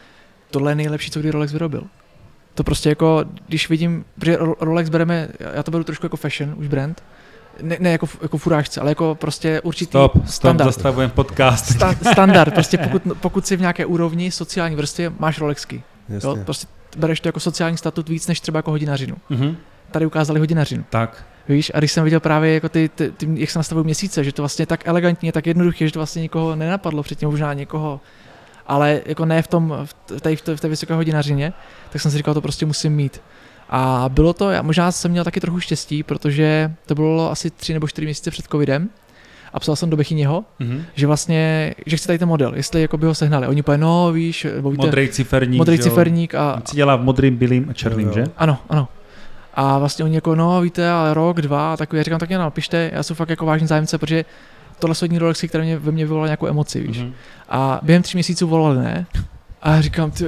tohle 0.50 0.70
je 0.70 0.74
nejlepší, 0.74 1.10
co 1.10 1.20
kdy 1.20 1.30
Rolex 1.30 1.52
vyrobil. 1.52 1.84
To 2.54 2.64
prostě 2.64 2.88
jako, 2.88 3.24
když 3.46 3.68
vidím, 3.68 4.04
protože 4.18 4.36
Ro- 4.36 4.54
Rolex 4.60 4.88
bereme, 4.88 5.28
já 5.54 5.62
to 5.62 5.70
beru 5.70 5.84
trošku 5.84 6.06
jako 6.06 6.16
fashion, 6.16 6.54
už 6.56 6.68
brand, 6.68 7.02
ne, 7.62 7.76
ne 7.80 7.90
jako, 7.90 8.08
jako 8.22 8.38
furážce, 8.38 8.80
ale 8.80 8.90
jako 8.90 9.14
prostě 9.14 9.60
určitý 9.60 9.90
Stop, 9.90 10.12
stop, 10.12 10.28
standard. 10.28 10.66
zastavujeme 10.68 11.12
podcast. 11.12 11.66
Sta, 11.66 11.94
standard, 12.12 12.54
prostě 12.54 12.78
pokud, 12.78 13.02
pokud 13.20 13.46
si 13.46 13.56
v 13.56 13.60
nějaké 13.60 13.86
úrovni 13.86 14.30
sociální 14.30 14.76
vrstvě 14.76 15.12
máš 15.18 15.38
Rolexky. 15.38 15.82
Jo? 16.24 16.36
Prostě 16.44 16.66
bereš 16.96 17.20
to 17.20 17.28
jako 17.28 17.40
sociální 17.40 17.76
statut 17.76 18.08
víc 18.08 18.26
než 18.26 18.40
třeba 18.40 18.58
jako 18.58 18.70
hodinařinu. 18.70 19.16
Mhm. 19.30 19.56
Tady 19.90 20.06
ukázali 20.06 20.40
hodinařinu. 20.40 20.84
Tak, 20.90 21.24
Víš, 21.48 21.72
a 21.74 21.78
když 21.78 21.92
jsem 21.92 22.04
viděl 22.04 22.20
právě 22.20 22.54
jako 22.54 22.68
ty, 22.68 22.90
ty, 22.94 23.10
ty, 23.10 23.28
jak 23.34 23.50
se 23.50 23.58
nastavují 23.58 23.84
měsíce, 23.84 24.24
že 24.24 24.32
to 24.32 24.42
vlastně 24.42 24.62
je 24.62 24.66
tak 24.66 24.88
elegantně, 24.88 25.32
tak 25.32 25.46
jednoduché, 25.46 25.86
že 25.86 25.92
to 25.92 25.98
vlastně 25.98 26.22
nikoho 26.22 26.56
nenapadlo 26.56 27.02
předtím, 27.02 27.28
možná 27.28 27.52
někoho, 27.52 28.00
ale 28.66 29.00
jako 29.06 29.24
ne 29.24 29.42
v 29.42 29.46
tom, 29.46 29.78
v 29.84 30.20
té, 30.20 30.36
v 30.36 30.42
té, 30.42 30.56
v 30.56 30.60
té 30.60 30.68
vysoké 30.68 30.94
hodinařině, 30.94 31.52
tak 31.90 32.02
jsem 32.02 32.10
si 32.10 32.16
říkal, 32.16 32.34
to 32.34 32.40
prostě 32.40 32.66
musím 32.66 32.92
mít. 32.92 33.20
A 33.70 34.04
bylo 34.08 34.32
to, 34.32 34.50
já 34.50 34.62
možná 34.62 34.92
jsem 34.92 35.10
měl 35.10 35.24
taky 35.24 35.40
trochu 35.40 35.60
štěstí, 35.60 36.02
protože 36.02 36.72
to 36.86 36.94
bylo 36.94 37.30
asi 37.30 37.50
tři 37.50 37.72
nebo 37.72 37.88
čtyři 37.88 38.06
měsíce 38.06 38.30
před 38.30 38.46
covidem 38.46 38.88
a 39.52 39.60
psal 39.60 39.76
jsem 39.76 39.90
do 39.90 39.96
Bechyněho, 39.96 40.44
mhm. 40.58 40.82
že 40.94 41.06
vlastně, 41.06 41.74
že 41.86 41.96
chci 41.96 42.06
tady 42.06 42.18
ten 42.18 42.28
model, 42.28 42.52
jestli 42.54 42.82
jako 42.82 42.98
by 42.98 43.06
ho 43.06 43.14
sehnali. 43.14 43.46
Oni 43.46 43.60
úplně, 43.60 43.78
no 43.78 44.12
víš, 44.12 44.46
nebo 44.54 44.70
víte, 44.70 44.86
modrý 44.86 45.08
ciferník. 45.08 45.58
modrý 45.58 45.78
ciferník 45.78 46.34
a, 46.34 46.54
On 46.54 46.62
si 46.66 46.76
dělá 46.76 46.96
v 46.96 47.02
modrým, 47.02 47.36
bílým 47.36 47.66
a 47.70 47.72
černým, 47.72 48.06
Jo, 48.06 48.12
jo. 48.16 48.24
že? 48.24 48.30
ano, 48.36 48.58
ano. 48.68 48.88
A 49.60 49.78
vlastně 49.78 50.04
oni 50.04 50.14
jako, 50.14 50.34
no 50.34 50.60
víte, 50.60 50.90
ale 50.90 51.14
rok, 51.14 51.40
dva, 51.40 51.72
a 51.72 51.76
takový, 51.76 51.98
já 51.98 52.02
říkám, 52.02 52.18
tak 52.20 52.28
mě 52.28 52.38
napište, 52.38 52.90
já 52.94 53.02
jsem 53.02 53.16
fakt 53.16 53.28
jako 53.28 53.46
vážný 53.46 53.66
zájemce, 53.66 53.98
protože 53.98 54.24
tohle 54.78 54.94
jsou 54.94 55.04
jední 55.04 55.18
Rolexy, 55.18 55.48
které 55.48 55.64
mě, 55.64 55.78
ve 55.78 55.92
mně 55.92 56.04
vyvolaly 56.04 56.28
nějakou 56.28 56.46
emoci, 56.46 56.80
víš. 56.80 56.98
Mhm. 56.98 57.12
A 57.48 57.80
během 57.82 58.02
tří 58.02 58.16
měsíců 58.16 58.46
volali, 58.46 58.78
ne? 58.78 59.06
A 59.62 59.74
já 59.74 59.80
říkám, 59.80 60.10
ty, 60.10 60.24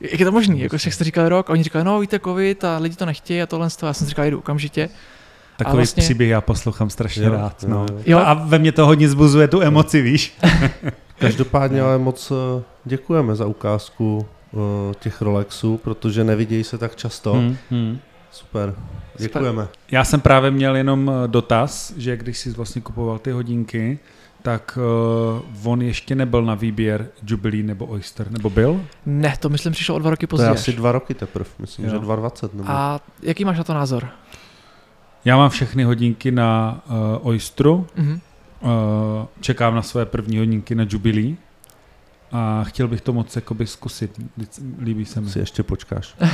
jak 0.00 0.20
je 0.20 0.26
to 0.26 0.32
možný? 0.32 0.60
Jako 0.60 0.78
jste 0.78 1.04
říkali 1.04 1.28
rok, 1.28 1.50
a 1.50 1.52
oni 1.52 1.62
říkali, 1.62 1.84
no 1.84 2.00
víte, 2.00 2.18
covid 2.18 2.64
a 2.64 2.78
lidi 2.78 2.96
to 2.96 3.06
nechtějí 3.06 3.42
a 3.42 3.46
tohle 3.46 3.70
z 3.70 3.76
toho. 3.76 3.88
Já 3.88 3.94
jsem 3.94 4.06
říkal, 4.08 4.24
jdu 4.24 4.38
okamžitě. 4.38 4.88
Takový 5.56 5.76
vlastně- 5.76 6.02
příběh 6.02 6.30
já 6.30 6.40
poslouchám 6.40 6.90
strašně 6.90 7.24
Jo, 7.24 7.32
rád. 7.32 7.64
No. 7.68 7.86
jo. 7.90 7.98
Jo. 8.06 8.18
A 8.18 8.34
ve 8.34 8.58
mně 8.58 8.72
to 8.72 8.86
hodně 8.86 9.08
zbuzuje 9.08 9.48
tu 9.48 9.62
emoci, 9.62 10.02
víš? 10.02 10.38
Každopádně 11.18 11.82
ale 11.82 11.98
moc 11.98 12.32
eh, 12.32 12.62
děkujeme 12.84 13.34
za 13.36 13.46
ukázku 13.46 14.26
eh, 14.54 14.56
těch 15.00 15.22
Rolexů, 15.22 15.76
protože 15.84 16.24
nevidějí 16.24 16.64
se 16.64 16.78
tak 16.78 16.96
často. 16.96 17.32
Hmm, 17.32 17.56
hmm. 17.70 17.98
Super, 18.36 18.74
děkujeme. 19.18 19.68
Já 19.90 20.04
jsem 20.04 20.20
právě 20.20 20.50
měl 20.50 20.76
jenom 20.76 21.10
eh, 21.24 21.28
dotaz, 21.28 21.92
že 21.96 22.16
když 22.16 22.38
jsi 22.38 22.50
vlastně 22.50 22.82
kupoval 22.82 23.18
ty 23.18 23.30
hodinky, 23.30 23.98
tak 24.42 24.78
uh, 25.62 25.70
on 25.72 25.82
ještě 25.82 26.14
nebyl 26.14 26.42
na 26.44 26.54
výběr 26.54 27.08
Jubilee 27.26 27.62
nebo 27.62 27.86
Oyster, 27.86 28.30
nebo 28.30 28.50
byl? 28.50 28.80
Ne, 29.06 29.36
to 29.40 29.48
myslím 29.48 29.72
přišlo 29.72 29.94
o 29.94 29.98
dva 29.98 30.10
roky 30.10 30.20
To 30.20 30.24
je 30.24 30.28
později. 30.28 30.50
asi 30.50 30.72
dva 30.72 30.92
roky 30.92 31.14
teprve, 31.14 31.50
myslím, 31.58 31.84
Jo. 31.84 31.90
že 31.90 31.98
2,20 31.98 32.48
nebo... 32.54 32.70
A 32.70 33.00
jaký 33.22 33.44
máš 33.44 33.58
na 33.58 33.64
to 33.64 33.74
názor? 33.74 34.08
Já 35.24 35.36
mám 35.36 35.50
všechny 35.50 35.84
hodinky 35.84 36.30
na 36.30 36.80
uh, 37.20 37.28
Oysteru, 37.28 37.86
Mhm. 37.96 38.20
uh, 38.60 38.68
čekám 39.40 39.74
na 39.74 39.82
své 39.82 40.06
první 40.06 40.38
hodinky 40.38 40.74
na 40.74 40.86
Jubilee 40.88 41.34
a 42.36 42.64
chtěl 42.64 42.88
bych 42.88 43.00
to 43.00 43.12
moc 43.12 43.36
jakoby 43.36 43.66
zkusit, 43.66 44.20
líbí 44.80 45.04
se 45.04 45.20
mi. 45.20 45.30
si 45.30 45.38
ještě 45.38 45.62
počkáš. 45.62 46.16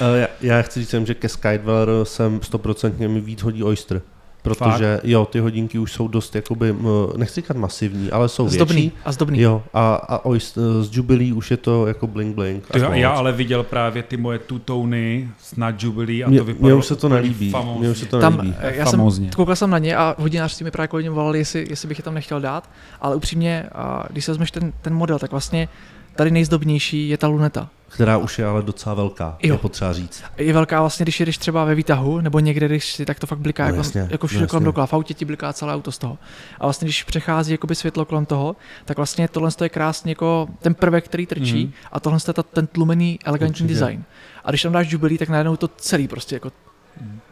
Já, 0.00 0.26
já 0.40 0.62
chci 0.62 0.80
říct, 0.80 1.06
že 1.06 1.14
ke 1.14 1.28
Skydweller 1.28 1.88
jsem 2.02 2.38
100% 2.38 3.08
mi 3.08 3.20
víc 3.20 3.42
hodí 3.42 3.62
Oyster. 3.64 4.02
Protože 4.44 5.00
jo, 5.04 5.24
ty 5.26 5.38
hodinky 5.38 5.78
už 5.78 5.92
jsou 5.92 6.08
dost 6.08 6.34
jakoby, 6.34 6.74
nechci 7.16 7.34
říkat 7.40 7.56
masivní, 7.56 8.10
ale 8.10 8.28
jsou 8.28 8.48
Zdobný 8.48 8.74
větší. 8.82 8.96
a 9.04 9.12
zdobný. 9.12 9.40
Jo, 9.40 9.62
a, 9.74 9.94
a 9.94 10.24
Oyster, 10.24 10.62
z 10.80 10.96
Jubilee 10.96 11.32
už 11.32 11.50
je 11.50 11.56
to 11.56 11.86
jako 11.86 12.06
bling 12.06 12.34
bling. 12.34 12.66
Ty, 12.72 12.80
já 12.92 13.10
ale 13.10 13.32
viděl 13.32 13.62
právě 13.62 14.02
ty 14.02 14.16
moje 14.16 14.38
two-tony 14.38 15.28
na 15.56 15.74
Jubilee 15.78 16.24
a 16.24 16.28
Mně- 16.28 16.38
to 16.38 16.44
mně 16.44 16.52
vypadalo 16.52 16.78
už 16.78 16.86
se 16.86 16.96
to 16.96 17.08
nelíbí, 17.08 17.50
famózně. 17.50 17.80
mně 17.80 17.90
už 17.90 17.98
se 17.98 18.06
to 18.06 18.20
Tam, 18.20 18.36
nelíbí. 18.36 18.54
eh, 18.60 18.74
já 18.76 18.86
jsem, 18.86 19.00
koukal 19.36 19.56
jsem 19.56 19.70
na 19.70 19.78
ně 19.78 19.96
a 19.96 20.14
hodinářství 20.18 20.64
mi 20.64 20.70
právě 20.70 21.02
němu 21.02 21.16
volali, 21.16 21.38
jestli, 21.38 21.66
jestli 21.70 21.88
bych 21.88 21.98
je 21.98 22.04
tam 22.04 22.14
nechtěl 22.14 22.40
dát, 22.40 22.70
ale 23.00 23.16
upřímně, 23.16 23.66
a 23.72 24.04
když 24.10 24.24
se 24.24 24.30
vezmeš 24.30 24.50
ten, 24.50 24.72
ten 24.82 24.94
model, 24.94 25.18
tak 25.18 25.30
vlastně 25.30 25.68
tady 26.16 26.30
nejzdobnější 26.30 27.08
je 27.08 27.18
ta 27.18 27.26
luneta. 27.26 27.68
Která 27.94 28.16
už 28.16 28.38
je 28.38 28.46
ale 28.46 28.62
docela 28.62 28.94
velká, 28.94 29.36
Jo. 29.42 29.54
je 29.54 29.58
potřeba 29.58 29.92
říct. 29.92 30.24
Je 30.36 30.52
velká 30.52 30.80
vlastně, 30.80 31.04
když 31.04 31.20
jedeš 31.20 31.38
třeba 31.38 31.64
ve 31.64 31.74
výtahu, 31.74 32.20
nebo 32.20 32.38
někde, 32.40 32.66
když 32.68 32.92
si, 32.92 33.04
tak 33.06 33.18
to 33.20 33.26
fakt 33.26 33.38
bliká, 33.38 33.62
No 33.62 33.66
jako, 33.68 33.76
jasně, 33.76 34.00
jako 34.10 34.24
no 34.24 34.28
všude 34.28 34.46
kolem 34.46 34.60
jasně. 34.62 34.64
dokola, 34.64 34.86
v 34.86 34.92
autě 34.94 35.14
ti 35.14 35.24
bliká 35.24 35.52
celé 35.52 35.74
auto 35.74 35.92
z 35.92 35.98
toho. 35.98 36.18
A 36.60 36.66
vlastně, 36.66 36.84
když 36.86 37.04
přechází 37.04 37.52
jakoby 37.52 37.74
světlo 37.74 38.04
kolem 38.04 38.26
toho, 38.26 38.56
tak 38.84 38.96
vlastně 38.96 39.28
tohle 39.28 39.50
je 39.62 39.68
krásně 39.68 40.10
jako 40.10 40.48
ten 40.58 40.74
prvek, 40.74 41.04
který 41.04 41.26
trčí, 41.26 41.64
Mhm. 41.64 41.72
a 41.92 42.00
tohle 42.00 42.18
je 42.28 42.32
ta, 42.34 42.42
ten 42.42 42.66
tlumený, 42.66 43.18
elegantní 43.24 43.64
Určitě. 43.64 43.80
design. 43.80 44.04
A 44.44 44.50
když 44.50 44.62
tam 44.62 44.72
dáš 44.72 44.92
Jubilee, 44.92 45.18
tak 45.18 45.28
najednou 45.28 45.56
to 45.56 45.68
celý 45.76 46.08
prostě 46.08 46.36
jako 46.36 46.52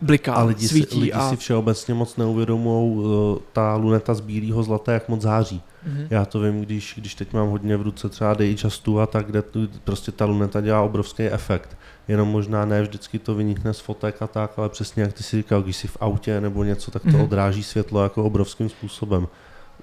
bliká, 0.03 0.35
A 0.35 0.43
lidi, 0.45 0.61
si, 0.69 0.75
svítí 0.75 0.99
lidi 1.01 1.13
a... 1.13 1.31
si 1.31 1.37
všeobecně 1.37 1.95
moc 1.95 2.17
neuvědomují 2.17 3.39
ta 3.53 3.77
luneta 3.77 4.15
z 4.15 4.21
bílého 4.21 4.63
zlata, 4.63 4.93
jak 4.93 5.09
moc 5.09 5.21
září. 5.21 5.63
Mhm. 5.87 6.07
Já 6.11 6.25
to 6.25 6.41
vím, 6.41 6.61
když, 6.61 6.95
když 6.99 7.15
teď 7.15 7.33
mám 7.33 7.49
hodně 7.49 7.77
v 7.77 7.83
ruce 7.83 8.09
třeba 8.09 8.31
Datejust 8.31 8.89
a 9.03 9.07
tak, 9.07 9.27
kde 9.27 9.43
tu, 9.43 9.69
prostě 9.85 10.13
ta 10.13 10.25
luneta 10.25 10.61
dělá 10.61 10.81
obrovský 10.83 11.23
efekt. 11.23 11.77
Jenom 12.09 12.29
možná 12.29 12.65
ne 12.65 12.83
vždycky 12.83 13.19
to 13.19 13.35
vynikne 13.35 13.75
z 13.75 13.81
fotek 13.81 14.23
a 14.23 14.27
tak, 14.27 14.51
ale 14.57 14.69
přesně 14.69 15.03
jak 15.03 15.13
ty 15.13 15.23
si 15.23 15.37
říkal, 15.37 15.63
když 15.63 15.77
jsi 15.77 15.89
v 15.89 15.97
autě 16.01 16.41
nebo 16.41 16.65
něco, 16.65 16.91
tak 16.91 17.03
to 17.03 17.09
Mhm. 17.09 17.21
odráží 17.21 17.63
světlo 17.63 18.03
jako 18.03 18.25
obrovským 18.25 18.69
způsobem. 18.69 19.29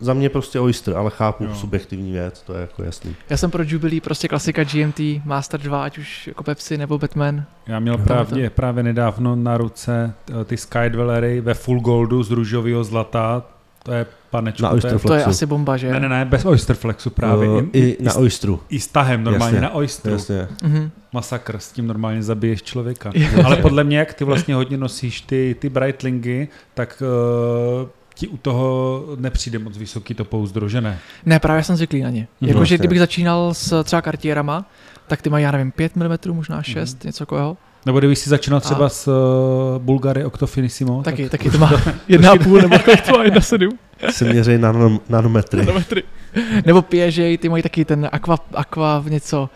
za 0.02 0.14
mě 0.14 0.30
prostě 0.30 0.60
Oyster, 0.60 0.97
ale 0.97 1.10
chápu 1.10 1.43
Jo. 1.43 1.56
subjektivní 1.56 2.12
věc, 2.12 2.41
to 2.41 2.54
je 2.54 2.62
jako 2.62 2.84
jasný. 2.84 3.16
Já 3.30 3.38
jsem 3.38 3.52
pro 3.52 3.64
Jubilee 3.68 4.02
prostě 4.02 4.28
klasika 4.28 4.64
GMT, 4.64 5.00
Master 5.26 5.60
2, 5.62 5.84
ať 5.84 5.97
už 5.97 6.28
jako 6.28 6.43
Pepsi 6.43 6.78
nebo 6.78 6.97
Batman. 6.97 7.43
Já 7.68 7.80
měl 7.80 7.97
právě, 7.97 8.50
právě 8.50 8.84
nedávno 8.84 9.36
na 9.36 9.58
ruce 9.58 10.14
eh, 10.41 10.45
ty 10.45 10.58
Skydwellery 10.58 11.41
ve 11.41 11.54
full 11.54 11.80
goldu 11.80 12.24
z 12.24 12.32
růžového 12.32 12.84
zlata. 12.84 13.43
To 13.90 13.96
je 13.96 14.06
panečku. 14.30 14.64
Na 14.64 14.70
to 14.70 14.76
je, 14.76 14.82
Oyster 14.94 15.00
To 15.00 15.14
je 15.14 15.24
asi 15.24 15.46
bomba, 15.46 15.78
že? 15.78 15.92
ne, 15.92 16.00
ne, 16.00 16.10
ne, 16.10 16.26
bez 16.26 16.46
Oysterflexu 16.46 17.10
právě. 17.10 17.50
Uh, 17.50 17.62
I, 17.74 17.80
I 17.80 18.04
na 18.04 18.14
Oysteru, 18.14 18.60
I 18.70 18.80
s 18.80 18.88
tahem 18.88 19.24
normálně 19.24 19.56
Jasně. 19.56 19.62
na 19.62 19.74
Oysteru. 19.74 20.16
jasně. 20.16 20.48
Mhm. 20.64 20.92
Masakr, 21.14 21.58
s 21.60 21.72
tím 21.72 21.88
normálně 21.88 22.24
zabiješ 22.24 22.64
člověka. 22.64 23.12
Jo. 23.16 23.42
Ale 23.46 23.56
podle 23.58 23.84
mě, 23.84 23.98
jak 23.98 24.14
ty 24.14 24.24
vlastně 24.24 24.56
hodně 24.56 24.78
nosíš 24.78 25.22
ty, 25.22 25.56
ty 25.60 25.70
Breitlingy, 25.70 26.48
tak 26.74 27.04
uh, 27.84 27.90
ti 28.16 28.28
u 28.28 28.38
toho 28.38 29.04
nepřijde 29.18 29.60
moc 29.60 29.78
vysoký 29.78 30.14
to 30.14 30.26
pouzdro, 30.26 30.70
že 30.70 30.82
ne? 30.82 31.00
Ne, 31.26 31.40
právě 31.40 31.64
jsem 31.64 31.76
zvyklý 31.76 32.02
na 32.02 32.10
ně. 32.10 32.28
Mhm. 32.42 32.50
Jakože 32.52 32.78
kdybych 32.78 33.00
začínal 33.00 33.54
s 33.54 33.84
třeba 33.84 34.02
kartierama, 34.02 34.66
tak 35.08 35.22
ty 35.22 35.30
mají, 35.30 35.44
já 35.44 35.52
nevím, 35.52 35.72
5 35.72 35.96
mm, 35.96 36.04
možná 36.34 36.64
6, 36.64 36.94
Mhm. 36.94 37.08
něco 37.08 37.20
takového. 37.20 37.58
Nebo 37.86 37.99
kdybych 37.99 38.17
si 38.17 38.30
začínal 38.30 38.59
třeba 38.59 38.86
A- 38.86 38.89
s 38.89 39.07
uh, 39.07 39.13
Bulgary 39.82 40.25
Octofinissimo, 40.25 41.03
Taky, 41.03 41.23
tak 41.30 41.32
taky 41.32 41.49
to 41.49 41.57
má 41.57 41.69
1,5 42.09 42.61
nebo 42.61 42.80
kolik 42.86 43.01
to 43.01 43.11
má 43.17 43.23
1,7 43.23 43.69
Se 44.11 44.25
měří 44.25 44.57
nanom, 44.57 44.99
nanometry. 45.09 45.59
nanometry. 45.65 46.03
Nebo 46.65 46.82
Piaget, 46.82 47.39
ty 47.41 47.49
mají 47.49 47.63
taky 47.63 47.86
ten 47.86 48.09
aqua, 48.11 48.38
aqua 48.55 49.03
něco, 49.09 49.49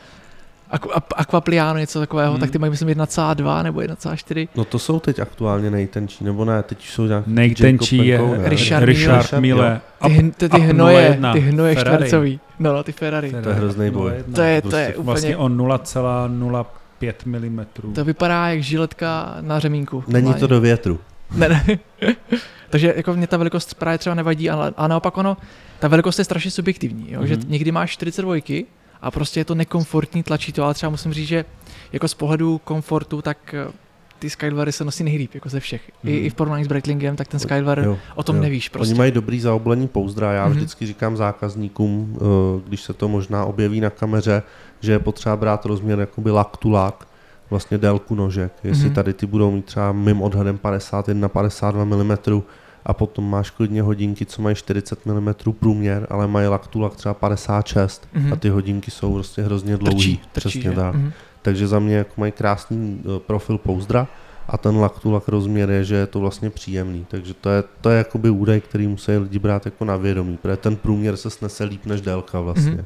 aqua, 0.72 1.02
aquapliano, 1.16 1.80
něco 1.80 2.00
takového, 2.00 2.32
Mhm. 2.32 2.40
tak 2.42 2.52
ty 2.52 2.58
mají 2.58 2.70
myslím 2.72 2.90
1,2 2.90 3.64
nebo 3.64 3.80
1,4. 3.80 4.48
No 4.56 4.66
to 4.66 4.80
jsou 4.80 5.00
teď 5.00 5.20
aktuálně 5.20 5.72
nejtenčí, 5.72 6.24
nebo 6.24 6.46
ne, 6.46 6.64
teď 6.64 6.80
už 6.84 6.90
jsou 6.94 7.06
nějaký 7.06 7.30
nejtenčí 7.32 8.08
je 8.08 8.18
ne? 8.22 8.50
Richard 8.50 8.84
Richard 8.86 9.34
Mille. 9.40 9.82
Ty, 10.08 10.32
ty, 10.38 10.50
ty 10.50 10.60
hnoje, 10.60 11.10
01, 11.10 11.34
ty 11.34 11.40
hnoje 11.40 11.76
Ferrari. 11.76 11.96
čtvercový. 11.98 12.40
No, 12.60 12.74
no, 12.74 12.84
ty 12.84 12.92
Ferrari. 12.92 13.32
To 13.44 13.50
je 13.50 13.56
hrozný 13.56 13.92
boj. 13.92 14.12
01. 14.12 14.36
To 14.36 14.42
je, 14.42 14.62
to 14.62 14.76
je 14.78 14.86
prostě 14.86 14.96
úplně, 14.98 15.06
Vlastně 15.06 15.38
o 15.38 15.48
0,05 15.50 16.66
mm. 17.88 17.94
to 17.94 18.06
vypadá 18.06 18.50
jak 18.50 18.64
žiletka 18.64 19.38
na 19.42 19.60
řemínku. 19.60 20.04
Není 20.08 20.34
to 20.34 20.48
do 20.48 20.62
větru. 20.62 21.00
Ne, 21.36 21.50
ne. 21.50 21.66
Takže 22.70 22.94
jako 22.98 23.14
mě 23.14 23.28
ta 23.28 23.38
velikost 23.38 23.74
právě 23.74 23.98
třeba 23.98 24.16
nevadí, 24.16 24.50
ale 24.50 24.74
a 24.78 24.88
naopak 24.88 25.18
ono, 25.18 25.38
ta 25.80 25.88
velikost 25.88 26.20
je 26.20 26.26
strašně 26.26 26.52
subjektivní, 26.52 27.12
jo? 27.12 27.22
Mm-hmm. 27.22 27.26
že 27.26 27.36
Mhm. 27.36 27.46
někdy 27.52 27.72
máš 27.72 27.92
42 27.92 28.66
a 29.02 29.12
prostě 29.12 29.40
je 29.40 29.46
to 29.46 29.56
nekomfortní, 29.56 30.24
tlačí 30.24 30.52
to, 30.52 30.64
ale 30.64 30.74
třeba 30.74 30.90
musím 30.90 31.14
říct, 31.14 31.28
že 31.28 31.46
jako 31.94 32.08
z 32.08 32.14
pohledu 32.14 32.62
komfortu, 32.64 33.22
tak 33.22 33.56
ty 34.24 34.30
Skydwery 34.30 34.72
se 34.72 34.84
nosí 34.86 35.04
nejlíp, 35.04 35.34
jako 35.36 35.50
ze 35.50 35.60
všech. 35.60 35.82
Mm-hmm. 35.90 36.10
I, 36.10 36.16
Mhm. 36.16 36.26
I 36.26 36.30
v 36.30 36.34
porovnání 36.34 36.64
s 36.64 36.68
Breitlingem, 36.68 37.16
tak 37.16 37.28
ten 37.28 37.40
Skydwear, 37.40 37.80
Jo, 37.80 37.98
o 38.16 38.24
tom 38.24 38.36
jo. 38.36 38.42
nevíš 38.42 38.70
prostě. 38.70 38.92
Oni 38.92 38.98
mají 38.98 39.12
dobrý 39.12 39.40
zaoblení 39.40 39.88
pouzdra, 39.88 40.32
já 40.32 40.46
Mhm. 40.48 40.56
vždycky 40.58 40.86
říkám 40.86 41.18
zákazníkům, 41.18 42.18
eh, 42.18 42.26
když 42.68 42.82
se 42.82 42.94
to 42.94 43.08
možná 43.10 43.46
objeví 43.46 43.80
na 43.82 43.90
kameře, 43.90 44.44
že 44.82 44.92
je 44.92 45.00
potřeba 45.00 45.36
brát 45.36 45.66
rozměr 45.66 46.00
jakoby 46.00 46.32
lak 46.32 46.58
to 46.58 46.70
lak, 46.70 47.08
vlastně 47.50 47.78
délku 47.78 48.16
nožek. 48.16 48.54
Jestli 48.64 48.86
Mhm. 48.86 48.94
tady 48.94 49.14
ty 49.14 49.26
budou 49.26 49.52
mít 49.52 49.66
třeba 49.66 49.92
mým 49.92 50.22
odhadem 50.22 50.58
51-52 50.58 51.86
mm 51.86 52.44
a 52.86 52.94
potom 52.94 53.30
máš 53.30 53.50
klidně 53.50 53.82
hodinky, 53.82 54.26
co 54.26 54.42
mají 54.42 54.56
40 54.56 55.06
mm 55.06 55.34
průměr, 55.60 56.08
ale 56.10 56.28
mají 56.28 56.48
lak 56.48 56.68
to 56.68 56.80
lak 56.80 56.96
třeba 56.96 57.14
56 57.14 58.08
Mhm. 58.14 58.34
a 58.34 58.36
ty 58.36 58.50
hodinky 58.50 58.92
jsou 58.92 59.14
prostě 59.14 59.42
hrozně 59.42 59.78
trčí, 59.78 60.18
trčí, 60.32 60.50
Přesně 60.50 60.62
že? 60.62 60.72
tak. 60.76 60.96
Mhm. 60.96 61.12
Takže 61.44 61.68
za 61.68 61.80
mě 61.80 61.96
jako 61.96 62.14
mají 62.18 62.32
krásný 62.32 63.02
eh, 63.06 63.20
profil 63.20 63.58
pouzdra 63.58 64.08
a 64.48 64.58
ten 64.58 64.78
lak 64.78 65.06
lak 65.06 65.28
rozměr 65.28 65.70
je, 65.70 65.84
že 65.84 65.96
je 65.96 66.08
to 66.08 66.20
vlastně 66.20 66.50
příjemný. 66.50 67.06
Takže 67.10 67.34
to 67.34 67.50
je, 67.50 67.64
to 67.82 67.90
je 67.90 67.98
jakoby 67.98 68.30
údaj, 68.30 68.62
který 68.62 68.88
musí 68.88 69.12
lidi 69.12 69.40
brát 69.40 69.66
jako 69.66 69.86
na 69.86 69.98
vědomí, 69.98 70.38
protože 70.38 70.58
ten 70.58 70.76
průměr 70.76 71.18
se 71.18 71.30
snese 71.30 71.64
líp 71.64 71.86
než 71.86 72.02
délka 72.02 72.40
vlastně. 72.40 72.72
Mhm. 72.72 72.86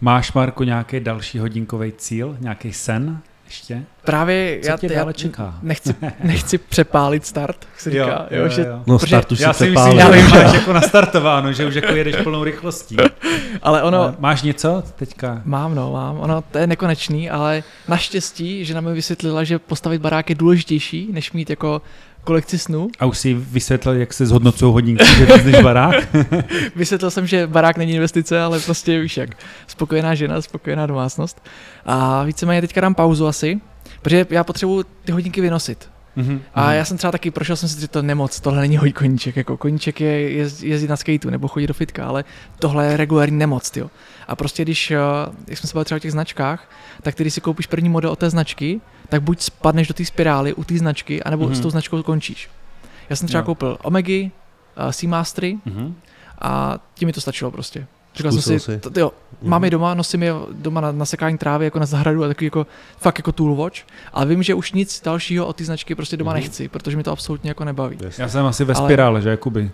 Máš, 0.00 0.32
Marko, 0.32 0.64
nějaký 0.64 1.00
další 1.00 1.38
hodinkový 1.38 1.92
cíl? 1.92 2.36
Nějaký 2.40 2.72
sen 2.72 3.18
ještě? 3.46 3.82
Právě 4.04 4.58
Co 4.62 4.68
já, 4.68 4.76
tě 4.76 4.86
já 4.92 4.98
dále 4.98 5.14
čeká? 5.14 5.58
nechci, 5.62 5.94
nechci 6.22 6.58
přepálit 6.58 7.26
start, 7.26 7.56
jak 7.72 7.80
se 7.80 7.90
říká, 7.90 8.26
jo, 8.30 8.48
že, 8.48 8.66
No 8.86 8.98
Protože 8.98 9.08
start 9.08 9.32
už 9.32 9.40
Já 9.40 9.52
si 9.52 9.70
myslím, 9.70 9.98
Já 9.98 10.10
vím, 10.10 10.28
máš 10.30 10.42
jo. 10.42 10.54
jako 10.54 10.72
nastartováno, 10.72 11.52
že 11.52 11.66
už 11.66 11.74
jako 11.74 11.94
jedeš 11.94 12.16
plnou 12.16 12.44
rychlostí. 12.44 12.96
ale 13.62 13.82
ono, 13.82 14.02
Ale 14.02 14.14
Máš 14.18 14.42
něco 14.42 14.82
teďka? 14.96 15.42
Mám, 15.44 15.74
no, 15.74 15.92
mám. 15.92 16.20
Ono 16.20 16.42
to 16.42 16.58
je 16.58 16.66
nekonečný, 16.66 17.30
ale 17.30 17.62
naštěstí, 17.88 18.64
že 18.64 18.74
nám 18.74 18.92
vysvětlila, 18.92 19.44
že 19.44 19.58
postavit 19.58 20.00
barák 20.00 20.28
je 20.28 20.34
důležitější, 20.34 21.08
než 21.12 21.32
mít 21.32 21.50
jako 21.50 21.82
kolekci 22.26 22.58
snů. 22.58 22.88
A 22.98 23.06
už 23.06 23.18
si 23.18 23.34
vysvětlil, 23.34 23.94
jak 23.94 24.12
se 24.12 24.26
zhodnocují 24.26 24.72
hodinky, 24.72 25.04
že 25.18 25.26
víc 25.26 25.44
než 25.44 25.62
barák? 25.62 26.08
Vysvětlil 26.76 27.10
jsem, 27.10 27.26
že 27.26 27.46
barák 27.46 27.76
není 27.76 27.92
investice, 27.92 28.40
ale 28.40 28.60
prostě 28.60 29.00
víš 29.00 29.16
jak, 29.16 29.30
spokojená 29.66 30.14
žena, 30.14 30.42
spokojená 30.42 30.86
domácnost. 30.86 31.42
A 31.86 32.22
víceméně 32.22 32.60
teďka 32.60 32.80
dám 32.80 32.94
pauzu 32.94 33.26
asi, 33.26 33.60
protože 34.02 34.26
já 34.30 34.44
potřebuji 34.44 34.84
ty 35.04 35.12
hodinky 35.12 35.40
vynosit. 35.40 35.88
Mhm. 36.16 36.40
A 36.54 36.72
já 36.72 36.84
jsem 36.84 36.96
třeba 36.96 37.12
taky 37.12 37.30
prošel 37.30 37.56
jsem 37.56 37.68
si, 37.68 37.80
že 37.80 37.88
to 37.88 38.02
nemoc, 38.02 38.40
tohle 38.40 38.60
není 38.60 38.76
hoj 38.76 38.92
koníček, 38.92 39.36
jako 39.36 39.56
koníček 39.56 40.00
je 40.00 40.30
jezd, 40.30 40.62
jezdit 40.62 40.88
na 40.88 40.96
skateu 40.96 41.30
nebo 41.30 41.48
chodit 41.48 41.66
do 41.66 41.74
fitka, 41.74 42.06
ale 42.06 42.24
tohle 42.58 42.86
je 42.86 42.96
regulární 42.96 43.38
nemoc, 43.38 43.76
jo. 43.76 43.90
A 44.28 44.36
prostě 44.36 44.62
když, 44.62 44.90
eh, 44.90 44.98
jak 45.48 45.58
jsme 45.58 45.68
se 45.68 45.74
bavili 45.74 45.84
třeba 45.84 45.96
o 45.96 46.00
těch 46.00 46.12
značkách, 46.12 46.70
tak 47.02 47.14
když 47.14 47.34
si 47.34 47.40
koupíš 47.40 47.66
první 47.66 47.88
model 47.88 48.10
od 48.10 48.18
té 48.18 48.30
značky, 48.30 48.80
tak 49.08 49.22
buď 49.22 49.40
spadneš 49.40 49.88
do 49.88 49.94
té 49.94 50.04
spirály 50.04 50.54
u 50.54 50.64
té 50.64 50.78
značky, 50.78 51.22
anebo 51.22 51.44
Mhm. 51.44 51.52
mm-hmm. 51.52 51.56
s 51.56 51.60
tou 51.60 51.70
značkou 51.70 52.02
končíš. 52.02 52.50
Já 53.10 53.16
jsem 53.16 53.28
třeba 53.28 53.40
Jo. 53.40 53.44
koupil 53.44 53.78
Omegy, 53.82 54.30
uh, 54.84 54.90
Seamastery 54.90 55.58
Mhm. 55.64 55.94
a 56.40 56.78
tím 56.94 57.06
mi 57.06 57.12
to 57.12 57.20
stačilo 57.20 57.50
prostě. 57.50 57.86
Říkal 58.16 58.32
jsem 58.32 58.40
Zkusil 58.42 58.58
si, 58.58 58.64
jsi? 58.72 58.78
to, 58.80 58.90
to 58.90 59.00
jo, 59.00 59.12
Mhm. 59.42 59.50
mám 59.50 59.64
je 59.64 59.70
doma, 59.70 59.94
nosím 59.94 60.22
je 60.22 60.32
doma 60.52 60.80
na, 60.80 60.92
na 60.92 61.04
sekání 61.04 61.38
trávy 61.38 61.64
jako 61.64 61.78
na 61.78 61.86
zahradu 61.86 62.24
a 62.24 62.28
takový 62.28 62.46
jako, 62.46 62.66
fakt 62.98 63.18
jako 63.18 63.32
toolwatch, 63.32 63.78
ale 64.12 64.26
vím, 64.26 64.42
že 64.42 64.54
už 64.54 64.72
nic 64.72 65.02
dalšího 65.04 65.46
od 65.46 65.56
té 65.56 65.64
značky 65.64 65.94
prostě 65.94 66.16
doma 66.16 66.32
Mhm. 66.32 66.40
nechci, 66.40 66.68
protože 66.68 66.96
mi 66.96 67.02
to 67.02 67.12
absolutně 67.12 67.50
jako 67.50 67.64
nebaví. 67.64 67.96
Jasně. 68.04 68.22
Já 68.22 68.28
jsem 68.28 68.46
asi 68.46 68.64
ve 68.64 68.74
Ale- 68.74 68.88
spirále, 68.88 69.22
že 69.22 69.28
Jakuby? 69.28 69.70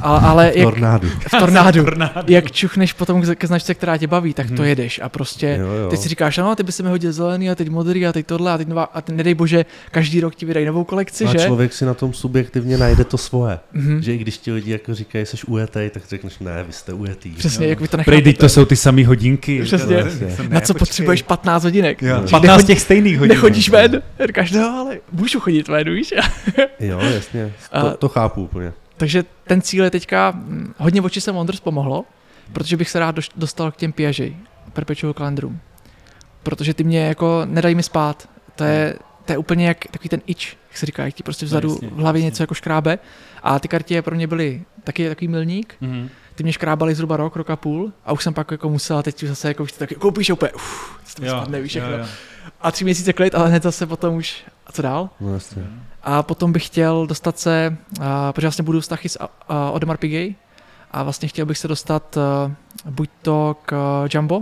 Ale, 0.00 0.20
ale 0.20 0.52
jak, 0.54 0.64
Tornádu. 0.70 1.08
v 1.08 1.30
tornádu, 1.40 1.84
Tornádo. 1.84 2.22
jak 2.28 2.52
čuchneš 2.52 2.92
potom 2.92 3.22
ke 3.22 3.34
ke 3.34 3.46
značce, 3.46 3.74
která 3.74 3.96
tě 3.96 4.06
baví, 4.06 4.34
tak 4.34 4.46
to 4.46 4.52
Mhm. 4.52 4.64
jedeš 4.64 5.00
a 5.02 5.08
prostě 5.08 5.56
Jo, 5.60 5.66
jo. 5.66 5.88
Teď 5.90 6.00
si 6.00 6.08
říkáš, 6.08 6.38
ano, 6.38 6.56
ty 6.56 6.62
by 6.62 6.72
se 6.72 6.82
mi 6.82 6.88
hodil 6.88 7.12
zelený 7.12 7.50
a 7.50 7.54
teď 7.54 7.68
modrý 7.68 8.06
a 8.06 8.12
teď 8.12 8.26
tohle 8.26 8.52
a 8.52 8.58
teď 8.58 8.68
nová, 8.68 8.84
a 8.84 9.00
teď 9.00 9.16
nedej 9.16 9.34
bože, 9.34 9.64
každý 9.90 10.20
rok 10.20 10.34
ti 10.34 10.46
vydají 10.46 10.66
novou 10.66 10.84
kolekci, 10.84 11.24
a 11.24 11.32
že? 11.32 11.38
člověk 11.38 11.72
si 11.72 11.84
na 11.84 11.94
tom 11.94 12.12
subjektivně 12.12 12.78
najde 12.78 13.04
to 13.04 13.18
svoje. 13.18 13.58
Mhm. 13.72 14.02
Že 14.02 14.14
i 14.14 14.18
když 14.18 14.38
ti 14.38 14.52
lidi 14.52 14.70
jako 14.72 14.94
říkají, 14.94 15.26
jsi 15.26 15.36
ujetej, 15.46 15.90
tak 15.90 16.02
řekneš, 16.08 16.38
ne, 16.38 16.64
vy 16.66 16.72
jste 16.72 16.92
ujetý. 16.92 17.30
Přesně, 17.30 17.66
Jo. 17.66 17.70
jak 17.70 17.80
vy 17.80 17.88
to 17.88 17.96
nechápete. 17.96 18.32
to 18.32 18.48
jsou 18.48 18.64
ty 18.64 18.76
samé 18.94 19.06
hodinky. 19.06 19.62
Přesně. 19.62 19.96
To- 20.04 20.42
Na 20.48 20.60
co 20.60 20.72
počkej. 20.74 20.78
potřebuješ 20.78 21.22
15 21.22 21.64
hodinek? 21.64 22.02
Jo, 22.02 22.18
Když 22.18 22.30
15 22.30 22.64
těch 22.64 22.80
stejných 22.80 23.18
hodinek. 23.18 23.36
Nechodíš 23.36 23.68
ven? 23.70 24.02
Říkáš, 24.26 24.52
no 24.52 24.78
ale 24.78 24.98
můžu 25.12 25.40
chodit 25.40 25.68
ven, 25.68 25.94
víš? 25.94 26.14
Jo, 26.80 26.98
jasně, 27.00 27.52
to, 27.80 27.96
to 27.96 28.08
chápu 28.08 28.42
úplně. 28.44 28.72
Takže 28.96 29.24
ten 29.46 29.62
cíl 29.62 29.84
je 29.84 29.90
teďka, 29.90 30.32
hm, 30.36 30.72
hodně 30.78 31.02
oči 31.02 31.20
se 31.20 31.32
Wonders 31.32 31.60
pomohlo, 31.60 32.04
protože 32.52 32.76
bych 32.76 32.90
se 32.90 32.98
rád 32.98 33.16
dostal 33.36 33.70
k 33.72 33.76
těm 33.76 33.92
Piaget, 33.92 34.32
Perpetual 34.72 35.12
Calendrům. 35.14 35.60
Protože 36.42 36.74
ty 36.74 36.84
mě 36.84 37.06
jako 37.06 37.42
nedají 37.44 37.74
mi 37.74 37.82
spát. 37.82 38.28
To 38.56 38.64
je, 38.64 38.94
to 39.24 39.32
je 39.32 39.38
úplně 39.38 39.68
jak 39.68 39.86
takový 39.90 40.08
ten 40.08 40.20
itch, 40.26 40.46
jak 40.70 40.78
se 40.78 40.86
říká, 40.86 41.04
jak 41.04 41.14
ti 41.14 41.22
prostě 41.22 41.46
vzadu 41.46 41.68
jasně, 41.70 41.88
v 41.88 41.96
hlavě 41.96 42.20
jasně. 42.20 42.24
něco 42.26 42.42
jako 42.42 42.54
škrábe. 42.54 42.98
A 43.42 43.58
ty 43.58 43.68
kartě 43.68 44.02
pro 44.02 44.16
mě 44.16 44.26
byly 44.26 44.62
taky 44.84 45.08
takový 45.08 45.28
milník. 45.28 45.74
Mhm. 45.80 46.08
Ty 46.34 46.42
mě 46.42 46.52
škrábali 46.52 46.94
zhruba 46.94 47.16
rok, 47.16 47.36
rok 47.36 47.50
a 47.50 47.56
půl 47.56 47.92
a 48.04 48.12
už 48.12 48.24
jsem 48.24 48.34
pak 48.34 48.50
jako 48.50 48.68
musel, 48.70 49.02
teď 49.02 49.22
už 49.22 49.28
zase 49.28 49.48
jako 49.48 49.62
už 49.62 49.72
taky 49.72 49.94
koupíš 49.94 50.30
a 50.30 50.32
úplně, 50.32 50.52
uf, 50.52 50.98
z 51.04 51.14
toho 51.14 51.28
Jo, 51.28 51.36
spadne, 51.36 51.60
víš, 51.60 51.74
jo, 51.74 51.82
všechno. 51.82 51.98
jo. 51.98 52.06
A 52.60 52.70
tři 52.70 52.84
měsíce 52.84 53.12
klid, 53.12 53.34
ale 53.34 53.48
hned 53.48 53.62
zase 53.62 53.86
potom 53.86 54.14
už, 54.14 54.44
a 54.66 54.72
co 54.72 54.82
dál? 54.82 55.10
No, 55.20 55.34
jasně. 55.34 55.66
A 56.02 56.22
potom 56.22 56.52
bych 56.52 56.66
chtěl 56.66 57.06
dostat 57.06 57.38
se, 57.38 57.76
a, 58.00 58.32
protože 58.32 58.46
vlastně 58.46 58.64
budu 58.64 58.80
vztahy 58.80 59.08
s 59.08 59.18
a, 59.48 59.70
Odemar 59.70 59.96
Pigay 59.96 60.34
a 60.90 61.02
vlastně 61.02 61.28
chtěl 61.28 61.46
bych 61.46 61.58
se 61.58 61.68
dostat 61.68 62.16
a, 62.16 62.52
buď 62.90 63.10
to 63.22 63.56
k 63.66 63.72
a, 63.72 64.08
Jumbo 64.14 64.40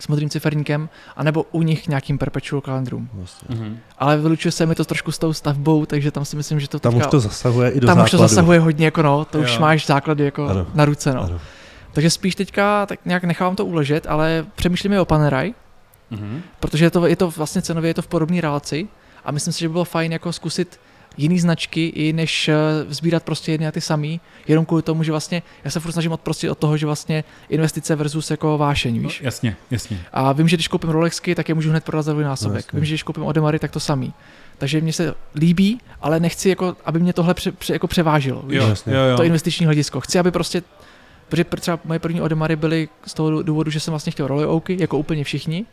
s 0.00 0.08
modrým 0.08 0.30
ciferníkem, 0.30 0.88
anebo 1.16 1.46
u 1.52 1.62
nich 1.62 1.88
nějakým 1.88 2.18
perpetual 2.18 2.60
calendrům. 2.60 3.08
Vlastně. 3.14 3.56
Mhm. 3.56 3.78
Ale 3.98 4.16
vylučuje 4.18 4.52
se 4.52 4.66
mi 4.66 4.74
to 4.74 4.84
trošku 4.84 5.12
s 5.12 5.18
tou 5.18 5.32
stavbou, 5.32 5.86
takže 5.86 6.10
tam 6.10 6.24
si 6.24 6.36
myslím, 6.36 6.60
že 6.60 6.68
to 6.68 6.78
Tam 6.78 6.92
teďka, 6.92 7.06
už 7.06 7.10
to 7.10 7.20
zasahuje 7.20 7.70
i 7.70 7.80
do 7.80 7.86
tam 7.86 7.98
už 7.98 8.10
to 8.10 8.16
základu. 8.16 8.28
zasahuje 8.28 8.58
hodně, 8.58 8.84
jako 8.84 9.02
no, 9.02 9.24
to 9.24 9.38
už 9.38 9.52
Jo. 9.54 9.60
máš 9.60 9.86
základy 9.86 10.24
jako 10.24 10.48
Ano. 10.48 10.66
na 10.74 10.84
ruce, 10.84 11.12
no. 11.14 11.22
Ano. 11.22 11.40
Takže 11.92 12.10
spíš 12.10 12.34
teďka 12.34 12.86
tak 12.86 12.98
nějak 13.04 13.24
nechávám 13.24 13.56
to 13.56 13.64
uležet, 13.66 14.06
ale 14.08 14.46
přemýšlím 14.56 14.92
i 14.92 14.98
o 14.98 15.04
Panerai, 15.04 15.54
Mhm. 16.10 16.42
protože 16.60 16.84
je 16.84 16.90
to, 16.90 17.06
je 17.06 17.16
to 17.16 17.30
vlastně 17.30 17.62
cenově 17.62 17.90
je 17.90 17.94
to 17.94 18.02
v 18.02 18.06
podobné 18.06 18.40
relaci 18.40 18.88
a 19.24 19.32
myslím 19.32 19.52
si, 19.52 19.60
že 19.60 19.68
by 19.68 19.72
bylo 19.72 19.84
fajn 19.84 20.12
jako 20.12 20.32
zkusit 20.32 20.80
jiný 21.16 21.38
značky, 21.38 21.86
i 21.86 22.12
než 22.12 22.48
eh, 22.48 22.54
sbírat 22.88 23.22
prostě 23.22 23.52
jedny 23.52 23.66
a 23.66 23.72
ty 23.72 23.80
samý, 23.80 24.20
jenom 24.48 24.64
kvůli 24.66 24.82
tomu, 24.82 25.02
že 25.02 25.10
vlastně 25.10 25.42
já 25.64 25.70
se 25.70 25.80
furt 25.80 25.92
snažím 25.92 26.12
odprostit 26.12 26.50
od 26.50 26.58
toho, 26.58 26.76
že 26.76 26.86
vlastně 26.86 27.24
investice 27.48 27.96
versus 27.96 28.30
jako 28.30 28.58
vášeň, 28.58 28.98
víš. 28.98 29.20
No, 29.20 29.24
jasně, 29.26 29.56
jasně. 29.70 30.00
A 30.12 30.32
vím, 30.32 30.48
že 30.48 30.56
když 30.56 30.68
koupím 30.68 30.90
Rolexky, 30.90 31.34
tak 31.34 31.48
je 31.48 31.54
můžu 31.54 31.70
hned 31.70 31.84
prodat 31.84 32.02
za 32.02 32.14
násobek. 32.14 32.64
jasně. 32.64 32.76
vím, 32.76 32.84
že 32.84 32.92
když 32.92 33.02
koupím 33.02 33.22
Odemary, 33.22 33.58
tak 33.58 33.70
to 33.70 33.80
samý. 33.80 34.12
Takže 34.58 34.80
mně 34.80 34.92
se 34.92 35.14
líbí, 35.34 35.80
ale 36.00 36.20
nechci, 36.20 36.48
jako, 36.48 36.76
aby 36.84 37.00
mě 37.00 37.12
tohle 37.12 37.34
pře, 37.34 37.52
pře, 37.52 37.72
jako 37.72 37.86
převážilo. 37.86 38.42
Víš? 38.42 38.56
Jo, 38.58 38.68
Jasně. 38.68 38.94
jo, 38.94 39.00
jo. 39.02 39.16
To 39.16 39.24
investiční 39.24 39.66
hledisko. 39.66 40.00
Chci, 40.00 40.18
aby 40.18 40.30
prostě 40.30 40.62
Protože 41.28 41.42
pr- 41.42 41.58
třeba 41.60 41.78
moje 41.84 41.98
první 41.98 42.20
Odemary 42.20 42.56
byly 42.56 42.88
z 43.06 43.14
toho 43.14 43.42
důvodu, 43.42 43.70
že 43.70 43.80
jsem 43.80 43.92
vlastně 43.92 44.12
chtěl 44.12 44.48
Oaky, 44.48 44.76
jako 44.80 44.98
úplně 44.98 45.24
všichni, 45.24 45.64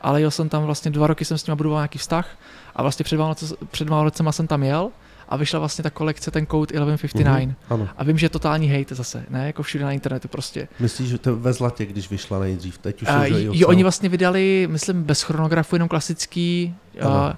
ale 0.00 0.20
jel 0.20 0.30
jsem 0.30 0.48
tam 0.48 0.62
vlastně 0.64 0.90
dva 0.90 1.06
roky 1.06 1.24
jsem 1.24 1.38
s 1.38 1.46
nimi 1.46 1.56
budoval 1.56 1.78
nějaký 1.80 1.98
vztah 1.98 2.28
a 2.76 2.82
vlastně 2.82 3.04
před 3.04 3.16
Vánoce, 3.16 3.54
před 3.70 3.88
Vánocema 3.88 4.32
jsem 4.32 4.46
tam 4.46 4.62
jel 4.62 4.90
a 5.28 5.36
vyšla 5.36 5.58
vlastně 5.58 5.82
ta 5.82 5.90
kolekce, 5.90 6.30
ten 6.30 6.46
Code 6.46 6.72
1159. 6.72 7.46
Mhm, 7.46 7.54
Ano. 7.70 7.88
A 7.96 8.04
vím, 8.04 8.18
že 8.18 8.26
je 8.26 8.30
totální 8.30 8.68
hate 8.78 8.94
zase, 8.94 9.24
ne, 9.30 9.46
jako 9.46 9.62
všude 9.62 9.84
na 9.84 9.92
internetu 9.92 10.28
prostě. 10.28 10.68
Myslíš, 10.80 11.08
že 11.08 11.18
to 11.18 11.36
ve 11.36 11.52
zlatě, 11.52 11.86
když 11.86 12.10
vyšla 12.10 12.38
nejdřív, 12.38 12.78
teď 12.78 13.02
už 13.02 13.08
i 13.08 13.44
jo, 13.44 13.52
ocel? 13.52 13.68
oni 13.68 13.82
vlastně 13.82 14.08
vydali, 14.08 14.68
myslím, 14.70 15.02
bez 15.02 15.22
chronografu, 15.22 15.74
jenom 15.76 15.88
klasický, 15.88 16.74
Ano. 17.00 17.10
uh, 17.10 17.32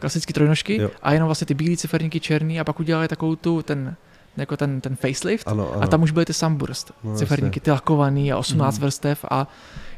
klasický 0.00 0.32
trojnožky 0.32 0.76
Jo. 0.76 0.90
a 1.02 1.12
jenom 1.12 1.26
vlastně 1.26 1.46
ty 1.46 1.54
bílé 1.54 1.76
ciferníky 1.76 2.20
černý 2.20 2.60
a 2.60 2.64
pak 2.64 2.80
udělali 2.80 3.08
takovou 3.08 3.36
tu, 3.36 3.62
ten, 3.62 3.96
jako 4.36 4.56
ten, 4.56 4.80
ten 4.80 4.96
facelift 4.96 5.48
Ano, 5.48 5.72
ano. 5.72 5.82
a 5.82 5.86
tam 5.86 6.02
už 6.02 6.10
byly 6.10 6.24
ty 6.24 6.32
sunburst, 6.32 6.92
No, 7.04 7.16
ciferníky, 7.16 7.60
ty 7.60 7.70
lakovaný 7.70 8.32
a 8.32 8.38
18 8.38 8.74
Mhm. 8.74 8.82
vrstev 8.82 9.24
a 9.30 9.46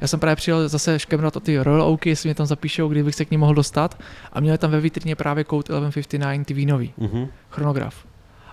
já 0.05 0.09
jsem 0.09 0.21
právě 0.21 0.37
přijel 0.37 0.69
zase 0.69 0.99
škemrat 0.99 1.37
o 1.37 1.41
ty 1.41 1.59
Royal 1.59 1.83
Oaky, 1.83 2.09
jestli 2.09 2.27
mě 2.29 2.35
tam 2.35 2.47
zapíšou, 2.47 2.89
kdybych 2.89 3.15
se 3.15 3.25
k 3.25 3.31
ní 3.31 3.37
mohl 3.37 3.55
dostat 3.55 3.99
a 4.33 4.41
měli 4.41 4.59
tam 4.59 4.71
ve 4.71 4.81
vitrině 4.81 5.17
právě 5.17 5.45
Code 5.45 5.63
1159, 5.63 6.45
ty 6.45 6.55
vínový, 6.55 6.93
Mhm. 6.99 7.29
chronograf. 7.51 7.95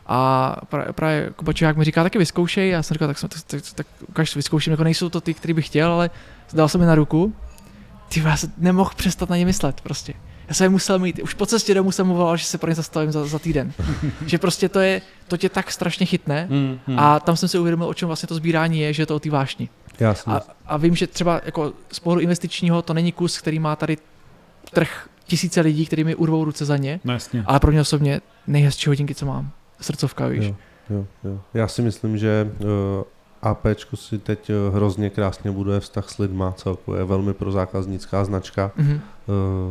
A 0.06 0.58
pra- 0.72 0.92
právě 0.94 1.30
Kuba 1.36 1.54
Čihák 1.54 1.78
mi 1.78 1.86
říká, 1.86 2.04
taky 2.04 2.18
vyzkoušej, 2.18 2.70
já 2.70 2.84
jsem 2.84 2.96
říkal, 2.96 3.08
tak, 3.08 3.20
tak, 3.22 3.30
tak, 3.48 3.62
tak 3.76 3.88
ukaž, 4.10 4.36
vyzkouším, 4.36 4.72
jako 4.72 4.84
nejsou 4.84 5.10
to 5.10 5.22
ty, 5.22 5.34
který 5.34 5.54
bych 5.54 5.66
chtěl, 5.66 5.92
ale 5.92 6.10
dal 6.54 6.68
jsem 6.70 6.82
mi 6.82 6.88
na 6.88 6.96
ruku. 6.96 7.34
Ty 8.10 8.20
já 8.20 8.38
jsem 8.38 8.52
nemohl 8.58 8.92
přestat 8.96 9.30
na 9.30 9.38
ně 9.38 9.46
myslet 9.46 9.82
prostě. 9.82 10.14
Já 10.52 10.56
jsem 10.56 10.72
musel 10.72 11.00
mít, 11.00 11.20
už 11.24 11.34
po 11.34 11.46
cestě 11.46 11.74
domů 11.74 11.92
jsem 11.92 12.08
volal, 12.08 12.38
že 12.38 12.46
se 12.46 12.58
pro 12.58 12.70
ně 12.70 12.76
zastavím 12.76 13.12
za, 13.12 13.26
za 13.26 13.40
týden. 13.40 13.74
že 14.26 14.38
prostě 14.38 14.70
to 14.70 14.80
je, 14.80 15.02
to 15.28 15.38
tě 15.38 15.50
tak 15.50 15.72
strašně 15.72 16.06
chytne. 16.06 16.48
Hmm, 16.50 16.80
hmm. 16.88 17.00
A 17.00 17.20
tam 17.20 17.36
jsem 17.38 17.50
si 17.50 17.60
uvědomil, 17.60 17.88
o 17.88 17.94
čem 17.94 18.08
vlastně 18.08 18.28
to 18.28 18.36
sbírání 18.36 18.80
je, 18.80 18.94
že 18.94 19.02
je 19.02 19.06
to 19.06 19.16
o 19.16 19.20
té 19.20 19.30
vášni. 19.30 19.70
Jasně. 20.00 20.34
A, 20.34 20.42
a 20.66 20.78
vím, 20.78 20.96
že 20.96 21.08
třeba 21.08 21.42
jako 21.46 21.74
z 21.92 22.00
pohledu 22.00 22.22
investičního 22.22 22.82
to 22.82 22.94
není 22.94 23.12
kus, 23.12 23.38
který 23.38 23.60
má 23.60 23.76
tady 23.76 23.98
trh 24.74 25.10
tisíce 25.26 25.62
lidí, 25.62 25.86
který 25.86 26.04
mi 26.04 26.16
urvou 26.16 26.46
ruce 26.46 26.66
za 26.66 26.78
ně, 26.78 27.00
No 27.04 27.14
jasně. 27.14 27.44
ale 27.46 27.60
pro 27.60 27.72
mě 27.72 27.82
osobně 27.82 28.22
nejhezčí 28.48 28.90
hodinky, 28.90 29.16
co 29.16 29.26
mám. 29.26 29.52
Srdcovka, 29.82 30.28
víš. 30.28 30.46
Jo, 30.46 30.56
jo, 30.90 31.06
jo. 31.24 31.40
Já 31.54 31.68
si 31.68 31.82
myslím, 31.82 32.18
že 32.18 32.52
uh, 32.60 32.68
APčko 33.42 33.96
si 33.98 34.20
teď 34.20 34.50
uh, 34.50 34.76
hrozně 34.76 35.10
krásně 35.10 35.52
buduje 35.52 35.80
vztah 35.80 36.10
s 36.10 36.18
lidma, 36.18 36.52
celkově 36.52 37.02
je 37.02 37.06
velmi 37.06 37.34
pro 37.34 37.52
zákaznická 37.52 38.26
značka. 38.26 38.72
Mhm. 38.78 39.02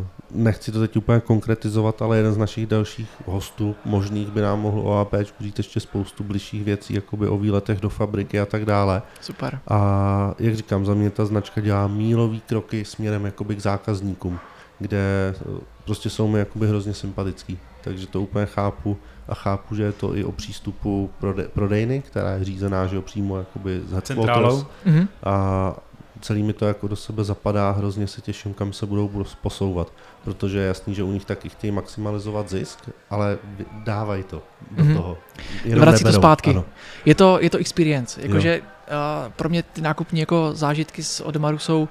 Uh, 0.01 0.05
nechci 0.31 0.73
to 0.73 0.81
teď 0.81 0.97
úplně 0.97 1.21
konkretizovat, 1.21 2.03
ale 2.03 2.17
jeden 2.17 2.33
z 2.33 2.37
našich 2.37 2.67
dalších 2.67 3.09
hostů 3.27 3.77
možných 3.85 4.29
by 4.29 4.41
nám 4.41 4.61
mohl 4.61 4.81
o 4.81 4.99
APčku 4.99 5.45
říct 5.45 5.59
ještě 5.59 5.81
spoustu 5.81 6.25
bližších 6.25 6.65
věcí, 6.65 6.95
jakoby 6.95 7.29
o 7.29 7.39
výletech 7.39 7.81
do 7.81 7.89
fabriky 7.89 8.41
a 8.41 8.47
tak 8.47 8.65
dále. 8.65 9.03
Super. 9.21 9.61
A 9.69 10.35
jak 10.39 10.57
říkám, 10.57 10.87
za 10.87 10.95
mě 10.95 11.11
ta 11.11 11.25
značka 11.25 11.61
dělá 11.61 11.87
mílový 11.87 12.41
kroky 12.41 12.85
směrem 12.85 13.25
jakoby 13.25 13.57
k 13.57 13.61
zákazníkům, 13.61 14.39
kde 14.79 15.35
eh, 15.41 15.61
prostě 15.85 16.11
jsou 16.11 16.29
mi 16.29 16.39
jakoby 16.39 16.69
hrozně 16.69 16.95
sympatický. 16.95 17.59
Takže 17.81 18.07
to 18.07 18.23
úplně 18.23 18.47
chápu 18.47 18.97
a 19.29 19.35
chápu, 19.35 19.75
že 19.75 19.83
je 19.83 19.93
to 19.93 20.17
i 20.17 20.25
o 20.25 20.33
přístupu 20.33 21.11
prode- 21.21 21.49
prodejny, 21.49 22.03
která 22.03 22.31
je 22.31 22.45
řízená, 22.45 22.87
že 22.87 22.97
jo, 22.97 23.03
přímo 23.03 23.39
jakoby 23.39 23.81
z 23.87 23.93
headquarters. 23.93 24.07
Centrálou. 24.07 24.65
Mhm. 24.85 25.09
A 25.25 25.77
celý 26.21 26.43
mi 26.43 26.53
to 26.53 26.67
jako 26.67 26.89
do 26.89 26.97
sebe 26.97 27.25
zapadá, 27.25 27.71
hrozně 27.71 28.07
se 28.07 28.21
těším, 28.21 28.55
kam 28.55 28.73
se 28.73 28.87
budou 28.87 29.25
posouvat, 29.43 29.93
protože 30.25 30.59
je 30.59 30.67
jasný, 30.67 30.95
že 30.95 31.03
u 31.03 31.13
nich 31.13 31.25
taky 31.25 31.49
chtějí 31.49 31.71
maximalizovat 31.71 32.49
zisk, 32.49 32.79
ale 33.11 33.39
dávají 33.85 34.23
to 34.23 34.43
do 34.71 34.85
Mhm. 34.85 34.95
toho. 34.97 35.19
Jenom 35.65 35.81
Vrací 35.81 36.03
to 36.05 36.09
neberou. 36.09 36.21
zpátky. 36.23 36.51
Ano. 36.51 36.65
Je 37.05 37.15
to, 37.15 37.39
je 37.41 37.51
to 37.51 37.59
experience. 37.59 38.23
Jakože 38.23 38.61
uh, 38.61 39.33
pro 39.33 39.49
mě 39.49 39.63
ty 39.63 39.81
nákupní 39.81 40.21
jako 40.21 40.51
zážitky 40.55 41.03
z 41.05 41.21
Odemaru 41.21 41.59
jsou 41.59 41.81
uh, 41.83 41.89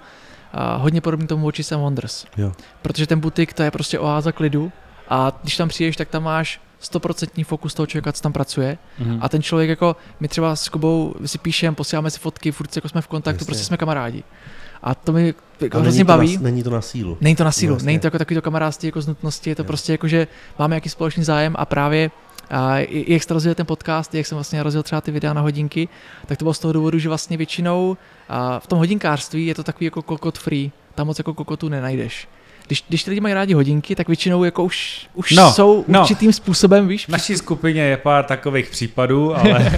hodně 0.81 1.01
podobné 1.01 1.27
tomu 1.27 1.45
Watches 1.45 1.71
and 1.71 1.79
Wonders. 1.81 2.25
Jo. 2.37 2.51
Protože 2.81 3.07
ten 3.07 3.19
butik 3.19 3.53
to 3.53 3.63
je 3.63 3.71
prostě 3.71 3.99
oáza 3.99 4.31
klidu 4.31 4.71
a 5.09 5.31
když 5.41 5.57
tam 5.57 5.69
přijdeš, 5.69 5.95
tak 5.97 6.09
tam 6.09 6.23
máš 6.23 6.61
100% 6.81 7.43
fokus 7.45 7.73
toho 7.73 7.87
člověka, 7.87 8.11
co 8.11 8.21
tam 8.21 8.33
pracuje. 8.33 8.77
Mhm. 8.99 9.19
A 9.21 9.29
ten 9.29 9.41
člověk 9.41 9.69
jako, 9.69 9.95
my 10.19 10.27
třeba 10.27 10.55
s 10.55 10.69
Kubou 10.69 11.15
si 11.25 11.37
píšeme, 11.37 11.75
posíláme 11.75 12.11
si 12.11 12.19
fotky, 12.19 12.51
furt 12.51 12.75
jako 12.75 12.89
jsme 12.89 13.01
v 13.01 13.07
kontaktu, 13.07 13.35
Jasně. 13.37 13.45
prostě 13.45 13.63
jsme 13.65 13.77
kamarádi. 13.77 14.23
A 14.83 14.95
to 14.95 15.11
mi 15.13 15.33
jako 15.61 15.79
hrozně 15.79 16.03
baví. 16.03 16.37
Na, 16.37 16.43
není 16.43 16.63
to 16.63 16.69
na 16.69 16.81
sílu. 16.81 17.17
Není 17.21 17.35
to 17.35 17.43
na 17.43 17.51
sílu, 17.51 17.73
jasně. 17.73 17.85
není 17.85 17.99
to 17.99 18.07
jako 18.07 18.17
takový 18.17 18.35
to 18.35 18.41
kamarádství 18.41 18.87
jako 18.87 19.01
z 19.01 19.07
nutnosti, 19.07 19.49
je 19.49 19.55
to 19.55 19.61
Jo. 19.61 19.67
prostě 19.67 19.91
jako, 19.91 20.07
že 20.07 20.27
máme 20.59 20.75
jaký 20.75 20.89
společný 20.89 21.23
zájem 21.23 21.55
a 21.59 21.65
právě 21.65 22.11
a 22.49 22.77
jak 22.91 23.23
jste 23.23 23.33
rozjel 23.33 23.55
ten 23.55 23.65
podcast, 23.65 24.15
jak 24.15 24.25
jsem 24.25 24.35
vlastně 24.35 24.63
rozjel 24.63 24.83
třeba 24.83 25.01
ty 25.01 25.11
videa 25.11 25.33
na 25.33 25.41
hodinky, 25.41 25.87
tak 26.25 26.37
to 26.37 26.45
bylo 26.45 26.53
z 26.53 26.59
toho 26.59 26.73
důvodu, 26.73 26.99
že 26.99 27.09
vlastně 27.09 27.37
většinou 27.37 27.97
a 28.29 28.59
v 28.59 28.67
tom 28.67 28.79
hodinkářství 28.79 29.45
je 29.45 29.55
to 29.55 29.63
takový 29.63 29.85
jako 29.85 30.01
kokot 30.01 30.37
free, 30.37 30.71
tam 30.95 31.07
moc 31.07 31.17
jako 31.17 31.33
kokotu 31.33 31.69
nenajdeš. 31.69 32.27
Když, 32.69 32.83
když 32.89 33.03
ty 33.03 33.09
lidi 33.09 33.21
mají 33.21 33.33
rádi 33.33 33.53
hodinky, 33.53 33.95
tak 33.95 34.07
většinou 34.07 34.43
jako 34.43 34.63
už, 34.63 35.07
už 35.13 35.31
No, 35.31 35.51
jsou 35.53 35.85
no. 35.87 35.99
určitým 36.01 36.33
způsobem, 36.33 36.87
víš, 36.87 37.05
V 37.05 37.09
naší 37.09 37.37
skupině 37.37 37.81
je 37.81 37.97
pár 37.97 38.23
takových 38.25 38.69
případů, 38.69 39.35
ale 39.37 39.71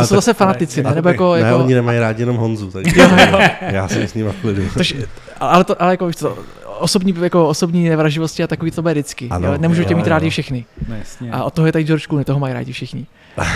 to 0.00 0.04
jsou 0.06 0.14
zase 0.14 0.34
fanatici, 0.34 0.82
ne? 0.82 0.86
ale- 0.86 0.94
Nebo 0.96 1.08
jako, 1.08 1.34
ne, 1.34 1.40
jako 1.40 1.58
oni 1.64 1.74
nemají 1.74 1.98
rádi 1.98 2.22
jenom 2.22 2.36
Honzu, 2.36 2.70
takže 2.70 3.00
Jo, 3.00 3.08
jo. 3.32 3.38
já 3.60 3.88
jsem 3.88 4.08
s 4.08 4.14
ním 4.14 4.26
v 4.28 4.40
klidu. 4.40 4.62
Tož, 4.74 4.94
ale, 5.40 5.64
to, 5.64 5.82
ale 5.82 5.92
jako, 5.92 6.06
víš 6.06 6.16
co, 6.16 6.38
osobní, 6.78 7.14
jako 7.22 7.48
osobní 7.48 7.88
nevraživosti 7.88 8.42
a 8.42 8.46
takový 8.46 8.70
to 8.70 8.82
bude 8.82 8.94
vždycky. 8.94 9.28
Ano, 9.30 9.52
jo? 9.52 9.58
Nemůžu 9.58 9.84
tě 9.84 9.92
jo, 9.92 9.96
mít 9.96 10.06
jo. 10.06 10.10
rádi 10.10 10.30
všichni. 10.30 10.64
no, 10.88 10.94
jasně. 10.96 11.30
A 11.32 11.44
od 11.44 11.54
toho 11.54 11.66
je 11.66 11.72
tady 11.72 11.84
George 11.84 12.06
Clooney, 12.06 12.24
toho 12.24 12.40
mají 12.40 12.54
rádi 12.54 12.72
všichni. 12.72 13.06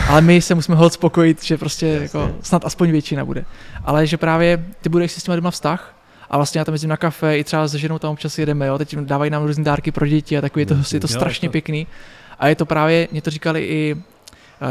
Ale 0.09 0.21
my 0.21 0.43
se 0.43 0.55
musíme 0.55 0.77
hod 0.77 0.93
spokojit, 0.93 1.45
že 1.45 1.59
prostě 1.59 1.87
jako, 1.87 2.31
snad 2.43 2.65
aspoň 2.65 2.91
většina 2.91 3.25
bude. 3.25 3.45
Ale 3.85 4.07
že 4.07 4.17
právě 4.17 4.65
ty 4.81 4.89
budeš 4.89 5.13
si 5.13 5.21
s 5.21 5.23
těma 5.23 5.37
doma 5.37 5.51
vztah 5.51 5.95
a 6.33 6.37
vlastně 6.37 6.59
já 6.59 6.65
tam 6.65 6.75
jezdím 6.75 6.91
na 6.91 6.97
kafe, 6.97 7.39
i 7.39 7.45
třeba 7.45 7.69
se 7.69 7.79
ženou 7.79 7.99
tam 7.99 8.13
občas 8.13 8.39
jedeme, 8.39 8.67
jo, 8.67 8.79
teď 8.79 8.97
dávají 8.97 9.31
nám 9.31 9.45
různé 9.45 9.65
dárky 9.65 9.93
pro 9.93 10.07
děti 10.07 10.39
a 10.39 10.41
takový, 10.41 10.63
je 10.63 10.67
to, 10.67 10.77
je 10.95 11.01
to 11.01 11.09
strašně 11.09 11.51
pěkný. 11.51 11.87
A 12.39 12.49
je 12.49 12.55
to 12.55 12.67
právě, 12.67 13.09
mě 13.13 13.23
to 13.23 13.31
říkali 13.31 13.65
i 13.65 13.97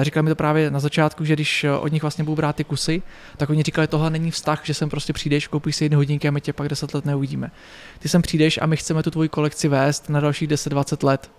Říkali 0.01 0.23
mi 0.23 0.29
to 0.29 0.35
právě 0.35 0.71
na 0.71 0.79
začátku, 0.79 1.25
že 1.25 1.33
když 1.33 1.65
od 1.79 1.91
nich 1.91 2.01
vlastně 2.01 2.23
budou 2.23 2.35
brát 2.35 2.55
ty 2.55 2.63
kusy, 2.63 3.01
tak 3.37 3.49
oni 3.49 3.63
říkali, 3.63 3.87
tohle 3.87 4.09
není 4.09 4.31
vztah, 4.31 4.61
že 4.63 4.73
sem 4.73 4.89
prostě 4.89 5.13
přijdeš, 5.13 5.47
koupíš 5.47 5.75
si 5.75 5.85
jedny 5.85 5.95
hodinky 5.95 6.27
a 6.27 6.31
my 6.31 6.41
tě 6.41 6.53
pak 6.53 6.69
10 6.69 6.93
let 6.93 7.05
neuvidíme. 7.05 7.51
Ty 7.99 8.09
sem 8.09 8.21
přijdeš 8.21 8.59
a 8.61 8.65
my 8.65 8.77
chceme 8.77 9.03
tu 9.03 9.11
tvoji 9.11 9.29
kolekci 9.29 9.67
vést 9.67 10.09
na 10.09 10.19
dalších 10.19 10.49
10-20 10.49 11.07
let. 11.07 11.31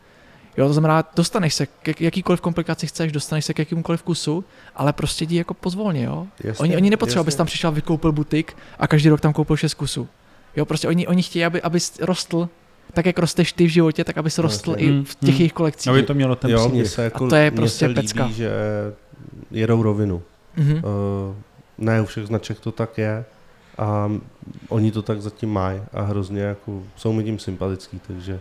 Jo, 0.56 0.66
to 0.66 0.72
znamená, 0.72 1.04
dostaneš 1.16 1.54
se 1.54 1.66
k 1.66 1.88
jak- 1.88 2.00
jakýkoliv 2.00 2.40
komplikaci 2.40 2.86
chceš, 2.86 3.12
dostaneš 3.12 3.44
se 3.44 3.54
k 3.54 3.58
jakýmkoliv 3.58 4.02
kusu, 4.02 4.44
ale 4.76 4.92
prostě 4.92 5.24
jdi 5.24 5.36
jako 5.36 5.54
pozvolně, 5.54 6.04
jo. 6.04 6.26
Jasně, 6.44 6.62
Oni, 6.62 6.76
oni 6.76 6.90
nepotřebují, 6.90 7.20
abys 7.20 7.34
tam 7.34 7.46
přišel 7.46 7.72
vykoupil 7.72 8.12
butik 8.12 8.56
a 8.78 8.86
každý 8.86 9.08
rok 9.08 9.20
tam 9.20 9.32
koupil 9.32 9.56
6 9.56 9.74
kusů. 9.74 10.08
Jo, 10.56 10.64
prostě 10.64 10.88
oni, 10.88 11.06
oni 11.06 11.22
chtějí, 11.22 11.44
aby, 11.44 11.62
abys 11.62 11.98
rostl 12.00 12.48
tak, 12.92 13.06
jak 13.06 13.18
rosteš 13.18 13.52
ty 13.52 13.64
v 13.66 13.68
životě, 13.68 14.04
tak 14.04 14.18
abys 14.18 14.36
No, 14.36 14.42
rostl 14.42 14.70
jasně. 14.70 14.86
i 14.86 14.90
Mm, 14.90 15.04
v 15.04 15.14
těch 15.14 15.34
mm. 15.34 15.36
jejich 15.40 15.52
kolekcích. 15.52 15.88
Aby 15.90 16.02
to 16.02 16.14
mělo 16.14 16.36
ten 16.36 16.50
jo, 16.50 16.68
příběh. 16.68 16.88
se, 16.88 17.04
jako, 17.04 17.26
A 17.26 17.28
to 17.28 17.34
je 17.36 17.50
prostě 17.50 17.78
se 17.78 17.86
líbí, 17.86 18.00
pecka. 18.00 18.28
že 18.30 18.50
jedou 19.50 19.82
rovinu. 19.82 20.22
Mhm. 20.56 20.74
Uh, 20.74 20.80
ne 21.78 22.00
u 22.00 22.04
všech 22.04 22.26
značek 22.26 22.60
to 22.60 22.72
tak 22.72 22.98
je 22.98 23.24
a 23.78 24.12
oni 24.68 24.92
to 24.92 25.02
tak 25.02 25.22
zatím 25.22 25.50
mají 25.52 25.80
a 25.92 26.02
hrozně 26.02 26.40
jako 26.42 26.82
jsou 26.96 27.12
mi 27.12 27.24
tím 27.24 27.38
sympatický, 27.38 28.00
takže 28.06 28.40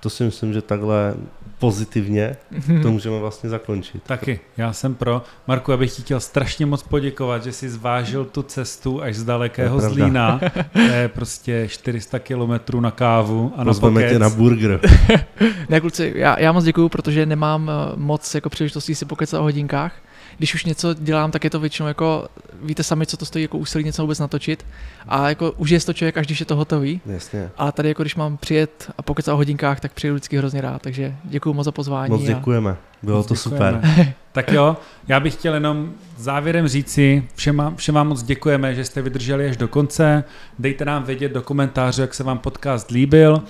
to 0.00 0.10
si 0.10 0.24
myslím, 0.24 0.52
že 0.52 0.62
takhle 0.62 1.14
pozitivně 1.58 2.36
Mhm. 2.50 2.82
to 2.82 2.90
můžeme 2.92 3.18
vlastně 3.18 3.50
zakončit. 3.50 4.02
Taky, 4.02 4.40
já 4.56 4.72
jsem 4.72 4.94
pro. 4.94 5.22
Marku, 5.46 5.70
já 5.70 5.76
bych 5.76 5.92
ti 5.92 6.02
chtěl 6.02 6.20
strašně 6.20 6.66
moc 6.66 6.82
poděkovat, 6.82 7.44
že 7.44 7.52
jsi 7.52 7.70
zvážil 7.70 8.24
tu 8.24 8.42
cestu 8.42 9.02
až 9.02 9.16
z 9.16 9.24
dalekého 9.24 9.80
To. 9.80 9.88
Zlína. 9.88 10.40
To 10.72 10.78
je 10.78 11.08
prostě 11.08 11.68
400 11.68 12.18
kilometrů 12.18 12.80
na 12.80 12.90
kávu 12.90 13.52
a 13.56 13.58
na 13.58 13.64
Pozveme 13.64 13.94
pokec. 14.00 14.12
tě 14.12 14.18
na 14.18 14.30
burger. 14.30 14.80
Ne, 15.68 15.80
kluci, 15.80 16.12
já, 16.16 16.40
já 16.40 16.52
moc 16.52 16.64
děkuju, 16.64 16.88
protože 16.88 17.26
nemám 17.26 17.70
eh, 17.70 17.92
moc 17.96 18.34
jako 18.34 18.48
příležitostí 18.50 18.94
si 18.94 19.04
pokecat 19.04 19.40
o 19.40 19.42
hodinkách. 19.42 19.92
Když 20.40 20.54
už 20.54 20.64
něco 20.64 20.94
dělám, 20.94 21.30
tak 21.30 21.44
je 21.44 21.50
to 21.50 21.60
většinou 21.60 21.88
jako, 21.88 22.28
víte 22.62 22.82
sami, 22.82 23.06
co 23.06 23.16
to 23.16 23.24
stojí 23.24 23.42
jako 23.42 23.58
úsilí 23.58 23.84
něco 23.84 24.02
vůbec 24.02 24.18
natočit. 24.18 24.66
A 25.08 25.28
jako 25.28 25.52
užije 25.52 25.80
si 25.80 25.86
to 25.86 25.92
člověk, 25.92 26.16
až 26.16 26.26
když 26.26 26.40
je 26.40 26.46
to 26.46 26.56
hotový. 26.56 27.00
Jasně. 27.06 27.50
Ale 27.56 27.72
tady 27.72 27.88
jako 27.88 28.02
když 28.02 28.16
mám 28.16 28.36
přijet 28.36 28.90
a 28.98 29.02
pokecat 29.02 29.32
o 29.32 29.36
hodinkách, 29.36 29.80
tak 29.80 29.92
přijedu 29.92 30.14
vždycky 30.14 30.38
hrozně 30.38 30.60
rád. 30.60 30.82
Takže 30.82 31.14
děkuji 31.24 31.52
moc 31.54 31.64
za 31.64 31.72
pozvání. 31.72 32.10
Moc 32.10 32.22
a- 32.22 32.26
děkujeme. 32.26 32.76
Bylo 33.02 33.16
Moc 33.16 33.26
to 33.26 33.34
děkujeme. 33.34 33.80
super. 33.82 34.12
Tak 34.32 34.52
jo, 34.52 34.76
já 35.08 35.20
bych 35.20 35.34
chtěl 35.34 35.54
jenom 35.54 35.92
závěrem 36.16 36.68
říci, 36.68 37.24
všem, 37.34 37.72
všem 37.76 37.94
vám 37.94 38.08
moc 38.08 38.22
děkujeme, 38.22 38.74
že 38.74 38.84
jste 38.84 39.02
vydrželi 39.02 39.48
až 39.48 39.56
do 39.56 39.68
konce. 39.68 40.24
Dejte 40.58 40.84
nám 40.84 41.04
vědět 41.04 41.32
do 41.32 41.42
komentářů, 41.42 42.00
jak 42.00 42.14
se 42.14 42.24
vám 42.24 42.38
podcast 42.38 42.90
líbil. 42.90 43.42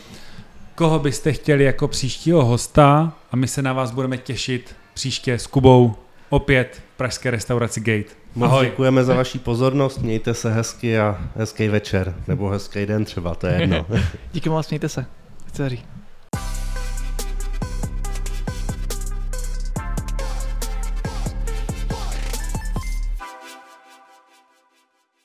koho 0.75 0.99
byste 0.99 1.33
chtěli 1.33 1.65
jako 1.65 1.89
příštího 1.89 2.45
hosta 2.45 3.13
a 3.33 3.37
my 3.37 3.49
se 3.49 3.63
na 3.63 3.73
vás 3.73 3.91
budeme 3.91 4.17
těšit 4.19 4.75
příště 4.95 5.35
s 5.39 5.47
Kubou 5.47 5.95
opět 6.31 6.83
v 6.95 6.97
pražské 6.97 7.31
restauraci 7.31 7.81
Gate. 7.81 8.15
Moc 8.35 8.51
Ahoj. 8.51 8.67
děkujeme 8.67 9.05
za 9.05 9.15
vaši 9.15 9.39
pozornost, 9.39 9.99
mějte 9.99 10.35
se 10.35 10.53
hezky 10.53 10.99
a 10.99 11.19
hezký 11.37 11.69
večer, 11.69 12.15
nebo 12.29 12.49
hezký 12.49 12.87
den 12.87 13.05
třeba, 13.05 13.35
to 13.35 13.47
je 13.47 13.61
jedno. 13.61 13.87
Díky 14.33 14.49
moc, 14.49 14.69
mějte 14.71 14.89
se. 14.89 15.07
Chci 15.47 15.69
říct. 15.69 16.00